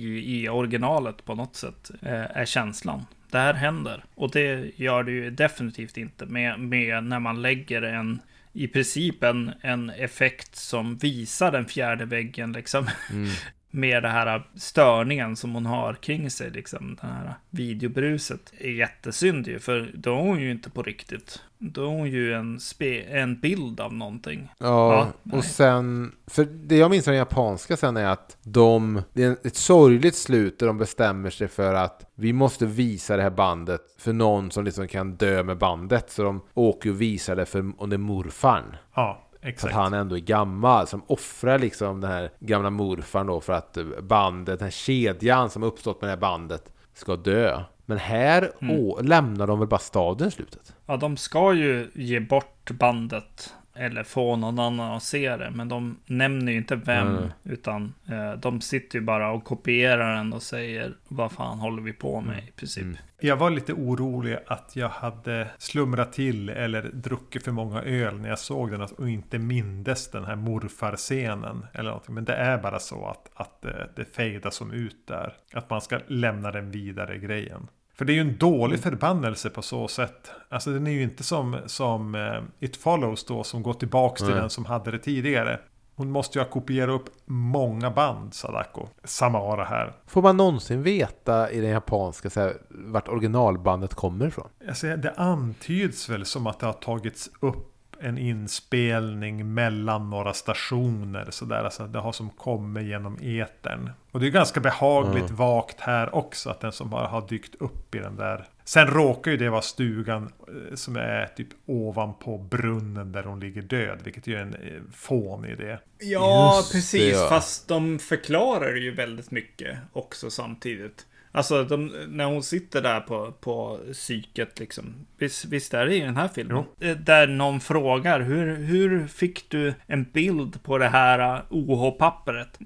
i 0.43 0.49
originalet 0.49 1.25
på 1.25 1.35
något 1.35 1.55
sätt. 1.55 1.91
eh, 2.01 2.37
Är 2.37 2.45
känslan. 2.45 3.05
Det 3.31 3.37
här 3.37 3.53
händer. 3.53 4.03
Och 4.15 4.31
det 4.31 4.71
gör 4.79 5.03
det 5.03 5.11
ju 5.11 5.29
definitivt 5.31 5.97
inte 5.97 6.25
med, 6.25 6.59
med 6.59 7.03
när 7.03 7.19
man 7.19 7.41
lägger 7.41 7.81
en 7.81 8.19
i 8.53 8.67
princip 8.67 9.23
en, 9.23 9.51
en 9.61 9.89
effekt 9.89 10.55
som 10.55 10.97
visar 10.97 11.51
den 11.51 11.65
fjärde 11.65 12.05
väggen 12.05 12.51
liksom. 12.53 12.87
Med 13.71 14.03
det 14.03 14.09
här 14.09 14.43
störningen 14.55 15.35
som 15.35 15.53
hon 15.53 15.65
har 15.65 15.93
kring 15.93 16.31
sig 16.31 16.51
liksom. 16.51 16.97
Det 17.01 17.07
här 17.07 17.33
videobruset. 17.49 18.53
är 18.59 18.71
jättesynd 18.71 19.47
ju, 19.47 19.59
för 19.59 19.91
då 19.93 20.11
är 20.11 20.21
hon 20.21 20.41
ju 20.41 20.51
inte 20.51 20.69
på 20.69 20.83
riktigt. 20.83 21.41
Då 21.57 21.81
är 21.81 21.87
hon 21.87 22.09
ju 22.09 22.33
en, 22.33 22.59
spe, 22.59 23.01
en 23.01 23.39
bild 23.39 23.79
av 23.79 23.93
någonting. 23.93 24.51
Ja, 24.57 24.93
Ja, 24.93 25.07
nej. 25.23 25.37
och 25.37 25.45
sen... 25.45 26.11
För 26.27 26.45
det 26.45 26.77
jag 26.77 26.91
minns 26.91 27.05
från 27.05 27.11
den 27.11 27.19
japanska 27.19 27.77
sen 27.77 27.97
är 27.97 28.07
att 28.07 28.37
de... 28.43 29.01
Det 29.13 29.23
är 29.23 29.37
ett 29.43 29.55
sorgligt 29.55 30.15
slut 30.15 30.59
där 30.59 30.67
de 30.67 30.77
bestämmer 30.77 31.29
sig 31.29 31.47
för 31.47 31.73
att 31.73 32.05
vi 32.15 32.33
måste 32.33 32.65
visa 32.65 33.17
det 33.17 33.23
här 33.23 33.29
bandet 33.29 33.81
för 33.97 34.13
någon 34.13 34.51
som 34.51 34.63
liksom 34.65 34.87
kan 34.87 35.15
dö 35.15 35.43
med 35.43 35.57
bandet. 35.57 36.11
Så 36.11 36.23
de 36.23 36.41
åker 36.53 36.89
och 36.89 37.01
visar 37.01 37.35
det 37.35 37.45
för 37.45 37.71
om 37.77 37.89
det 37.89 37.95
är 37.95 37.97
morfarn. 37.97 38.75
Ja, 38.95 39.27
För 39.41 39.47
exakt. 39.49 39.73
att 39.75 39.81
han 39.81 39.93
ändå 39.93 40.15
är 40.15 40.19
gammal. 40.19 40.85
De 40.91 41.01
offrar 41.07 41.59
liksom 41.59 42.01
den 42.01 42.11
här 42.11 42.31
gamla 42.39 42.69
morfarn 42.69 43.27
då 43.27 43.41
för 43.41 43.53
att 43.53 43.77
bandet, 44.03 44.59
den 44.59 44.65
här 44.65 44.71
kedjan 44.71 45.49
som 45.49 45.63
uppstått 45.63 46.01
med 46.01 46.07
det 46.07 46.11
här 46.11 46.19
bandet 46.21 46.73
ska 46.93 47.15
dö. 47.15 47.63
Men 47.85 47.97
här 47.97 48.51
Mm. 48.61 48.79
å, 48.79 48.99
lämnar 49.01 49.47
de 49.47 49.59
väl 49.59 49.67
bara 49.67 49.79
staden 49.79 50.27
i 50.27 50.31
slutet? 50.31 50.75
Ja, 50.85 50.97
de 50.97 51.17
ska 51.17 51.53
ju 51.53 51.91
ge 51.95 52.19
bort 52.19 52.71
bandet. 52.71 53.53
Eller 53.81 54.03
få 54.03 54.35
någon 54.35 54.59
annan 54.59 54.91
att 54.91 55.03
se 55.03 55.37
det. 55.37 55.51
Men 55.51 55.69
de 55.69 55.97
nämner 56.05 56.51
ju 56.51 56.57
inte 56.57 56.75
vem. 56.75 57.07
Mm. 57.07 57.29
Utan 57.43 57.93
eh, 58.09 58.33
de 58.33 58.61
sitter 58.61 58.99
ju 58.99 59.05
bara 59.05 59.31
och 59.31 59.43
kopierar 59.43 60.15
den 60.15 60.33
och 60.33 60.41
säger 60.41 60.93
vad 61.07 61.31
fan 61.31 61.59
håller 61.59 61.81
vi 61.81 61.93
på 61.93 62.21
med 62.21 62.43
i 62.47 62.51
princip. 62.51 62.83
Mm. 62.83 62.97
Jag 63.19 63.37
var 63.37 63.49
lite 63.49 63.73
orolig 63.73 64.37
att 64.47 64.75
jag 64.75 64.89
hade 64.89 65.47
slumrat 65.57 66.13
till 66.13 66.49
eller 66.49 66.81
druckit 66.93 67.43
för 67.43 67.51
många 67.51 67.81
öl 67.81 68.19
när 68.19 68.29
jag 68.29 68.39
såg 68.39 68.71
den 68.71 68.81
och 68.81 69.09
inte 69.09 69.39
mindes 69.39 70.11
den 70.11 70.25
här 70.25 70.35
morfarscenen. 70.35 71.65
Eller 71.73 71.89
någonting. 71.89 72.15
Men 72.15 72.25
det 72.25 72.33
är 72.33 72.57
bara 72.57 72.79
så 72.79 73.05
att, 73.05 73.29
att 73.33 73.61
det, 73.61 73.89
det 73.95 74.05
fejdas 74.05 74.55
som 74.55 74.71
ut 74.71 75.07
där. 75.07 75.33
Att 75.53 75.69
man 75.69 75.81
ska 75.81 75.99
lämna 76.07 76.51
den 76.51 76.71
vidare 76.71 77.17
grejen. 77.17 77.67
För 78.01 78.05
det 78.05 78.13
är 78.13 78.15
ju 78.15 78.21
en 78.21 78.37
dålig 78.37 78.79
förbannelse 78.79 79.49
på 79.49 79.61
så 79.61 79.87
sätt. 79.87 80.31
Alltså 80.49 80.71
den 80.71 80.87
är 80.87 80.91
ju 80.91 81.03
inte 81.03 81.23
som, 81.23 81.57
som 81.65 82.15
eh, 82.15 82.65
It 82.67 82.77
Follows 82.77 83.25
då 83.25 83.43
som 83.43 83.63
går 83.63 83.73
tillbaks 83.73 84.21
till 84.21 84.29
Nej. 84.29 84.39
den 84.39 84.49
som 84.49 84.65
hade 84.65 84.91
det 84.91 84.99
tidigare. 84.99 85.59
Hon 85.95 86.11
måste 86.11 86.39
ju 86.39 86.43
ha 86.43 86.49
kopierat 86.49 87.01
upp 87.01 87.09
många 87.25 87.91
band, 87.91 88.33
Sadako. 88.33 88.87
Samara 89.03 89.63
här. 89.63 89.93
Får 90.07 90.21
man 90.21 90.37
någonsin 90.37 90.83
veta 90.83 91.51
i 91.51 91.61
den 91.61 91.69
japanska 91.69 92.29
så 92.29 92.39
här, 92.39 92.53
vart 92.69 93.07
originalbandet 93.07 93.93
kommer 93.93 94.27
ifrån? 94.27 94.47
Alltså, 94.67 94.87
det 94.87 95.13
antyds 95.17 96.09
väl 96.09 96.25
som 96.25 96.47
att 96.47 96.59
det 96.59 96.65
har 96.65 96.73
tagits 96.73 97.29
upp 97.39 97.70
en 98.01 98.17
inspelning 98.17 99.53
mellan 99.53 100.09
några 100.09 100.33
stationer. 100.33 101.27
Sådär. 101.29 101.63
Alltså, 101.63 101.87
det 101.87 101.99
har 101.99 102.11
som 102.11 102.29
kommit 102.29 102.83
genom 102.87 103.17
etern. 103.21 103.89
Och 104.11 104.19
det 104.19 104.27
är 104.27 104.31
ganska 104.31 104.59
behagligt 104.59 105.23
Mm. 105.23 105.35
vagt 105.35 105.79
här 105.79 106.15
också. 106.15 106.49
Att 106.49 106.59
den 106.59 106.71
som 106.71 106.89
bara 106.89 107.07
har 107.07 107.27
dykt 107.27 107.55
upp 107.55 107.95
i 107.95 107.99
den 107.99 108.15
där. 108.15 108.47
Sen 108.63 108.87
råkar 108.87 109.31
ju 109.31 109.37
det 109.37 109.49
vara 109.49 109.61
stugan 109.61 110.31
eh, 110.47 110.75
som 110.75 110.95
är 110.95 111.25
typ 111.25 111.47
ovanpå 111.65 112.37
brunnen 112.37 113.11
där 113.11 113.23
hon 113.23 113.39
ligger 113.39 113.61
död. 113.61 113.99
Vilket 114.03 114.27
ju 114.27 114.35
är 114.35 114.41
en 114.41 114.53
eh, 114.55 114.81
fånig 114.93 115.51
idé. 115.51 115.77
Ja, 115.99 116.55
Just 116.57 116.71
precis. 116.71 117.01
det, 117.13 117.21
ja. 117.21 117.29
Fast 117.29 117.67
de 117.67 117.99
förklarar 117.99 118.75
ju 118.75 118.91
väldigt 118.95 119.31
mycket 119.31 119.77
också 119.93 120.29
samtidigt. 120.29 121.05
Alltså, 121.31 121.63
de, 121.63 121.91
när 122.07 122.25
hon 122.25 122.43
sitter 122.43 122.81
där 122.81 122.99
på, 122.99 123.31
på 123.31 123.79
psyket 123.93 124.59
liksom. 124.59 125.05
Visst, 125.17 125.45
visst 125.45 125.73
är 125.73 125.85
det 125.85 125.95
i 125.95 125.99
den 125.99 126.17
här 126.17 126.27
filmen? 126.27 126.63
Eh, 126.79 126.97
Där 126.97 127.27
någon 127.27 127.59
frågar, 127.59 128.19
hur, 128.19 128.55
hur 128.55 129.07
fick 129.07 129.49
du 129.49 129.73
en 129.87 130.03
bild 130.03 130.63
på 130.63 130.77
det 130.77 130.87
här 130.87 131.35
uh, 131.35 131.41
OH-pappret? 131.49 132.59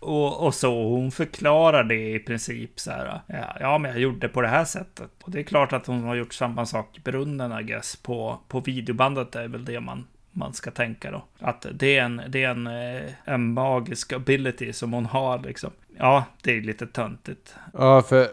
och, 0.00 0.46
och 0.46 0.54
så, 0.54 0.88
hon 0.88 1.10
förklarar 1.10 1.84
det 1.84 2.14
i 2.14 2.18
princip 2.18 2.80
så 2.80 2.90
här. 2.90 3.20
Ja, 3.26 3.56
ja, 3.60 3.78
men 3.78 3.90
jag 3.90 4.00
gjorde 4.00 4.18
det 4.18 4.28
på 4.28 4.42
det 4.42 4.48
här 4.48 4.64
sättet. 4.64 5.10
Och 5.22 5.30
det 5.30 5.38
är 5.38 5.44
klart 5.44 5.72
att 5.72 5.86
hon 5.86 6.02
har 6.02 6.14
gjort 6.14 6.34
samma 6.34 6.66
sak 6.66 6.98
i 6.98 7.00
brunnen, 7.00 7.60
I 7.60 7.62
guess. 7.62 7.96
På, 7.96 8.40
på 8.48 8.60
videobandet 8.60 9.34
är 9.34 9.48
väl 9.48 9.64
det 9.64 9.80
man 9.80 10.04
man 10.36 10.54
ska 10.54 10.70
tänka 10.70 11.10
då. 11.10 11.24
Att 11.38 11.66
det 11.72 11.98
är 11.98 12.04
en, 12.04 12.22
det 12.28 12.44
är 12.44 12.50
en, 12.50 12.66
eh, 12.66 13.12
en 13.24 13.52
magisk 13.52 14.12
ability 14.12 14.72
som 14.72 14.92
hon 14.92 15.06
har 15.06 15.38
liksom. 15.38 15.70
Ja, 15.98 16.24
det 16.42 16.56
är 16.56 16.60
lite 16.60 16.86
töntigt. 16.86 17.54
Ja, 17.72 18.02
för... 18.02 18.26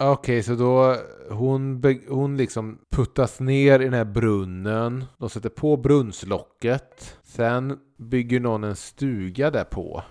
Okej, 0.00 0.42
så 0.42 0.54
då... 0.54 0.96
Hon, 1.30 1.82
hon 2.08 2.36
liksom 2.36 2.78
puttas 2.90 3.40
ner 3.40 3.80
i 3.80 3.84
den 3.84 3.92
här 3.92 4.04
brunnen. 4.04 5.04
De 5.18 5.30
sätter 5.30 5.48
på 5.48 5.76
brunnslocket. 5.76 7.18
Sen 7.30 7.78
bygger 7.96 8.40
någon 8.40 8.64
en 8.64 8.76
stuga 8.76 9.50
där 9.50 9.64
på. 9.64 10.02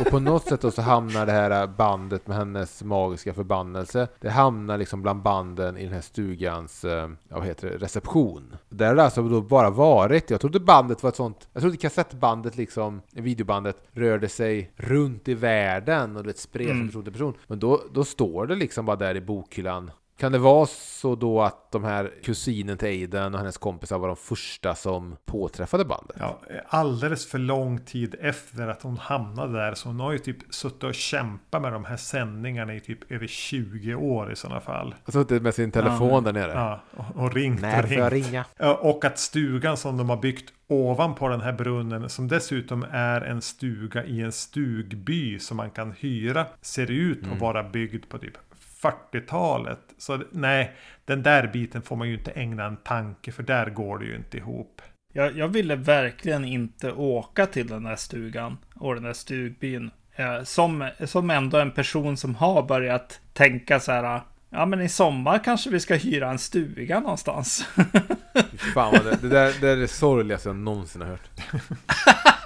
Och 0.00 0.06
på 0.06 0.20
något 0.20 0.44
sätt 0.44 0.60
då 0.60 0.70
så 0.70 0.82
hamnar 0.82 1.26
det 1.26 1.32
här 1.32 1.66
bandet 1.66 2.26
med 2.26 2.36
hennes 2.36 2.82
magiska 2.82 3.34
förbannelse. 3.34 4.08
Det 4.20 4.30
hamnar 4.30 4.78
liksom 4.78 5.02
bland 5.02 5.22
banden 5.22 5.76
i 5.76 5.84
den 5.84 5.92
här 5.94 6.00
stugans, 6.00 6.84
eh, 6.84 7.08
vad 7.28 7.46
heter 7.46 7.70
det, 7.70 7.76
reception. 7.76 8.56
Där 8.68 8.86
har 8.86 8.94
det 8.94 9.02
alltså 9.04 9.22
då 9.22 9.40
bara 9.40 9.70
varit, 9.70 10.30
jag 10.30 10.40
trodde 10.40 10.60
bandet 10.60 11.02
var 11.02 11.10
ett 11.10 11.16
sånt, 11.16 11.48
jag 11.52 11.62
trodde 11.62 11.76
kassettbandet 11.76 12.56
liksom, 12.56 13.02
videobandet 13.12 13.76
rörde 13.92 14.28
sig 14.28 14.72
runt 14.76 15.28
i 15.28 15.34
världen 15.34 16.16
och 16.16 16.24
det 16.24 16.38
spred 16.38 16.66
från 16.68 16.76
Mm. 16.76 16.88
person 16.88 17.04
till 17.04 17.12
person. 17.12 17.34
Men 17.46 17.58
då, 17.58 17.80
då 17.92 18.04
står 18.04 18.46
det 18.46 18.54
liksom 18.54 18.86
bara 18.86 18.96
där 18.96 19.14
i 19.16 19.20
bokhyllan. 19.20 19.90
Kan 20.20 20.32
det 20.32 20.38
vara 20.38 20.66
så 20.66 21.14
då 21.14 21.42
att 21.42 21.72
de 21.72 21.84
här 21.84 22.10
kusinen 22.22 22.78
till 22.78 22.88
Aiden 22.88 23.34
och 23.34 23.40
hennes 23.40 23.58
kompisar 23.58 23.98
var 23.98 24.06
de 24.08 24.16
första 24.16 24.74
som 24.74 25.16
påträffade 25.24 25.84
bandet? 25.84 26.16
Ja, 26.20 26.40
alldeles 26.68 27.26
för 27.30 27.38
lång 27.38 27.78
tid 27.84 28.14
efter 28.20 28.68
att 28.68 28.82
hon 28.82 28.96
hamnade 28.98 29.52
där. 29.52 29.74
Så 29.74 29.88
hon 29.88 30.00
har 30.00 30.12
ju 30.12 30.18
typ 30.18 30.36
suttit 30.50 30.84
och 30.84 30.94
kämpat 30.94 31.62
med 31.62 31.72
de 31.72 31.84
här 31.84 31.96
sändningarna 31.96 32.74
i 32.74 32.80
typ 32.80 33.12
över 33.12 33.26
20 33.26 33.94
år 33.94 34.32
i 34.32 34.36
sådana 34.36 34.60
fall. 34.60 34.94
Jag 35.04 35.12
suttit 35.12 35.42
med 35.42 35.54
sin 35.54 35.70
telefon 35.72 36.10
Ja. 36.12 36.20
där 36.20 36.32
nere. 36.32 36.52
Ja, 36.52 36.80
och, 36.96 37.22
och 37.24 37.34
ringt 37.34 37.60
När 37.60 37.82
och 37.82 37.88
får 37.88 37.96
jag 37.98 38.12
ringt. 38.12 38.26
ringa? 38.26 38.44
Och 38.80 39.04
att 39.04 39.18
stugan 39.18 39.76
som 39.76 39.96
de 39.96 40.10
har 40.10 40.16
byggt 40.16 40.52
ovanpå 40.68 41.28
den 41.28 41.40
här 41.40 41.52
brunnen 41.52 42.08
som 42.08 42.28
dessutom 42.28 42.84
är 42.90 43.20
en 43.20 43.42
stuga 43.42 44.04
i 44.04 44.20
en 44.22 44.32
stugby 44.32 45.38
som 45.38 45.56
man 45.56 45.70
kan 45.70 45.92
hyra 45.98 46.46
ser 46.60 46.90
ut 46.90 47.22
att 47.32 47.40
vara 47.40 47.62
byggd 47.62 48.04
på 48.08 48.18
typ 48.18 48.34
40-talet. 48.82 49.80
Så 49.98 50.22
nej, 50.30 50.72
den 51.04 51.22
där 51.22 51.46
biten 51.46 51.82
får 51.82 51.96
man 51.96 52.08
ju 52.08 52.14
inte 52.14 52.30
ägna 52.30 52.64
en 52.64 52.76
tanke 52.76 53.32
för 53.32 53.42
där 53.42 53.70
går 53.70 53.98
det 53.98 54.04
ju 54.04 54.16
inte 54.16 54.36
ihop. 54.36 54.82
Jag, 55.12 55.36
jag 55.36 55.48
ville 55.48 55.76
verkligen 55.76 56.44
inte 56.44 56.92
åka 56.92 57.46
till 57.46 57.66
den 57.66 57.82
där 57.82 57.96
stugan 57.96 58.56
och 58.74 58.94
den 58.94 59.04
där 59.04 59.12
stugbyn. 59.12 59.90
Eh, 60.16 60.42
som, 60.42 60.90
som 61.04 61.30
ändå 61.30 61.58
en 61.58 61.70
person 61.70 62.16
som 62.16 62.34
har 62.34 62.62
börjat 62.62 63.20
tänka 63.32 63.80
så 63.80 63.92
här. 63.92 64.20
Ja, 64.50 64.66
men 64.66 64.80
i 64.80 64.88
sommar 64.88 65.44
kanske 65.44 65.70
vi 65.70 65.80
ska 65.80 65.94
hyra 65.94 66.30
en 66.30 66.38
stuga 66.38 67.00
någonstans. 67.00 67.64
Fan 68.74 68.92
vad 68.92 69.04
det, 69.04 69.18
det, 69.22 69.28
där, 69.28 69.54
det 69.60 69.68
är 69.68 69.76
det 69.76 69.88
sorgligaste 69.88 70.48
jag 70.48 70.56
någonsin 70.56 71.00
har 71.00 71.08
hört. 71.08 71.30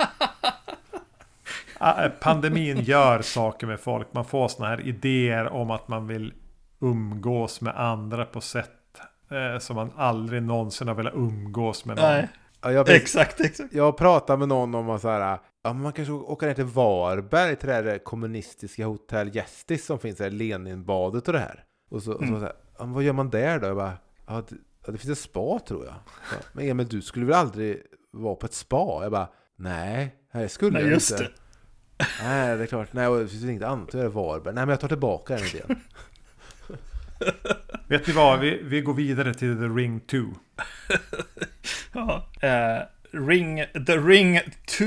Ah, 1.78 2.08
Pandemin 2.20 2.80
gör 2.80 3.22
saker 3.22 3.66
med 3.66 3.80
folk. 3.80 4.08
Man 4.12 4.24
får 4.24 4.48
såna 4.48 4.68
här 4.68 4.80
idéer 4.80 5.48
om 5.48 5.70
att 5.70 5.88
man 5.88 6.06
vill 6.06 6.34
umgås 6.80 7.60
med 7.60 7.80
andra 7.80 8.24
på 8.24 8.40
sätt 8.40 8.70
eh, 9.30 9.58
som 9.58 9.76
man 9.76 9.90
aldrig 9.96 10.42
någonsin 10.42 10.88
har 10.88 10.94
velat 10.94 11.14
umgås 11.14 11.84
med 11.84 11.96
någon. 11.96 12.04
Nej, 12.04 12.28
Ja, 12.62 12.72
jag, 12.72 12.88
exakt, 12.88 13.40
exakt. 13.40 13.74
jag 13.74 13.96
pratade 13.96 14.38
med 14.38 14.48
någon 14.48 14.74
om 14.74 14.90
att 14.90 15.00
så 15.00 15.08
här, 15.08 15.20
ja, 15.64 15.72
men 15.72 15.82
man 15.82 15.92
kanske 15.92 16.12
åker 16.12 16.46
ner 16.46 16.54
till 16.54 16.64
Varberg 16.64 17.56
till 17.56 17.68
det 17.68 17.74
här 17.74 17.98
kommunistiska 17.98 18.86
hotell 18.86 19.36
Gästis 19.36 19.86
som 19.86 19.98
finns 19.98 20.16
där, 20.16 20.30
Leninbadet 20.30 21.26
och 21.28 21.32
det 21.34 21.38
här. 21.40 21.64
Och 21.90 22.02
så, 22.02 22.12
och 22.12 22.18
så, 22.18 22.24
Mm. 22.24 22.40
så 22.40 22.46
här, 22.46 22.52
ja, 22.78 22.84
vad 22.84 23.02
gör 23.02 23.12
man 23.12 23.30
där 23.30 23.58
då? 23.58 23.66
Jag 23.66 23.76
bara, 23.76 23.92
ja, 24.26 24.42
det, 24.48 24.56
ja, 24.86 24.92
det 24.92 24.98
finns 24.98 25.12
ett 25.18 25.24
spa 25.24 25.58
tror 25.58 25.84
jag. 25.84 25.94
Ja, 26.30 26.36
Men 26.52 26.68
Emil, 26.68 26.88
du 26.88 27.02
skulle 27.02 27.26
väl 27.26 27.34
aldrig 27.34 27.82
vara 28.12 28.34
på 28.34 28.46
ett 28.46 28.54
spa? 28.54 28.98
Jag 29.02 29.12
bara, 29.12 29.28
nej, 29.56 30.14
det 30.32 30.48
skulle 30.48 30.70
Nej, 30.72 30.82
jag 30.82 30.90
just 30.90 31.10
inte. 31.10 31.22
det. 31.24 31.30
Nej, 32.22 32.56
det 32.56 32.62
är 32.62 32.66
klart. 32.66 32.92
Nej, 32.92 33.06
och 33.06 33.18
det 33.20 33.28
finns 33.28 33.44
inget 33.44 33.62
annat 33.62 33.88
att 33.88 33.94
göra 33.94 34.06
i 34.06 34.10
Varberg. 34.10 34.54
Nej, 34.54 34.66
men 34.66 34.68
jag 34.68 34.80
tar 34.80 34.88
tillbaka 34.88 35.36
den 35.36 35.44
idén. 35.46 35.76
Vet 37.88 38.06
ni 38.06 38.12
vad? 38.12 38.40
Vi, 38.40 38.60
vi 38.62 38.80
går 38.80 38.94
vidare 38.94 39.34
till 39.34 39.56
The 39.56 39.64
Ring 39.64 40.00
2. 40.00 40.18
Ja. 41.92 42.26
Eh, 42.40 42.82
Ring, 43.14 43.64
The 43.86 43.96
Ring 43.96 44.40
2, 44.78 44.86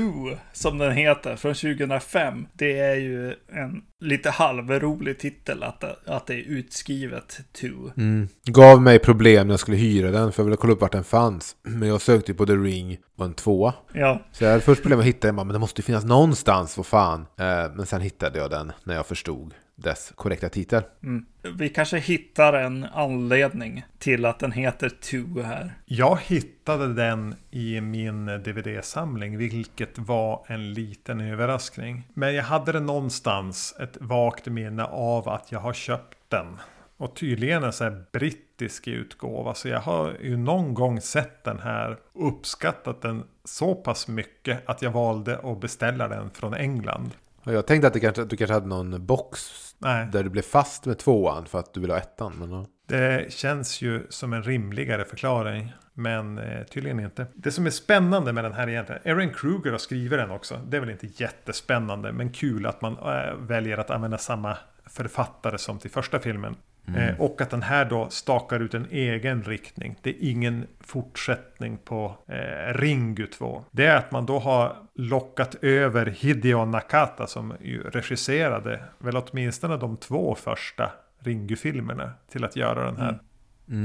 som 0.52 0.78
den 0.78 0.92
heter, 0.92 1.36
från 1.36 1.54
2005. 1.54 2.46
Det 2.52 2.78
är 2.78 2.94
ju 2.94 3.34
en 3.52 3.82
lite 4.00 4.30
halvrolig 4.30 5.18
titel 5.18 5.62
att, 5.62 6.08
att 6.08 6.26
det 6.26 6.34
är 6.34 6.44
utskrivet 6.48 7.40
2. 7.60 7.66
Mm. 7.96 8.28
Gav 8.44 8.82
mig 8.82 8.98
problem 8.98 9.46
när 9.46 9.52
jag 9.52 9.60
skulle 9.60 9.76
hyra 9.76 10.10
den, 10.10 10.32
för 10.32 10.42
jag 10.42 10.44
ville 10.44 10.56
kolla 10.56 10.72
upp 10.72 10.80
vart 10.80 10.92
den 10.92 11.04
fanns. 11.04 11.56
Men 11.62 11.88
jag 11.88 12.00
sökte 12.00 12.32
ju 12.32 12.36
på 12.36 12.46
The 12.46 12.52
Ring 12.52 12.98
och 13.16 13.24
en 13.24 13.34
tvåa. 13.34 13.74
Ja, 13.92 14.22
Så 14.32 14.44
jag 14.44 14.50
hade 14.50 14.62
först 14.62 14.82
problem 14.82 15.00
att 15.00 15.06
hitta 15.06 15.28
den, 15.28 15.36
men 15.36 15.48
det 15.48 15.58
måste 15.58 15.80
ju 15.80 15.84
finnas 15.84 16.04
någonstans, 16.04 16.76
vad 16.76 16.86
fan. 16.86 17.20
Eh, 17.20 17.74
men 17.74 17.86
sen 17.86 18.00
hittade 18.00 18.38
jag 18.38 18.50
den 18.50 18.72
när 18.84 18.94
jag 18.94 19.06
förstod 19.06 19.54
dess 19.78 20.12
korrekta 20.14 20.48
titel. 20.48 20.82
mm. 21.02 21.26
vi 21.56 21.68
kanske 21.68 21.98
hittar 21.98 22.52
en 22.52 22.84
anledning 22.84 23.84
till 23.98 24.24
att 24.24 24.38
den 24.38 24.52
heter 24.52 24.88
2 25.34 25.42
här. 25.42 25.74
Jag 25.84 26.18
hittade 26.20 26.94
den 26.94 27.34
i 27.50 27.80
min 27.80 28.26
DVD-samling, 28.26 29.38
vilket 29.38 29.98
var 29.98 30.44
en 30.46 30.72
liten 30.72 31.20
överraskning. 31.20 32.08
Men 32.14 32.34
jag 32.34 32.44
hade 32.44 32.72
det 32.72 32.80
någonstans, 32.80 33.76
ett 33.80 33.96
vagt 34.00 34.46
minne 34.46 34.84
av 34.84 35.28
att 35.28 35.52
jag 35.52 35.60
har 35.60 35.72
köpt 35.72 36.18
den. 36.28 36.56
Och 36.96 37.16
tydligen 37.16 37.64
en 37.64 37.72
sån 37.72 37.86
här 37.86 38.04
brittisk 38.12 38.88
utgåva. 38.88 39.54
Så 39.54 39.68
jag 39.68 39.80
har 39.80 40.16
ju 40.22 40.36
någon 40.36 40.74
gång 40.74 41.00
sett 41.00 41.44
den 41.44 41.58
här 41.58 41.98
och 42.12 42.28
uppskattat 42.28 43.02
den 43.02 43.24
så 43.44 43.74
pass 43.74 44.08
mycket 44.08 44.68
att 44.68 44.82
jag 44.82 44.90
valde 44.90 45.38
att 45.38 45.60
beställa 45.60 46.08
den 46.08 46.30
från 46.30 46.54
England. 46.54 47.10
Jag 47.44 47.66
tänkte 47.66 47.86
att, 47.86 47.94
det 47.94 48.00
kanske, 48.00 48.22
att 48.22 48.30
du 48.30 48.36
kanske 48.36 48.54
hade 48.54 48.66
någon 48.66 49.06
box 49.06 49.67
Nej, 49.78 50.08
där 50.12 50.24
du 50.24 50.30
blev 50.30 50.42
fast 50.42 50.86
med 50.86 50.98
tvåan 50.98 51.46
för 51.46 51.58
att 51.58 51.74
du 51.74 51.80
ville 51.80 51.92
ha 51.92 52.00
ettan. 52.00 52.32
Men, 52.38 52.50
ja. 52.50 52.66
Det 52.86 53.32
känns 53.32 53.82
ju 53.82 54.06
som 54.08 54.32
en 54.32 54.42
rimligare 54.42 55.04
förklaring. 55.04 55.72
Men 55.94 56.38
eh, 56.38 56.64
tydligen 56.64 57.00
inte. 57.00 57.26
Det 57.34 57.50
som 57.50 57.66
är 57.66 57.70
spännande 57.70 58.32
med 58.32 58.44
den 58.44 58.52
här 58.52 58.68
egentligen. 58.68 59.02
Aaron 59.04 59.34
Kruger 59.34 59.70
har 59.70 59.78
skrivit 59.78 60.18
den 60.18 60.30
också. 60.30 60.60
Det 60.68 60.76
är 60.76 60.80
väl 60.80 60.90
inte 60.90 61.08
jättespännande. 61.16 62.12
Men 62.12 62.32
kul 62.32 62.66
att 62.66 62.80
man 62.80 62.92
eh, 62.92 63.34
väljer 63.34 63.78
att 63.78 63.90
använda 63.90 64.18
samma 64.18 64.58
författare 64.86 65.58
som 65.58 65.78
till 65.78 65.90
första 65.90 66.18
filmen. 66.18 66.56
Eh, 66.96 67.20
och 67.20 67.40
att 67.40 67.50
den 67.50 67.62
här 67.62 67.84
då 67.84 68.08
stakar 68.10 68.60
ut 68.60 68.74
en 68.74 68.86
egen 68.90 69.42
riktning. 69.42 69.96
Det 70.02 70.10
är 70.10 70.30
ingen 70.30 70.66
fortsättning 70.80 71.78
på 71.84 72.16
eh, 72.28 72.74
Ringu 72.74 73.26
2. 73.26 73.64
Det 73.70 73.86
är 73.86 73.96
att 73.96 74.10
man 74.10 74.26
då 74.26 74.38
har 74.38 74.76
lockat 74.94 75.54
över 75.62 76.06
Hideo 76.06 76.64
Nakata 76.64 77.26
som 77.26 77.54
ju 77.60 77.82
regisserade 77.82 78.80
väl 78.98 79.16
åtminstone 79.16 79.76
de 79.76 79.96
två 79.96 80.34
första 80.34 80.90
Ringu-filmerna 81.18 82.12
till 82.32 82.44
att 82.44 82.56
göra 82.56 82.84
den 82.84 82.96
här. 82.96 83.18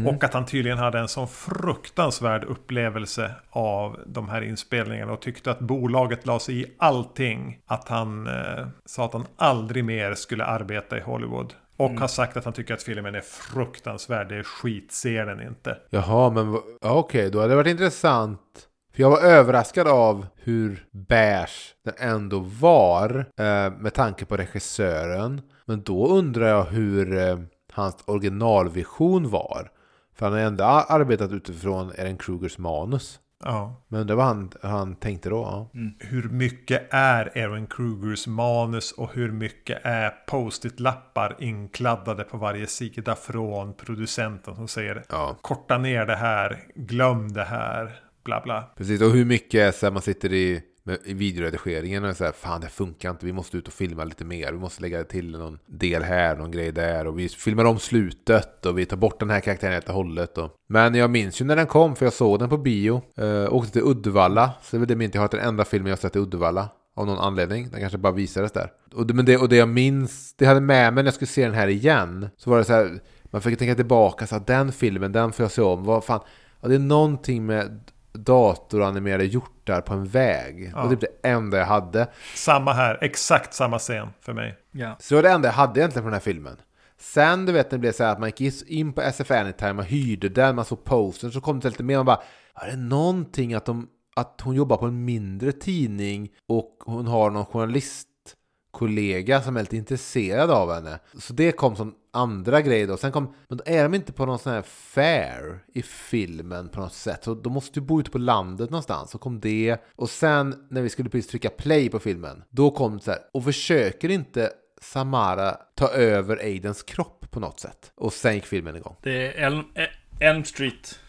Och 0.07 0.23
att 0.23 0.33
han 0.33 0.45
tydligen 0.45 0.77
hade 0.77 0.99
en 0.99 1.07
sån 1.07 1.27
fruktansvärd 1.27 2.43
upplevelse 2.43 3.31
av 3.49 3.99
de 4.05 4.29
här 4.29 4.41
inspelningarna 4.41 5.13
och 5.13 5.21
tyckte 5.21 5.51
att 5.51 5.59
bolaget 5.59 6.25
la 6.25 6.39
sig 6.39 6.61
i 6.61 6.65
allting. 6.77 7.59
Att 7.65 7.87
han 7.87 8.27
eh, 8.27 8.67
sa 8.85 9.05
att 9.05 9.13
han 9.13 9.25
aldrig 9.35 9.85
mer 9.85 10.13
skulle 10.13 10.45
arbeta 10.45 10.97
i 10.97 11.01
Hollywood. 11.01 11.53
Och 11.77 11.91
har 11.91 12.07
sagt 12.07 12.37
att 12.37 12.45
han 12.45 12.53
tycker 12.53 12.73
att 12.73 12.83
filmen 12.83 13.15
är 13.15 13.21
fruktansvärd, 13.21 14.29
det 14.29 14.35
är 14.35 14.43
skit, 14.43 14.91
ser 14.91 15.25
den 15.25 15.41
inte. 15.41 15.77
Jaha, 15.89 16.29
men 16.29 16.59
okej, 16.81 17.31
då 17.31 17.39
hade 17.39 17.51
det 17.51 17.55
varit 17.55 17.67
intressant. 17.71 18.67
För 18.95 19.01
jag 19.01 19.09
var 19.09 19.21
överraskad 19.21 19.87
av 19.87 20.25
hur 20.35 20.87
beige 20.91 21.75
den 21.85 21.93
ändå 21.97 22.39
var 22.39 23.25
eh, 23.37 23.71
med 23.79 23.93
tanke 23.93 24.25
på 24.25 24.37
regissören. 24.37 25.41
Men 25.65 25.83
då 25.83 26.07
undrar 26.07 26.47
jag 26.47 26.63
hur 26.63 27.17
eh, 27.17 27.39
hans 27.71 28.03
originalvision 28.05 29.29
var. 29.29 29.71
För 30.15 30.25
han 30.25 30.33
har 30.33 30.39
ändå 30.39 30.63
arbetat 30.63 31.31
utifrån 31.31 31.91
Aaron 31.99 32.17
Krugers 32.17 32.57
manus. 32.57 33.19
Ja. 33.45 33.81
Men 33.87 34.07
det 34.07 34.15
var 34.15 34.23
han, 34.23 34.51
han 34.61 34.95
tänkte 34.95 35.29
då. 35.29 35.35
Ja. 35.35 35.69
Hur 35.99 36.29
mycket 36.29 36.93
är 36.93 37.37
Aaron 37.37 37.67
Krugers 37.67 38.27
manus 38.27 38.91
och 38.91 39.13
hur 39.13 39.31
mycket 39.31 39.79
är 39.83 40.09
post-it-lappar 40.27 41.35
inkladdade 41.39 42.23
på 42.23 42.37
varje 42.37 42.67
sida 42.67 43.15
från 43.15 43.73
producenten 43.73 44.55
som 44.55 44.67
säger 44.67 45.03
ja, 45.09 45.37
korta 45.41 45.77
ner 45.77 46.05
det 46.05 46.15
här, 46.15 46.59
glöm 46.75 47.33
det 47.33 47.43
här, 47.43 47.99
bla 48.23 48.41
bla. 48.41 48.63
precis. 48.77 49.01
Och 49.01 49.11
hur 49.11 49.25
mycket 49.25 49.59
är 49.59 49.71
så 49.71 49.85
här, 49.85 49.91
man 49.93 50.01
sitter 50.01 50.33
i, 50.33 50.61
med, 50.83 50.97
videoredigeringen 51.05 52.05
och 52.05 52.19
här, 52.19 52.31
fan 52.31 52.61
det 52.61 52.69
funkar 52.69 53.09
inte, 53.09 53.25
vi 53.25 53.33
måste 53.33 53.57
ut 53.57 53.67
och 53.67 53.73
filma 53.73 54.03
lite 54.03 54.25
mer, 54.25 54.51
vi 54.51 54.59
måste 54.59 54.81
lägga 54.81 55.03
till 55.03 55.37
någon 55.37 55.59
del 55.65 56.03
här, 56.03 56.35
någon 56.35 56.51
grej 56.51 56.71
där 56.71 57.07
och 57.07 57.19
vi 57.19 57.29
filmar 57.29 57.65
om 57.65 57.79
slutet 57.79 58.65
och 58.65 58.77
vi 58.77 58.85
tar 58.85 58.97
bort 58.97 59.19
den 59.19 59.29
här 59.29 59.39
karaktären 59.39 59.73
helt 59.73 59.89
och 59.89 59.95
hållet. 59.95 60.37
Och... 60.37 60.51
Men 60.67 60.95
jag 60.95 61.09
minns 61.09 61.41
ju 61.41 61.45
när 61.45 61.55
den 61.55 61.67
kom, 61.67 61.95
för 61.95 62.05
jag 62.05 62.13
såg 62.13 62.39
den 62.39 62.49
på 62.49 62.57
bio, 62.57 63.01
eh, 63.17 63.53
åkte 63.53 63.71
till 63.71 63.81
Uddevalla, 63.81 64.51
så 64.61 64.67
det 64.71 64.77
är 64.77 64.79
väl 64.79 64.87
det 64.87 64.95
minnet 64.95 65.15
jag 65.15 65.21
har, 65.21 65.25
att 65.25 65.31
den 65.31 65.47
enda 65.47 65.65
filmen 65.65 65.87
jag 65.89 65.97
har 65.97 66.01
sett 66.01 66.15
i 66.15 66.19
Uddevalla. 66.19 66.69
Av 66.95 67.05
någon 67.05 67.19
anledning, 67.19 67.69
den 67.71 67.79
kanske 67.79 67.97
bara 67.97 68.13
visades 68.13 68.51
där. 68.51 68.71
Och 68.93 69.07
det, 69.07 69.13
men 69.13 69.25
det, 69.25 69.37
och 69.37 69.49
det 69.49 69.55
jag 69.55 69.69
minns, 69.69 70.33
det 70.33 70.45
jag 70.45 70.49
hade 70.49 70.61
med 70.61 70.93
mig 70.93 71.03
när 71.03 71.07
jag 71.07 71.13
skulle 71.13 71.27
se 71.27 71.45
den 71.45 71.53
här 71.53 71.67
igen, 71.67 72.29
så 72.37 72.49
var 72.49 72.57
det 72.57 72.63
så 72.63 72.73
här, 72.73 72.99
man 73.23 73.41
fick 73.41 73.59
tänka 73.59 73.75
tillbaka, 73.75 74.27
så 74.27 74.35
här, 74.35 74.43
den 74.47 74.71
filmen, 74.71 75.11
den 75.11 75.31
får 75.31 75.43
jag 75.43 75.51
se 75.51 75.61
om, 75.61 75.83
vad 75.83 76.03
fan, 76.03 76.19
ja, 76.61 76.67
det 76.67 76.75
är 76.75 76.79
någonting 76.79 77.45
med 77.45 77.91
datoranimerade 78.13 79.25
hjortar 79.25 79.81
på 79.81 79.93
en 79.93 80.05
väg. 80.05 80.71
Ja. 80.75 80.83
Och 80.83 80.89
det 80.89 80.95
är 80.95 80.99
det 80.99 81.29
enda 81.29 81.57
jag 81.57 81.65
hade. 81.65 82.07
Samma 82.35 82.73
här, 82.73 82.97
exakt 83.01 83.53
samma 83.53 83.79
scen 83.79 84.07
för 84.21 84.33
mig. 84.33 84.57
Ja. 84.71 84.95
Så 84.99 85.13
det 85.13 85.21
var 85.21 85.23
det 85.23 85.35
enda 85.35 85.47
jag 85.47 85.53
hade 85.53 85.79
egentligen 85.79 86.03
från 86.03 86.11
den 86.11 86.13
här 86.13 86.19
filmen. 86.19 86.57
Sen 86.97 87.45
du 87.45 87.51
vet 87.51 87.71
när 87.71 87.77
det 87.77 87.81
blev 87.81 87.91
så 87.91 88.03
här 88.03 88.11
att 88.11 88.19
man 88.19 88.31
gick 88.35 88.63
in 88.69 88.93
på 88.93 89.01
SF 89.01 89.31
Anytime, 89.31 89.73
man 89.73 89.85
hyrde 89.85 90.29
den, 90.29 90.55
man 90.55 90.65
såg 90.65 90.83
postern, 90.83 91.31
så 91.31 91.41
kom 91.41 91.59
det 91.59 91.69
lite 91.69 91.83
mer, 91.83 91.97
man 91.97 92.05
bara, 92.05 92.21
är 92.55 92.71
det 92.71 92.77
någonting 92.77 93.53
att, 93.53 93.65
de, 93.65 93.87
att 94.15 94.41
hon 94.43 94.55
jobbar 94.55 94.77
på 94.77 94.85
en 94.85 95.05
mindre 95.05 95.51
tidning 95.51 96.29
och 96.47 96.77
hon 96.85 97.07
har 97.07 97.29
någon 97.29 97.45
journalistkollega 97.45 99.41
som 99.41 99.57
är 99.57 99.61
lite 99.61 99.77
intresserad 99.77 100.51
av 100.51 100.73
henne. 100.73 100.99
Så 101.19 101.33
det 101.33 101.51
kom 101.51 101.75
som 101.75 101.95
andra 102.13 102.61
grejer 102.61 102.87
då. 102.87 102.97
Sen 102.97 103.11
kom, 103.11 103.33
men 103.47 103.57
då 103.57 103.63
är 103.67 103.83
de 103.83 103.93
inte 103.93 104.13
på 104.13 104.25
någon 104.25 104.39
sån 104.39 104.53
här 104.53 104.61
fair 104.61 105.63
i 105.73 105.81
filmen 105.81 106.69
på 106.69 106.79
något 106.79 106.93
sätt. 106.93 107.23
Så 107.23 107.33
de 107.33 107.53
måste 107.53 107.79
ju 107.79 107.85
bo 107.85 107.99
ute 107.99 108.11
på 108.11 108.17
landet 108.17 108.69
någonstans. 108.69 109.11
Så 109.11 109.17
kom 109.17 109.39
det. 109.39 109.77
Och 109.95 110.09
sen 110.09 110.67
när 110.69 110.81
vi 110.81 110.89
skulle 110.89 111.09
precis 111.09 111.31
trycka 111.31 111.49
play 111.49 111.89
på 111.89 111.99
filmen, 111.99 112.43
då 112.49 112.71
kom 112.71 112.97
det 112.97 113.03
så 113.03 113.11
här, 113.11 113.19
och 113.31 113.43
försöker 113.43 114.09
inte 114.09 114.49
Samara 114.81 115.57
ta 115.75 115.87
över 115.87 116.37
Aidens 116.37 116.83
kropp 116.83 117.31
på 117.31 117.39
något 117.39 117.59
sätt? 117.59 117.91
Och 117.95 118.13
sen 118.13 118.35
gick 118.35 118.45
filmen 118.45 118.75
igång. 118.75 118.95
Det 119.01 119.27
är 119.27 119.45
Elm, 119.45 119.63
eh, 119.75 120.29
Elm 120.29 120.43
Street 120.43 120.99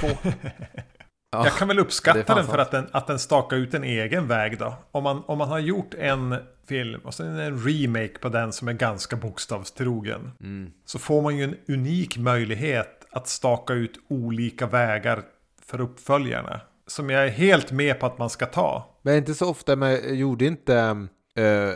2. 0.00 0.08
Ja. 1.32 1.44
Jag 1.44 1.56
kan 1.56 1.68
väl 1.68 1.78
uppskatta 1.78 2.34
den 2.34 2.46
för 2.46 2.58
att 2.58 2.70
den, 2.70 2.86
att 2.92 3.06
den 3.06 3.18
stakar 3.18 3.56
ut 3.56 3.74
en 3.74 3.84
egen 3.84 4.28
väg 4.28 4.58
då. 4.58 4.74
Om 4.90 5.02
man, 5.02 5.22
om 5.26 5.38
man 5.38 5.48
har 5.48 5.58
gjort 5.58 5.94
en 5.94 6.36
film 6.66 7.00
och 7.04 7.14
sen 7.14 7.38
en 7.38 7.58
remake 7.58 8.18
på 8.20 8.28
den 8.28 8.52
som 8.52 8.68
är 8.68 8.72
ganska 8.72 9.16
bokstavstrogen. 9.16 10.30
Mm. 10.40 10.70
Så 10.84 10.98
får 10.98 11.22
man 11.22 11.36
ju 11.36 11.44
en 11.44 11.56
unik 11.68 12.18
möjlighet 12.18 13.06
att 13.10 13.28
staka 13.28 13.72
ut 13.72 13.98
olika 14.08 14.66
vägar 14.66 15.22
för 15.62 15.80
uppföljarna. 15.80 16.60
Som 16.86 17.10
jag 17.10 17.24
är 17.24 17.30
helt 17.30 17.72
med 17.72 18.00
på 18.00 18.06
att 18.06 18.18
man 18.18 18.30
ska 18.30 18.46
ta. 18.46 18.98
Men 19.02 19.16
inte 19.16 19.34
så 19.34 19.50
ofta, 19.50 19.76
men 19.76 20.18
gjorde 20.18 20.44
inte 20.44 21.06
uh, 21.38 21.70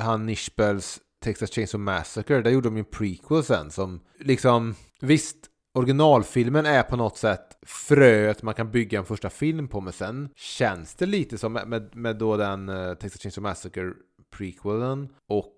han 0.00 0.26
Nishbels 0.26 1.00
Texas 1.24 1.50
Chainsaw 1.50 1.84
Massacre, 1.84 2.42
där 2.42 2.50
gjorde 2.50 2.68
de 2.68 2.76
ju 2.76 2.80
en 2.80 2.84
prequel 2.84 3.44
sen 3.44 3.70
som 3.70 4.00
liksom, 4.20 4.74
visst, 5.00 5.36
originalfilmen 5.74 6.66
är 6.66 6.82
på 6.82 6.96
något 6.96 7.16
sätt 7.16 7.58
fröet 7.66 8.42
man 8.42 8.54
kan 8.54 8.70
bygga 8.70 8.98
en 8.98 9.04
första 9.04 9.30
film 9.30 9.68
på, 9.68 9.80
men 9.80 9.92
sen 9.92 10.28
känns 10.36 10.94
det 10.94 11.06
lite 11.06 11.38
som 11.38 11.52
med, 11.52 11.68
med, 11.68 11.96
med 11.96 12.16
då 12.16 12.36
den 12.36 12.68
uh, 12.68 12.94
Texas 12.94 13.22
Chainsaw 13.22 13.48
Massacre 13.48 13.92
prequelen 14.30 15.08
och 15.28 15.54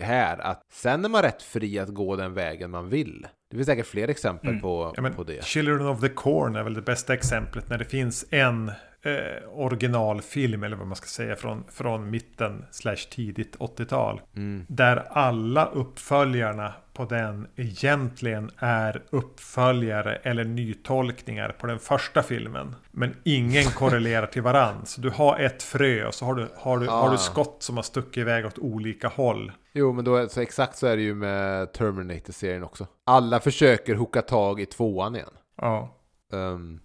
här 0.00 0.38
att 0.38 0.62
sen 0.72 1.04
är 1.04 1.08
man 1.08 1.22
rätt 1.22 1.42
fri 1.42 1.78
att 1.78 1.88
gå 1.88 2.16
den 2.16 2.34
vägen 2.34 2.70
man 2.70 2.88
vill. 2.88 3.26
Det 3.50 3.56
finns 3.56 3.66
säkert 3.66 3.86
fler 3.86 4.08
exempel 4.08 4.48
Mm. 4.50 4.60
på, 4.60 4.92
Ja, 4.96 5.02
men 5.02 5.14
på 5.14 5.24
det. 5.24 5.44
Children 5.44 5.86
of 5.86 6.00
the 6.00 6.08
Corn 6.08 6.56
är 6.56 6.62
väl 6.62 6.74
det 6.74 6.82
bästa 6.82 7.14
exemplet 7.14 7.68
när 7.68 7.78
det 7.78 7.84
finns 7.84 8.24
en 8.30 8.72
eh, 9.04 9.48
originalfilm 9.52 10.62
eller 10.62 10.76
vad 10.76 10.86
man 10.86 10.96
ska 10.96 11.06
säga 11.06 11.36
från, 11.36 11.64
från 11.72 12.10
mitten 12.10 12.64
slash 12.70 12.96
tidigt 13.10 13.56
80-tal. 13.56 14.20
Mm. 14.36 14.66
Där 14.68 14.96
alla 15.10 15.66
uppföljarna 15.66 16.72
på 16.92 17.04
den 17.04 17.46
egentligen 17.56 18.50
är 18.58 19.02
uppföljare 19.10 20.16
eller 20.16 20.44
nytolkningar 20.44 21.48
på 21.60 21.66
den 21.66 21.78
första 21.78 22.22
filmen. 22.22 22.76
Men 22.90 23.16
ingen 23.24 23.64
korrelerar 23.74 24.26
till 24.26 24.42
varann. 24.42 24.86
Så 24.86 25.00
du 25.00 25.10
har 25.10 25.38
ett 25.38 25.62
frö 25.62 26.06
och 26.06 26.14
så 26.14 26.24
har 26.24 26.34
du, 26.34 26.48
har 26.56 26.78
du, 26.78 26.86
har 26.86 27.08
Ah. 27.08 27.12
du 27.12 27.18
skott 27.18 27.56
som 27.62 27.76
har 27.76 27.82
stuckit 27.82 28.16
iväg 28.16 28.46
åt 28.46 28.58
olika 28.58 29.08
håll. 29.08 29.52
Jo, 29.72 29.92
men 29.92 30.04
då, 30.04 30.16
är- 30.16 30.26
så 30.26 30.40
exakt 30.40 30.76
så 30.76 30.86
är 30.86 30.96
det 30.96 31.02
ju 31.02 31.14
med 31.14 31.72
Terminator-serien 31.72 32.64
också. 32.64 32.86
Alla 33.06 33.40
försöker 33.40 33.94
hooka 33.94 34.22
tag 34.22 34.60
i 34.60 34.66
tvåan 34.66 35.16
igen. 35.16 35.28
Ja. 35.60 35.96
Um, 36.32 36.80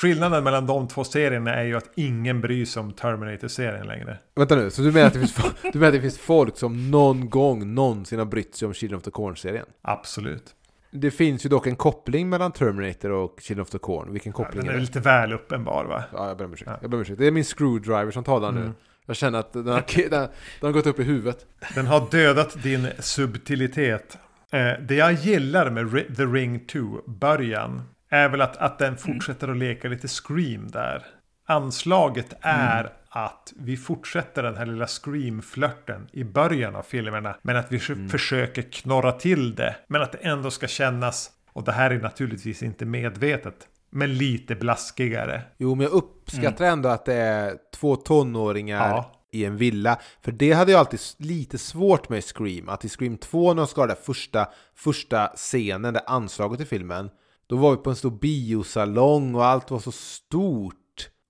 Skillnaden 0.00 0.44
mellan 0.44 0.66
de 0.66 0.88
två 0.88 1.04
serierna 1.04 1.54
är 1.54 1.64
ju 1.64 1.76
att 1.76 1.90
ingen 1.94 2.40
bryr 2.40 2.64
sig 2.64 2.80
om 2.80 2.92
Terminator-serien 2.92 3.86
längre. 3.86 4.18
vänta 4.34 4.56
nu, 4.56 4.70
så 4.70 4.82
du 4.82 4.92
menar, 4.92 5.06
att 5.06 5.12
det 5.12 5.18
finns, 5.18 5.34
du 5.72 5.78
menar 5.78 5.86
att 5.86 5.92
det 5.94 6.00
finns 6.00 6.18
folk 6.18 6.56
som 6.58 6.90
någon 6.90 7.30
gång 7.30 7.74
någonsin 7.74 8.18
har 8.18 8.26
brytt 8.26 8.54
sig 8.54 8.66
om 8.66 8.74
Children 8.74 8.98
of 8.98 9.04
the 9.04 9.10
Corn-serien? 9.10 9.66
Absolut. 9.82 10.54
Det 10.90 11.10
finns 11.10 11.44
ju 11.44 11.48
dock 11.48 11.66
en 11.66 11.76
koppling 11.76 12.28
mellan 12.28 12.52
Terminator 12.52 13.10
och 13.10 13.38
Children 13.42 13.62
of 13.62 13.70
the 13.70 13.78
Corn. 13.78 14.12
Vilken 14.12 14.32
Ja, 14.38 14.44
koppling 14.44 14.60
den 14.60 14.68
är 14.68 14.72
är 14.72 14.76
det? 14.76 14.80
lite 14.80 15.00
väl 15.00 15.32
uppenbar 15.32 15.84
va? 15.84 16.04
Ja, 16.12 16.28
jag 16.28 16.36
ber 16.36 16.44
om 16.44 16.52
ursäkt. 16.52 16.70
Ja. 16.70 16.78
Jag 16.82 16.90
ber 16.90 16.96
om 16.96 17.02
ursäkt. 17.02 17.18
Det 17.18 17.26
är 17.26 17.30
min 17.30 17.44
screwdriver 17.44 18.10
som 18.10 18.24
talar 18.24 18.52
nu. 18.52 18.60
Mm. 18.60 18.72
Jag 19.06 19.16
känner 19.16 19.38
att 19.38 19.52
den 19.52 19.66
har, 19.66 19.84
den, 19.96 20.10
den 20.10 20.28
har 20.60 20.72
gått 20.72 20.86
upp 20.86 20.98
i 21.00 21.02
huvudet. 21.02 21.46
Den 21.74 21.86
har 21.86 22.06
dödat 22.10 22.62
din 22.62 22.88
subtilitet. 22.98 24.18
Eh, 24.50 24.70
det 24.88 24.94
jag 24.94 25.12
gillar 25.12 25.70
med 25.70 26.16
The 26.16 26.22
Ring 26.24 26.60
2, 26.66 26.80
början, 27.06 27.82
är 28.08 28.28
väl 28.28 28.40
att, 28.40 28.56
att 28.56 28.78
den 28.78 28.96
fortsätter 28.96 29.48
att 29.48 29.56
leka 29.56 29.88
lite 29.88 30.08
Scream 30.08 30.70
där. 30.70 31.06
Anslaget 31.46 32.34
är 32.40 32.92
att 33.08 33.52
vi 33.56 33.76
fortsätter 33.76 34.42
den 34.42 34.56
här 34.56 34.66
lilla 34.66 34.86
Scream-flörten 34.86 36.08
i 36.12 36.24
början 36.24 36.76
av 36.76 36.82
filmerna. 36.82 37.36
Men 37.42 37.56
att 37.56 37.72
vi 37.72 37.80
mm. 37.92 38.08
försöker 38.08 38.62
knorra 38.62 39.12
till 39.12 39.54
det. 39.54 39.76
Men 39.86 40.02
att 40.02 40.12
det 40.12 40.18
ändå 40.18 40.50
ska 40.50 40.66
kännas, 40.66 41.30
och 41.52 41.64
det 41.64 41.72
här 41.72 41.90
är 41.90 42.00
naturligtvis 42.00 42.62
inte 42.62 42.84
medvetet, 42.84 43.68
men 43.90 44.14
lite 44.14 44.54
blaskigare. 44.54 45.42
Jo, 45.56 45.74
men 45.74 45.84
jag 45.84 45.92
uppskattar 45.92 46.64
ändå 46.64 46.88
att 46.88 47.04
det 47.04 47.14
är 47.14 47.56
två 47.74 47.96
tonåringar 47.96 48.88
Ja. 48.88 49.12
i 49.32 49.44
en 49.44 49.56
villa. 49.56 49.98
För 50.24 50.32
det 50.32 50.52
hade 50.52 50.72
jag 50.72 50.78
alltid 50.78 51.00
lite 51.16 51.58
svårt 51.58 52.08
med 52.08 52.18
i 52.18 52.22
Scream. 52.22 52.68
Att 52.68 52.84
i 52.84 52.88
Scream 52.88 53.16
2 53.16 53.54
när 53.54 53.62
de 53.62 53.66
ska 53.66 53.80
ha 53.80 53.86
den 53.86 53.96
första, 54.02 54.48
första 54.74 55.26
scenen, 55.26 55.94
det 55.94 56.00
anslaget 56.06 56.60
i 56.60 56.64
filmen. 56.64 57.10
Då 57.48 57.56
var 57.56 57.70
vi 57.70 57.76
på 57.76 57.90
en 57.90 57.96
stor 57.96 58.10
biosalong 58.10 59.34
och 59.34 59.44
allt 59.44 59.70
var 59.70 59.78
så 59.78 59.92
stort. 59.92 60.74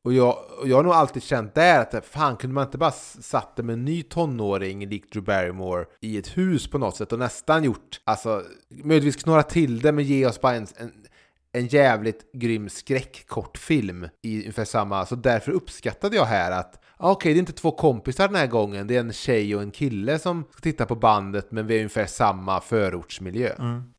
Och 0.05 0.13
jag, 0.13 0.37
och 0.61 0.69
jag 0.69 0.77
har 0.77 0.83
nog 0.83 0.93
alltid 0.93 1.23
känt 1.23 1.55
där 1.55 1.81
att 1.81 2.07
fan 2.07 2.37
kunde 2.37 2.55
man 2.55 2.65
inte 2.65 2.79
bara 2.79 2.91
satt 3.21 3.57
det 3.57 3.63
med 3.63 3.73
en 3.73 3.85
ny 3.85 4.03
tonåring 4.03 4.89
likt 4.89 5.13
Drew 5.13 5.25
Barrymore 5.25 5.85
i 6.01 6.19
ett 6.19 6.37
hus 6.37 6.71
på 6.71 6.79
något 6.79 6.97
sätt 6.97 7.13
och 7.13 7.19
nästan 7.19 7.65
gjort, 7.65 8.01
alltså 8.05 8.43
möjligtvis 8.71 9.23
knorra 9.23 9.43
till 9.43 9.81
det 9.81 9.93
men 9.93 10.05
ge 10.05 10.27
oss 10.27 10.41
bara 10.41 10.55
en, 10.55 10.67
en 10.77 10.93
en 11.53 11.67
jävligt 11.67 12.33
grym 12.33 12.69
skräckkortfilm 12.69 14.09
i 14.23 14.41
ungefär 14.41 14.65
samma, 14.65 15.07
så 15.07 15.15
därför 15.15 15.53
uppskattade 15.53 16.17
jag 16.17 16.25
här 16.25 16.51
att 16.51 16.85
ah, 16.97 17.11
okej, 17.11 17.33
det 17.33 17.37
är 17.37 17.41
inte 17.41 17.53
två 17.53 17.71
kompisar 17.71 18.27
den 18.27 18.37
här 18.37 18.47
gången, 18.47 18.87
det 18.87 18.97
är 18.97 19.01
en 19.01 19.13
tjej 19.13 19.57
och 19.57 19.63
en 19.63 19.71
kille 19.71 20.19
som 20.19 20.45
ska 20.51 20.61
titta 20.61 20.87
på 20.87 20.95
bandet, 20.95 21.53
men 21.53 21.67
vi 21.67 21.75
är 21.75 21.79
ungefär 21.79 22.07
samma 22.07 22.61
förortsmiljö. 22.61 23.55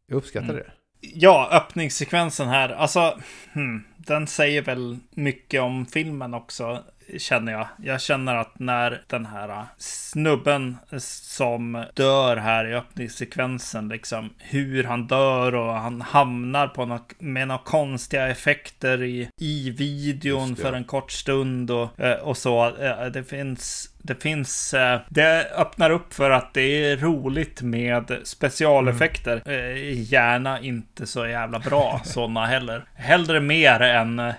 Jag 0.08 0.18
uppskattar 0.18 0.54
det. 0.54 0.72
Ja, 1.02 1.50
öppningssekvensen 1.52 2.47
här. 2.47 2.70
Alltså, 2.70 3.20
hmm, 3.54 3.84
den 3.97 4.28
säger 4.28 4.62
väl 4.62 4.97
mycket 5.10 5.62
om 5.62 5.86
filmen 5.86 6.34
också, 6.34 6.84
känner 7.18 7.51
jag. 7.51 7.68
Jag 7.84 8.01
känner 8.01 8.36
att 8.36 8.60
när 8.60 9.01
den 9.07 9.26
här 9.26 9.66
snubben 9.78 10.78
som 10.99 11.86
dör 11.93 12.38
här 12.38 12.68
i 12.68 12.74
öppningssekvensen, 12.74 13.89
liksom 13.89 14.30
hur 14.38 14.84
han 14.84 15.07
dör 15.07 15.55
och 15.55 15.74
han 15.74 16.01
hamnar 16.01 16.68
på 16.68 16.86
något, 16.86 17.14
med 17.20 17.47
några 17.47 17.62
konstiga 17.64 18.28
effekter 18.28 19.03
i, 19.03 19.30
i 19.38 19.70
videon 19.70 20.55
för 20.55 20.74
en 20.74 20.84
kort 20.84 21.12
stund 21.12 21.72
och, 21.72 21.99
eh, 21.99 22.20
och 22.20 22.38
så. 22.38 22.72
Det 23.14 23.24
finns 23.24 23.89
det 24.01 24.22
finns, 24.24 24.76
det 25.10 25.51
öppnar 25.55 25.89
upp 25.89 26.14
för 26.14 26.30
att 26.30 26.53
det 26.53 26.62
är 26.62 26.97
roligt 26.97 27.62
med 27.62 28.18
specialeffekter. 28.24 29.41
Eh, 29.45 30.01
Gärna 30.12 30.60
inte 30.60 31.07
så 31.07 31.28
jävla 31.28 31.60
bra 31.60 32.01
sådana 32.03 32.45
heller. 32.45 32.86
Hellre 32.95 33.39
mer 33.39 33.82
än, 33.82 34.34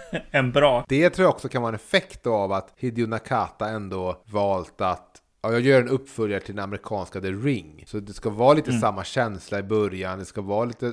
än 0.30 0.52
bra. 0.52 0.84
Det 0.88 1.10
tror 1.10 1.24
jag 1.24 1.34
också 1.34 1.48
kan 1.48 1.62
vara 1.62 1.68
en 1.68 1.74
effekt 1.74 2.26
av 2.26 2.52
att 2.52 2.74
Hideo 2.76 3.06
Nakata 3.06 3.68
ändå 3.68 4.22
valt 4.26 4.80
att 4.80 5.22
Ja, 5.44 5.52
jag 5.52 5.60
gör 5.60 5.80
en 5.80 5.88
uppföljare 5.88 6.40
till 6.40 6.54
den 6.54 6.64
amerikanska 6.64 7.20
The 7.20 7.30
Ring. 7.30 7.84
Så 7.86 8.00
det 8.00 8.12
ska 8.12 8.30
vara 8.30 8.54
lite 8.54 8.72
samma 8.72 9.04
känsla 9.04 9.58
i 9.58 9.62
början, 9.62 10.18
det 10.18 10.24
ska 10.24 10.40
vara 10.40 10.64
lite 10.64 10.86
eh, 10.86 10.92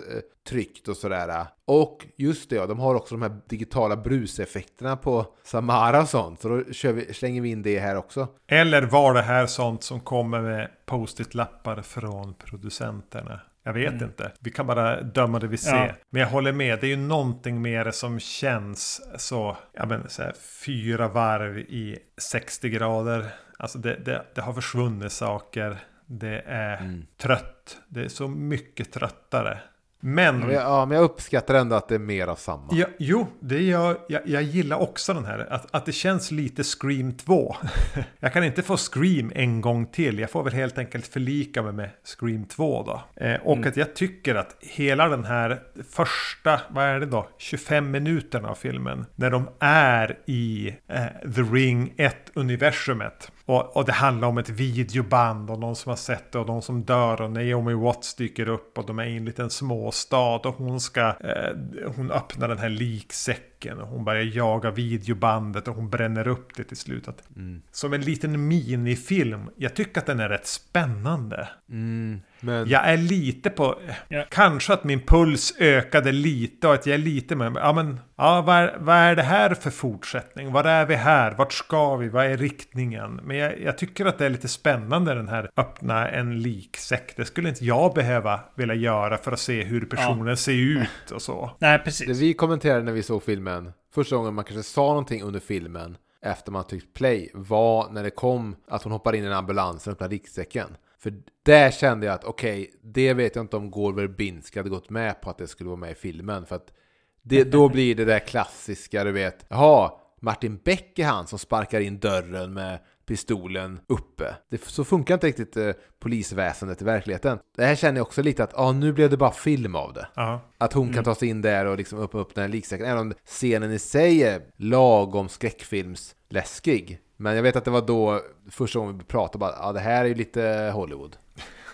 tryggt 0.49 0.87
och 0.87 0.97
sådär. 0.97 1.45
Och 1.65 2.05
just 2.17 2.49
det, 2.49 2.55
ja, 2.55 2.67
de 2.67 2.79
har 2.79 2.95
också 2.95 3.15
de 3.15 3.21
här 3.21 3.41
digitala 3.49 3.97
bruseffekterna 3.97 4.97
på 4.97 5.25
Samara 5.43 6.01
och 6.01 6.09
sånt. 6.09 6.41
Så 6.41 6.49
då 6.49 6.73
kör 6.73 6.93
vi, 6.93 7.13
slänger 7.13 7.41
vi 7.41 7.49
in 7.49 7.61
det 7.61 7.79
här 7.79 7.95
också. 7.95 8.27
Eller 8.47 8.81
var 8.81 9.13
det 9.13 9.21
här 9.21 9.45
sånt 9.45 9.83
som 9.83 9.99
kommer 9.99 10.41
med 10.41 10.69
post-it-lappar 10.85 11.81
från 11.81 12.33
producenterna? 12.33 13.41
Jag 13.69 13.73
vet 13.73 14.01
inte. 14.01 14.31
Vi 14.39 14.51
kan 14.51 14.67
bara 14.67 15.01
döma 15.01 15.39
det 15.39 15.47
vi 15.47 15.57
ser. 15.57 15.85
Ja. 15.85 15.93
Men 16.09 16.21
jag 16.21 16.29
håller 16.29 16.51
med. 16.51 16.79
Det 16.79 16.87
är 16.87 16.89
ju 16.89 16.97
någonting 16.97 17.61
med 17.61 17.85
det 17.85 17.91
som 17.91 18.19
känns 18.19 19.01
så, 19.17 19.57
ja 19.73 19.85
men 19.85 20.09
så 20.09 20.23
här, 20.23 20.33
fyra 20.65 21.07
varv 21.07 21.57
i 21.59 21.97
60 22.17 22.69
grader. 22.69 23.25
Alltså 23.57 23.77
det, 23.77 23.95
det, 23.95 24.25
det 24.35 24.41
har 24.41 24.53
försvunnit 24.53 25.11
saker. 25.11 25.77
Det 26.05 26.43
är 26.45 27.01
trött. 27.17 27.77
Det 27.87 28.01
är 28.01 28.07
så 28.07 28.27
mycket 28.27 28.91
tröttare. 28.91 29.59
Men... 29.99 30.39
Men 30.39 30.51
jag, 30.51 30.63
ja, 30.63 30.85
men 30.85 30.97
jag 30.97 31.03
uppskattar 31.03 31.55
ändå 31.55 31.75
att 31.75 31.87
det 31.87 31.95
är 31.95 31.99
mer 31.99 32.27
av 32.27 32.35
samma. 32.35 32.67
Ja, 32.71 32.85
jo, 32.99 33.27
det 33.39 33.61
gör, 33.61 33.97
jag, 34.07 34.21
jag 34.25 34.43
gillar 34.43 34.77
också 34.77 35.13
den 35.13 35.25
här. 35.25 35.39
Att, 35.53 35.75
att 35.75 35.85
det 35.85 35.91
känns 35.91 36.31
lite 36.31 36.63
Scream 36.63 37.13
2. 37.13 37.55
jag 38.19 38.33
kan 38.33 38.43
inte 38.43 38.61
få 38.61 38.77
Scream 38.77 39.31
en 39.35 39.61
gång 39.61 39.85
till. 39.85 40.19
Jag 40.19 40.29
får 40.29 40.43
väl 40.43 40.53
helt 40.53 40.77
enkelt 40.77 41.07
förlika 41.07 41.61
mig 41.61 41.73
med 41.73 41.89
Scream 42.03 42.45
2 42.45 42.83
då. 42.83 43.23
Eh, 43.25 43.41
och 43.41 43.65
att 43.65 43.77
jag 43.77 43.93
tycker 43.95 44.35
att 44.35 44.55
hela 44.59 45.09
den 45.09 45.25
här 45.25 45.61
första, 45.89 46.61
vad 46.69 46.83
är 46.83 46.99
det 46.99 47.05
då? 47.05 47.29
25 47.37 47.91
minuterna 47.91 48.49
av 48.49 48.55
filmen. 48.55 49.05
När 49.15 49.31
de 49.31 49.49
är 49.59 50.17
i 50.25 50.75
eh, 50.87 51.31
The 51.35 51.41
Ring 51.41 51.93
1-universumet. 51.97 53.31
Och, 53.49 53.77
och 53.77 53.85
det 53.85 53.91
handlar 53.91 54.27
om 54.27 54.37
ett 54.37 54.49
videoband 54.49 55.49
och 55.49 55.59
någon 55.59 55.75
som 55.75 55.89
har 55.89 55.97
sett 55.97 56.31
det 56.31 56.39
och 56.39 56.47
någon 56.47 56.61
som 56.61 56.83
dör 56.83 57.21
och 57.21 57.31
Naomi 57.31 57.73
Watts 57.73 58.15
dyker 58.15 58.49
upp 58.49 58.77
och 58.77 58.85
de 58.85 58.99
är 58.99 59.05
i 59.05 59.17
en 59.17 59.25
liten 59.25 59.49
småstad 59.49 60.35
och 60.35 60.55
hon 60.55 60.79
ska 60.79 61.01
eh, 61.01 61.55
hon 61.95 62.11
öppnar 62.11 62.47
den 62.47 62.57
här 62.57 62.69
liksäcken 62.69 63.48
och 63.65 63.87
hon 63.87 64.05
börjar 64.05 64.23
jaga 64.23 64.71
videobandet 64.71 65.67
och 65.67 65.75
hon 65.75 65.89
bränner 65.89 66.27
upp 66.27 66.55
det 66.55 66.63
till 66.63 66.77
slut. 66.77 67.07
Att, 67.07 67.23
Som 67.71 67.93
en 67.93 68.01
liten 68.01 68.47
minifilm. 68.47 69.49
Jag 69.55 69.75
tycker 69.75 70.01
att 70.01 70.05
den 70.05 70.19
är 70.19 70.29
rätt 70.29 70.47
spännande. 70.47 71.49
Mm, 71.69 72.21
men 72.39 72.69
Jag 72.69 72.89
är 72.89 72.97
lite 72.97 73.49
på... 73.49 73.79
Ja. 74.07 74.25
Kanske 74.29 74.73
att 74.73 74.83
min 74.83 74.99
puls 74.99 75.53
ökade 75.59 76.11
lite 76.11 76.67
och 76.67 76.73
att 76.73 76.85
jag 76.85 76.93
är 76.93 76.97
lite 76.97 77.35
med... 77.35 77.55
Ja 77.55 77.73
men... 77.73 77.99
Ja, 78.15 78.41
vad 78.41 78.55
är, 78.55 78.77
vad 78.79 78.95
är 78.95 79.15
det 79.15 79.23
här 79.23 79.53
för 79.53 79.69
fortsättning? 79.69 80.51
Var 80.51 80.63
är 80.63 80.85
vi 80.85 80.95
här? 80.95 81.31
Vart 81.31 81.53
ska 81.53 81.95
vi? 81.95 82.09
Vad 82.09 82.25
är 82.25 82.37
riktningen? 82.37 83.19
Men 83.23 83.37
jag, 83.37 83.61
jag 83.61 83.77
tycker 83.77 84.05
att 84.05 84.17
det 84.17 84.25
är 84.25 84.29
lite 84.29 84.47
spännande 84.47 85.13
den 85.13 85.27
här 85.27 85.49
öppna 85.57 86.09
en 86.09 86.41
liksäck. 86.41 87.13
Det 87.15 87.25
skulle 87.25 87.49
inte 87.49 87.65
jag 87.65 87.93
behöva 87.93 88.39
vilja 88.55 88.75
göra 88.75 89.17
för 89.17 89.31
att 89.31 89.39
se 89.39 89.63
hur 89.63 89.85
personen 89.85 90.37
ser 90.37 90.53
ut 90.53 91.11
och 91.11 91.21
så. 91.21 91.51
Nej, 91.59 91.77
det 91.77 91.83
precis. 91.83 92.19
vi 92.19 92.33
kommenterade 92.33 92.83
när 92.83 92.91
vi 92.91 93.03
såg 93.03 93.23
filmen, 93.23 93.48
första 93.91 94.15
gången 94.15 94.33
man 94.33 94.45
kanske 94.45 94.63
sa 94.63 94.87
någonting 94.87 95.23
under 95.23 95.39
filmen 95.39 95.97
efter 96.21 96.51
man 96.51 96.67
tryckt 96.67 96.93
play, 96.93 97.31
var 97.33 97.89
när 97.89 98.03
det 98.03 98.09
kom 98.09 98.55
att 98.67 98.83
hon 98.83 98.91
hoppar 98.91 99.15
in 99.15 99.23
i 99.23 99.27
en 99.27 99.33
ambulans 99.33 99.87
och 99.87 99.93
öppnar 99.93 100.09
ryggsäcken. 100.09 100.77
För 100.99 101.13
där 101.43 101.71
kände 101.71 102.05
jag 102.05 102.15
att 102.15 102.23
okej, 102.23 102.71
det 102.81 103.13
vet 103.13 103.35
jag 103.35 103.43
inte 103.43 103.57
om 103.57 103.71
Gore 103.71 103.95
Verbinski 103.95 104.59
hade 104.59 104.69
gått 104.69 104.89
med 104.89 105.21
på 105.21 105.29
att 105.29 105.37
det 105.37 105.47
skulle 105.47 105.69
vara 105.69 105.79
med 105.79 105.91
i 105.91 105.95
filmen. 105.95 106.45
För 106.45 106.55
att 106.55 106.73
det, 107.21 107.43
då 107.43 107.69
blir 107.69 107.95
det 107.95 108.05
där 108.05 108.19
klassiska, 108.19 109.03
du 109.03 109.11
vet, 109.11 109.45
jaha, 109.49 109.91
Martin 110.19 110.57
Beck 110.57 110.99
är 110.99 111.05
han 111.05 111.27
som 111.27 111.39
sparkar 111.39 111.79
in 111.79 111.99
dörren 111.99 112.53
med 112.53 112.79
pistolen 113.09 113.79
uppe. 113.87 114.35
Det, 114.49 114.63
så 114.63 114.83
funkar 114.83 115.13
inte 115.13 115.27
riktigt 115.27 115.57
eh, 115.57 115.71
polisväsendet 115.99 116.81
i 116.81 116.85
verkligheten. 116.85 117.39
Det 117.55 117.65
här 117.65 117.75
känner 117.75 117.99
jag 117.99 118.07
också 118.07 118.21
lite 118.21 118.43
att, 118.43 118.53
ja, 118.55 118.71
nu 118.71 118.93
blev 118.93 119.09
det 119.09 119.17
bara 119.17 119.31
film 119.31 119.75
av 119.75 119.93
det. 119.93 120.07
Ja. 120.15 120.41
Att 120.57 120.73
hon 120.73 120.93
kan 120.93 121.03
ta 121.03 121.15
sig 121.15 121.27
in 121.27 121.41
där 121.41 121.65
och 121.65 121.77
liksom 121.77 121.99
öppna 121.99 122.19
upp 122.19 122.35
den 122.35 122.41
här 122.41 122.49
liksäcken. 122.49 122.85
Även 122.85 122.99
om 122.99 123.13
scenen 123.25 123.71
i 123.71 123.79
sig 123.79 124.23
är 124.23 124.41
lagom 124.57 125.29
skräckfilmsläskig. 125.29 126.99
Men 127.17 127.35
jag 127.35 127.43
vet 127.43 127.55
att 127.55 127.65
det 127.65 127.71
var 127.71 127.81
då 127.81 128.21
första 128.51 128.79
gången 128.79 128.97
vi 128.97 129.03
pratade 129.03 129.37
bara, 129.37 129.55
ja 129.59 129.71
det 129.71 129.79
här 129.79 130.03
är 130.03 130.07
ju 130.07 130.15
lite 130.15 130.71
Hollywood. 130.73 131.17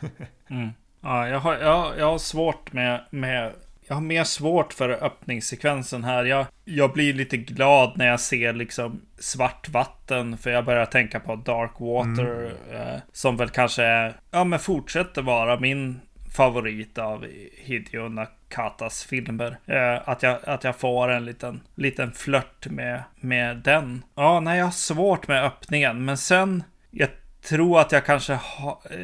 Mm. 0.49 0.69
Ja, 1.01 1.27
jag, 1.27 1.39
har, 1.39 1.55
jag, 1.55 1.93
jag 1.97 2.05
har 2.05 2.17
svårt 2.17 2.73
med, 2.73 3.05
med... 3.09 3.53
Jag 3.87 3.95
har 3.95 4.01
mer 4.01 4.23
svårt 4.23 4.73
för 4.73 4.89
öppningssekvensen 4.89 6.03
här. 6.03 6.25
Jag, 6.25 6.45
jag 6.65 6.93
blir 6.93 7.13
lite 7.13 7.37
glad 7.37 7.97
när 7.97 8.07
jag 8.07 8.19
ser 8.19 8.53
liksom 8.53 9.01
svart 9.19 9.69
vatten. 9.69 10.37
För 10.37 10.49
jag 10.49 10.65
börjar 10.65 10.85
tänka 10.85 11.19
på 11.19 11.35
Dark 11.35 11.71
Water. 11.79 12.55
Eh, 12.73 12.99
som 13.11 13.37
väl 13.37 13.49
kanske 13.49 13.83
är, 13.83 14.13
ja 14.31 14.43
men 14.43 14.59
fortsätter 14.59 15.21
vara 15.21 15.59
min 15.59 15.99
favorit 16.35 16.97
av 16.97 17.25
Hideo 17.57 18.09
Nakatas 18.09 19.03
filmer. 19.03 19.57
Eh, 19.65 20.09
att, 20.09 20.23
jag, 20.23 20.39
att 20.43 20.63
jag 20.63 20.75
får 20.75 21.11
en 21.11 21.25
liten, 21.25 21.61
liten 21.75 22.11
flört 22.11 22.67
med, 22.67 23.03
med 23.19 23.57
den. 23.57 24.03
Ja, 24.15 24.39
nej, 24.39 24.57
jag 24.57 24.65
har 24.65 24.71
svårt 24.71 25.27
med 25.27 25.43
öppningen. 25.43 26.05
Men 26.05 26.17
sen, 26.17 26.63
jag 26.91 27.09
tror 27.41 27.79
att 27.79 27.91
jag 27.91 28.05
kanske 28.05 28.33
ha, 28.33 28.81
eh, 28.91 28.97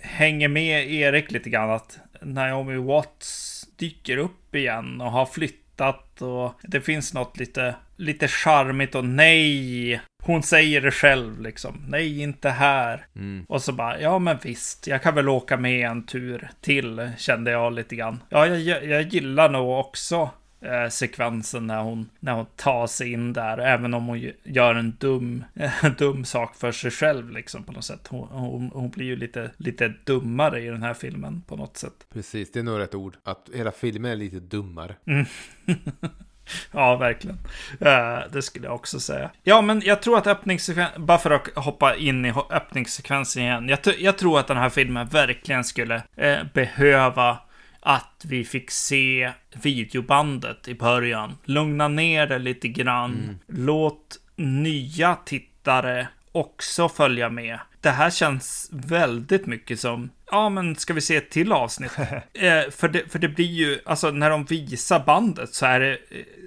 hänger 0.00 0.48
med 0.48 0.92
Erik 0.92 1.30
lite 1.30 1.50
grann. 1.50 1.70
Att 1.70 1.98
Naomi 2.20 2.76
Watts 2.76 3.61
dyker 3.76 4.16
upp 4.16 4.54
igen 4.54 5.00
och 5.00 5.10
har 5.10 5.26
flyttat 5.26 6.22
och 6.22 6.54
det 6.62 6.80
finns 6.80 7.14
något 7.14 7.38
lite, 7.38 7.74
lite 7.96 8.28
charmigt 8.28 8.94
och 8.94 9.04
nej. 9.04 10.00
Hon 10.22 10.42
säger 10.42 10.80
det 10.80 10.90
själv 10.90 11.40
liksom. 11.40 11.84
Nej, 11.88 12.20
inte 12.20 12.50
här. 12.50 13.06
Mm. 13.16 13.44
Och 13.48 13.62
så 13.62 13.72
bara, 13.72 14.00
ja 14.00 14.18
men 14.18 14.38
visst, 14.42 14.86
jag 14.86 15.02
kan 15.02 15.14
väl 15.14 15.28
åka 15.28 15.56
med 15.56 15.90
en 15.90 16.06
tur 16.06 16.50
till, 16.60 17.10
kände 17.18 17.50
jag 17.50 17.72
lite 17.72 17.96
grann. 17.96 18.22
Ja, 18.28 18.46
jag, 18.46 18.84
jag 18.84 19.02
gillar 19.02 19.48
nog 19.48 19.78
också 19.78 20.30
eh, 20.62 20.88
sekvensen 20.88 21.66
när 21.66 21.82
hon, 21.82 22.10
när 22.20 22.32
hon 22.32 22.46
tar 22.56 22.86
sig 22.86 23.12
in 23.12 23.32
där, 23.32 23.58
även 23.58 23.94
om 23.94 24.06
hon 24.06 24.32
gör 24.42 24.74
en 24.74 24.96
dum, 24.98 25.44
dum 25.98 26.24
sak 26.24 26.56
för 26.56 26.72
sig 26.72 26.90
själv 26.90 27.30
liksom 27.30 27.64
på 27.64 27.72
något 27.72 27.84
sätt. 27.84 28.06
Hon, 28.08 28.28
hon, 28.28 28.70
hon 28.74 28.90
blir 28.90 29.06
ju 29.06 29.16
lite, 29.16 29.50
lite 29.56 29.94
dummare 30.04 30.60
i 30.60 30.66
den 30.66 30.82
här 30.82 30.94
filmen 30.94 31.42
på 31.46 31.56
något 31.56 31.76
sätt. 31.76 32.06
Precis, 32.12 32.52
det 32.52 32.58
är 32.58 32.62
nog 32.62 32.78
rätt 32.78 32.94
ord. 32.94 33.16
Att 33.22 33.50
hela 33.54 33.72
filmen 33.72 34.12
är 34.12 34.16
lite 34.16 34.40
dummare. 34.40 34.94
Ja, 36.70 36.96
verkligen. 36.96 37.38
Eh, 37.80 38.18
det 38.32 38.42
skulle 38.42 38.66
jag 38.66 38.74
också 38.74 39.00
säga. 39.00 39.30
Ja, 39.42 39.60
men 39.60 39.82
jag 39.84 40.02
tror 40.02 40.18
att 40.18 40.26
öppningssekvensen, 40.26 41.06
bara 41.06 41.18
för 41.18 41.30
att 41.30 41.48
hoppa 41.54 41.96
in 41.96 42.24
i 42.24 42.32
öppningssekvensen 42.50 43.42
igen. 43.42 43.68
Jag, 43.68 43.78
jag 43.98 44.18
tror 44.18 44.38
att 44.38 44.46
den 44.46 44.56
här 44.56 44.70
filmen 44.70 45.08
verkligen 45.08 45.64
skulle 45.64 46.02
eh, 46.16 46.38
behöva 46.54 47.38
att 47.82 48.24
vi 48.28 48.44
fick 48.44 48.70
se 48.70 49.32
videobandet 49.62 50.68
i 50.68 50.74
början. 50.74 51.36
Lugna 51.44 51.88
ner 51.88 52.26
det 52.26 52.38
lite 52.38 52.68
grann. 52.68 53.38
Låt 53.46 54.18
nya 54.36 55.14
tittare 55.24 56.08
också 56.32 56.88
följa 56.88 57.28
med. 57.28 57.58
Det 57.80 57.90
här 57.90 58.10
känns 58.10 58.68
väldigt 58.72 59.46
mycket 59.46 59.80
som, 59.80 60.10
ja 60.30 60.48
men 60.48 60.76
ska 60.76 60.94
vi 60.94 61.00
se 61.00 61.16
ett 61.16 61.30
till 61.30 61.52
avsnitt? 61.52 61.92
eh, 62.32 62.70
för, 62.70 62.88
det, 62.88 63.12
för 63.12 63.18
det 63.18 63.28
blir 63.28 63.46
ju, 63.46 63.78
alltså 63.84 64.10
när 64.10 64.30
de 64.30 64.44
visar 64.44 65.04
bandet 65.04 65.54
så 65.54 65.66
är 65.66 65.80
det 65.80 65.92
eh, 65.92 65.98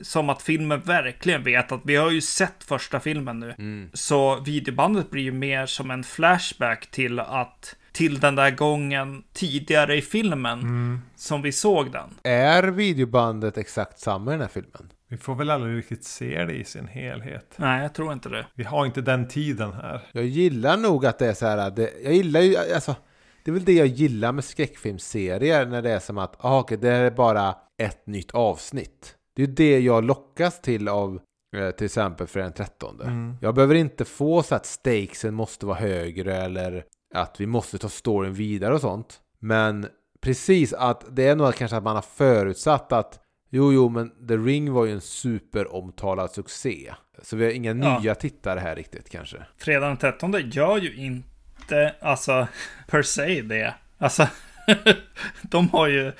som 0.02 0.30
att 0.30 0.42
filmen 0.42 0.82
verkligen 0.82 1.44
vet 1.44 1.72
att 1.72 1.82
vi 1.84 1.96
har 1.96 2.12
ju 2.12 2.22
sett 2.22 2.64
första 2.64 3.00
filmen 3.00 3.40
nu. 3.40 3.90
Så 3.94 4.40
videobandet 4.40 5.12
blir 5.12 5.24
ju 5.24 5.32
mer 5.32 5.66
som 5.66 5.92
en 5.92 6.04
flashback 6.04 6.92
till 6.92 7.20
att 7.20 7.76
till 7.96 8.20
den 8.20 8.36
där 8.36 8.52
gången 8.52 9.24
tidigare 9.34 9.96
i 9.96 10.02
filmen 10.02 11.02
som 11.16 11.42
vi 11.42 11.52
såg 11.52 11.92
den. 11.92 12.10
Är 12.24 12.64
videobandet 12.64 13.58
exakt 13.58 14.00
samma 14.00 14.32
i 14.32 14.34
den 14.34 14.42
här 14.42 14.48
filmen? 14.48 14.92
Vi 15.08 15.18
får 15.18 15.36
väl 15.36 15.50
aldrig 15.50 15.78
riktigt 15.78 16.04
se 16.04 16.46
det 16.46 16.54
i 16.54 16.64
sin 16.64 16.88
helhet. 16.88 17.54
Nej, 17.56 17.82
jag 17.82 17.94
tror 17.94 18.14
inte 18.14 18.30
det. 18.30 18.46
Vi 18.56 18.64
har 18.64 18.86
inte 18.86 19.02
den 19.02 19.28
tiden 19.28 19.74
här. 19.74 20.02
Jag 20.12 20.26
gillar 20.26 20.78
nog 20.78 21.06
att 21.06 21.20
det 21.20 21.28
är 21.28 21.34
så 21.34 21.46
här. 21.46 21.72
Det, 21.72 21.92
jag 22.04 22.14
gillar 22.14 22.42
ju, 22.42 22.58
alltså, 22.58 22.96
det 23.44 23.52
är 23.52 23.54
väl 23.54 23.66
det 23.66 23.74
jag 23.74 23.88
gillar 23.88 24.32
med 24.32 24.44
skräckfilmsserier 24.44 25.66
när 25.66 25.82
det 25.82 25.92
är 25.92 26.00
som 26.00 26.18
att, 26.18 26.36
ah, 26.46 26.60
okej, 26.60 26.78
det 26.78 26.90
är 26.90 27.12
bara 27.12 27.56
ett 27.78 28.08
nytt 28.08 28.32
avsnitt. 28.32 29.16
Det 29.36 29.44
är 29.44 29.48
det 29.48 29.80
jag 29.80 30.04
lockas 30.04 30.62
till 30.62 30.88
av 30.88 31.20
eh, 31.58 31.72
till 31.72 31.86
exempel 31.86 32.28
för 32.28 32.40
den 32.40 32.54
13. 32.54 33.02
Mm. 33.02 33.38
Jag 33.42 33.56
behöver 33.56 33.76
inte 33.76 34.06
få 34.06 34.44
så 34.44 34.56
att 34.56 34.66
stakesen 34.66 35.34
måste 35.34 35.66
vara 35.66 35.78
högre 35.78 36.36
eller 36.36 36.84
att 37.16 37.40
vi 37.42 37.46
måste 37.46 37.78
ta 37.78 37.90
storyn 37.90 38.34
vidare 38.34 38.74
och 38.74 38.82
sånt. 38.82 39.20
Men 39.40 39.88
precis 40.22 40.74
att 40.74 41.06
det 41.16 41.28
är 41.28 41.36
nog 41.36 41.56
kanske 41.56 41.78
att 41.78 41.84
man 41.84 41.96
har 41.96 42.02
förutsatt 42.16 42.92
att 42.92 43.20
jo, 43.50 43.74
jo, 43.74 43.90
men 43.90 44.28
The 44.28 44.38
Ring 44.38 44.72
var 44.74 44.86
ju 44.86 44.92
en 44.92 45.02
superomtalad 45.02 46.32
succé. 46.32 46.94
Så 47.22 47.36
vi 47.36 47.46
har 47.46 47.52
inga 47.52 47.74
Ja. 47.74 48.00
nya 48.00 48.16
tittare 48.16 48.60
här 48.60 48.76
riktigt 48.76 49.10
kanske. 49.10 49.38
Fredag 49.58 49.88
den 49.88 49.98
13 49.98 50.34
gör 50.52 50.78
ju 50.78 50.96
inte, 50.96 51.96
alltså, 52.02 52.48
per 52.88 53.02
se 53.02 53.42
det. 53.42 53.74
Alltså, 53.98 54.28
de 55.42 55.70
har 55.70 55.88
ju 55.88 56.12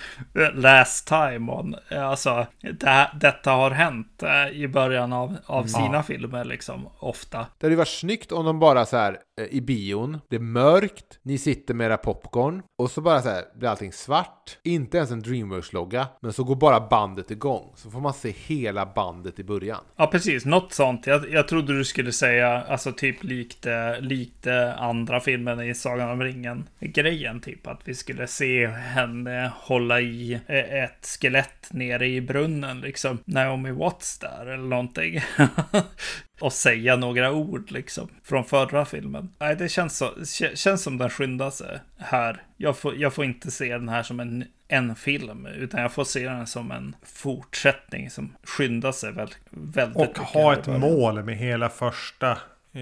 last 0.54 1.08
time 1.08 1.52
on, 1.52 1.76
alltså, 1.92 2.48
det, 2.62 3.12
detta 3.22 3.52
har 3.52 3.72
hänt 3.72 4.24
eh, 4.24 4.62
i 4.62 4.68
början 4.68 5.14
av, 5.14 5.38
av 5.46 5.64
sina 5.64 6.04
filmer 6.04 6.46
liksom, 6.46 6.90
ofta. 7.00 7.48
Det 7.60 7.66
hade 7.66 7.76
varit 7.76 7.88
snyggt 7.88 8.32
om 8.32 8.46
de 8.46 8.60
bara 8.60 8.86
så 8.86 8.98
här 8.98 9.18
eh, 9.42 9.46
i 9.46 9.62
bion, 9.62 10.22
det 10.30 10.36
är 10.36 10.40
mörkt, 10.40 11.20
ni 11.22 11.38
sitter 11.38 11.74
med 11.74 11.86
era 11.86 11.98
popcorn 11.98 12.62
och 12.78 12.92
så 12.92 13.02
bara 13.02 13.22
så 13.22 13.30
här 13.30 13.44
blir 13.56 13.70
allting 13.70 13.92
svart. 13.92 14.58
Inte 14.64 14.98
ens 14.98 15.12
en 15.12 15.22
Dreamworks-logga, 15.22 16.08
men 16.22 16.34
så 16.34 16.44
går 16.44 16.56
bara 16.56 16.88
bandet 16.88 17.32
igång. 17.32 17.74
Så 17.76 17.92
får 17.92 18.00
man 18.00 18.14
se 18.14 18.34
hela 18.38 18.86
bandet 18.86 19.40
i 19.40 19.44
början. 19.44 19.84
Ja, 19.96 20.08
precis. 20.08 20.46
Något 20.46 20.74
sånt. 20.74 21.08
Jag, 21.08 21.32
jag 21.32 21.48
trodde 21.48 21.78
du 21.78 21.86
skulle 21.86 22.12
säga, 22.12 22.62
alltså 22.62 22.92
typ 22.92 23.24
likt, 23.24 23.66
eh, 23.66 24.00
likt 24.00 24.48
andra 24.78 25.20
filmen 25.20 25.62
i 25.62 25.76
Sagan 25.76 26.10
om 26.10 26.22
ringen-grejen. 26.22 27.42
Typ 27.42 27.68
att 27.68 27.82
vi 27.86 27.96
skulle 27.96 28.28
se 28.38 28.68
henne 28.68 29.52
hålla 29.56 30.02
i 30.02 30.34
eh, 30.48 30.84
ett 30.84 31.18
skelett 31.22 31.68
nere 31.70 32.08
i 32.08 32.22
brunnen, 32.22 32.82
liksom. 32.82 33.20
Naomi 33.26 33.72
Watts 33.72 34.20
där 34.20 34.46
eller 34.46 34.68
någonting. 34.68 35.22
Och 36.40 36.54
säga 36.54 36.96
några 36.96 37.32
ord, 37.32 37.72
liksom. 37.72 38.10
Från 38.24 38.46
förra 38.46 38.86
filmen. 38.86 39.30
Nej, 39.40 39.56
det 39.56 39.70
känns, 39.70 39.98
så, 39.98 40.06
kä- 40.06 40.56
känns 40.56 40.84
som 40.84 40.98
den 40.98 41.10
skyndar 41.10 41.50
sig 41.50 41.80
här. 41.98 42.44
Jag 42.58 42.78
får, 42.78 42.96
jag 42.98 43.14
får 43.14 43.26
inte 43.26 43.52
se 43.52 43.78
den 43.78 43.90
här 43.90 44.04
som 44.04 44.20
en, 44.20 44.46
en 44.68 44.96
film, 44.96 45.46
utan 45.46 45.82
jag 45.82 45.92
får 45.92 46.04
se 46.04 46.28
den 46.28 46.48
som 46.48 46.72
en 46.72 46.96
fortsättning 47.04 48.10
som 48.10 48.36
skyndar 48.44 48.92
sig 48.92 49.12
väldigt, 49.12 49.40
väldigt 49.50 49.96
Och 49.96 50.08
mycket 50.08 50.24
ha 50.24 50.50
här 50.52 50.58
i 50.58 50.60
ett 50.60 50.68
mål 50.68 51.24
med 51.24 51.38
hela 51.38 51.70
första 51.70 52.32
eh, 52.32 52.38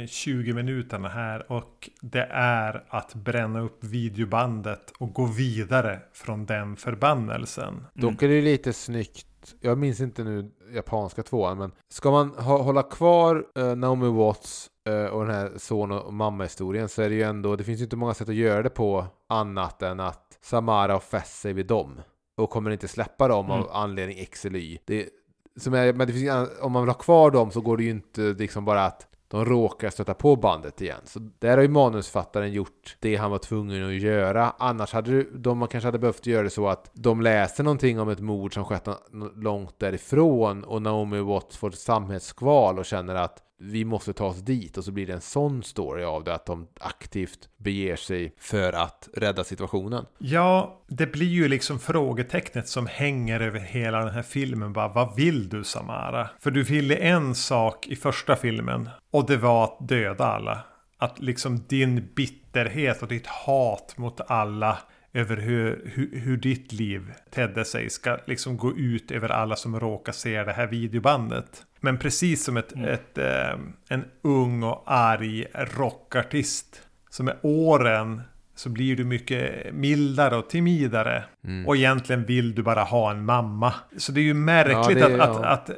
20 0.08 0.54
minuterna 0.54 1.10
här. 1.10 1.52
Och 1.52 1.90
det 2.02 2.28
är 2.32 2.84
att 2.90 3.16
bränna 3.16 3.62
upp 3.62 3.84
videobandet 3.84 4.94
och 5.00 5.14
gå 5.14 5.26
vidare 5.26 6.00
från 6.14 6.46
den 6.46 6.76
förbannelsen. 6.76 7.86
Dock 7.94 8.24
är 8.24 8.28
det 8.28 8.42
lite 8.42 8.74
snyggt. 8.74 9.28
Jag 9.62 9.78
minns 9.78 10.02
inte 10.02 10.24
nu 10.24 10.52
japanska 10.74 11.24
tvåan, 11.24 11.58
men 11.58 11.72
ska 11.90 12.12
man 12.12 12.30
hålla 12.38 12.84
kvar 12.84 13.46
eh, 13.56 13.76
Naomi 13.76 14.08
Watts 14.08 14.70
eh, 14.90 15.06
och 15.06 15.26
den 15.26 15.36
här 15.36 15.52
son 15.58 15.92
och 15.92 16.14
mamma-historien 16.14 16.90
så 16.90 17.02
är 17.02 17.10
det 17.10 17.16
ju 17.16 17.24
ändå, 17.24 17.56
det 17.56 17.64
finns 17.64 17.80
ju 17.80 17.84
inte 17.84 17.96
många 17.96 18.14
sätt 18.14 18.30
att 18.30 18.36
göra 18.36 18.64
det 18.64 18.70
på 18.70 19.06
annat 19.30 19.82
än 19.82 20.00
att 20.00 20.38
Samara 20.42 20.94
har 20.94 21.00
fäst 21.00 21.42
sig 21.42 21.54
vid 21.54 21.66
dem 21.66 22.02
och 22.38 22.50
kommer 22.50 22.72
inte 22.72 22.88
släppa 22.88 23.28
dem 23.28 23.52
av 23.52 23.70
anledning 23.72 24.20
X 24.20 24.46
eller 24.46 24.60
Y. 24.60 24.80
Det, 24.86 25.10
som 25.58 25.74
är, 25.74 25.94
men 25.94 26.08
det 26.08 26.14
finns, 26.14 26.50
om 26.62 26.72
man 26.72 26.82
vill 26.82 26.90
ha 26.90 27.00
kvar 27.00 27.32
dem 27.32 27.52
så 27.52 27.62
går 27.62 27.78
det 27.78 27.84
ju 27.84 27.90
inte 27.90 28.22
liksom 28.22 28.66
bara 28.66 28.86
att 28.86 29.08
de 29.34 29.46
råkar 29.46 29.90
stöta 29.90 30.14
på 30.14 30.36
bandet 30.36 30.82
igen. 30.82 31.02
Så 31.04 31.20
där 31.40 31.58
har 31.58 31.62
ju 31.62 31.70
manusfattaren 31.70 32.52
gjort 32.52 32.98
det 33.00 33.16
han 33.16 33.32
var 33.32 33.38
tvungen 33.38 33.88
att 33.88 34.02
göra. 34.02 34.54
Annars 34.58 34.94
hade 34.94 35.24
de 35.24 35.58
man 35.58 35.68
kanske 35.68 35.88
hade 35.88 36.00
behövt 36.00 36.26
göra 36.26 36.44
det 36.44 36.50
så 36.50 36.68
att 36.68 36.92
de 36.94 37.22
läser 37.22 37.64
någonting 37.64 38.00
om 38.00 38.10
ett 38.10 38.20
mord 38.20 38.54
som 38.54 38.66
skett 38.66 38.88
långt 39.36 39.80
därifrån 39.80 40.64
och 40.64 40.82
Naomi 40.82 41.20
Watts 41.20 41.58
får 41.58 41.70
ett 41.70 41.80
samhällskval 41.80 42.80
och 42.80 42.86
känner 42.86 43.16
att 43.16 43.44
vi 43.60 43.86
måste 43.86 44.14
ta 44.14 44.26
oss 44.26 44.38
dit 44.38 44.78
och 44.78 44.84
så 44.84 44.92
blir 44.92 45.08
det 45.08 45.14
en 45.14 45.22
sån 45.22 45.64
story 45.64 46.04
av 46.04 46.24
det 46.24 46.34
att 46.34 46.46
de 46.46 46.68
aktivt 46.80 47.50
beger 47.58 47.96
sig 47.96 48.36
för 48.38 48.74
att 48.74 49.10
rädda 49.14 49.44
situationen. 49.44 50.06
Ja, 50.18 50.82
det 50.88 51.08
blir 51.08 51.28
ju 51.28 51.48
liksom 51.48 51.80
frågetecknet 51.80 52.68
som 52.68 52.88
hänger 52.88 53.40
över 53.40 53.60
hela 53.60 54.00
den 54.00 54.14
här 54.14 54.22
filmen. 54.22 54.74
Bara, 54.74 54.88
vad 54.88 55.16
vill 55.16 55.50
du 55.50 55.64
Samara? 55.64 56.30
För 56.40 56.52
du 56.52 56.64
ville 56.64 56.96
en 56.96 57.36
sak 57.36 57.88
i 57.88 57.96
första 57.96 58.36
filmen 58.36 58.90
och 59.12 59.26
det 59.26 59.38
var 59.38 59.64
att 59.64 59.88
döda 59.88 60.26
alla. 60.26 60.60
Att 60.98 61.20
liksom 61.20 61.66
din 61.68 62.10
bitterhet 62.16 63.02
och 63.02 63.08
ditt 63.08 63.28
hat 63.28 63.94
mot 63.98 64.22
alla 64.22 64.78
över 65.14 65.38
hur, 65.38 65.92
hur, 65.94 66.20
hur 66.20 66.38
ditt 66.38 66.72
liv 66.72 67.14
tedde 67.30 67.66
sig 67.66 67.90
ska 67.90 68.18
liksom 68.26 68.58
gå 68.58 68.78
ut 68.78 69.12
över 69.12 69.30
alla 69.30 69.56
som 69.56 69.80
råkar 69.80 70.14
se 70.14 70.44
det 70.44 70.54
här 70.54 70.68
videobandet. 70.68 71.64
Men 71.80 71.98
precis 71.98 72.44
som 72.44 72.58
ett, 72.58 72.72
ett, 72.72 73.18
eh, 73.18 73.60
en 73.88 74.06
ung 74.22 74.64
och 74.64 74.84
arg 74.86 75.46
rockartist 75.54 76.82
som 77.10 77.26
med 77.26 77.38
åren 77.42 78.22
så 78.56 78.70
blir 78.70 78.96
du 78.96 79.04
mycket 79.04 79.74
mildare 79.74 80.36
och 80.36 80.50
timidare. 80.50 81.24
Och 81.68 81.76
egentligen 81.78 82.26
vill 82.26 82.56
du 82.56 82.64
bara 82.64 82.84
ha 82.84 83.12
en 83.12 83.26
mamma. 83.26 83.74
Så 83.98 84.12
det 84.12 84.20
är 84.22 84.24
ju 84.24 84.34
märkligt 84.34 85.00
Ja, 85.00 85.08
det- 85.10 85.24
att, 85.24 85.30
att, 85.30 85.42
ja. 85.44 85.48
att 85.50 85.70
eh, 85.70 85.76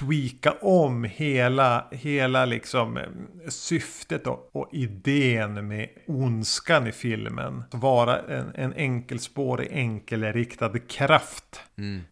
tweaka 0.00 0.52
om 0.60 1.04
hela, 1.04 1.86
hela 1.90 2.44
liksom, 2.44 2.96
eh, 2.96 3.02
syftet 3.48 4.26
och, 4.26 4.50
och 4.52 4.68
idén 4.72 5.68
med 5.68 5.88
ondskan 6.06 6.86
i 6.86 6.92
filmen. 6.92 7.62
Att 7.72 7.80
vara 7.82 8.18
en, 8.18 8.52
en 8.54 8.72
enkelspårig, 8.72 9.68
enkelriktad 9.72 10.78
kraft. 10.88 11.60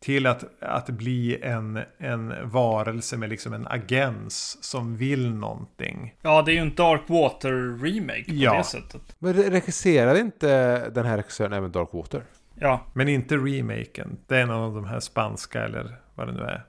Till 0.00 0.26
att, 0.26 0.44
att 0.60 0.86
bli 0.90 1.38
en, 1.42 1.78
en 1.98 2.34
varelse 2.50 3.16
med 3.16 3.30
liksom 3.30 3.52
en 3.52 3.66
agens 3.66 4.58
som 4.64 4.96
vill 4.96 5.34
någonting. 5.34 6.14
Ja, 6.22 6.42
det 6.42 6.52
är 6.52 6.54
ju 6.54 6.60
en 6.60 6.74
Dark 6.74 7.00
Water-remake 7.06 8.24
på 8.24 8.34
Ja. 8.34 8.56
det 8.58 8.64
sättet. 8.64 9.16
Men 9.18 9.34
re- 9.34 9.50
regisserade 9.50 10.20
inte 10.20 10.78
den 10.90 11.06
här 11.06 11.16
regissören 11.16 11.52
även 11.52 11.72
Dark 11.72 11.88
Water? 11.92 12.22
Ja, 12.62 12.80
Men 12.94 13.08
inte 13.08 13.36
remaken. 13.36 14.18
Det 14.26 14.36
är 14.36 14.46
någon 14.46 14.56
av 14.56 14.74
de 14.74 14.84
här 14.84 15.00
spanska 15.00 15.64
eller 15.64 16.00
vad 16.14 16.26
det 16.26 16.32
nu 16.32 16.42
är. 16.42 16.66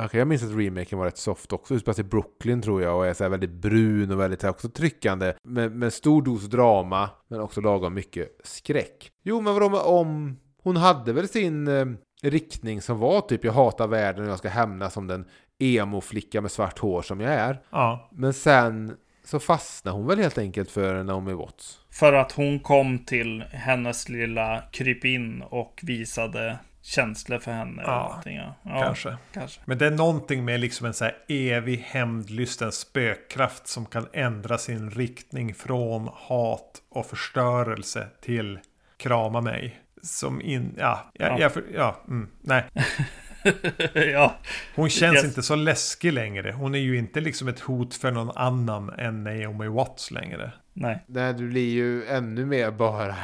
Okej, 0.00 0.18
jag 0.18 0.28
minns 0.28 0.42
att 0.42 0.56
remaken 0.56 0.98
var 0.98 1.06
rätt 1.06 1.18
soft 1.18 1.52
också. 1.52 1.74
Utspelar 1.74 1.94
sig 1.94 2.04
i 2.04 2.08
Brooklyn 2.08 2.62
tror 2.62 2.82
jag 2.82 2.96
och 2.96 3.06
är 3.06 3.14
så 3.14 3.24
här 3.24 3.30
väldigt 3.30 3.50
brun 3.50 4.10
och 4.10 4.20
väldigt 4.20 4.44
också 4.44 4.68
tryckande. 4.68 5.32
Med, 5.42 5.72
med 5.72 5.92
stor 5.92 6.22
dos 6.22 6.46
drama, 6.46 7.10
men 7.28 7.40
också 7.40 7.60
lagom 7.60 7.94
mycket 7.94 8.40
skräck. 8.44 9.10
Jo, 9.22 9.40
men 9.40 9.54
vadå 9.54 9.68
med 9.68 9.80
om... 9.80 10.36
Hon 10.62 10.76
hade 10.76 11.12
väl 11.12 11.28
sin... 11.28 11.68
eh, 11.68 11.86
riktning 12.22 12.82
som 12.82 12.98
var 12.98 13.20
typ 13.20 13.44
jag 13.44 13.52
hatar 13.52 13.86
världen 13.88 14.24
och 14.24 14.30
jag 14.30 14.38
ska 14.38 14.48
hämnas 14.48 14.92
som 14.92 15.06
den 15.06 15.24
emo-flicka 15.58 16.40
med 16.40 16.50
svart 16.50 16.78
hår 16.78 17.02
som 17.02 17.20
jag 17.20 17.32
är. 17.32 17.60
Ja, 17.70 18.08
Men 18.12 18.32
sen 18.32 18.96
så 19.30 19.40
fastnade 19.40 19.96
hon 19.96 20.06
väl 20.06 20.18
helt 20.18 20.38
enkelt 20.38 20.70
för 20.70 21.02
Naomi 21.02 21.32
Watts. 21.32 21.78
För 21.90 22.12
att 22.12 22.32
hon 22.32 22.60
kom 22.60 22.98
till 22.98 23.44
hennes 23.52 24.08
lilla 24.08 24.62
krypin 24.72 25.42
och 25.42 25.80
visade 25.82 26.58
känslor 26.82 27.38
för 27.38 27.52
henne. 27.52 27.82
eller 27.82 27.92
Ja, 27.92 28.08
någonting, 28.08 28.36
ja. 28.36 28.54
Ja, 28.62 28.82
kanske. 28.82 29.16
kanske. 29.32 29.60
Men 29.64 29.78
det 29.78 29.86
är 29.86 29.90
någonting 29.90 30.44
med 30.44 30.60
liksom 30.60 30.86
en 30.86 30.94
så 30.94 31.04
här 31.04 31.16
evig 31.28 31.78
hämndlysten 31.78 32.72
spökkraft 32.72 33.66
som 33.66 33.86
kan 33.86 34.06
ändra 34.12 34.58
sin 34.58 34.90
riktning 34.90 35.54
från 35.54 36.08
hat 36.12 36.82
och 36.90 37.06
förstörelse 37.06 38.06
till 38.20 38.58
krama 38.96 39.40
mig. 39.40 39.80
Som 40.02 40.40
in, 40.40 40.74
ja, 40.78 41.10
ja, 41.12 41.26
Ja. 41.26 41.36
ja. 41.38 41.48
för, 41.48 41.64
ja 41.74 42.00
mm, 42.08 42.28
nej. 42.40 42.64
ja, 44.12 44.38
Hon 44.74 44.88
känns 44.88 45.14
Yes. 45.16 45.24
inte 45.24 45.42
så 45.42 45.54
läskig 45.54 46.12
längre. 46.12 46.52
Hon 46.52 46.74
är 46.74 46.78
ju 46.78 46.98
inte 46.98 47.20
liksom 47.20 47.48
ett 47.48 47.60
hot 47.60 47.94
för 47.94 48.10
någon 48.10 48.30
annan 48.36 48.90
än 48.90 49.24
Naomi 49.24 49.68
Watts 49.68 50.10
längre. 50.10 50.52
nej. 50.72 51.04
Nej, 51.06 51.34
det 51.34 51.42
blir 51.44 51.70
ju 51.70 52.04
ännu 52.06 52.46
mer 52.46 52.70
bara 52.70 53.14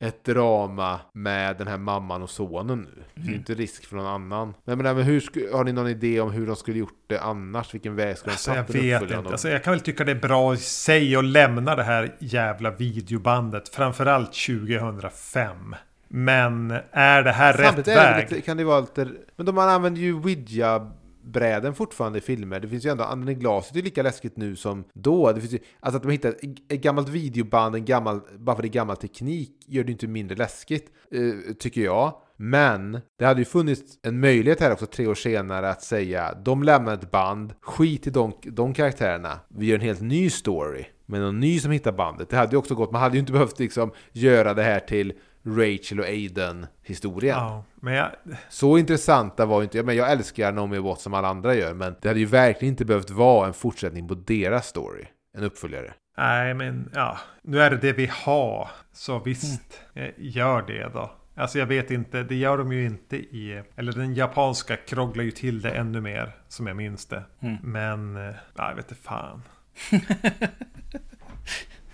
ett 0.00 0.24
drama 0.24 1.00
med 1.12 1.56
den 1.56 1.66
här 1.66 1.78
mamman 1.78 2.22
och 2.22 2.30
sonen 2.30 2.80
nu. 2.80 3.02
Det 3.14 3.20
är 3.26 3.30
ju 3.30 3.34
inte 3.34 3.54
risk 3.54 3.86
för 3.86 3.96
någon 3.96 4.06
annan. 4.06 4.54
Men, 4.64 4.78
men, 4.78 4.96
men 4.96 5.04
hur 5.04 5.20
sku, 5.20 5.52
har 5.52 5.64
ni 5.64 5.72
någon 5.72 5.88
idé 5.88 6.20
om 6.20 6.30
hur 6.32 6.46
de 6.46 6.56
skulle 6.56 6.78
gjort 6.78 7.04
det 7.06 7.18
annars? 7.20 7.74
Vilken 7.74 7.96
väg 7.96 8.18
skulle 8.18 8.30
de 8.30 8.34
Alltså 8.34 8.54
jag 8.54 8.66
tagit 8.66 8.82
vet 8.82 9.02
inte. 9.02 9.16
Alltså, 9.16 9.48
jag 9.48 9.64
kan 9.64 9.70
väl 9.72 9.80
tycka 9.80 10.04
det 10.04 10.10
är 10.12 10.20
bra 10.20 10.54
i 10.54 10.56
sig 10.56 11.16
att 11.16 11.24
lämna 11.24 11.76
det 11.76 11.82
här 11.82 12.16
jävla 12.18 12.70
videobandet. 12.70 13.68
Framförallt 13.68 14.32
2005. 14.32 15.74
Men 16.16 16.70
är 16.90 17.22
det 17.22 17.32
här 17.32 17.52
rätt 17.52 17.66
Samtidigt 17.66 17.86
det 17.86 17.94
väg? 17.94 18.30
lite, 18.30 18.42
kan 18.42 18.56
det 18.56 18.64
vara 18.64 18.80
lite... 18.80 19.08
Men 19.36 19.46
de 19.46 19.58
använder 19.58 20.00
ju 20.00 20.14
Ouija 20.14 20.90
bräden 21.24 21.74
fortfarande 21.74 22.18
i 22.18 22.22
filmer. 22.22 22.60
Det 22.60 22.68
finns 22.68 22.86
ju 22.86 22.90
ändå, 22.90 23.04
Anden 23.04 23.28
i 23.28 23.34
glaset 23.34 23.76
är 23.76 23.82
lika 23.82 24.02
läskigt 24.02 24.36
nu 24.36 24.56
som 24.56 24.84
då. 24.92 25.32
Det 25.32 25.40
finns 25.40 25.52
ju, 25.52 25.58
alltså 25.80 25.96
att 25.96 26.02
de 26.02 26.12
hittar 26.12 26.28
ett, 26.28 26.42
ett 26.68 26.82
gammalt 26.82 27.08
videoband, 27.08 27.74
en 27.74 27.84
gammal, 27.84 28.20
bara 28.38 28.56
för 28.56 28.62
det 28.62 28.68
är 28.68 28.70
gammal 28.70 28.96
teknik, 28.96 29.50
gör 29.66 29.84
det 29.84 29.92
inte 29.92 30.06
mindre 30.06 30.36
läskigt, 30.36 30.86
eh, 31.10 31.54
tycker 31.54 31.80
jag. 31.80 32.14
Men 32.36 33.00
det 33.18 33.24
hade 33.24 33.40
ju 33.40 33.44
funnits 33.44 33.98
en 34.02 34.20
möjlighet 34.20 34.60
här 34.60 34.72
också 34.72 34.86
tre 34.86 35.06
år 35.06 35.14
senare 35.14 35.70
att 35.70 35.82
säga 35.82 36.34
de 36.44 36.62
lämnar 36.62 36.94
ett 36.94 37.10
band, 37.10 37.54
skit 37.60 38.06
i 38.06 38.10
de, 38.10 38.32
de 38.42 38.74
karaktärerna, 38.74 39.40
vi 39.48 39.66
gör 39.66 39.74
en 39.74 39.80
helt 39.84 40.00
ny 40.00 40.30
story. 40.30 40.84
med 41.06 41.20
någon 41.20 41.40
ny 41.40 41.58
som 41.58 41.70
hittar 41.70 41.92
bandet. 41.92 42.30
Det 42.30 42.36
hade 42.36 42.52
ju 42.52 42.56
också 42.56 42.74
gått, 42.74 42.92
man 42.92 43.02
hade 43.02 43.14
ju 43.14 43.20
inte 43.20 43.32
behövt 43.32 43.58
liksom 43.58 43.92
göra 44.12 44.54
det 44.54 44.62
här 44.62 44.80
till 44.80 45.12
Rachel 45.46 46.00
och 46.00 46.06
Aiden 46.06 46.66
historien. 46.82 47.38
Ja, 47.38 47.64
men 47.80 47.94
jag, 47.94 48.10
Så 48.48 48.78
intressanta 48.78 49.46
var 49.46 49.60
ju 49.60 49.64
inte, 49.64 49.82
men 49.82 49.96
jag 49.96 50.12
älskar 50.12 50.52
Naomi 50.52 50.78
Watts 50.78 51.02
som 51.02 51.14
alla 51.14 51.28
andra 51.28 51.54
gör, 51.54 51.74
men 51.74 51.94
det 52.00 52.08
hade 52.08 52.20
ju 52.20 52.26
verkligen 52.26 52.72
inte 52.72 52.84
behövt 52.84 53.10
vara 53.10 53.46
en 53.46 53.54
fortsättning 53.54 54.08
på 54.08 54.14
deras 54.14 54.66
story. 54.66 55.04
En 55.36 55.44
uppföljare. 55.44 55.92
nej 56.18 56.54
men 56.54 56.90
ja, 56.94 57.18
nu 57.42 57.60
är 57.60 57.70
det 57.70 57.76
det 57.76 57.92
vi 57.92 58.10
har. 58.12 58.70
Så 58.92 59.18
visst, 59.18 59.80
eh, 59.94 60.10
gör 60.16 60.62
det 60.62 60.90
då. 60.92 61.10
Alltså 61.36 61.58
jag 61.58 61.66
vet 61.66 61.90
inte, 61.90 62.22
det 62.22 62.34
gör 62.34 62.58
de 62.58 62.72
ju 62.72 62.84
inte 62.84 63.16
i... 63.16 63.62
Eller 63.76 63.92
den 63.92 64.14
japanska 64.14 64.76
krånglar 64.76 65.24
ju 65.24 65.30
till 65.30 65.60
det 65.60 65.70
ännu 65.70 66.00
mer, 66.00 66.36
som 66.48 66.66
jag 66.66 66.76
minns 66.76 67.06
det. 67.06 67.22
Mm. 67.40 67.56
Men, 67.62 68.16
eh, 68.16 68.34
ja, 68.56 68.68
jag 68.68 68.74
vet 68.74 68.90
inte 68.90 69.02
fan. 69.02 69.42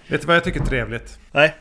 vet 0.09 0.21
du 0.21 0.27
vad 0.27 0.37
jag 0.37 0.45
tycker 0.45 0.61
är 0.61 0.65
trevligt? 0.65 1.21
Nej. 1.33 1.55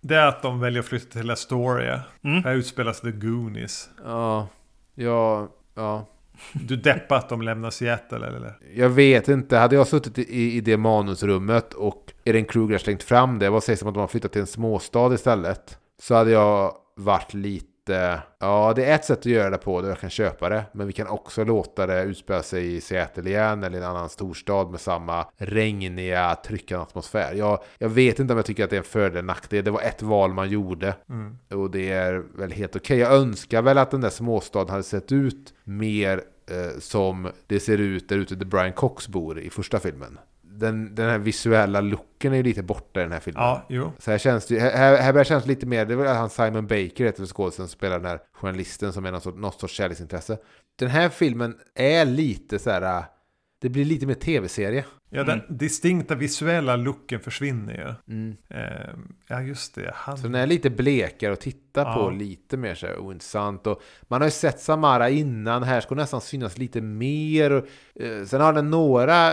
Det 0.00 0.16
är 0.16 0.26
att 0.26 0.42
de 0.42 0.60
väljer 0.60 0.80
att 0.80 0.86
flytta 0.86 1.18
till 1.18 1.30
Astoria. 1.30 2.00
Mm. 2.24 2.44
Här 2.44 2.54
utspelas 2.54 3.00
The 3.00 3.10
Goonies. 3.10 3.90
Ja, 4.04 4.48
ja, 4.94 5.48
ja. 5.74 6.06
Du 6.52 6.76
deppar 6.76 7.16
att 7.16 7.28
de 7.28 7.42
lämnar 7.42 7.70
Seattle 7.70 8.26
eller? 8.26 8.58
Jag 8.74 8.88
vet 8.88 9.28
inte, 9.28 9.56
hade 9.56 9.76
jag 9.76 9.86
suttit 9.86 10.18
i, 10.18 10.56
i 10.56 10.60
det 10.60 10.76
manusrummet 10.76 11.74
och 11.74 12.12
Erin 12.24 12.44
Kruger 12.44 12.78
slängt 12.78 13.02
fram 13.02 13.38
det, 13.38 13.50
vad 13.50 13.64
sägs 13.64 13.82
om 13.82 13.88
att 13.88 13.94
de 13.94 14.00
har 14.00 14.08
flyttat 14.08 14.32
till 14.32 14.40
en 14.40 14.46
småstad 14.46 15.14
istället? 15.14 15.78
Så 16.02 16.14
hade 16.14 16.30
jag 16.30 16.74
varit 16.96 17.34
lite, 17.34 17.66
ja 18.38 18.72
det 18.76 18.84
är 18.84 18.94
ett 18.94 19.04
sätt 19.04 19.18
att 19.18 19.26
göra 19.26 19.50
det 19.50 19.58
på 19.58 19.80
där 19.80 19.88
jag 19.88 20.00
kan 20.00 20.10
köpa 20.10 20.48
det, 20.48 20.64
men 20.72 20.86
vi 20.86 20.92
kan 20.92 21.06
också 21.06 21.44
låta 21.44 21.86
det 21.86 22.02
utspela 22.02 22.42
sig 22.42 22.76
i 22.76 22.80
Seattle 22.80 23.30
igen 23.30 23.64
eller 23.64 23.78
i 23.78 23.80
en 23.80 23.86
annan 23.86 24.08
storstad 24.08 24.70
med 24.70 24.80
samma 24.80 25.26
regniga, 25.36 26.36
tryckande 26.46 26.82
atmosfär. 26.82 27.34
Jag, 27.34 27.58
jag 27.78 27.88
vet 27.88 28.18
inte 28.18 28.32
om 28.32 28.36
jag 28.36 28.46
tycker 28.46 28.64
att 28.64 28.70
det 28.70 28.76
är 28.76 28.78
en 28.78 28.84
fördel 28.84 29.10
eller 29.10 29.22
nackdel, 29.22 29.64
det 29.64 29.70
var 29.70 29.82
ett 29.82 30.02
val 30.02 30.34
man 30.34 30.48
gjorde. 30.48 30.94
Mm. 31.08 31.38
Och 31.50 31.70
det 31.70 31.90
är 31.90 32.24
väl 32.38 32.52
helt 32.52 32.76
okej. 32.76 32.98
Jag 32.98 33.12
önskar 33.12 33.62
väl 33.62 33.78
att 33.78 33.90
den 33.90 34.00
där 34.00 34.10
småstaden 34.10 34.70
hade 34.70 34.82
sett 34.82 35.12
ut 35.12 35.54
mer 35.64 36.22
eh, 36.50 36.78
som 36.78 37.28
det 37.46 37.60
ser 37.60 37.78
ut 37.78 38.08
där 38.08 38.16
ute 38.16 38.34
där 38.34 38.46
Brian 38.46 38.72
Cox 38.72 39.08
bor 39.08 39.40
i 39.40 39.50
första 39.50 39.80
filmen. 39.80 40.18
Den, 40.60 40.94
den 40.94 41.10
här 41.10 41.18
visuella 41.18 41.80
looken 41.80 42.32
är 42.32 42.36
ju 42.36 42.42
lite 42.42 42.62
borta 42.62 43.00
i 43.00 43.02
den 43.02 43.12
här 43.12 43.20
filmen. 43.20 43.42
Ja, 43.42 43.66
jo. 43.68 43.92
Så 43.98 44.10
här 44.10 44.18
känns 44.18 44.46
det 44.46 44.60
här, 44.60 44.96
här 44.96 45.12
börjar 45.12 45.24
kännas 45.24 45.46
lite 45.46 45.66
mer, 45.66 45.86
det 45.86 45.96
var 45.96 46.06
han 46.06 46.30
Simon 46.30 46.66
Baker 46.66 47.04
heter 47.04 47.26
skådespelaren 47.26 47.52
som 47.52 47.68
spelar 47.68 47.98
den 47.98 48.06
här 48.06 48.20
journalisten 48.32 48.92
som 48.92 49.04
är 49.06 49.12
någon 49.12 49.20
sorts, 49.20 49.38
något 49.38 49.60
sorts 49.60 49.74
kärleksintresse. 49.74 50.38
Den 50.78 50.88
här 50.88 51.08
filmen 51.08 51.56
är 51.74 52.04
lite 52.04 52.58
så 52.58 52.70
här, 52.70 52.98
äh, 52.98 53.04
det 53.62 53.68
blir 53.68 53.84
lite 53.84 54.06
mer 54.06 54.14
tv-serie. 54.14 54.84
Ja, 55.12 55.24
den 55.24 55.42
distinkta 55.48 56.14
visuella 56.14 56.76
looken 56.76 57.20
försvinner 57.20 57.74
ju. 57.74 58.14
Mm. 58.14 58.36
Ehm, 58.48 59.14
ja, 59.26 59.40
just 59.42 59.74
det. 59.74 59.90
Han... 59.94 60.16
Så 60.16 60.22
den 60.22 60.34
är 60.34 60.46
lite 60.46 60.70
blekare 60.70 61.32
att 61.32 61.40
titta 61.40 61.80
Ja. 61.80 61.94
på, 61.94 62.10
lite 62.10 62.56
mer 62.56 62.74
så 62.74 62.86
här 62.86 62.98
ointressant. 62.98 63.66
Och 63.66 63.82
man 64.08 64.20
har 64.20 64.26
ju 64.26 64.32
sett 64.32 64.60
Samara 64.60 65.10
innan, 65.10 65.62
här 65.62 65.80
ska 65.80 65.94
nästan 65.94 66.20
synas 66.20 66.58
lite 66.58 66.80
mer. 66.80 67.50
Och, 67.52 67.66
eh, 68.02 68.24
sen 68.24 68.40
har 68.40 68.52
den 68.52 68.70
några, 68.70 69.32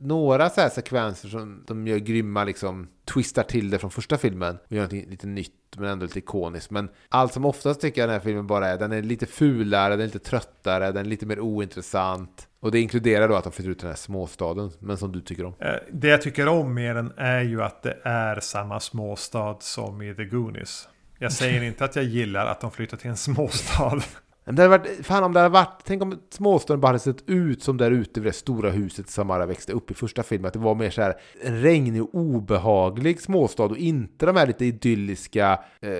några 0.00 0.50
så 0.50 0.68
sekvenser 0.68 1.28
som 1.28 1.64
de 1.66 1.86
gör 1.86 1.98
grymma, 1.98 2.44
liksom 2.44 2.88
twistar 3.04 3.42
till 3.42 3.70
det 3.70 3.78
från 3.78 3.90
första 3.90 4.18
filmen. 4.18 4.58
Och 4.66 4.72
gör 4.72 4.82
något 4.82 4.92
lite 4.92 5.26
nytt 5.26 5.52
men 5.76 5.88
ändå 5.88 6.06
lite 6.06 6.18
ikoniskt. 6.18 6.70
Men 6.70 6.88
allt 7.08 7.32
som 7.32 7.44
oftast 7.44 7.80
tycker 7.80 8.00
jag 8.00 8.08
den 8.08 8.14
här 8.14 8.20
filmen 8.20 8.46
bara 8.46 8.68
är, 8.68 8.78
den 8.78 8.92
är 8.92 9.02
lite 9.02 9.26
fulare, 9.26 9.90
den 9.90 10.00
är 10.00 10.04
lite 10.04 10.18
tröttare, 10.18 10.86
den 10.92 11.06
är 11.06 11.10
lite 11.10 11.26
mer 11.26 11.40
ointressant. 11.40 12.48
Och 12.60 12.70
det 12.70 12.80
inkluderar 12.80 13.28
då 13.28 13.34
att 13.34 13.44
de 13.44 13.52
flyttar 13.52 13.70
ut 13.70 13.78
den 13.80 13.88
här 13.88 13.96
småstaden, 13.96 14.70
men 14.78 14.96
som 14.96 15.12
du 15.12 15.20
tycker 15.20 15.44
om. 15.44 15.54
Eh, 15.58 15.74
Det 15.92 16.08
jag 16.08 16.22
tycker 16.22 16.48
om 16.48 16.74
med 16.74 16.96
den 16.96 17.12
är 17.16 17.40
ju 17.40 17.62
att 17.62 17.82
det 17.82 17.98
är 18.02 18.40
samma 18.40 18.80
småstad 18.80 19.56
som 19.60 20.02
i 20.02 20.14
The 20.14 20.24
Goonies. 20.24 20.88
Jag 21.18 21.32
säger 21.32 21.62
inte 21.62 21.84
att 21.84 21.96
jag 21.96 22.04
gillar 22.04 22.46
att 22.46 22.60
de 22.60 22.70
flyttar 22.70 22.96
till 22.96 23.10
en 23.10 23.16
småstad. 23.16 24.00
Men 24.44 24.54
det 24.56 24.62
hade 24.62 24.78
varit, 24.78 25.06
fan 25.06 25.24
om 25.24 25.32
det 25.32 25.40
hade 25.40 25.52
varit, 25.52 25.82
tänk 25.84 26.02
om 26.02 26.20
småstaden 26.30 26.80
bara 26.80 26.86
hade 26.86 26.98
sett 26.98 27.28
ut 27.28 27.62
som 27.62 27.76
där 27.76 27.90
ute 27.90 28.20
vid 28.20 28.28
det 28.28 28.36
stora 28.36 28.70
huset 28.70 29.08
Samara 29.08 29.46
växte 29.46 29.72
upp 29.72 29.90
i 29.90 29.94
första 29.94 30.22
filmen. 30.22 30.46
Att 30.46 30.52
det 30.52 30.58
var 30.58 30.74
mer 30.74 30.90
så 30.90 31.02
här 31.02 31.14
en 31.42 31.62
regnig 31.62 32.02
och 32.02 32.14
obehaglig 32.14 33.20
småstad 33.20 33.64
och 33.64 33.76
inte 33.76 34.26
de 34.26 34.36
här 34.36 34.46
lite 34.46 34.64
idylliska, 34.64 35.60
eh, 35.80 35.92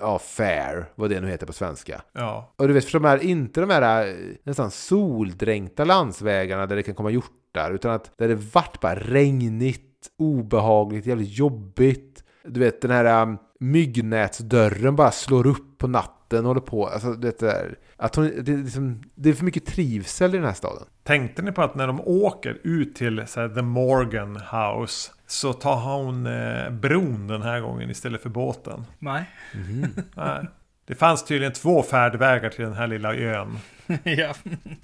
ja, 0.00 0.18
fair, 0.18 0.84
vad 0.94 1.10
det 1.10 1.20
nu 1.20 1.28
heter 1.28 1.46
på 1.46 1.52
svenska. 1.52 2.02
Ja, 2.12 2.54
Och 2.56 2.68
du 2.68 2.74
vet, 2.74 2.84
för 2.84 2.98
de 2.98 3.04
här, 3.04 3.24
inte 3.24 3.60
de 3.60 3.70
här 3.70 4.08
eh, 4.08 4.14
nästan 4.42 4.70
soldränkta 4.70 5.84
landsvägarna 5.84 6.66
där 6.66 6.76
det 6.76 6.82
kan 6.82 6.94
komma 6.94 7.10
hjortar, 7.10 7.70
utan 7.70 7.90
att 7.90 8.18
där 8.18 8.28
det 8.28 8.34
vart 8.34 8.80
bara 8.80 8.94
regnigt, 8.94 9.82
obehagligt, 10.18 11.06
jävligt 11.06 11.38
jobbigt. 11.38 12.24
Du 12.44 12.60
vet, 12.60 12.82
den 12.82 12.90
här 12.90 13.22
um, 13.22 13.38
myggnätsdörren 13.60 14.96
bara 14.96 15.10
slår 15.10 15.46
upp 15.46 15.78
på 15.78 15.86
natten 15.86 16.19
och 16.38 16.44
håller 16.44 16.60
på. 16.60 16.86
Alltså, 16.86 17.12
det, 17.12 17.38
där, 17.38 17.78
att 17.96 18.14
hon, 18.16 18.32
det, 18.44 18.52
är 18.52 18.56
liksom, 18.56 19.02
det 19.14 19.28
är 19.28 19.34
för 19.34 19.44
mycket 19.44 19.66
trivsel 19.66 20.34
i 20.34 20.36
den 20.36 20.46
här 20.46 20.52
staden. 20.54 20.82
Tänkte 21.02 21.42
ni 21.42 21.52
på 21.52 21.62
att 21.62 21.74
när 21.74 21.86
de 21.86 22.00
åker 22.00 22.58
ut 22.62 22.94
till 22.94 23.22
så 23.26 23.40
här, 23.40 23.48
The 23.48 23.62
Morgan 23.62 24.36
House 24.36 25.10
så 25.26 25.52
tar 25.52 25.76
hon 25.76 26.26
eh, 26.26 26.70
bron 26.70 27.26
den 27.26 27.42
här 27.42 27.60
gången 27.60 27.90
istället 27.90 28.22
för 28.22 28.28
båten? 28.28 28.84
Nej. 28.98 29.24
Nej. 30.14 30.46
Det 30.86 30.94
fanns 30.94 31.24
tydligen 31.24 31.52
två 31.52 31.82
färdvägar 31.82 32.50
till 32.50 32.64
den 32.64 32.74
här 32.74 32.86
lilla 32.86 33.14
ön. 33.14 33.58
ja. 34.04 34.34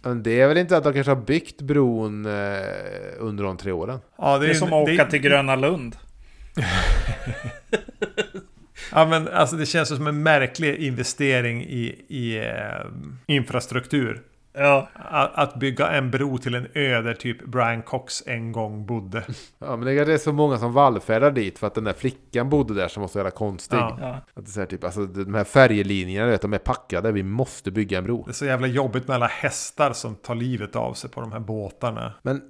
Men 0.03 0.23
det 0.23 0.41
är 0.41 0.49
väl 0.49 0.57
inte 0.59 0.77
att 0.77 0.85
de 0.85 0.93
kanske 0.93 1.11
har 1.11 1.23
byggt 1.23 1.63
bron 1.63 2.27
eh, 2.27 2.33
under 3.19 3.45
de 3.45 3.57
tre 3.57 3.73
åren? 3.73 4.01
Ja, 4.19 4.39
Det 4.39 4.51
är 4.51 4.55
som 4.55 4.73
att 4.73 4.87
det- 4.87 4.95
åka 4.95 5.05
till 5.07 5.21
Gröna 5.21 5.57
Lund. 5.57 5.97
Ja 8.93 9.07
men 9.07 9.29
alltså 9.29 9.57
det 9.57 9.67
känns 9.67 9.89
som 9.89 10.07
en 10.07 10.23
märklig 10.23 10.75
investering 10.75 11.63
i, 11.63 12.05
i 12.09 12.39
eh, 12.39 12.87
infrastruktur. 13.27 14.23
Ja. 14.59 14.89
Att, 14.95 15.35
att 15.35 15.55
bygga 15.55 15.89
en 15.89 16.11
bro 16.11 16.39
till 16.39 16.55
en 16.55 16.67
ö 16.75 17.03
där 17.03 17.15
typ 17.15 17.45
Brian 17.45 17.83
Cox 17.83 18.23
en 18.27 18.53
gång 18.53 18.87
bodde. 18.87 19.23
Ja, 19.59 19.77
men 19.77 19.97
det 19.97 20.13
är 20.13 20.19
så 20.19 20.33
många 20.33 20.59
som 20.59 20.73
vallfärdar 20.73 21.31
dit 21.31 21.59
för 21.59 21.67
att 21.67 21.75
den 21.75 21.85
där 21.85 21.93
flickan 21.93 22.51
bodde 22.51 22.75
där 22.75 22.89
som 22.89 23.01
var 23.01 23.09
så 23.09 23.19
jävla 23.19 23.31
konstig. 23.31 23.77
Ja. 23.77 24.21
Att 24.35 24.45
det 24.45 24.51
är 24.51 24.53
så 24.53 24.61
här, 24.61 24.67
typ, 24.67 24.85
alltså, 24.85 25.07
de 25.07 25.35
här 25.35 25.45
färjelinjerna, 25.45 26.27
vet, 26.27 26.43
de 26.43 26.53
är 26.53 26.59
packade, 26.59 27.13
vi 27.13 27.23
måste 27.23 27.71
bygga 27.71 27.99
en 27.99 28.05
bro. 28.05 28.25
Det 28.25 28.31
är 28.31 28.33
så 28.33 28.45
jävla 28.45 28.67
jobbigt 28.67 29.09
med 29.09 29.15
alla 29.15 29.27
hästar 29.27 29.93
som 29.93 30.15
tar 30.15 30.35
livet 30.35 30.77
av 30.77 30.95
sig 30.95 31.11
på 31.11 31.21
de 31.21 31.33
här 31.33 31.41
båtarna. 31.41 32.15
Men 32.23 32.43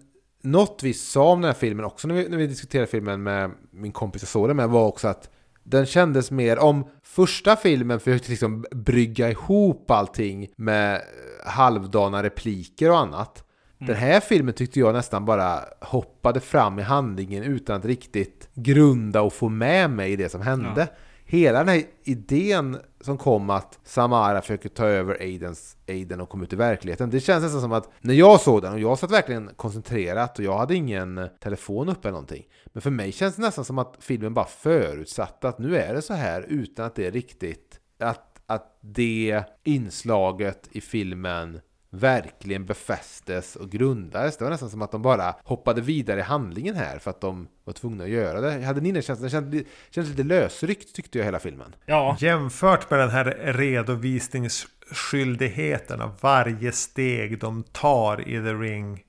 något 0.43 0.81
vi 0.83 0.95
sa 0.95 1.33
om 1.33 1.41
den 1.41 1.49
här 1.49 1.59
filmen 1.59 1.85
också 1.85 2.09
när 2.09 2.15
vi, 2.15 2.29
när 2.29 2.37
vi 2.37 2.47
diskuterade 2.47 2.87
filmen 2.87 3.23
med 3.23 3.51
min 3.71 3.93
kompis 3.93 4.23
jag 4.23 4.29
såg 4.29 4.49
den 4.49 4.57
med 4.57 4.69
var 4.69 4.87
också 4.87 5.09
att 5.09 5.31
den 5.67 5.87
kändes 5.87 6.31
mer 6.31 6.59
om 6.59 6.85
första 7.03 7.57
filmen 7.57 8.01
försökte 8.01 8.31
liksom 8.31 8.65
brygga 8.71 9.31
ihop 9.31 9.91
allting 9.91 10.49
med 10.57 11.03
halvdana 11.47 12.23
repliker 12.23 12.91
och 12.91 12.99
annat. 12.99 13.45
Mm. 13.81 13.89
Den 13.89 13.97
här 13.97 14.21
filmen 14.21 14.55
tyckte 14.55 14.81
jag 14.81 14.95
nästan 14.95 15.25
bara 15.25 15.61
hoppade 15.81 16.41
fram 16.41 16.79
i 16.79 16.83
handlingen 16.83 17.43
utan 17.43 17.77
att 17.77 17.85
riktigt 17.85 18.49
grunda 18.55 19.23
och 19.23 19.33
få 19.33 19.49
med 19.49 19.91
mig 19.91 20.13
i 20.13 20.17
det 20.17 20.29
som 20.29 20.41
hände. 20.41 20.81
Ja. 20.81 20.87
Hela 21.29 21.59
den 21.59 21.69
här 21.69 21.83
idén 22.05 22.79
som 23.01 23.19
kom 23.19 23.51
att 23.51 23.79
Samara 23.85 24.41
försöker 24.41 24.69
ta 24.69 24.85
över 24.85 25.15
Aidens, 25.21 25.77
Aiden 25.89 26.21
och 26.21 26.29
komma 26.29 26.45
ut 26.45 26.53
i 26.53 26.57
verkligheten. 26.57 27.11
Det 27.11 27.21
känns 27.21 27.43
nästan 27.43 27.61
som 27.61 27.73
att 27.73 27.91
när 28.01 28.15
jag 28.15 28.41
såg 28.41 28.63
den 28.63 28.73
och 28.73 28.81
jag 28.81 28.99
satt 28.99 29.11
verkligen 29.11 29.51
koncentrerat 29.57 30.39
och 30.39 30.45
jag 30.45 30.59
hade 30.59 30.75
ingen 30.75 31.29
telefon 31.43 31.89
uppe 31.89 32.09
eller 32.09 32.13
någonting. 32.13 32.45
Men 32.77 32.83
för 32.83 32.91
mig 32.91 33.13
känns 33.13 33.37
det 33.37 33.43
nästan 33.43 33.65
som 33.65 33.79
att 33.79 33.97
filmen 34.01 34.35
bara 34.35 34.47
förutsatte 34.47 35.49
att 35.49 35.59
nu 35.59 35.77
är 35.77 35.95
det 35.95 36.03
så 36.03 36.15
här 36.15 36.45
utan 36.49 36.87
att 36.87 36.95
det 36.95 37.07
är 37.07 37.11
riktigt 37.11 37.81
att, 37.99 38.41
att 38.47 38.79
det 38.81 39.43
inslaget 39.65 40.69
i 40.73 40.81
filmen 40.81 41.61
verkligen 41.91 42.67
befästes 42.67 43.57
och 43.57 43.71
grundades. 43.71 44.37
Det 44.37 44.45
var 44.45 44.51
nästan 44.51 44.71
som 44.71 44.83
att 44.83 44.93
de 44.93 45.03
bara 45.03 45.35
hoppade 45.45 45.81
vidare 45.81 46.21
i 46.21 46.23
handlingen 46.23 46.75
här 46.75 46.99
för 46.99 47.11
att 47.11 47.21
de 47.21 47.49
var 47.65 47.73
tvungna 47.73 48.05
att 48.05 48.11
göra 48.11 48.41
det. 48.41 48.53
Jag 48.53 48.67
hade 48.67 48.81
en 48.81 48.87
innerkänsla, 48.87 49.25
det 49.25 49.31
kändes, 49.31 49.63
kändes 49.91 50.11
lite 50.11 50.23
lösryckt 50.23 50.95
tyckte 50.95 51.19
jag 51.19 51.25
hela 51.25 51.39
filmen. 51.39 51.75
Ja. 51.87 52.17
Jämfört 52.21 52.91
med 52.91 52.99
den 52.99 53.11
här 53.11 53.25
redovisningsskyldigheten 53.45 56.01
av 56.01 56.11
varje 56.21 56.73
steg 56.73 57.41
de 57.41 57.63
tar 57.63 58.29
i 58.29 58.33
The 58.33 58.55
Ring 58.55 58.95
1 58.95 59.06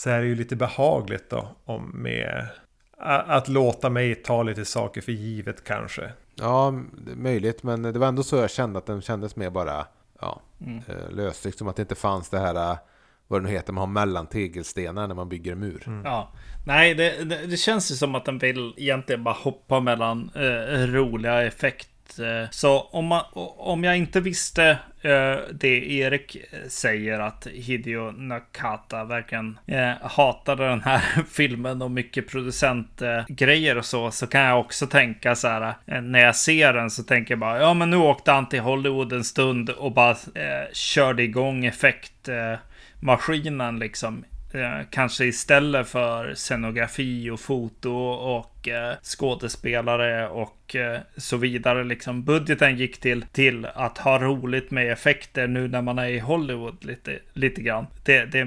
så 0.00 0.10
är 0.10 0.20
det 0.20 0.26
ju 0.26 0.34
lite 0.34 0.56
behagligt 0.56 1.30
då 1.30 1.48
om 1.64 1.90
med 1.94 2.46
att 3.26 3.48
låta 3.48 3.90
mig 3.90 4.14
ta 4.14 4.42
lite 4.42 4.64
saker 4.64 5.00
för 5.00 5.12
givet 5.12 5.64
kanske. 5.64 6.12
Ja, 6.34 6.74
det 7.04 7.12
är 7.12 7.16
möjligt, 7.16 7.62
men 7.62 7.82
det 7.82 7.98
var 7.98 8.06
ändå 8.06 8.22
så 8.22 8.36
jag 8.36 8.50
kände 8.50 8.78
att 8.78 8.86
den 8.86 9.02
kändes 9.02 9.36
mer 9.36 9.50
bara 9.50 9.86
ja, 10.20 10.40
mm. 10.60 10.82
Eh, 10.88 11.10
lösryckt. 11.10 11.58
Som 11.58 11.68
att 11.68 11.76
det 11.76 11.82
inte 11.82 11.94
fanns 11.94 12.28
det 12.28 12.38
här, 12.38 12.54
eh, 12.54 12.78
vad 13.28 13.42
det 13.42 13.46
nu 13.46 13.52
heter, 13.52 13.72
man 13.72 13.80
har 13.80 13.86
mellan 13.86 14.26
tegelstenar 14.26 15.08
när 15.08 15.14
man 15.14 15.28
bygger 15.28 15.52
en 15.52 15.58
mur. 15.58 15.82
Mm. 15.86 16.04
Ja, 16.04 16.32
nej, 16.66 16.94
det, 16.94 17.24
det, 17.24 17.46
det, 17.46 17.56
känns 17.56 17.90
ju 17.90 17.94
som 17.94 18.14
att 18.14 18.24
den 18.24 18.38
vill 18.38 18.74
egentligen 18.76 19.24
bara 19.24 19.34
hoppa 19.34 19.80
mellan 19.80 20.30
eh, 20.34 20.86
roliga 20.86 21.42
effekter 21.42 21.89
Eh, 22.18 22.48
så 22.50 22.80
om, 22.80 23.06
man, 23.06 23.24
om 23.58 23.84
jag 23.84 23.96
inte 23.96 24.20
visste 24.20 24.78
eh, 25.02 25.36
det 25.52 25.92
Erik 25.92 26.36
eh, 26.36 26.42
säger 26.68 27.20
att 27.20 27.46
Hideo 27.46 28.10
Nakata 28.10 29.04
verkligen 29.04 29.58
hatade 30.02 30.68
den 30.68 30.82
här 30.82 31.02
filmen 31.30 31.82
och 31.82 31.90
mycket 31.90 32.28
producentgrejer 32.28 33.78
och 33.78 33.84
så, 33.84 34.10
så 34.10 34.26
kan 34.26 34.40
jag 34.40 34.60
också 34.60 34.86
tänka 34.86 35.34
så 35.34 35.48
här 35.48 35.74
när 36.00 36.20
jag 36.20 36.36
ser 36.36 36.72
den 36.72 36.90
så 36.90 37.02
tänker 37.02 37.32
jag 37.32 37.38
bara 37.38 37.60
ja, 37.60 37.74
men 37.74 37.90
nu 37.90 37.96
åkte 37.96 38.32
han 38.32 38.48
till 38.48 38.60
Hollywood 38.60 39.12
en 39.12 39.24
stund 39.24 39.70
och 39.70 39.92
bara 39.92 40.16
körde 40.72 41.22
igång 41.22 41.64
effektmaskinen 41.64 43.78
liksom 43.78 44.24
Eh, 44.52 44.80
kanske 44.90 45.24
istället 45.24 45.88
för 45.88 46.34
scenografi 46.34 47.30
och 47.30 47.40
foto 47.40 47.90
och 48.10 48.68
eh, 48.68 48.94
skådespelare 49.02 50.28
och 50.28 50.76
eh, 50.76 51.00
så 51.16 51.36
vidare. 51.36 51.84
Liksom 51.84 52.24
budgeten 52.24 52.76
gick 52.76 53.00
till, 53.00 53.22
till 53.22 53.66
att 53.74 53.98
ha 53.98 54.18
roligt 54.18 54.70
med 54.70 54.92
effekter 54.92 55.46
nu 55.46 55.68
när 55.68 55.82
man 55.82 55.98
är 55.98 56.08
i 56.08 56.18
Hollywood 56.18 56.84
lite, 56.84 57.18
lite 57.32 57.62
grann. 57.62 57.86
Det, 58.04 58.24
det 58.24 58.38
är 58.38 58.46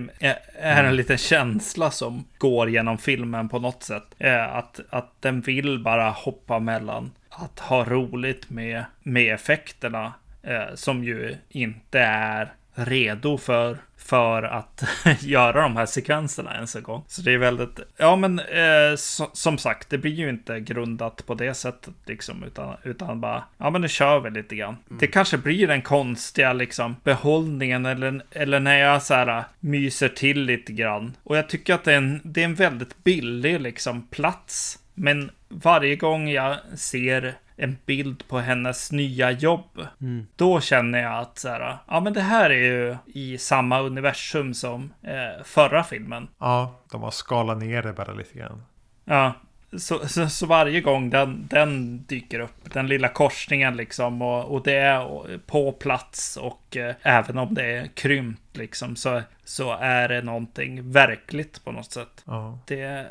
en 0.59 0.77
mm. 0.77 0.95
liten 0.95 1.17
känsla 1.17 1.91
som 1.91 2.25
går 2.38 2.69
genom 2.69 2.97
filmen 2.97 3.49
på 3.49 3.59
något 3.59 3.84
sätt. 3.84 4.15
Eh, 4.19 4.55
att, 4.55 4.80
att 4.89 5.21
den 5.21 5.41
vill 5.41 5.80
bara 5.80 6.09
hoppa 6.09 6.59
mellan 6.59 7.11
att 7.30 7.59
ha 7.59 7.85
roligt 7.85 8.49
med, 8.49 8.85
med 9.03 9.34
effekterna 9.34 10.13
eh, 10.43 10.75
som 10.75 11.03
ju 11.03 11.35
inte 11.49 11.99
är 11.99 12.53
redo 12.75 13.38
för 13.38 13.77
för 14.05 14.43
att 14.43 14.84
göra 15.21 15.61
de 15.61 15.77
här 15.77 15.85
sekvenserna 15.85 16.53
ens 16.55 16.75
en 16.75 16.84
gång. 16.84 17.03
Så 17.07 17.21
det 17.21 17.31
är 17.31 17.38
väldigt, 17.38 17.80
ja 17.97 18.15
men 18.15 18.39
eh, 18.39 18.95
so, 18.97 19.30
som 19.34 19.57
sagt, 19.57 19.89
det 19.89 19.97
blir 19.97 20.11
ju 20.11 20.30
inte 20.30 20.59
grundat 20.59 21.25
på 21.25 21.34
det 21.34 21.53
sättet 21.53 21.93
liksom, 22.05 22.43
utan, 22.43 22.75
utan 22.84 23.21
bara, 23.21 23.43
ja 23.57 23.69
men 23.69 23.81
nu 23.81 23.88
kör 23.88 24.19
vi 24.19 24.30
lite 24.30 24.55
grann. 24.55 24.77
Mm. 24.89 24.99
Det 24.99 25.07
kanske 25.07 25.38
blir 25.38 25.67
den 25.67 25.81
konstiga 25.81 26.53
liksom 26.53 26.95
behållningen 27.03 27.85
eller, 27.85 28.21
eller 28.31 28.59
när 28.59 28.80
jag 28.80 29.03
så 29.03 29.13
här 29.13 29.43
myser 29.59 30.09
till 30.09 30.41
lite 30.41 30.73
grann. 30.73 31.17
Och 31.23 31.38
jag 31.38 31.49
tycker 31.49 31.73
att 31.73 31.84
det 31.84 31.93
är 31.93 31.97
en, 31.97 32.21
det 32.23 32.41
är 32.41 32.45
en 32.45 32.55
väldigt 32.55 33.03
billig 33.03 33.61
liksom 33.61 34.07
plats. 34.07 34.80
Men 34.93 35.31
varje 35.49 35.95
gång 35.95 36.30
jag 36.30 36.57
ser 36.75 37.35
en 37.64 37.77
bild 37.85 38.27
på 38.27 38.40
hennes 38.40 38.91
nya 38.91 39.31
jobb. 39.31 39.88
Mm. 40.02 40.27
Då 40.35 40.61
känner 40.61 41.02
jag 41.02 41.19
att 41.19 41.40
så 41.40 41.49
här, 41.49 41.77
ja 41.88 41.99
men 41.99 42.14
det 42.14 42.22
här 42.22 42.49
är 42.49 42.64
ju 42.64 42.98
i 43.06 43.38
samma 43.38 43.80
universum 43.80 44.53
som 44.53 44.94
eh, 45.02 45.44
förra 45.44 45.84
filmen. 45.84 46.27
Ja, 46.40 46.80
de 46.91 47.02
har 47.02 47.11
skalat 47.11 47.57
ner 47.57 47.84
det 47.84 47.94
bara 47.94 48.14
lite 48.14 48.40
grann. 48.40 48.64
Ja, 49.06 49.34
så, 49.77 50.07
så, 50.07 50.30
så, 50.30 50.45
varje 50.45 50.81
gång 50.81 51.10
den, 51.10 51.48
den 51.49 52.03
dyker 52.06 52.40
upp, 52.40 52.73
den 52.73 52.88
lilla 52.88 53.07
korsningen 53.07 53.77
liksom, 53.77 54.22
och, 54.22 54.45
och 54.45 54.64
det 54.64 54.76
är 54.76 55.38
på 55.38 55.72
plats 55.72 56.38
och 56.38 56.77
eh, 56.77 56.95
även 57.02 57.38
om 57.38 57.53
det 57.53 57.65
är 57.65 57.88
krympt 57.88 58.57
liksom, 58.57 58.95
så, 58.95 59.22
så 59.44 59.77
är 59.80 60.07
det 60.07 60.22
någonting 60.22 60.91
verkligt 60.91 61.65
på 61.65 61.72
något 61.72 61.91
sätt. 61.91 62.23
Ja. 62.26 62.60
Det, 62.65 63.06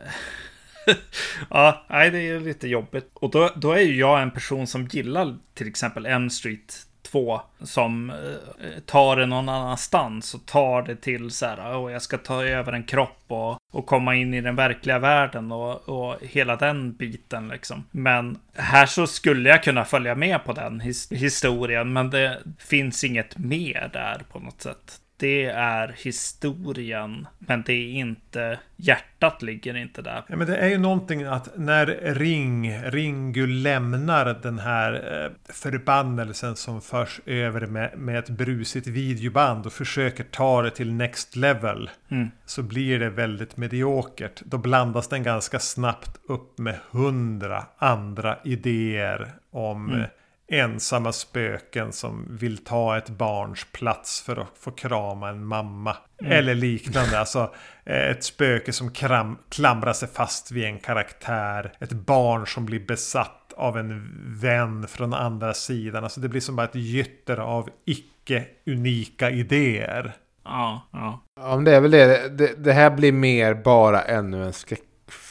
ja, 1.51 1.85
nej, 1.89 2.11
det 2.11 2.29
är 2.29 2.41
lite 2.41 2.69
jobbigt. 2.69 3.11
Och 3.15 3.31
då, 3.31 3.51
då 3.57 3.73
är 3.73 3.81
ju 3.81 3.97
jag 3.97 4.23
en 4.23 4.31
person 4.31 4.67
som 4.67 4.87
gillar 4.87 5.37
till 5.55 5.69
exempel 5.69 6.07
M 6.07 6.31
Street 6.31 6.87
2 7.03 7.41
som 7.61 8.11
eh, 8.11 8.81
tar 8.87 9.17
det 9.17 9.27
någon 9.27 9.49
annanstans 9.49 10.35
och 10.35 10.47
tar 10.47 10.83
det 10.83 10.97
till 10.97 11.31
så 11.31 11.47
här, 11.47 11.77
och 11.77 11.91
jag 11.91 12.03
ska 12.03 12.19
ta 12.19 12.45
över 12.45 12.73
en 12.73 12.85
kropp 12.85 13.25
och, 13.29 13.59
och 13.73 13.87
komma 13.87 14.15
in 14.15 14.35
i 14.35 14.41
den 14.41 14.57
verkliga 14.57 14.99
världen 14.99 15.53
och, 15.53 15.89
och 15.89 16.17
hela 16.21 16.57
den 16.57 16.93
biten 16.93 17.49
liksom. 17.49 17.85
Men 17.91 18.39
här 18.55 18.87
så 18.87 19.07
skulle 19.07 19.49
jag 19.49 19.63
kunna 19.63 19.85
följa 19.85 20.15
med 20.15 20.45
på 20.45 20.53
den 20.53 20.81
his 20.81 21.13
historien, 21.13 21.93
men 21.93 22.11
det 22.11 22.39
finns 22.59 23.05
inget 23.05 23.39
mer 23.39 23.91
där 23.93 24.23
på 24.33 24.39
något 24.39 24.63
sätt 24.63 25.02
det 25.23 25.45
är 25.45 25.95
historien, 25.97 27.27
men 27.39 27.63
det 27.63 27.73
är 27.73 27.91
inte 27.91 28.59
hjärtat 28.77 29.43
ligger 29.43 29.77
inte 29.77 30.03
där. 30.03 30.25
Ja, 30.27 30.37
men 30.37 30.47
det 30.47 30.57
är 30.57 30.69
ju 30.69 30.79
någonting 30.79 31.25
att 31.25 31.59
när 31.59 31.87
Ring, 32.15 32.83
Ringu 32.83 33.47
lämnar 33.47 34.39
den 34.43 34.59
här 34.59 34.93
eh, 34.93 35.53
förbannelsen 35.53 36.57
som 36.57 36.81
förs 36.81 37.21
över 37.27 37.67
med, 37.67 37.99
med 37.99 38.19
ett 38.19 38.29
brusigt 38.29 38.87
videoband 38.87 39.67
och 39.67 39.73
försöker 39.73 40.25
ta 40.25 40.63
det 40.63 40.71
till 40.71 40.93
next 40.93 41.37
level. 41.37 41.91
Mm. 42.09 42.31
Så 42.47 42.63
blir 42.63 42.99
det 42.99 43.11
väldigt 43.11 43.57
mediokert. 43.57 44.43
Då 44.45 44.59
blandas 44.59 45.09
den 45.09 45.23
ganska 45.23 45.59
snabbt 45.59 46.21
upp 46.29 46.59
med 46.59 46.79
hundra 46.91 47.65
andra 47.79 48.39
idéer 48.45 49.33
om 49.51 49.93
mm 49.93 50.05
ensamma 50.53 51.13
spöken 51.13 51.93
som 51.93 52.27
vill 52.31 52.59
ta 52.59 52.99
ett 52.99 53.09
barns 53.09 53.67
plats 53.73 54.23
för 54.23 54.37
att 54.37 54.59
få 54.59 54.71
krama 54.71 55.29
en 55.29 55.45
mamma. 55.45 55.97
Mm. 56.21 56.33
Eller 56.33 56.55
liknande. 56.55 57.19
Alltså 57.19 57.55
eh, 57.85 58.11
ett 58.11 58.25
spöke 58.25 58.73
som 58.73 58.91
kram, 58.91 59.39
klamrar 59.49 59.93
sig 59.93 60.09
fast 60.09 60.51
vid 60.51 60.65
en 60.65 60.79
karaktär. 60.79 61.73
Ett 61.81 61.93
barn 61.93 62.47
som 62.47 62.67
blir 62.67 62.87
besatt 62.87 63.53
av 63.57 63.79
en 63.79 64.11
vän 64.41 64.89
från 64.89 65.15
andra 65.15 65.55
sidan. 65.55 66.05
Alltså 66.05 66.21
det 66.21 66.29
blir 66.29 66.41
som 66.41 66.57
bara 66.57 66.67
ett 66.67 66.75
gytter 66.75 67.37
av 67.37 67.69
icke-unika 67.85 69.31
idéer. 69.31 70.13
Ja, 70.45 70.89
ja. 70.93 71.23
Ja, 71.41 71.55
men 71.55 71.65
det 71.65 71.77
är 71.77 71.81
väl 71.81 71.91
det. 71.91 72.29
det. 72.29 72.65
Det 72.65 72.73
här 72.73 72.91
blir 72.91 73.13
mer 73.13 73.55
bara 73.55 74.03
ännu 74.03 74.45
en 74.45 74.53
skräck 74.53 74.83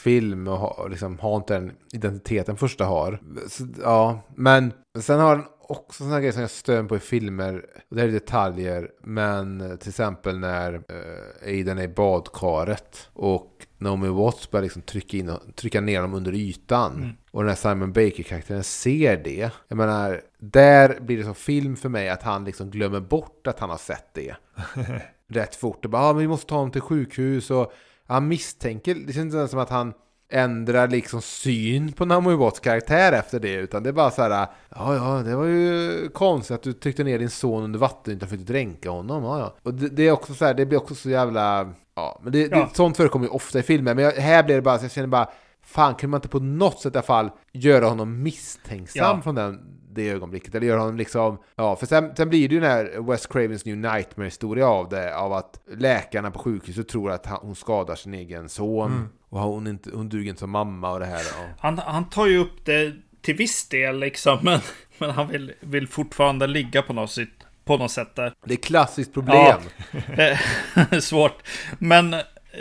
film 0.03 0.47
och 0.47 0.57
ha, 0.57 0.87
liksom, 0.87 1.19
har 1.19 1.35
inte 1.35 1.53
den 1.53 1.71
identiteten 1.93 2.57
första 2.57 2.85
har. 2.85 3.19
Så, 3.47 3.67
ja, 3.81 4.21
men 4.35 4.73
sen 4.99 5.19
har 5.19 5.35
den 5.35 5.45
också 5.71 6.03
sådana 6.03 6.19
grejer 6.19 6.31
som 6.31 6.41
jag 6.41 6.51
stör 6.51 6.83
på 6.83 6.95
i 6.95 6.99
filmer. 6.99 7.65
Och 7.89 7.95
det 7.95 8.01
här 8.01 8.07
är 8.07 8.11
detaljer, 8.11 8.91
men 9.03 9.77
till 9.79 9.89
exempel 9.89 10.39
när 10.39 10.73
eh, 10.73 11.47
Aiden 11.47 11.77
är 11.77 11.83
i 11.83 11.87
badkaret 11.87 13.09
och 13.13 13.51
Naomi 13.77 14.07
Watts 14.07 14.51
börjar 14.51 14.63
liksom 14.63 14.81
trycka, 14.81 15.17
in 15.17 15.31
trycka 15.55 15.81
ner 15.81 16.01
dem 16.01 16.13
under 16.13 16.33
ytan. 16.33 16.95
Mm. 16.95 17.09
Och 17.31 17.41
den 17.41 17.49
här 17.49 17.55
Simon 17.55 17.93
Baker-karaktären 17.93 18.63
ser 18.63 19.17
det. 19.23 19.51
Jag 19.67 19.77
menar, 19.77 20.21
där 20.39 20.99
blir 20.99 21.17
det 21.17 21.23
som 21.23 21.35
film 21.35 21.75
för 21.75 21.89
mig 21.89 22.09
att 22.09 22.23
han 22.23 22.45
liksom 22.45 22.69
glömmer 22.69 22.99
bort 22.99 23.47
att 23.47 23.59
han 23.59 23.69
har 23.69 23.77
sett 23.77 24.13
det. 24.13 24.35
Rätt 25.27 25.55
fort. 25.55 25.85
Och 25.85 25.91
bara, 25.91 26.01
ah, 26.01 26.13
men 26.13 26.21
vi 26.21 26.27
måste 26.27 26.47
ta 26.47 26.55
honom 26.55 26.71
till 26.71 26.81
sjukhus 26.81 27.51
och 27.51 27.73
han 28.11 28.27
misstänker, 28.27 28.95
det 28.95 29.13
känns 29.13 29.33
inte 29.33 29.47
som 29.47 29.59
att 29.59 29.69
han 29.69 29.93
ändrar 30.31 30.87
liksom 30.87 31.21
syn 31.21 31.91
på 31.91 32.05
Naomi 32.05 32.35
Watts 32.35 32.59
karaktär 32.59 33.11
efter 33.11 33.39
det. 33.39 33.53
Utan 33.53 33.83
det 33.83 33.89
är 33.89 33.93
bara 33.93 34.11
så 34.11 34.21
här, 34.21 34.47
ja 34.69 34.95
ja, 34.95 35.23
det 35.23 35.35
var 35.35 35.45
ju 35.45 36.09
konstigt 36.09 36.55
att 36.55 36.63
du 36.63 36.73
tryckte 36.73 37.03
ner 37.03 37.19
din 37.19 37.29
son 37.29 37.63
under 37.63 37.79
vattenytan 37.79 38.29
för 38.29 38.35
att 38.35 38.45
dränka 38.45 38.89
honom. 38.89 39.23
Ja, 39.23 39.39
ja. 39.39 39.55
Och 39.63 39.73
det, 39.73 39.89
det, 39.89 40.07
är 40.07 40.11
också 40.11 40.33
så 40.33 40.45
här, 40.45 40.53
det 40.53 40.65
blir 40.65 40.77
också 40.77 40.95
så 40.95 41.09
jävla, 41.09 41.73
ja, 41.95 42.19
men 42.23 42.31
det, 42.33 42.39
ja. 42.39 42.57
det, 42.57 42.75
sånt 42.75 42.97
förekommer 42.97 43.25
ju 43.25 43.31
ofta 43.31 43.59
i 43.59 43.63
filmer. 43.63 43.95
Men 43.95 44.03
jag, 44.03 44.11
här 44.11 44.43
blir 44.43 44.55
det 44.55 44.61
bara 44.61 44.77
så 44.77 44.85
jag 44.85 44.91
känner 44.91 45.07
bara, 45.07 45.29
fan 45.61 45.95
kunde 45.95 46.11
man 46.11 46.17
inte 46.17 46.27
på 46.27 46.39
något 46.39 46.79
sätt 46.79 46.95
i 46.95 46.97
alla 46.97 47.05
fall 47.05 47.29
göra 47.51 47.85
honom 47.85 48.23
misstänksam 48.23 49.15
Ja. 49.17 49.21
från 49.21 49.35
den, 49.35 49.59
det 49.93 50.09
ögonblicket? 50.09 50.55
Eller 50.55 50.67
göra 50.67 50.79
honom 50.79 50.97
liksom, 50.97 51.37
ja, 51.55 51.75
för 51.75 51.85
sen, 51.85 52.15
sen 52.15 52.29
blir 52.29 52.49
det 52.49 52.55
ju 52.55 52.61
den 52.61 52.71
här 52.71 53.01
Wes 53.07 53.27
Cravens 53.27 53.65
New 53.65 53.77
Nightmare-historia 53.77 54.67
av 54.67 54.89
det, 54.89 55.15
av 55.15 55.33
att 55.33 55.59
läkarna 55.77 56.31
på 56.31 56.39
sjukhuset 56.39 56.87
tror 56.87 57.11
att 57.11 57.25
han, 57.25 57.39
hon 57.41 57.55
skadar 57.55 57.95
sin 57.95 58.13
egen 58.13 58.49
son. 58.49 59.09
Och 59.29 59.39
hon, 59.39 59.67
inte, 59.67 59.89
hon 59.93 60.09
duger 60.09 60.29
inte 60.29 60.39
som 60.39 60.49
mamma 60.49 60.91
och 60.91 60.99
det 60.99 61.05
här. 61.05 61.19
Ja. 61.19 61.45
Han, 61.59 61.77
han 61.77 62.09
tar 62.09 62.27
ju 62.27 62.37
upp 62.37 62.65
det 62.65 62.93
till 63.21 63.35
viss 63.35 63.69
del 63.69 63.99
liksom, 63.99 64.39
men, 64.43 64.59
men 64.97 65.09
han 65.09 65.27
vill, 65.27 65.53
vill 65.59 65.87
fortfarande 65.87 66.47
ligga 66.47 66.81
på 66.81 66.93
något 66.93 67.11
sätt. 67.11 67.29
På 67.63 67.77
något 67.77 67.91
sätt 67.91 68.15
där. 68.15 68.33
Det 68.45 68.53
är 68.53 68.57
klassiskt 68.57 69.13
problem. 69.13 69.57
Eh, 70.17 70.99
Svårt. 70.99 71.47
Men 71.79 72.15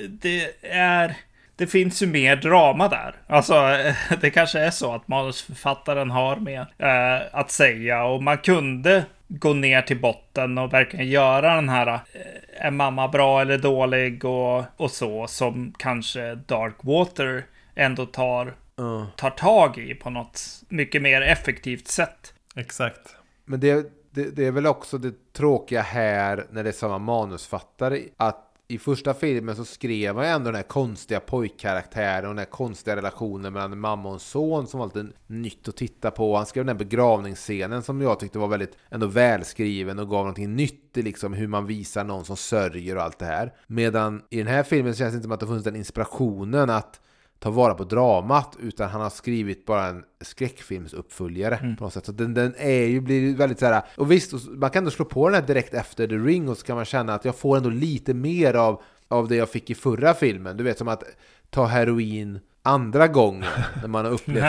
det 0.09 0.67
är... 0.71 1.17
Det 1.61 1.67
finns 1.67 2.03
ju 2.03 2.07
mer 2.07 2.37
drama 2.37 2.89
där. 2.89 3.15
Alltså, 3.27 3.55
eh, 3.55 3.95
det 4.21 4.31
kanske 4.31 4.61
är 4.61 4.71
så 4.71 4.95
att 4.95 5.09
manusförfattaren 5.09 6.11
har 6.11 6.37
mer 6.37 6.67
eh, 6.79 7.39
att 7.39 7.51
säga. 7.51 8.05
Och 8.05 8.23
man 8.23 8.39
kunde 8.39 9.05
gå 9.29 9.53
ner 9.55 9.83
till 9.83 10.01
botten 10.01 10.59
och 10.59 10.73
verkligen 10.73 11.09
göra 11.09 11.55
den 11.55 11.69
här 11.69 11.87
eh, 11.87 12.67
Är 12.67 12.71
mamma 12.71 13.09
bra 13.09 13.41
eller 13.41 13.59
dålig 13.59 14.25
och, 14.25 14.65
och 14.77 14.91
så. 14.91 15.27
Som 15.27 15.75
kanske 15.79 16.35
Darkwater 16.35 17.45
ändå 17.75 18.07
tar, 18.07 18.55
Ja. 18.77 19.07
tar 19.17 19.31
tag 19.31 19.79
i 19.79 19.95
på 19.95 20.11
något 20.11 20.41
mycket 20.69 21.03
mer 21.03 21.23
effektivt 21.23 21.89
sätt. 21.89 22.35
Exakt. 22.57 23.17
Men 23.45 23.61
det, 23.61 23.93
det, 24.11 24.37
det 24.37 24.47
är 24.47 24.53
väl 24.53 24.67
också 24.67 24.99
det 24.99 25.33
tråkiga 25.33 25.83
här 25.83 26.45
när 26.51 26.63
det 26.65 26.71
är 26.71 26.73
samma 26.73 26.99
manusfattare. 26.99 28.01
Att 28.17 28.50
i 28.71 28.79
första 28.79 29.15
filmen 29.15 29.57
så 29.57 29.65
skrev 29.65 30.17
han 30.17 30.25
ju 30.25 30.31
ändå 30.31 30.45
den 30.45 30.55
här 30.55 30.63
konstiga 30.63 31.21
pojkkaraktären 31.21 32.25
och 32.25 32.31
den 32.31 32.39
här 32.39 32.45
konstiga 32.45 32.97
relationen 32.97 33.53
mellan 33.53 33.73
en 33.73 33.81
mamma 33.81 34.09
och 34.09 34.15
en 34.15 34.21
son 34.21 34.67
som 34.67 34.81
var 34.81 34.87
lite 34.87 35.07
nytt 35.27 35.69
att 35.69 35.77
titta 35.77 36.11
på. 36.11 36.37
Han 36.37 36.47
skrev 36.47 36.65
den 36.65 36.77
här 36.77 36.85
begravningsscenen 36.85 37.83
som 37.83 38.01
jag 38.01 38.21
tyckte 38.21 38.39
var 38.39 38.49
väldigt 38.49 38.77
ändå 38.91 39.07
välskriven 39.07 39.99
och 39.99 40.09
gav 40.09 40.19
någonting 40.19 40.57
nytt 40.57 40.97
i 40.97 41.03
liksom 41.03 41.33
hur 41.33 41.49
man 41.49 41.67
visar 41.67 42.05
någon 42.05 42.25
som 42.25 42.37
sörjer 42.37 42.97
och 42.97 43.03
allt 43.03 43.19
det 43.19 43.27
här. 43.27 43.53
Medan 43.67 44.23
i 44.31 44.39
den 44.39 44.47
här 44.47 44.63
filmen 44.63 44.95
känns 44.95 45.13
det 45.13 45.17
inte 45.17 45.23
som 45.23 45.33
att 45.33 45.41
det 45.41 45.47
funnits 45.47 45.65
den 45.65 45.77
inspirationen 45.77 46.71
att 46.71 47.01
ta 47.41 47.51
vara 47.51 47.75
på 47.75 47.85
dramat 47.85 48.57
utan 48.61 48.91
han 48.91 49.01
har 49.01 49.11
skrivit 49.11 49.67
bara 49.67 49.87
en 49.87 50.05
skräckfilmsuppföljare 50.21 51.77
på 51.79 51.85
något 51.85 51.93
sätt. 51.93 52.07
Så 52.07 52.13
den, 52.13 52.35
den 52.35 52.55
är 52.59 52.85
ju, 52.85 53.01
blir 53.01 53.21
ju 53.21 53.35
väldigt 53.35 53.59
så 53.59 53.67
här. 53.67 53.83
Och 53.97 54.13
visst, 54.13 54.33
man 54.49 54.71
kan 54.71 54.81
ändå 54.81 54.91
slå 54.91 55.05
på 55.05 55.29
den 55.29 55.35
här 55.35 55.47
direkt 55.47 55.75
efter 55.75 56.07
The 56.07 56.15
Ring 56.15 56.49
och 56.49 56.59
så 56.59 56.67
kan 56.67 56.77
man 56.77 56.85
känna 56.85 57.15
att 57.15 57.25
jag 57.25 57.37
får 57.37 57.57
ändå 57.57 57.71
lite 57.71 58.15
mer 58.15 58.55
av, 58.55 58.83
av 59.09 59.29
det 59.29 59.37
jag 59.37 59.49
fick 59.49 59.71
i 59.71 59.75
förra 59.75 60.15
filmen. 60.15 60.57
Du 60.57 60.65
vet 60.65 60.79
som 60.79 60.89
att 60.89 61.05
ta 61.51 61.67
heroin 61.67 62.41
andra 62.63 63.09
gången 63.09 63.45
när 63.81 63.89
man 63.89 64.05
har 64.05 64.13
upplevt 64.13 64.45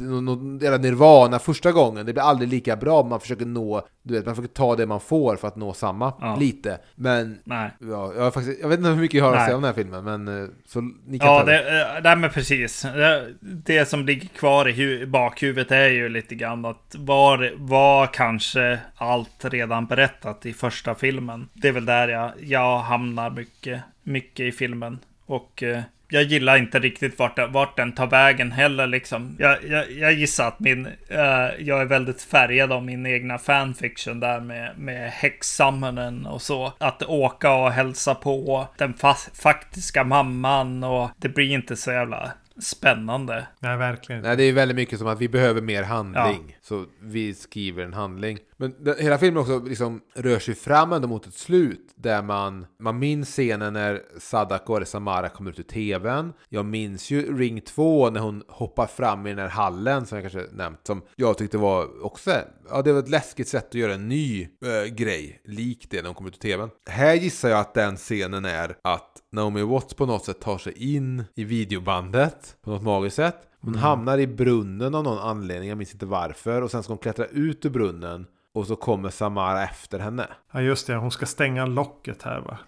nå- 0.00 0.20
nå- 0.20 0.66
eller 0.66 0.78
Nirvana 0.78 1.38
första 1.38 1.72
gången. 1.72 2.06
Det 2.06 2.12
blir 2.12 2.22
aldrig 2.22 2.48
lika 2.48 2.76
bra 2.76 3.00
om 3.00 3.08
man 3.08 3.20
försöker 3.20 3.46
nå, 3.46 3.86
du 4.02 4.14
vet, 4.14 4.26
man 4.26 4.34
försöker 4.36 4.54
ta 4.54 4.76
det 4.76 4.86
man 4.86 5.00
får 5.00 5.36
för 5.36 5.48
att 5.48 5.56
nå 5.56 5.72
samma 5.72 6.12
Ja. 6.20 6.36
lite. 6.40 6.78
Men 6.94 7.38
ja, 7.44 7.70
jag, 8.16 8.34
faktiskt, 8.34 8.60
jag 8.60 8.68
vet 8.68 8.78
inte 8.78 8.90
hur 8.90 8.96
mycket 8.96 9.18
jag 9.18 9.24
har 9.24 9.32
att 9.32 9.38
Nej. 9.38 9.46
säga 9.46 9.56
om 9.56 9.62
den 9.62 9.74
här 9.74 9.82
filmen, 9.82 10.04
men 10.04 10.42
eh, 10.42 10.48
så 10.66 10.80
ni 11.06 11.18
kan 11.18 11.28
Ja, 11.28 11.40
ta 11.40 11.46
det, 11.46 12.10
eh, 12.10 12.16
men 12.16 12.30
precis. 12.30 12.82
Det, 12.82 13.34
det 13.40 13.86
som 13.88 14.06
ligger 14.06 14.28
kvar 14.28 14.68
i 14.68 14.72
hu- 14.72 15.06
bakhuvudet 15.06 15.70
är 15.72 15.88
ju 15.88 16.08
lite 16.08 16.34
grann 16.34 16.64
att 16.64 16.94
var, 16.98 17.52
var 17.56 18.06
kanske 18.06 18.78
allt 18.96 19.44
redan 19.44 19.86
berättat 19.86 20.46
i 20.46 20.52
första 20.52 20.94
filmen. 20.94 21.48
Det 21.54 21.68
är 21.68 21.72
väl 21.72 21.84
där 21.86 22.08
jag, 22.08 22.30
jag 22.40 22.78
hamnar 22.78 23.30
mycket, 23.30 23.80
mycket 24.02 24.40
i 24.46 24.52
filmen. 24.52 24.98
Och 25.26 25.62
eh, 25.62 25.80
jag 26.14 26.22
gillar 26.22 26.56
inte 26.56 26.78
riktigt 26.78 27.18
vart, 27.18 27.36
den- 27.36 27.52
vart 27.52 27.76
den 27.76 27.92
tar 27.92 28.06
vägen 28.06 28.52
heller 28.52 28.86
liksom. 28.86 29.36
Jag, 29.38 29.58
jag, 29.68 29.92
jag 29.92 30.12
gissar 30.12 30.48
att 30.48 30.60
min, 30.60 30.86
eh, 31.08 31.20
jag 31.58 31.80
är 31.80 31.84
väldigt 31.84 32.22
färgad 32.22 32.72
av 32.72 32.84
min 32.84 33.06
egna 33.06 33.38
fanfiction 33.38 34.20
där 34.20 34.40
med, 34.40 34.78
med 34.78 35.10
häxsammen 35.10 36.26
och 36.26 36.42
så. 36.42 36.72
Att 36.78 37.02
åka 37.02 37.52
och 37.52 37.70
hälsa 37.72 38.14
på 38.14 38.68
den 38.78 38.94
fa- 38.94 39.42
faktiska 39.42 40.04
mamman 40.04 40.84
och 40.84 41.10
det 41.16 41.28
blir 41.28 41.50
inte 41.50 41.76
så 41.76 41.92
jävla 41.92 42.32
spännande. 42.62 43.46
Nej, 43.60 43.76
verkligen. 43.76 44.22
Nej, 44.22 44.36
det 44.36 44.42
är 44.44 44.52
väldigt 44.52 44.76
mycket 44.76 44.98
som 44.98 45.08
att 45.08 45.20
vi 45.20 45.28
behöver 45.28 45.60
mer 45.60 45.82
handling. 45.82 46.56
Så 46.62 46.84
vi 47.02 47.34
skriver 47.34 47.84
en 47.84 47.92
handling. 47.92 48.38
Men 48.64 48.84
den, 48.84 48.94
hela 48.98 49.18
filmen 49.18 49.40
också 49.42 49.58
liksom 49.58 50.00
rör 50.14 50.38
sig 50.38 50.54
fram 50.54 50.92
ändå 50.92 51.08
mot 51.08 51.26
ett 51.26 51.34
slut. 51.34 51.92
Där 51.94 52.22
man, 52.22 52.66
man 52.80 52.98
minns 52.98 53.28
scenen 53.28 53.72
när 53.72 54.02
Sadak 54.18 54.70
och 54.70 54.88
Samara 54.88 55.28
kommer 55.28 55.50
ut 55.50 55.58
ur 55.58 55.62
tvn. 55.62 56.32
Jag 56.48 56.64
minns 56.64 57.10
ju 57.10 57.38
Ring 57.38 57.60
2 57.60 58.10
när 58.10 58.20
hon 58.20 58.42
hoppar 58.48 58.86
fram 58.86 59.26
i 59.26 59.30
den 59.30 59.38
här 59.38 59.48
hallen 59.48 60.06
som 60.06 60.18
jag 60.18 60.32
kanske 60.32 60.56
nämnt. 60.56 60.80
Som 60.86 61.02
jag 61.16 61.38
tyckte 61.38 61.58
var 61.58 62.04
också, 62.04 62.30
ja 62.70 62.82
det 62.82 62.92
var 62.92 63.00
ett 63.00 63.08
läskigt 63.08 63.48
sätt 63.48 63.68
att 63.68 63.74
göra 63.74 63.94
en 63.94 64.08
ny 64.08 64.42
eh, 64.42 64.94
grej. 64.94 65.40
Lik 65.44 65.86
det 65.90 65.96
när 65.96 66.08
hon 66.08 66.14
kommer 66.14 66.30
ut 66.30 66.44
ur 66.44 66.50
tvn. 66.50 66.70
Här 66.90 67.14
gissar 67.14 67.48
jag 67.48 67.60
att 67.60 67.74
den 67.74 67.96
scenen 67.96 68.44
är 68.44 68.76
att 68.82 69.10
Naomi 69.32 69.62
Watts 69.62 69.94
på 69.94 70.06
något 70.06 70.24
sätt 70.24 70.40
tar 70.40 70.58
sig 70.58 70.94
in 70.94 71.24
i 71.34 71.44
videobandet 71.44 72.56
på 72.62 72.70
något 72.70 72.82
magiskt 72.82 73.16
sätt. 73.16 73.36
Hon 73.64 73.74
hamnar 73.74 74.18
i 74.18 74.26
brunnen 74.26 74.94
av 74.94 75.04
någon 75.04 75.18
anledning, 75.18 75.68
jag 75.68 75.78
minns 75.78 75.92
inte 75.92 76.06
varför. 76.06 76.62
Och 76.62 76.70
sen 76.70 76.82
ska 76.82 76.92
hon 76.92 76.98
klättra 76.98 77.26
ut 77.26 77.64
ur 77.64 77.70
brunnen. 77.70 78.26
Och 78.54 78.66
så 78.66 78.76
kommer 78.76 79.10
Samara 79.10 79.64
efter 79.64 79.98
henne. 79.98 80.26
Ja, 80.52 80.60
just 80.60 80.86
det. 80.86 80.94
Hon 80.94 81.10
ska 81.10 81.26
stänga 81.26 81.66
locket 81.66 82.22
här 82.22 82.40
va? 82.40 82.58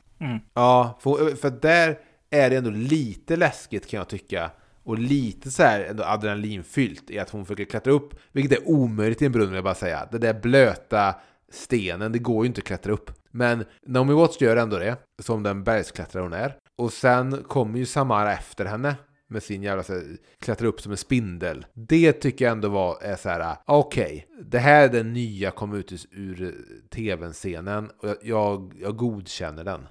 Ja, 0.54 0.98
för, 1.00 1.36
för 1.36 1.50
där 1.50 1.98
är 2.30 2.50
det 2.50 2.56
ändå 2.56 2.70
lite 2.70 3.36
läskigt 3.36 3.86
kan 3.86 3.98
jag 3.98 4.08
tycka. 4.08 4.50
Och 4.84 4.98
lite 4.98 5.50
så 5.50 5.62
här 5.62 5.80
ändå 5.80 6.04
adrenalinfyllt 6.04 7.10
i 7.10 7.18
att 7.18 7.30
hon 7.30 7.44
försöker 7.46 7.64
klättra 7.64 7.92
upp. 7.92 8.14
Vilket 8.32 8.58
är 8.58 8.68
omöjligt 8.68 9.22
i 9.22 9.26
en 9.26 9.32
brunn 9.32 9.46
vill 9.46 9.54
jag 9.54 9.64
bara 9.64 9.74
säga. 9.74 10.08
Det 10.10 10.18
där 10.18 10.34
blöta 10.34 11.14
stenen, 11.52 12.12
det 12.12 12.18
går 12.18 12.44
ju 12.44 12.48
inte 12.48 12.58
att 12.58 12.64
klättra 12.64 12.92
upp. 12.92 13.10
Men 13.30 13.64
Naomi 13.86 14.12
Watts 14.12 14.40
gör 14.40 14.56
ändå 14.56 14.78
det, 14.78 14.96
som 15.22 15.42
den 15.42 15.64
bergsklättrare 15.64 16.22
hon 16.22 16.32
är. 16.32 16.56
Och 16.78 16.92
sen 16.92 17.42
kommer 17.42 17.78
ju 17.78 17.86
Samara 17.86 18.32
efter 18.32 18.64
henne 18.64 18.94
med 19.28 19.42
sin 19.42 19.62
jävla 19.62 19.82
så 19.82 19.92
här, 19.92 20.02
klättra 20.40 20.68
upp 20.68 20.80
som 20.80 20.92
en 20.92 20.98
spindel. 20.98 21.66
Det 21.72 22.12
tycker 22.12 22.44
jag 22.44 22.52
ändå 22.52 22.68
var 22.68 23.02
är 23.02 23.16
så 23.16 23.28
här, 23.28 23.56
okej, 23.64 24.26
det 24.42 24.58
här 24.58 24.84
är 24.84 24.88
den 24.88 25.12
nya 25.12 25.50
kom 25.50 25.74
ut 25.74 26.06
ur 26.10 26.54
tv-scenen 26.90 27.90
och 27.98 28.08
jag, 28.08 28.16
jag, 28.22 28.72
jag 28.80 28.96
godkänner 28.96 29.64
den. 29.64 29.86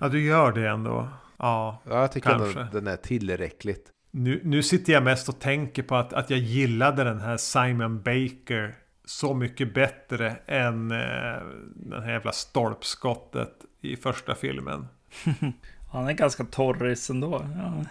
Ja, 0.00 0.08
du 0.08 0.24
gör 0.24 0.52
det 0.52 0.68
ändå. 0.68 1.08
Ja, 1.36 1.82
Ja, 1.84 2.00
jag 2.00 2.12
tycker 2.12 2.30
Kanske. 2.30 2.60
ändå 2.60 2.72
den 2.72 2.86
är 2.86 2.96
tillräckligt. 2.96 3.90
nu, 4.10 4.40
nu 4.44 4.62
sitter 4.62 4.92
jag 4.92 5.02
mest 5.02 5.28
och 5.28 5.40
tänker 5.40 5.82
på 5.82 5.96
att, 5.96 6.12
att 6.12 6.30
jag 6.30 6.38
gillade 6.38 7.04
den 7.04 7.20
här 7.20 7.36
Simon 7.36 8.02
Baker 8.02 8.74
så 9.04 9.34
mycket 9.34 9.74
bättre 9.74 10.36
än 10.46 10.90
eh, 10.90 11.42
den 11.74 12.02
här 12.02 12.12
jävla 12.12 12.32
stolpskottet 12.32 13.52
i 13.80 13.96
första 13.96 14.34
filmen. 14.34 14.86
Han 15.92 16.08
är 16.08 16.12
ganska 16.12 16.44
torris 16.44 17.10
ändå. 17.10 17.46
Ja. 17.56 17.84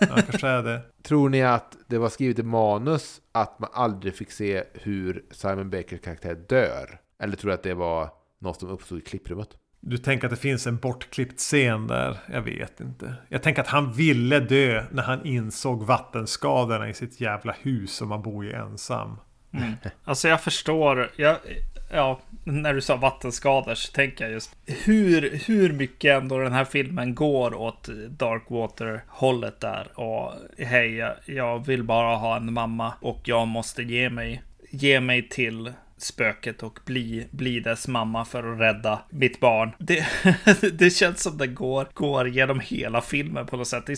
Ja, 0.00 0.22
kanske 0.30 0.48
är 0.48 0.62
det. 0.62 0.80
Tror 1.02 1.28
ni 1.28 1.42
att 1.42 1.76
det 1.86 1.98
var 1.98 2.08
skrivet 2.08 2.38
i 2.38 2.42
manus 2.42 3.20
att 3.32 3.58
man 3.58 3.70
aldrig 3.72 4.14
fick 4.14 4.30
se 4.30 4.64
hur 4.74 5.24
Simon 5.30 5.70
Bakers 5.70 6.00
karaktär 6.00 6.34
dör? 6.48 7.00
Eller 7.22 7.36
tror 7.36 7.50
du 7.50 7.54
att 7.54 7.62
det 7.62 7.74
var 7.74 8.10
något 8.40 8.60
som 8.60 8.68
uppstod 8.68 8.98
i 8.98 9.00
klipprummet? 9.00 9.48
Du 9.80 9.98
tänker 9.98 10.26
att 10.26 10.30
det 10.30 10.36
finns 10.40 10.66
en 10.66 10.76
bortklippt 10.76 11.38
scen 11.38 11.86
där? 11.86 12.18
Jag 12.32 12.42
vet 12.42 12.80
inte. 12.80 13.14
Jag 13.28 13.42
tänker 13.42 13.62
att 13.62 13.68
han 13.68 13.92
ville 13.92 14.40
dö 14.40 14.84
när 14.90 15.02
han 15.02 15.26
insåg 15.26 15.82
vattenskadorna 15.82 16.88
i 16.88 16.94
sitt 16.94 17.20
jävla 17.20 17.52
hus 17.60 17.92
som 17.92 18.10
han 18.10 18.22
bor 18.22 18.46
i 18.46 18.52
ensam. 18.52 19.16
Alltså 20.04 20.28
jag 20.28 20.42
förstår. 20.42 21.10
Jag, 21.16 21.36
ja, 21.90 22.20
när 22.44 22.74
du 22.74 22.80
sa 22.80 22.96
vattenskador 22.96 23.74
så 23.74 23.92
tänker 23.92 24.24
jag 24.24 24.32
just 24.32 24.56
hur, 24.66 25.40
hur 25.46 25.72
mycket 25.72 26.22
ändå 26.22 26.38
den 26.38 26.52
här 26.52 26.64
filmen 26.64 27.14
går 27.14 27.54
åt 27.54 27.88
Darkwater-hållet 28.08 29.60
där. 29.60 30.00
Och 30.00 30.32
hej, 30.58 30.94
jag, 30.94 31.14
jag 31.26 31.66
vill 31.66 31.82
bara 31.82 32.16
ha 32.16 32.36
en 32.36 32.52
mamma 32.52 32.92
och 33.00 33.20
jag 33.24 33.48
måste 33.48 33.82
ge 33.82 34.10
mig, 34.10 34.42
ge 34.70 35.00
mig 35.00 35.28
till 35.28 35.72
spöket 36.02 36.62
och 36.62 36.78
bli, 36.84 37.26
bli 37.30 37.60
dess 37.60 37.88
mamma 37.88 38.24
för 38.24 38.52
att 38.52 38.60
rädda 38.60 39.00
mitt 39.10 39.40
barn. 39.40 39.72
Det, 39.78 40.06
det 40.72 40.90
känns 40.90 41.22
som 41.22 41.38
det 41.38 41.46
går, 41.46 41.88
går 41.94 42.28
genom 42.28 42.60
hela 42.60 43.00
filmen 43.00 43.46
på 43.46 43.56
något 43.56 43.68
sätt. 43.68 43.90
I 43.90 43.96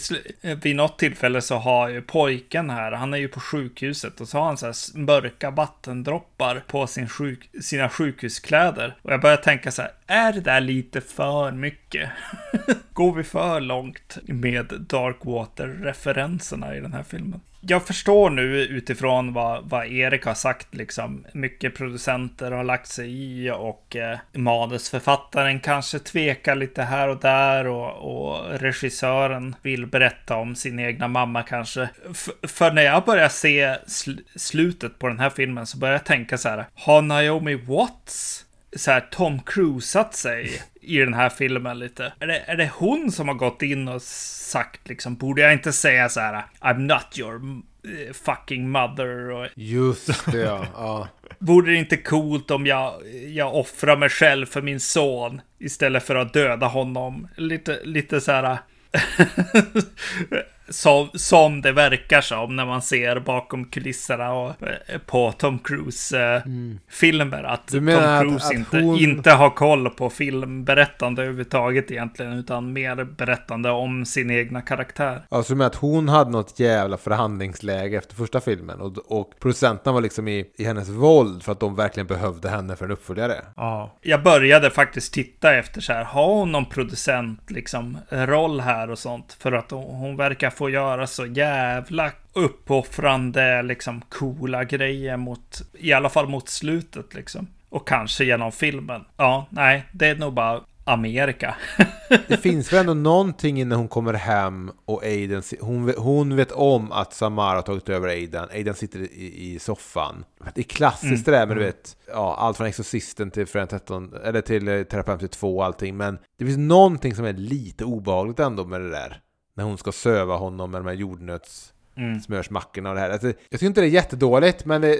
vid 0.62 0.76
något 0.76 0.98
tillfälle 0.98 1.40
så 1.40 1.56
har 1.56 1.88
ju 1.88 2.02
pojken 2.02 2.70
här, 2.70 2.92
han 2.92 3.14
är 3.14 3.18
ju 3.18 3.28
på 3.28 3.40
sjukhuset 3.40 4.20
och 4.20 4.28
så 4.28 4.38
har 4.38 4.44
han 4.44 4.58
så 4.58 4.66
här 4.66 4.98
mörka 4.98 5.50
vattendroppar 5.50 6.64
på 6.66 6.86
sin 6.86 7.08
sjuk, 7.08 7.50
sina 7.60 7.88
sjukhuskläder. 7.88 8.96
Och 9.02 9.12
jag 9.12 9.20
börjar 9.20 9.36
tänka 9.36 9.70
så 9.70 9.82
här, 9.82 9.92
är 10.06 10.32
det 10.32 10.40
där 10.40 10.60
lite 10.60 11.00
för 11.00 11.52
mycket? 11.52 12.10
Går 12.92 13.14
vi 13.14 13.22
för 13.22 13.60
långt 13.60 14.18
med 14.22 14.66
Darkwater-referenserna 14.88 16.76
i 16.76 16.80
den 16.80 16.92
här 16.92 17.02
filmen? 17.02 17.40
Jag 17.60 17.86
förstår 17.86 18.30
nu 18.30 18.62
utifrån 18.62 19.32
vad, 19.32 19.68
vad 19.68 19.86
Erik 19.86 20.24
har 20.24 20.34
sagt, 20.34 20.74
liksom. 20.74 21.26
Mycket 21.32 21.74
producenter 21.74 22.50
har 22.50 22.64
lagt 22.64 22.88
sig 22.88 23.10
i 23.10 23.50
och 23.50 23.96
eh, 23.96 24.18
manusförfattaren 24.32 25.60
kanske 25.60 25.98
tvekar 25.98 26.54
lite 26.54 26.82
här 26.82 27.08
och 27.08 27.20
där 27.20 27.66
och, 27.66 27.92
och 27.92 28.50
regissören 28.60 29.56
vill 29.62 29.86
berätta 29.86 30.36
om 30.36 30.54
sin 30.54 30.78
egna 30.78 31.08
mamma 31.08 31.42
kanske. 31.42 31.88
F 32.10 32.28
för 32.42 32.72
när 32.72 32.82
jag 32.82 33.04
börjar 33.04 33.28
se 33.28 33.76
sl 33.86 34.10
slutet 34.36 34.98
på 34.98 35.08
den 35.08 35.20
här 35.20 35.30
filmen 35.30 35.66
så 35.66 35.78
börjar 35.78 35.94
jag 35.94 36.04
tänka 36.04 36.38
så 36.38 36.48
här, 36.48 36.64
har 36.74 37.02
Naomi 37.02 37.54
Watts 37.54 38.46
så 38.76 38.90
här 38.90 39.00
Tom 39.10 39.40
Cruisat 39.40 40.14
sig 40.14 40.62
i 40.80 40.98
den 40.98 41.14
här 41.14 41.28
filmen 41.28 41.78
lite. 41.78 42.12
Är 42.20 42.26
det, 42.26 42.38
är 42.38 42.56
det 42.56 42.70
hon 42.74 43.12
som 43.12 43.28
har 43.28 43.34
gått 43.34 43.62
in 43.62 43.88
och 43.88 44.02
sagt 44.02 44.88
liksom, 44.88 45.16
borde 45.16 45.42
jag 45.42 45.52
inte 45.52 45.72
säga 45.72 46.08
så 46.08 46.20
här, 46.20 46.44
I'm 46.60 46.78
not 46.78 47.18
your 47.18 47.34
eh, 47.34 48.12
fucking 48.12 48.70
mother 48.70 49.30
och... 49.30 49.48
Just 49.54 50.32
det, 50.32 50.38
ja. 50.38 50.66
ja. 50.74 51.08
Vore 51.38 51.72
det 51.72 51.78
inte 51.78 51.96
coolt 51.96 52.50
om 52.50 52.66
jag, 52.66 52.94
jag 53.28 53.54
offrar 53.54 53.96
mig 53.96 54.08
själv 54.08 54.46
för 54.46 54.62
min 54.62 54.80
son 54.80 55.40
istället 55.58 56.02
för 56.02 56.14
att 56.14 56.32
döda 56.32 56.66
honom? 56.66 57.28
Lite, 57.36 57.80
lite 57.84 58.20
så 58.20 58.32
här... 58.32 58.58
som, 60.70 61.08
som 61.14 61.62
det 61.62 61.72
verkar 61.72 62.20
som 62.20 62.56
när 62.56 62.66
man 62.66 62.82
ser 62.82 63.20
bakom 63.20 63.64
kulisserna 63.64 64.32
och 64.32 64.48
eh, 64.48 64.98
på 65.06 65.32
Tom 65.32 65.58
Cruise-filmer. 65.58 67.38
Mm. 67.38 67.50
Att 67.50 67.68
Tom 67.68 67.86
Cruise 67.86 68.46
att, 68.46 68.52
inte, 68.52 68.78
hon... 68.78 68.98
inte 68.98 69.30
har 69.30 69.50
koll 69.50 69.90
på 69.90 70.10
filmberättande 70.10 71.22
överhuvudtaget 71.22 71.90
egentligen, 71.90 72.32
utan 72.32 72.72
mer 72.72 73.04
berättande 73.04 73.70
om 73.70 74.04
sin 74.04 74.30
egna 74.30 74.62
karaktär. 74.62 75.22
Alltså 75.28 75.54
med 75.54 75.66
att 75.66 75.74
hon 75.74 76.08
hade 76.08 76.30
något 76.30 76.60
jävla 76.60 76.96
förhandlingsläge 76.96 77.96
efter 77.98 78.14
första 78.14 78.40
filmen 78.40 78.80
och, 78.80 79.20
och 79.20 79.32
producenterna 79.40 79.92
var 79.92 80.00
liksom 80.00 80.28
i, 80.28 80.46
i 80.56 80.64
hennes 80.64 80.88
våld 80.88 81.42
för 81.42 81.52
att 81.52 81.60
de 81.60 81.76
verkligen 81.76 82.06
behövde 82.06 82.48
henne 82.48 82.76
för 82.76 82.84
en 82.84 82.90
uppföljare. 82.90 83.34
Ja. 83.56 83.98
Jag 84.02 84.22
började 84.22 84.70
faktiskt 84.70 85.14
titta 85.14 85.54
efter 85.54 85.80
så 85.80 85.92
här, 85.92 86.04
har 86.04 86.34
hon 86.34 86.52
någon 86.52 86.66
producent 86.66 87.50
liksom 87.50 87.98
roll 88.10 88.60
här 88.60 88.90
och 88.90 88.98
sånt? 88.98 89.36
För 89.40 89.52
att 89.52 89.70
hon, 89.70 89.96
hon 89.96 90.16
verkar 90.16 90.50
få 90.60 90.70
göra 90.70 91.06
så 91.06 91.26
jävla 91.26 92.12
uppoffrande, 92.32 93.62
liksom 93.62 94.02
coola 94.08 94.64
grejer 94.64 95.16
mot, 95.16 95.62
i 95.72 95.92
alla 95.92 96.08
fall 96.08 96.28
mot 96.28 96.48
slutet 96.48 97.14
liksom. 97.14 97.46
Och 97.68 97.88
kanske 97.88 98.24
genom 98.24 98.52
filmen. 98.52 99.04
Ja, 99.16 99.46
nej, 99.50 99.84
det 99.92 100.06
är 100.06 100.16
nog 100.16 100.34
bara 100.34 100.60
Amerika. 100.84 101.54
det 102.28 102.36
finns 102.36 102.72
väl 102.72 102.80
ändå 102.80 102.94
någonting 102.94 103.60
innan 103.60 103.78
hon 103.78 103.88
kommer 103.88 104.14
hem 104.14 104.70
och 104.84 105.04
Aiden, 105.04 105.42
hon, 105.60 105.94
hon 105.98 106.36
vet 106.36 106.52
om 106.52 106.92
att 106.92 107.14
Samara 107.14 107.54
har 107.54 107.62
tagit 107.62 107.88
över 107.88 108.08
Aiden. 108.08 108.48
Aiden 108.52 108.74
sitter 108.74 108.98
i, 108.98 109.52
i 109.54 109.58
soffan. 109.58 110.24
Det 110.54 110.60
är 110.60 110.64
klassiskt 110.64 111.04
mm. 111.04 111.22
det 111.24 111.30
där 111.30 111.46
med 111.46 111.56
du 111.56 111.62
mm. 111.62 111.72
vet, 111.72 111.96
ja, 112.06 112.36
allt 112.38 112.56
från 112.56 112.66
Exorcisten 112.66 113.30
till 113.30 113.46
Friend 113.46 113.70
13, 113.70 114.14
eller 114.24 114.40
till 114.40 114.64
Terapeut 114.90 115.32
2 115.32 115.56
och 115.56 115.64
allting. 115.64 115.96
Men 115.96 116.18
det 116.38 116.44
finns 116.44 116.58
någonting 116.58 117.14
som 117.14 117.24
är 117.24 117.32
lite 117.32 117.84
obehagligt 117.84 118.38
ändå 118.38 118.64
med 118.64 118.80
det 118.80 118.90
där 118.90 119.20
när 119.60 119.66
hon 119.66 119.78
ska 119.78 119.92
söva 119.92 120.36
honom 120.36 120.70
med 120.70 120.80
de 120.80 120.86
här 120.86 120.94
jordnötssmörsmackorna 120.94 122.88
och 122.88 122.94
det 122.94 123.00
här. 123.00 123.10
Alltså, 123.10 123.26
jag 123.26 123.36
tycker 123.50 123.66
inte 123.66 123.80
det 123.80 123.86
är 123.86 123.90
jättedåligt, 123.90 124.64
men 124.64 124.80
det, 124.80 124.96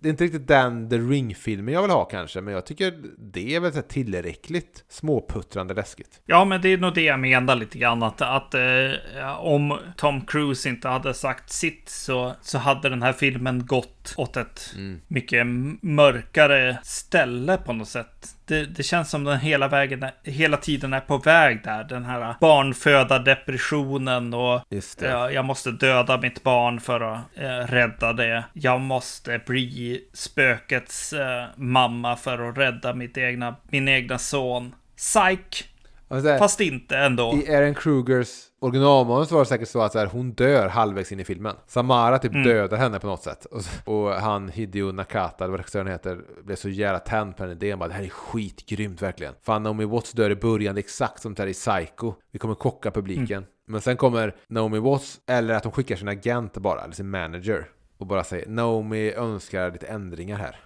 det 0.00 0.08
är 0.08 0.10
inte 0.10 0.24
riktigt 0.24 0.48
den 0.48 0.90
The 0.90 0.98
Ring-filmen 0.98 1.74
jag 1.74 1.82
vill 1.82 1.90
ha 1.90 2.04
kanske, 2.04 2.40
men 2.40 2.54
jag 2.54 2.66
tycker 2.66 2.94
det 3.18 3.54
är 3.54 3.60
väl 3.60 3.72
tillräckligt 3.72 4.84
småputtrande 4.88 5.74
läskigt. 5.74 6.20
Ja, 6.26 6.44
men 6.44 6.60
det 6.60 6.68
är 6.68 6.78
nog 6.78 6.94
det 6.94 7.02
jag 7.02 7.20
menar 7.20 7.56
lite 7.56 7.78
grann, 7.78 8.02
att, 8.02 8.22
att 8.22 8.54
eh, 8.54 8.90
om 9.38 9.78
Tom 9.96 10.20
Cruise 10.20 10.68
inte 10.68 10.88
hade 10.88 11.14
sagt 11.14 11.52
sitt 11.52 11.88
så, 11.88 12.34
så 12.40 12.58
hade 12.58 12.88
den 12.88 13.02
här 13.02 13.12
filmen 13.12 13.66
gått 13.66 14.14
åt 14.16 14.36
ett 14.36 14.72
mm. 14.76 15.00
mycket 15.08 15.46
mörkare 15.82 16.78
ställe 16.82 17.56
på 17.56 17.72
något 17.72 17.88
sätt. 17.88 18.36
Det, 18.46 18.64
det, 18.64 18.82
känns 18.82 19.10
som 19.10 19.24
den 19.24 19.38
hela 19.38 19.68
vägen, 19.68 20.04
hela 20.22 20.56
tiden 20.56 20.92
är 20.92 21.00
på 21.00 21.18
väg 21.18 21.64
där. 21.64 21.84
Den 21.84 22.04
här 22.04 22.34
barnföda 22.40 23.18
depressionen 23.18 24.34
och 24.34 24.62
ja, 25.00 25.30
jag 25.30 25.44
måste 25.44 25.70
döda 25.70 26.20
mitt 26.20 26.42
barn 26.42 26.80
för 26.80 27.00
att 27.00 27.20
eh, 27.34 27.72
rädda 27.72 28.12
det. 28.12 28.44
Jag 28.52 28.80
måste 28.80 29.40
bli 29.46 30.04
spökets 30.12 31.12
eh, 31.12 31.44
mamma 31.56 32.16
för 32.16 32.48
att 32.48 32.58
rädda 32.58 32.94
mitt 32.94 33.18
egna, 33.18 33.56
min 33.68 33.88
egna 33.88 34.18
son. 34.18 34.74
Psych! 34.96 35.73
Här, 36.10 36.38
Fast 36.38 36.60
inte 36.60 36.96
ändå. 36.96 37.34
I 37.46 37.54
Aaron 37.54 37.74
Krugers 37.74 38.28
originalmanus 38.60 39.30
var 39.30 39.40
det 39.40 39.46
säkert 39.46 39.68
så 39.68 39.82
att 39.82 39.92
så 39.92 39.98
här, 39.98 40.06
hon 40.06 40.32
dör 40.32 40.68
halvvägs 40.68 41.12
in 41.12 41.20
i 41.20 41.24
filmen. 41.24 41.56
Samara 41.66 42.18
typ 42.18 42.32
mm. 42.32 42.44
dödar 42.44 42.76
henne 42.76 43.00
på 43.00 43.06
något 43.06 43.22
sätt. 43.22 43.44
Och, 43.44 43.62
och 43.84 44.12
han 44.12 44.48
Hideo 44.48 44.92
Nakata, 44.92 45.44
eller 45.44 45.50
vad 45.50 45.60
regissören 45.60 45.86
heter, 45.86 46.20
blev 46.44 46.56
så 46.56 46.68
jävla 46.68 46.98
tänd 46.98 47.36
på 47.36 47.42
den 47.42 47.52
idén. 47.52 47.78
Bara, 47.78 47.88
det 47.88 47.94
här 47.94 48.02
är 48.02 48.08
skitgrymt 48.08 49.02
verkligen. 49.02 49.34
Fan, 49.42 49.62
Naomi 49.62 49.84
Watts 49.84 50.12
dör 50.12 50.30
i 50.30 50.36
början, 50.36 50.76
exakt 50.76 51.22
som 51.22 51.34
där 51.34 51.46
i 51.46 51.52
Psycho. 51.52 52.14
Vi 52.32 52.38
kommer 52.38 52.54
chocka 52.54 52.90
publiken. 52.90 53.38
Mm. 53.38 53.48
Men 53.66 53.80
sen 53.80 53.96
kommer 53.96 54.34
Naomi 54.48 54.78
Watts, 54.78 55.20
eller 55.26 55.54
att 55.54 55.62
de 55.62 55.72
skickar 55.72 55.96
sin 55.96 56.08
agent 56.08 56.56
bara, 56.56 56.80
eller 56.84 56.94
sin 56.94 57.10
manager 57.10 57.66
och 57.98 58.06
bara 58.06 58.24
säger 58.24 58.46
Naomi 58.46 59.12
önskar 59.12 59.72
lite 59.72 59.86
ändringar 59.86 60.38
här. 60.38 60.56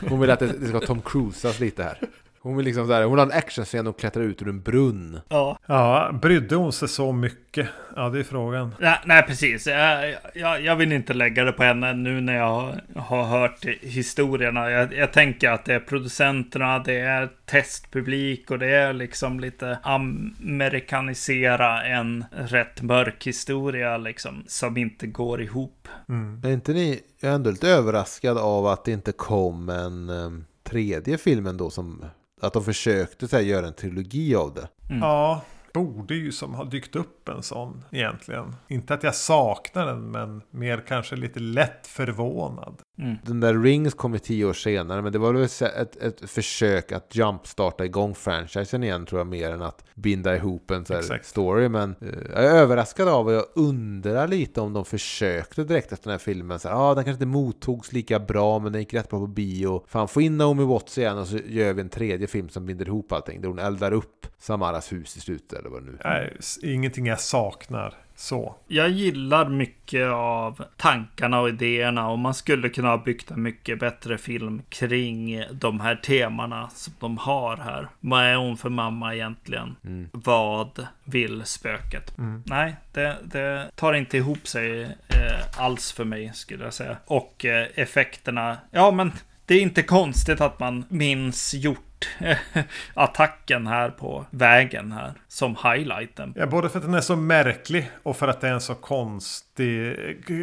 Hon 0.08 0.20
vill 0.20 0.30
att 0.30 0.38
det, 0.38 0.46
det 0.46 0.66
ska 0.66 0.80
Tom 0.80 1.02
Cruisas 1.02 1.60
lite 1.60 1.82
här. 1.82 1.98
Hon 2.44 2.56
vill 2.56 2.66
liksom 2.66 2.86
såhär, 2.86 3.04
hon 3.04 3.18
har 3.18 3.26
en 3.26 3.32
actionscen 3.32 3.86
och 3.86 3.98
klättrar 3.98 4.22
ut 4.22 4.42
ur 4.42 4.48
en 4.48 4.62
brunn. 4.62 5.20
Ja. 5.28 5.58
Ja, 5.66 6.10
brydde 6.22 6.56
hon 6.56 6.72
sig 6.72 6.88
så 6.88 7.12
mycket? 7.12 7.68
Ja, 7.96 8.08
det 8.08 8.18
är 8.18 8.22
frågan. 8.22 8.74
Nej, 8.80 8.98
nej 9.04 9.22
precis. 9.22 9.66
Jag, 9.66 10.14
jag, 10.34 10.62
jag, 10.62 10.76
vill 10.76 10.92
inte 10.92 11.14
lägga 11.14 11.44
det 11.44 11.52
på 11.52 11.62
henne 11.62 11.92
nu 11.92 12.20
när 12.20 12.36
jag 12.36 12.74
har 12.96 13.24
hört 13.24 13.64
historierna. 13.80 14.70
Jag, 14.70 14.94
jag, 14.94 15.12
tänker 15.12 15.50
att 15.50 15.64
det 15.64 15.74
är 15.74 15.80
producenterna, 15.80 16.78
det 16.78 16.98
är 16.98 17.28
testpublik 17.44 18.50
och 18.50 18.58
det 18.58 18.70
är 18.70 18.92
liksom 18.92 19.40
lite 19.40 19.78
amerikanisera 19.82 21.84
en 21.84 22.24
rätt 22.30 22.82
mörk 22.82 23.26
historia 23.26 23.96
liksom 23.96 24.44
som 24.46 24.76
inte 24.76 25.06
går 25.06 25.42
ihop. 25.42 25.88
Mm. 26.08 26.40
Är 26.44 26.50
inte 26.50 26.72
ni 26.72 27.00
ändå 27.20 27.50
lite 27.50 27.68
överraskad 27.68 28.38
av 28.38 28.66
att 28.66 28.84
det 28.84 28.92
inte 28.92 29.12
kom 29.12 29.68
en 29.68 30.10
um, 30.10 30.44
tredje 30.64 31.18
filmen 31.18 31.56
då 31.56 31.70
som 31.70 32.04
att 32.46 32.52
de 32.52 32.64
försökte 32.64 33.28
så 33.28 33.36
här, 33.36 33.42
göra 33.42 33.66
en 33.66 33.74
trilogi 33.74 34.34
av 34.34 34.54
det. 34.54 34.68
Mm. 34.90 35.02
Ja, 35.02 35.42
borde 35.74 36.14
ju 36.14 36.32
som 36.32 36.54
ha 36.54 36.64
dykt 36.64 36.96
upp 36.96 37.28
en 37.28 37.42
sån 37.42 37.84
egentligen. 37.90 38.56
Inte 38.68 38.94
att 38.94 39.02
jag 39.02 39.14
saknar 39.14 39.86
den, 39.86 40.10
men 40.10 40.42
mer 40.50 40.84
kanske 40.88 41.16
lite 41.16 41.40
lätt 41.40 41.86
förvånad. 41.86 42.76
Mm. 42.98 43.16
Den 43.22 43.40
där 43.40 43.54
Rings 43.54 43.94
kom 43.94 44.12
ju 44.12 44.18
tio 44.18 44.44
år 44.44 44.52
senare, 44.52 45.02
men 45.02 45.12
det 45.12 45.18
var 45.18 45.32
väl 45.32 45.42
ett, 45.42 45.96
ett 45.96 46.30
försök 46.30 46.92
att 46.92 47.16
jumpstarta 47.16 47.84
igång 47.84 48.14
franchisen 48.14 48.84
igen, 48.84 49.06
tror 49.06 49.20
jag, 49.20 49.26
mer 49.26 49.50
än 49.50 49.62
att 49.62 49.84
binda 49.94 50.36
ihop 50.36 50.70
en 50.70 50.84
så 50.84 51.02
story. 51.22 51.68
Men 51.68 51.94
uh, 52.02 52.08
jag 52.32 52.44
är 52.44 52.50
överraskad 52.50 53.08
av 53.08 53.26
och 53.26 53.32
jag 53.32 53.44
undrar 53.54 54.28
lite 54.28 54.60
om 54.60 54.72
de 54.72 54.84
försökte 54.84 55.64
direkt 55.64 55.92
efter 55.92 56.04
den 56.04 56.12
här 56.12 56.18
filmen. 56.18 56.58
Ja, 56.64 56.74
ah, 56.74 56.94
den 56.94 57.04
kanske 57.04 57.24
inte 57.24 57.38
mottogs 57.38 57.92
lika 57.92 58.20
bra, 58.20 58.58
men 58.58 58.72
den 58.72 58.80
gick 58.80 58.94
rätt 58.94 59.10
bra 59.10 59.20
på 59.20 59.26
bio. 59.26 59.84
Fan, 59.88 60.08
få 60.08 60.20
in 60.20 60.36
Naomi 60.36 60.64
Watts 60.64 60.98
igen 60.98 61.18
och 61.18 61.26
så 61.26 61.38
gör 61.46 61.72
vi 61.72 61.80
en 61.80 61.88
tredje 61.88 62.26
film 62.26 62.48
som 62.48 62.66
binder 62.66 62.88
ihop 62.88 63.12
allting, 63.12 63.40
där 63.40 63.48
hon 63.48 63.58
eldar 63.58 63.92
upp 63.92 64.26
Samaras 64.38 64.92
hus 64.92 65.16
i 65.16 65.20
slutet 65.20 65.58
eller 65.58 65.70
vad 65.70 65.82
det 65.82 65.90
nu. 65.90 65.98
Nej, 66.04 66.36
ingenting 66.62 67.06
jag 67.06 67.20
saknar. 67.20 68.03
Så. 68.16 68.54
Jag 68.68 68.90
gillar 68.90 69.48
mycket 69.48 70.10
av 70.10 70.64
tankarna 70.76 71.40
och 71.40 71.48
idéerna 71.48 72.08
och 72.08 72.18
man 72.18 72.34
skulle 72.34 72.68
kunna 72.68 72.88
ha 72.88 72.98
byggt 72.98 73.30
en 73.30 73.42
mycket 73.42 73.80
bättre 73.80 74.18
film 74.18 74.62
kring 74.68 75.44
de 75.52 75.80
här 75.80 75.96
temana 75.96 76.70
som 76.74 76.94
de 77.00 77.18
har 77.18 77.56
här. 77.56 77.88
Vad 78.00 78.24
är 78.24 78.36
hon 78.36 78.56
för 78.56 78.70
mamma 78.70 79.14
egentligen? 79.14 79.76
Mm. 79.84 80.08
Vad 80.12 80.86
vill 81.04 81.44
spöket? 81.44 82.18
Mm. 82.18 82.42
Nej, 82.46 82.76
det, 82.92 83.16
det, 83.24 83.70
tar 83.74 83.94
inte 83.94 84.16
ihop 84.16 84.46
sig 84.46 84.82
eh, 85.08 85.60
alls 85.62 85.92
för 85.92 86.04
mig 86.04 86.30
skulle 86.34 86.64
jag 86.64 86.74
säga. 86.74 86.96
Och 87.06 87.44
eh, 87.44 87.68
effekterna, 87.74 88.56
ja 88.70 88.90
men 88.90 89.12
det 89.46 89.54
är 89.54 89.60
inte 89.60 89.82
konstigt 89.82 90.40
att 90.40 90.60
man 90.60 90.84
minns 90.88 91.54
gjort 91.54 91.93
attacken 92.94 93.66
här 93.66 93.90
på 93.90 94.26
vägen 94.30 94.92
här 94.92 95.12
som 95.28 95.56
highlighten. 95.62 96.34
Ja, 96.36 96.46
både 96.46 96.68
för 96.68 96.78
att 96.78 96.84
den 96.84 96.94
är 96.94 97.00
så 97.00 97.16
märklig 97.16 97.90
och 98.02 98.16
för 98.16 98.28
att 98.28 98.40
det 98.40 98.48
är 98.48 98.52
en 98.52 98.60
så 98.60 98.74
konstig, 98.74 99.96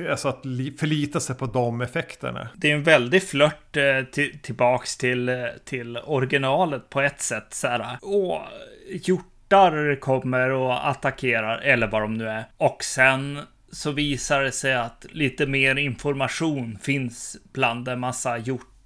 alltså 0.09 0.27
att 0.27 0.41
förlita 0.79 1.19
sig 1.19 1.35
på 1.35 1.45
de 1.45 1.81
effekterna. 1.81 2.47
Det 2.55 2.71
är 2.71 2.75
en 2.75 2.83
väldig 2.83 3.23
flört 3.23 3.77
eh, 3.77 4.03
till, 4.11 4.39
tillbaks 4.39 4.97
till, 4.97 5.29
eh, 5.29 5.35
till 5.65 5.97
originalet 5.97 6.89
på 6.89 7.01
ett 7.01 7.21
sätt. 7.21 7.53
Så 7.53 7.67
här, 7.67 7.97
åh, 8.01 8.41
hjortar 8.89 9.95
kommer 9.99 10.49
och 10.49 10.89
attackerar, 10.89 11.57
eller 11.57 11.87
vad 11.87 12.01
de 12.01 12.13
nu 12.13 12.29
är. 12.29 12.45
Och 12.57 12.83
sen 12.83 13.39
så 13.71 13.91
visar 13.91 14.43
det 14.43 14.51
sig 14.51 14.73
att 14.73 15.05
lite 15.09 15.45
mer 15.45 15.75
information 15.75 16.77
finns 16.81 17.37
bland 17.53 17.87
en 17.87 17.99
massa 17.99 18.37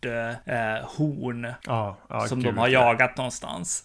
hjortar 0.05 0.77
eh, 0.77 0.85
horn. 0.97 1.47
Ja, 1.65 1.97
ja, 2.09 2.27
som 2.27 2.43
de 2.43 2.57
har 2.57 2.67
ja. 2.67 2.79
jagat 2.79 3.17
någonstans. 3.17 3.83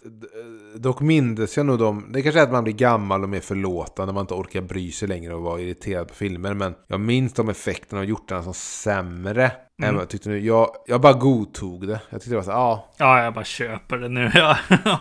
Dock 0.74 1.01
mindes 1.01 1.56
jag 1.56 1.66
nog 1.66 1.78
dem. 1.78 2.06
Det 2.12 2.22
kanske 2.22 2.40
är 2.40 2.44
att 2.44 2.52
man 2.52 2.64
blir 2.64 2.74
gammal 2.74 3.22
och 3.22 3.28
mer 3.28 3.40
förlåtande. 3.40 4.12
Man 4.12 4.20
inte 4.20 4.34
orkar 4.34 4.60
bry 4.60 4.92
sig 4.92 5.09
längre 5.09 5.34
och 5.34 5.42
vara 5.42 5.60
irriterad 5.60 6.09
på 6.09 6.14
filmer. 6.14 6.55
Men 6.55 6.74
jag 6.86 7.01
minns 7.01 7.32
de 7.32 7.48
effekterna 7.48 8.05
gjort 8.05 8.28
den 8.28 8.44
som 8.44 8.55
sämre. 8.55 9.52
Vad 9.81 9.94
jag, 9.94 10.09
tyckte 10.09 10.28
nu. 10.28 10.39
Jag, 10.39 10.70
jag 10.86 11.01
bara 11.01 11.12
godtog 11.12 11.86
det. 11.86 12.01
Jag 12.11 12.20
tyckte 12.20 12.31
det 12.31 12.36
var 12.36 12.43
så 12.43 12.51
ja. 12.51 12.89
Ja, 12.97 13.23
jag 13.23 13.35
bara 13.35 13.44
köper 13.44 13.98
det 13.98 14.09
nu. 14.09 14.31
Ja. 14.35 14.59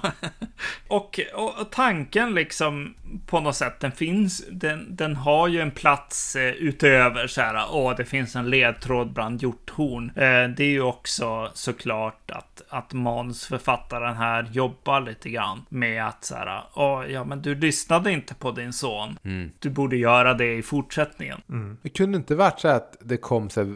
och, 0.87 1.19
och, 1.33 1.61
och 1.61 1.71
tanken 1.71 2.33
liksom 2.33 2.95
på 3.25 3.39
något 3.39 3.55
sätt, 3.55 3.79
den 3.79 3.91
finns, 3.91 4.43
den, 4.51 4.95
den 4.95 5.15
har 5.15 5.47
ju 5.47 5.59
en 5.61 5.71
plats 5.71 6.35
eh, 6.35 6.49
utöver 6.49 7.27
så 7.27 7.41
här, 7.41 7.65
åh, 7.71 7.93
det 7.97 8.05
finns 8.05 8.35
en 8.35 8.49
ledtråd 8.49 9.13
bland 9.13 9.41
hjorthorn. 9.41 10.11
Eh, 10.15 10.55
det 10.57 10.63
är 10.63 10.71
ju 10.71 10.81
också 10.81 11.51
såklart 11.53 12.31
att, 12.31 12.61
att 12.69 12.93
manusförfattaren 12.93 14.15
här 14.15 14.49
jobbar 14.51 15.01
lite 15.01 15.29
grann 15.29 15.65
med 15.69 16.07
att 16.07 16.25
så 16.25 16.35
här, 16.35 16.63
åh, 16.73 17.05
ja, 17.11 17.23
men 17.23 17.41
du 17.41 17.55
lyssnade 17.55 18.11
inte 18.11 18.35
på 18.35 18.51
din 18.51 18.73
son. 18.73 19.17
Du 19.59 19.69
borde 19.69 19.97
göra 19.97 20.33
det 20.33 20.53
i 20.53 20.61
fortsättningen. 20.61 21.41
Det 21.81 21.89
kunde 21.89 22.17
inte 22.17 22.35
varit 22.35 22.59
så 22.59 22.67
att 22.67 22.97
det 23.01 23.17
kom 23.17 23.49
så 23.49 23.61
här 23.61 23.75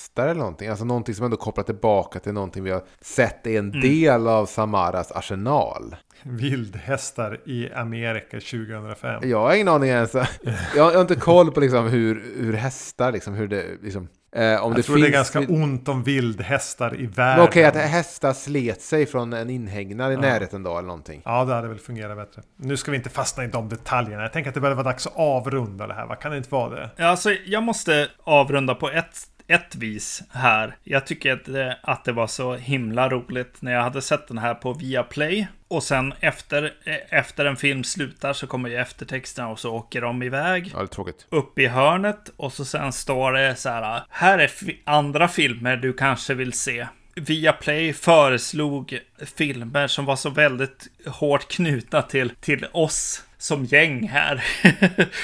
vildhästar 0.00 0.28
eller 0.28 0.38
någonting. 0.40 0.68
Alltså 0.68 0.84
någonting 0.84 1.14
som 1.14 1.24
ändå 1.24 1.36
kopplar 1.36 1.64
tillbaka 1.64 2.18
till 2.18 2.32
någonting 2.32 2.64
vi 2.64 2.70
har 2.70 2.82
sett 3.00 3.46
är 3.46 3.58
en 3.58 3.70
del 3.80 4.28
av 4.28 4.46
Samaras 4.46 5.12
arsenal. 5.12 5.96
Vildhästar 6.22 7.40
i 7.46 7.72
Amerika 7.72 8.40
2005. 8.40 9.20
Jag 9.30 9.40
har 9.40 9.54
ingen 9.54 9.68
aning 9.68 9.90
ens. 9.90 10.14
Jag, 10.14 10.26
jag 10.76 10.84
har 10.92 11.00
inte 11.00 11.14
koll 11.16 11.50
på 11.52 11.60
liksom 11.60 11.86
hur, 11.88 12.22
hur 12.38 12.52
hästar, 12.52 13.12
liksom, 13.12 13.34
hur 13.34 13.48
det 13.48 13.64
liksom... 13.82 14.08
Eh, 14.32 14.42
om 14.42 14.70
Jag 14.72 14.76
det 14.76 14.82
tror 14.82 14.96
finns... 14.96 15.06
det 15.06 15.10
är 15.10 15.12
ganska 15.12 15.40
ont 15.40 15.88
om 15.88 16.02
vildhästar 16.02 17.00
i 17.00 17.06
världen. 17.06 17.44
Okej, 17.44 17.64
att 17.64 17.74
hästar 17.76 18.32
slet 18.32 18.82
sig 18.82 19.06
från 19.06 19.32
en 19.32 19.50
inhägnad 19.50 20.10
i 20.12 20.14
Ja. 20.14 20.20
närheten 20.20 20.62
då 20.62 20.70
eller 20.78 20.86
någonting. 20.88 21.22
Ja, 21.24 21.44
det 21.44 21.54
hade 21.54 21.68
väl 21.68 21.78
fungerat 21.78 22.16
bättre. 22.16 22.42
Nu 22.56 22.76
ska 22.76 22.90
vi 22.90 22.96
inte 22.96 23.10
fastna 23.10 23.44
i 23.44 23.46
de 23.46 23.68
detaljerna. 23.68 24.22
Jag 24.22 24.32
tänker 24.32 24.50
att 24.50 24.54
det 24.54 24.60
börjar 24.60 24.76
vara 24.76 24.84
dags 24.84 25.06
att 25.06 25.12
avrunda 25.16 25.86
det 25.86 25.94
här. 25.94 26.06
Vad 26.06 26.18
kan 26.20 26.30
det 26.30 26.36
inte 26.36 26.50
vara 26.50 26.70
det? 26.70 26.90
Ja, 26.96 27.06
Alltså, 27.06 27.30
jag 27.46 27.62
måste 27.62 28.08
avrunda 28.18 28.74
på 28.74 28.90
ett, 28.90 29.16
ett 29.50 29.74
vis 29.76 30.22
här. 30.32 30.76
Jag 30.84 31.06
tycker 31.06 31.32
att 31.32 31.44
det, 31.44 31.78
att 31.82 32.04
det 32.04 32.12
var 32.12 32.26
så 32.26 32.54
himla 32.54 33.08
roligt 33.08 33.62
när 33.62 33.72
jag 33.72 33.82
hade 33.82 34.02
sett 34.02 34.28
den 34.28 34.38
här 34.38 34.54
på 34.54 34.72
Viaplay. 34.72 35.46
Och 35.68 35.82
sen 35.82 36.14
efter, 36.20 36.74
eh, 36.84 36.96
efter 37.18 37.44
en 37.44 37.56
film 37.56 37.84
slutar 37.84 38.32
så 38.32 38.46
kommer 38.46 38.68
ju 38.68 38.76
eftertexterna 38.76 39.48
och 39.48 39.58
så 39.58 39.74
åker 39.74 40.00
de 40.00 40.22
iväg 40.22 40.72
Ja, 40.74 40.86
tråkigt. 40.86 41.26
upp 41.28 41.58
i 41.58 41.66
hörnet. 41.66 42.30
Och 42.36 42.52
så 42.52 42.64
sen 42.64 42.92
står 42.92 43.32
det 43.32 43.56
så 43.56 43.68
här. 43.68 44.02
Här 44.08 44.38
är 44.38 44.50
andra 44.84 45.28
filmer 45.28 45.76
du 45.76 45.92
kanske 45.92 46.34
vill 46.34 46.52
se. 46.52 46.86
Viaplay 47.14 47.92
föreslog 47.92 48.98
filmer 49.36 49.86
som 49.86 50.04
var 50.04 50.16
så 50.16 50.30
väldigt 50.30 50.88
hårt 51.06 51.48
knutna 51.48 52.02
till, 52.02 52.32
till 52.40 52.66
oss 52.72 53.24
som 53.40 53.64
gäng 53.64 54.08
här. 54.08 54.44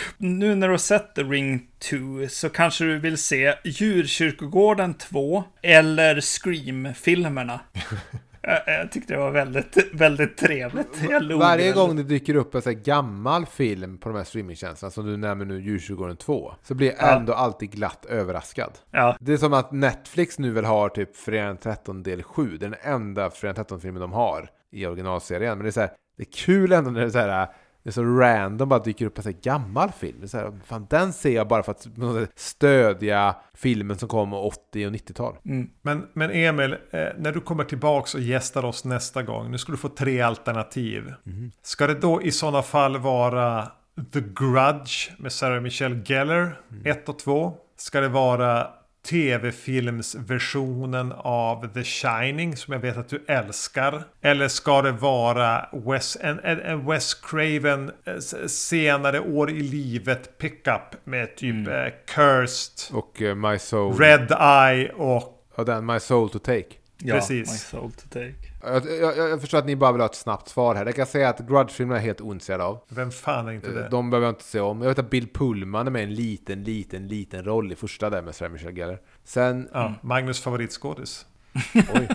nu 0.18 0.54
när 0.54 0.66
du 0.68 0.72
har 0.72 0.78
sett 0.78 1.14
The 1.14 1.22
Ring 1.22 1.66
2 1.78 1.96
så 2.28 2.48
kanske 2.48 2.84
du 2.84 2.98
vill 2.98 3.18
se 3.18 3.54
Djurkyrkogården 3.64 4.94
2 4.94 5.44
eller 5.62 6.20
Scream-filmerna. 6.20 7.60
jag, 8.42 8.60
jag 8.66 8.92
tyckte 8.92 9.12
det 9.14 9.18
var 9.20 9.30
väldigt, 9.30 9.76
väldigt 9.92 10.36
trevligt. 10.36 11.02
Varje 11.38 11.72
gång 11.72 11.96
det 11.96 12.02
dyker 12.02 12.34
upp 12.36 12.54
en 12.54 12.62
sån 12.62 12.82
gammal 12.82 13.46
film 13.46 13.98
på 13.98 14.08
de 14.08 14.18
här 14.18 14.24
streamingtjänsterna, 14.24 14.90
som 14.90 15.06
du 15.06 15.16
nämner 15.16 15.44
nu, 15.44 15.60
Djurtjugården 15.60 16.16
2, 16.16 16.54
så 16.62 16.74
blir 16.74 16.86
jag 16.86 16.96
Ja. 17.00 17.16
ändå 17.16 17.32
alltid 17.32 17.70
glatt 17.70 18.06
överraskad. 18.06 18.72
Ja, 18.90 19.16
Det 19.20 19.32
är 19.32 19.36
som 19.36 19.52
att 19.52 19.72
Netflix 19.72 20.38
nu 20.38 20.50
väl 20.52 20.64
har 20.64 20.88
typ 20.88 21.16
Fredagen 21.16 21.56
13 21.56 22.02
del 22.02 22.22
7, 22.22 22.56
den 22.56 22.74
enda 22.82 23.30
Fredagen 23.30 23.56
13 23.64 23.80
filmen 23.80 24.00
de 24.00 24.12
har 24.12 24.48
i 24.72 24.86
originalserien. 24.86 25.58
Men 25.58 25.64
det 25.64 25.70
är 25.70 25.72
så 25.72 25.80
här, 25.80 25.90
det 26.16 26.22
är 26.22 26.32
kul 26.32 26.72
ändå 26.72 26.90
när 26.90 27.00
det 27.00 27.06
är 27.06 27.10
så 27.10 27.18
här, 27.18 27.48
det 27.86 27.90
är 27.90 27.92
så 27.92 28.04
random 28.04 28.68
bara 28.68 28.80
dyker 28.80 29.06
upp 29.06 29.18
en 29.18 29.24
här 29.24 29.32
gammal 29.32 29.92
film. 29.92 30.28
Så 30.28 30.38
här, 30.38 30.52
fan, 30.64 30.86
den 30.90 31.12
ser 31.12 31.30
jag 31.30 31.48
bara 31.48 31.62
för 31.62 31.72
att 31.72 31.86
stödja 32.34 33.36
filmen 33.54 33.98
som 33.98 34.08
kom 34.08 34.32
80 34.32 34.86
och 34.86 34.92
90-tal. 34.92 35.36
mm. 35.44 35.70
Men, 35.82 36.06
men 36.12 36.30
Emil, 36.30 36.72
eh, 36.72 37.06
när 37.18 37.32
du 37.32 37.40
kommer 37.40 37.64
tillbaks 37.64 38.14
och 38.14 38.20
gästar 38.20 38.64
oss 38.64 38.84
nästa 38.84 39.22
gång. 39.22 39.50
Nu 39.50 39.58
ska 39.58 39.72
du 39.72 39.78
få 39.78 39.88
tre 39.88 40.20
alternativ. 40.20 41.14
Ska 41.62 41.86
det 41.86 41.94
då 41.94 42.22
i 42.22 42.30
sådana 42.30 42.62
fall 42.62 42.98
vara 42.98 43.68
The 44.12 44.20
Grudge 44.20 45.10
med 45.18 45.32
Sarah 45.32 45.60
Michelle 45.60 46.02
Gellar, 46.04 46.60
1 46.84 47.08
och 47.08 47.18
2? 47.18 47.54
Ska 47.76 48.00
det 48.00 48.08
vara 48.08 48.68
tv-filmsversionen 49.06 51.12
av 51.16 51.68
The 51.74 51.84
Shining 51.84 52.56
som 52.56 52.72
jag 52.72 52.80
vet 52.80 52.96
att 52.96 53.08
du 53.08 53.24
älskar? 53.28 54.04
Eller 54.22 54.48
ska 54.48 54.82
det 54.82 54.92
vara 54.92 55.68
Wes, 55.72 56.16
en, 56.20 56.38
en, 56.38 56.60
en 56.60 56.86
Wes 56.86 57.14
Craven 57.14 57.90
eh, 58.04 58.18
senare 58.46 59.20
år 59.20 59.50
i 59.50 59.60
livet 59.60 60.38
pickup 60.38 60.82
med 61.04 61.36
typ 61.36 61.68
eh, 61.68 61.74
Cursed, 62.06 62.96
Och 62.96 63.22
eh, 63.22 63.34
My 63.34 63.58
Soul, 63.58 63.98
Red 63.98 64.32
Eye 64.40 64.92
och 64.92 65.32
och 65.56 65.64
den 65.64 65.86
My 65.86 66.00
Soul 66.00 66.30
to 66.30 66.38
Take. 66.38 66.66
Ja 66.98 67.14
Precis. 67.14 67.52
My 67.52 67.58
soul 67.58 67.92
to 67.92 68.02
take. 68.10 68.34
Jag, 68.62 68.86
jag, 69.16 69.30
jag 69.30 69.40
förstår 69.40 69.58
att 69.58 69.66
ni 69.66 69.76
bara 69.76 69.92
vill 69.92 70.00
ha 70.00 70.06
ett 70.08 70.14
snabbt 70.14 70.48
svar 70.48 70.74
här. 70.74 70.86
Jag 70.86 70.94
kan 70.94 71.06
säga 71.06 71.28
att 71.28 71.38
Grudge-filmen 71.40 71.96
är 71.96 72.00
helt 72.00 72.20
ointresserad 72.20 72.60
av. 72.60 72.80
Vem 72.88 73.10
fan 73.10 73.48
är 73.48 73.52
inte 73.52 73.70
det? 73.70 73.88
De 73.88 74.10
behöver 74.10 74.26
jag 74.26 74.32
inte 74.32 74.44
se 74.44 74.60
om. 74.60 74.82
Jag 74.82 74.88
vet 74.88 74.98
att 74.98 75.10
Bill 75.10 75.28
Pullman 75.28 75.86
är 75.86 75.90
med 75.90 76.02
i 76.02 76.04
en 76.04 76.14
liten, 76.14 76.64
liten, 76.64 77.06
liten 77.08 77.44
roll 77.44 77.72
i 77.72 77.74
första 77.76 78.10
där 78.10 78.22
med 78.22 78.34
Sarah 78.34 78.52
Michelle 78.52 78.72
Gellar. 78.72 78.98
Sen, 79.24 79.68
Ja, 79.72 79.94
Magnus 80.02 80.40
favoritskådis. 80.40 81.26
oj. 81.74 82.08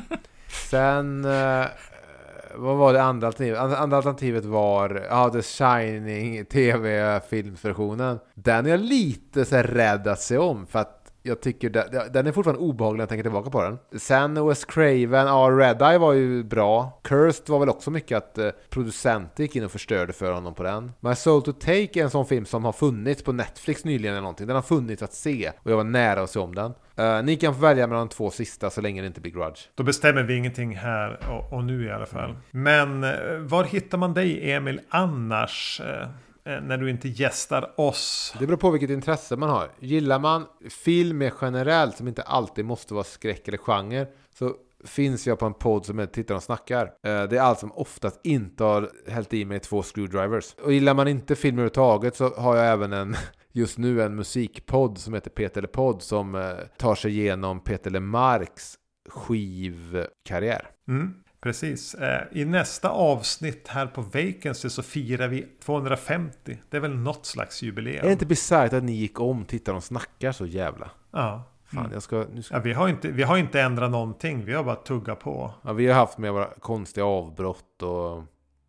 Sen, 0.69 1.25
eh, 1.25 1.65
vad 2.55 2.77
var 2.77 2.93
det 2.93 3.03
andra 3.03 3.27
alternativet? 3.27 3.59
And- 3.59 3.73
Andra 3.75 3.97
alternativet 3.97 4.45
var, 4.45 5.05
ja, 5.09 5.29
The 5.29 5.41
Shining 5.41 6.45
TV-filmsversionen. 6.45 8.19
Den 8.33 8.65
är 8.65 8.69
jag 8.69 8.79
lite 8.79 9.45
så 9.45 9.55
här 9.55 9.63
rädd 9.63 10.07
att 10.07 10.21
se 10.21 10.37
om 10.37 10.67
för 10.67 10.79
att 10.79 11.00
jag 11.23 11.41
tycker 11.41 11.69
den, 11.69 12.11
den 12.13 12.27
är 12.27 12.31
fortfarande 12.31 12.61
obehaglig 12.61 12.97
när 12.97 13.01
jag 13.01 13.09
tänker 13.09 13.23
tillbaka 13.23 13.49
på 13.49 13.61
den. 13.61 13.77
Sen 13.99 14.47
Wes 14.47 14.65
Craven, 14.65 15.27
ja 15.27 15.49
Red 15.51 15.81
Eye 15.81 15.97
var 15.97 16.13
ju 16.13 16.43
bra. 16.43 16.99
Cursed 17.03 17.49
var 17.49 17.59
väl 17.59 17.69
också 17.69 17.91
mycket 17.91 18.17
att 18.17 18.37
eh, 18.37 18.49
producenter 18.69 19.43
gick 19.43 19.55
in 19.55 19.65
och 19.65 19.71
förstörde 19.71 20.13
för 20.13 20.31
honom 20.31 20.53
på 20.53 20.63
den. 20.63 20.91
My 20.99 21.15
Soul 21.15 21.41
to 21.41 21.51
Take 21.51 21.99
är 21.99 22.03
en 22.03 22.09
sån 22.09 22.25
film 22.25 22.45
som 22.45 22.65
har 22.65 22.71
funnits 22.71 23.23
på 23.23 23.31
Netflix 23.31 23.85
nyligen 23.85 24.13
eller 24.13 24.21
någonting. 24.21 24.47
Den 24.47 24.55
har 24.55 24.63
funnits 24.63 25.03
att 25.03 25.13
se 25.13 25.51
och 25.63 25.71
jag 25.71 25.77
var 25.77 25.83
nära 25.83 26.21
att 26.21 26.29
se 26.29 26.39
om 26.39 26.55
den. 26.55 26.73
Eh, 26.95 27.23
ni 27.23 27.35
kan 27.35 27.53
få 27.53 27.61
välja 27.61 27.87
mellan 27.87 28.07
de 28.07 28.13
två 28.13 28.29
sista 28.29 28.69
så 28.69 28.81
länge 28.81 29.01
det 29.01 29.07
inte 29.07 29.21
blir 29.21 29.31
Grudge. 29.31 29.59
Då 29.75 29.83
bestämmer 29.83 30.23
vi 30.23 30.37
ingenting 30.37 30.75
här 30.75 31.19
och, 31.29 31.53
och 31.53 31.63
nu 31.63 31.85
i 31.85 31.91
alla 31.91 32.05
fall. 32.05 32.35
Men 32.51 33.03
eh, 33.03 33.11
var 33.39 33.63
hittar 33.63 33.97
man 33.97 34.13
dig 34.13 34.51
Emil 34.51 34.81
annars? 34.89 35.81
Eh, 36.45 36.61
När 36.61 36.77
du 36.77 36.89
inte 36.89 37.07
gästar 37.09 37.73
oss? 37.79 38.33
Det 38.39 38.47
beror 38.47 38.57
på 38.57 38.69
vilket 38.71 38.89
intresse 38.89 39.35
man 39.35 39.49
har. 39.49 39.71
Gillar 39.79 40.19
man 40.19 40.45
film 40.69 41.17
mer 41.17 41.33
generellt 41.41 41.97
som 41.97 42.07
inte 42.07 42.21
alltid 42.21 42.65
måste 42.65 42.93
vara 42.93 43.03
skräck 43.03 43.47
eller 43.47 43.57
genre 43.57 44.05
så 44.39 44.55
finns 44.85 45.27
jag 45.27 45.39
på 45.39 45.45
en 45.45 45.53
podd 45.53 45.85
som 45.85 45.99
heter 45.99 46.13
Tittar 46.13 46.35
och 46.35 46.43
snackar. 46.43 46.85
Eh, 46.85 47.23
Det 47.23 47.37
är 47.37 47.41
allt 47.41 47.59
som 47.59 47.71
oftast 47.71 48.19
inte 48.23 48.63
har 48.63 48.89
hällt 49.07 49.33
i 49.33 49.45
mig 49.45 49.59
två 49.59 49.83
screwdrivers. 49.83 50.55
Och 50.63 50.73
gillar 50.73 50.93
man 50.93 51.07
inte 51.07 51.35
film 51.35 51.55
överhuvudtaget 51.55 52.15
så 52.15 52.29
har 52.29 52.55
jag 52.55 52.65
även 52.67 52.93
en 52.93 53.15
just 53.51 53.77
nu 53.77 54.01
en 54.01 54.15
musikpodd 54.15 54.97
som 54.97 55.13
heter 55.13 55.29
Peter 55.29 55.61
Podd 55.61 56.01
som 56.01 56.35
eh, 56.35 56.51
tar 56.77 56.95
sig 56.95 57.11
igenom 57.19 57.59
Peter 57.63 57.89
Lemarks 57.91 58.75
skivkarriär. 59.09 60.67
Mm, 60.87 61.13
precis. 61.41 61.93
Eh, 61.93 62.23
I 62.31 62.45
nästa 62.45 62.89
avsnitt 62.89 63.67
här 63.67 63.87
på 63.87 64.01
Vacancy 64.01 64.69
så 64.69 64.83
firar 64.83 65.27
vi 65.27 65.47
250. 65.65 66.57
Det 66.69 66.77
är 66.77 66.81
väl 66.81 66.95
något 66.95 67.25
slags 67.25 67.61
jubileum? 67.61 67.99
Är 67.99 68.05
det 68.05 68.11
inte 68.11 68.25
bisarrt 68.25 68.73
att 68.73 68.83
ni 68.83 68.91
gick 68.91 69.19
om 69.19 69.45
Tittar 69.45 69.73
och 69.73 69.83
snackar 69.83 70.31
så 70.31 70.45
jävla? 70.45 70.91
Ja. 71.11 71.43
Fan, 71.73 71.89
jag 71.93 72.03
ska, 72.03 72.25
nu 72.33 72.41
ska 72.41 72.55
ja 72.55 72.61
vi, 72.61 72.73
har 72.73 72.87
inte, 72.87 73.11
vi 73.11 73.23
har 73.23 73.37
inte 73.37 73.61
ändrat 73.61 73.91
någonting. 73.91 74.45
Vi 74.45 74.53
har 74.53 74.63
bara 74.63 74.75
tuggat 74.75 75.19
på. 75.19 75.53
Ja, 75.61 75.73
vi 75.73 75.87
har 75.87 75.95
haft 75.95 76.17
med 76.17 76.33
våra 76.33 76.49
konstiga 76.59 77.05
avbrott 77.05 77.81
och... 77.81 78.23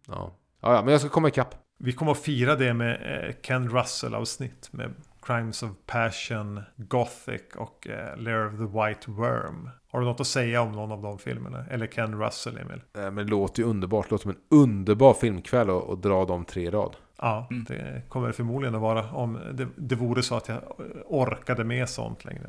Ja. 0.09 0.33
Ja, 0.61 0.75
ja, 0.75 0.83
men 0.83 0.93
jag 0.93 1.01
ska 1.01 1.11
komma 1.11 1.29
ikapp. 1.29 1.55
Vi 1.79 1.93
kommer 1.93 2.13
att 2.13 2.19
fira 2.19 2.57
det 2.57 2.75
med 2.75 2.91
eh, 2.93 3.35
Ken 3.43 3.69
Russell-avsnitt. 3.69 4.69
Med 4.73 4.95
Crimes 5.23 5.63
of 5.63 5.71
Passion, 5.87 6.61
Gothic 6.77 7.43
och 7.57 7.89
eh, 7.89 8.17
Lair 8.17 8.47
of 8.47 8.53
the 8.53 8.79
White 8.79 9.11
Worm. 9.11 9.71
Har 9.91 10.01
du 10.01 10.07
något 10.07 10.21
att 10.21 10.27
säga 10.27 10.63
om 10.63 10.73
någon 10.73 10.93
av 10.93 11.03
de 11.03 11.19
filmerna? 11.19 11.65
Eller 11.71 11.87
Ken 11.87 12.23
Russell, 12.23 12.59
Emil? 12.59 12.81
Eh, 12.97 13.01
Men 13.11 13.17
det 13.17 13.25
låter 13.25 13.63
ju 13.63 13.69
underbart. 13.69 14.09
Det 14.09 14.11
låter 14.13 14.23
som 14.23 14.31
en 14.31 14.59
underbar 14.59 15.15
filmkväll 15.15 15.71
och, 15.71 15.83
och 15.83 15.99
dra 15.99 16.25
de 16.25 16.45
tre 16.45 16.63
i 16.63 16.71
rad. 16.71 16.97
Ja, 17.19 17.49
det 17.69 18.03
kommer 18.09 18.27
det 18.27 18.33
förmodligen 18.33 18.75
att 18.75 18.81
vara 18.81 19.11
om 19.11 19.39
det, 19.53 19.69
det 19.77 19.95
vore 19.95 20.23
så 20.23 20.37
att 20.37 20.49
jag 20.49 20.59
orkade 21.07 21.65
med 21.65 21.89
sånt 21.89 22.25
längre. 22.25 22.43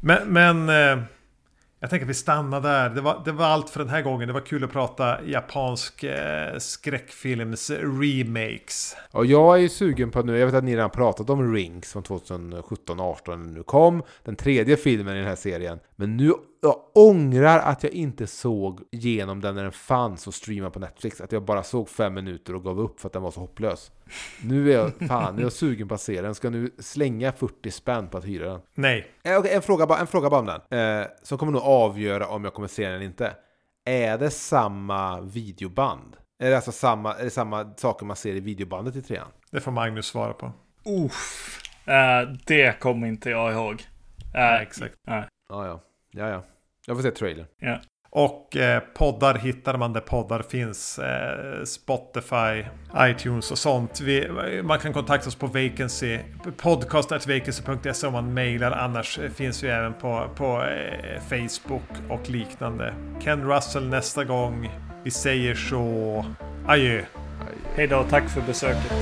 men 0.00 0.28
men 0.32 0.68
eh, 0.68 1.04
jag 1.80 1.90
tänker 1.90 2.06
att 2.06 2.10
vi 2.10 2.14
stannar 2.14 2.60
där. 2.60 2.90
Det 2.90 3.00
var, 3.00 3.22
det 3.24 3.32
var 3.32 3.46
allt 3.46 3.70
för 3.70 3.80
den 3.80 3.88
här 3.88 4.02
gången. 4.02 4.28
Det 4.28 4.34
var 4.34 4.40
kul 4.40 4.64
att 4.64 4.72
prata 4.72 5.24
japansk 5.24 6.04
eh, 6.04 6.58
skräckfilms 6.58 7.70
remakes. 7.70 8.96
Och 9.10 9.26
jag 9.26 9.56
är 9.56 9.60
ju 9.60 9.68
sugen 9.68 10.10
på 10.10 10.22
nu, 10.22 10.38
jag 10.38 10.46
vet 10.46 10.54
att 10.54 10.64
ni 10.64 10.76
redan 10.76 10.90
pratat 10.90 11.30
om 11.30 11.54
Rings 11.54 11.92
från 11.92 12.02
2017-18 12.02 13.36
nu 13.36 13.62
kom. 13.62 14.02
Den 14.24 14.36
tredje 14.36 14.76
filmen 14.76 15.14
i 15.14 15.18
den 15.18 15.28
här 15.28 15.36
serien. 15.36 15.78
Men 15.96 16.16
nu, 16.16 16.32
jag 16.62 16.76
ångrar 16.94 17.58
att 17.58 17.82
jag 17.82 17.92
inte 17.92 18.26
såg 18.26 18.80
igenom 18.90 19.40
den 19.40 19.54
när 19.54 19.62
den 19.62 19.72
fanns 19.72 20.26
och 20.26 20.34
streamade 20.34 20.70
på 20.70 20.78
Netflix. 20.78 21.20
Att 21.20 21.32
jag 21.32 21.44
bara 21.44 21.62
såg 21.62 21.88
fem 21.88 22.14
minuter 22.14 22.54
och 22.54 22.64
gav 22.64 22.80
upp 22.80 23.00
för 23.00 23.08
att 23.08 23.12
den 23.12 23.22
var 23.22 23.30
så 23.30 23.40
hopplös. 23.40 23.92
Nu 24.44 24.72
är 24.72 24.76
jag, 24.76 25.08
fan, 25.08 25.38
jag 25.38 25.46
är 25.46 25.50
sugen 25.50 25.88
på 25.88 25.94
att 25.94 26.00
se 26.00 26.22
den. 26.22 26.34
Ska 26.34 26.50
nu 26.50 26.70
slänga 26.78 27.32
40 27.32 27.70
spänn 27.70 28.08
på 28.08 28.18
att 28.18 28.24
hyra 28.24 28.48
den. 28.50 28.60
Nej. 28.74 29.06
Eh, 29.24 29.38
okej, 29.38 29.54
en, 29.54 29.62
fråga, 29.62 29.86
bara- 29.86 29.98
en 29.98 30.06
fråga 30.06 30.30
bara 30.30 30.40
om 30.40 30.46
den. 30.70 31.00
Eh, 31.00 31.06
som 31.22 31.38
kommer 31.38 31.52
nog 31.52 31.62
avgöra 31.62 32.26
om 32.28 32.44
jag 32.44 32.54
kommer 32.54 32.68
se 32.68 32.84
den 32.84 32.94
eller 32.94 33.04
inte. 33.04 33.32
Är 33.84 34.18
det 34.18 34.30
samma 34.30 35.20
videoband? 35.20 36.16
Är 36.42 36.50
det 36.50 36.56
alltså 36.56 36.72
samma, 36.72 37.14
är 37.14 37.24
det 37.24 37.30
samma 37.30 37.74
saker 37.76 38.06
man 38.06 38.16
ser 38.16 38.34
i 38.34 38.40
videobandet 38.40 38.96
i 38.96 39.02
trean? 39.02 39.28
Det 39.50 39.60
får 39.60 39.72
Magnus 39.72 40.06
svara 40.06 40.32
på. 40.32 40.52
Uff. 40.84 41.60
Eh, 41.86 42.28
det 42.46 42.80
kommer 42.80 43.06
inte 43.08 43.30
jag 43.30 43.52
ihåg. 43.52 43.72
Eh, 44.34 44.40
Ja, 44.40 44.58
exakt. 44.58 44.94
nej. 45.06 45.24
Ja, 45.48 45.66
ja. 45.66 45.80
Ja, 46.10 46.28
ja. 46.28 46.44
Jag 46.86 46.96
får 46.96 47.02
se 47.02 47.10
trailern. 47.10 47.46
Ja. 47.60 47.80
Och 48.10 48.56
eh, 48.56 48.82
poddar 48.94 49.34
hittar 49.34 49.76
man 49.76 49.92
där 49.92 50.00
poddar 50.00 50.42
finns. 50.42 50.98
Eh, 50.98 51.64
Spotify, 51.64 52.64
iTunes 52.96 53.50
och 53.50 53.58
sånt. 53.58 54.00
Vi, 54.00 54.28
man 54.62 54.78
kan 54.78 54.92
kontakta 54.92 55.28
oss 55.28 55.34
på 55.34 55.46
vacancy. 55.46 56.18
Podcast.vacancy.se 56.56 58.06
om 58.06 58.12
man 58.12 58.34
mailar. 58.34 58.70
Annars 58.70 59.18
eh, 59.18 59.30
finns 59.30 59.62
vi 59.62 59.68
även 59.68 59.94
på, 59.94 60.30
på 60.36 60.62
eh, 60.62 61.20
Facebook 61.20 62.10
och 62.10 62.30
liknande. 62.30 62.94
Ken 63.20 63.48
Russell 63.48 63.88
nästa 63.88 64.24
gång. 64.24 64.70
Vi 65.04 65.10
säger 65.10 65.54
så. 65.54 66.24
Adjö. 66.66 67.02
Hej 67.74 67.86
då, 67.86 68.04
tack 68.10 68.28
för 68.28 68.40
besöket. 68.40 68.92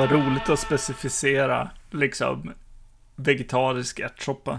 Vad 0.00 0.12
roligt 0.12 0.48
att 0.48 0.58
specificera 0.58 1.70
liksom 1.90 2.52
vegetarisk 3.16 4.00
ärtsoppa. 4.00 4.58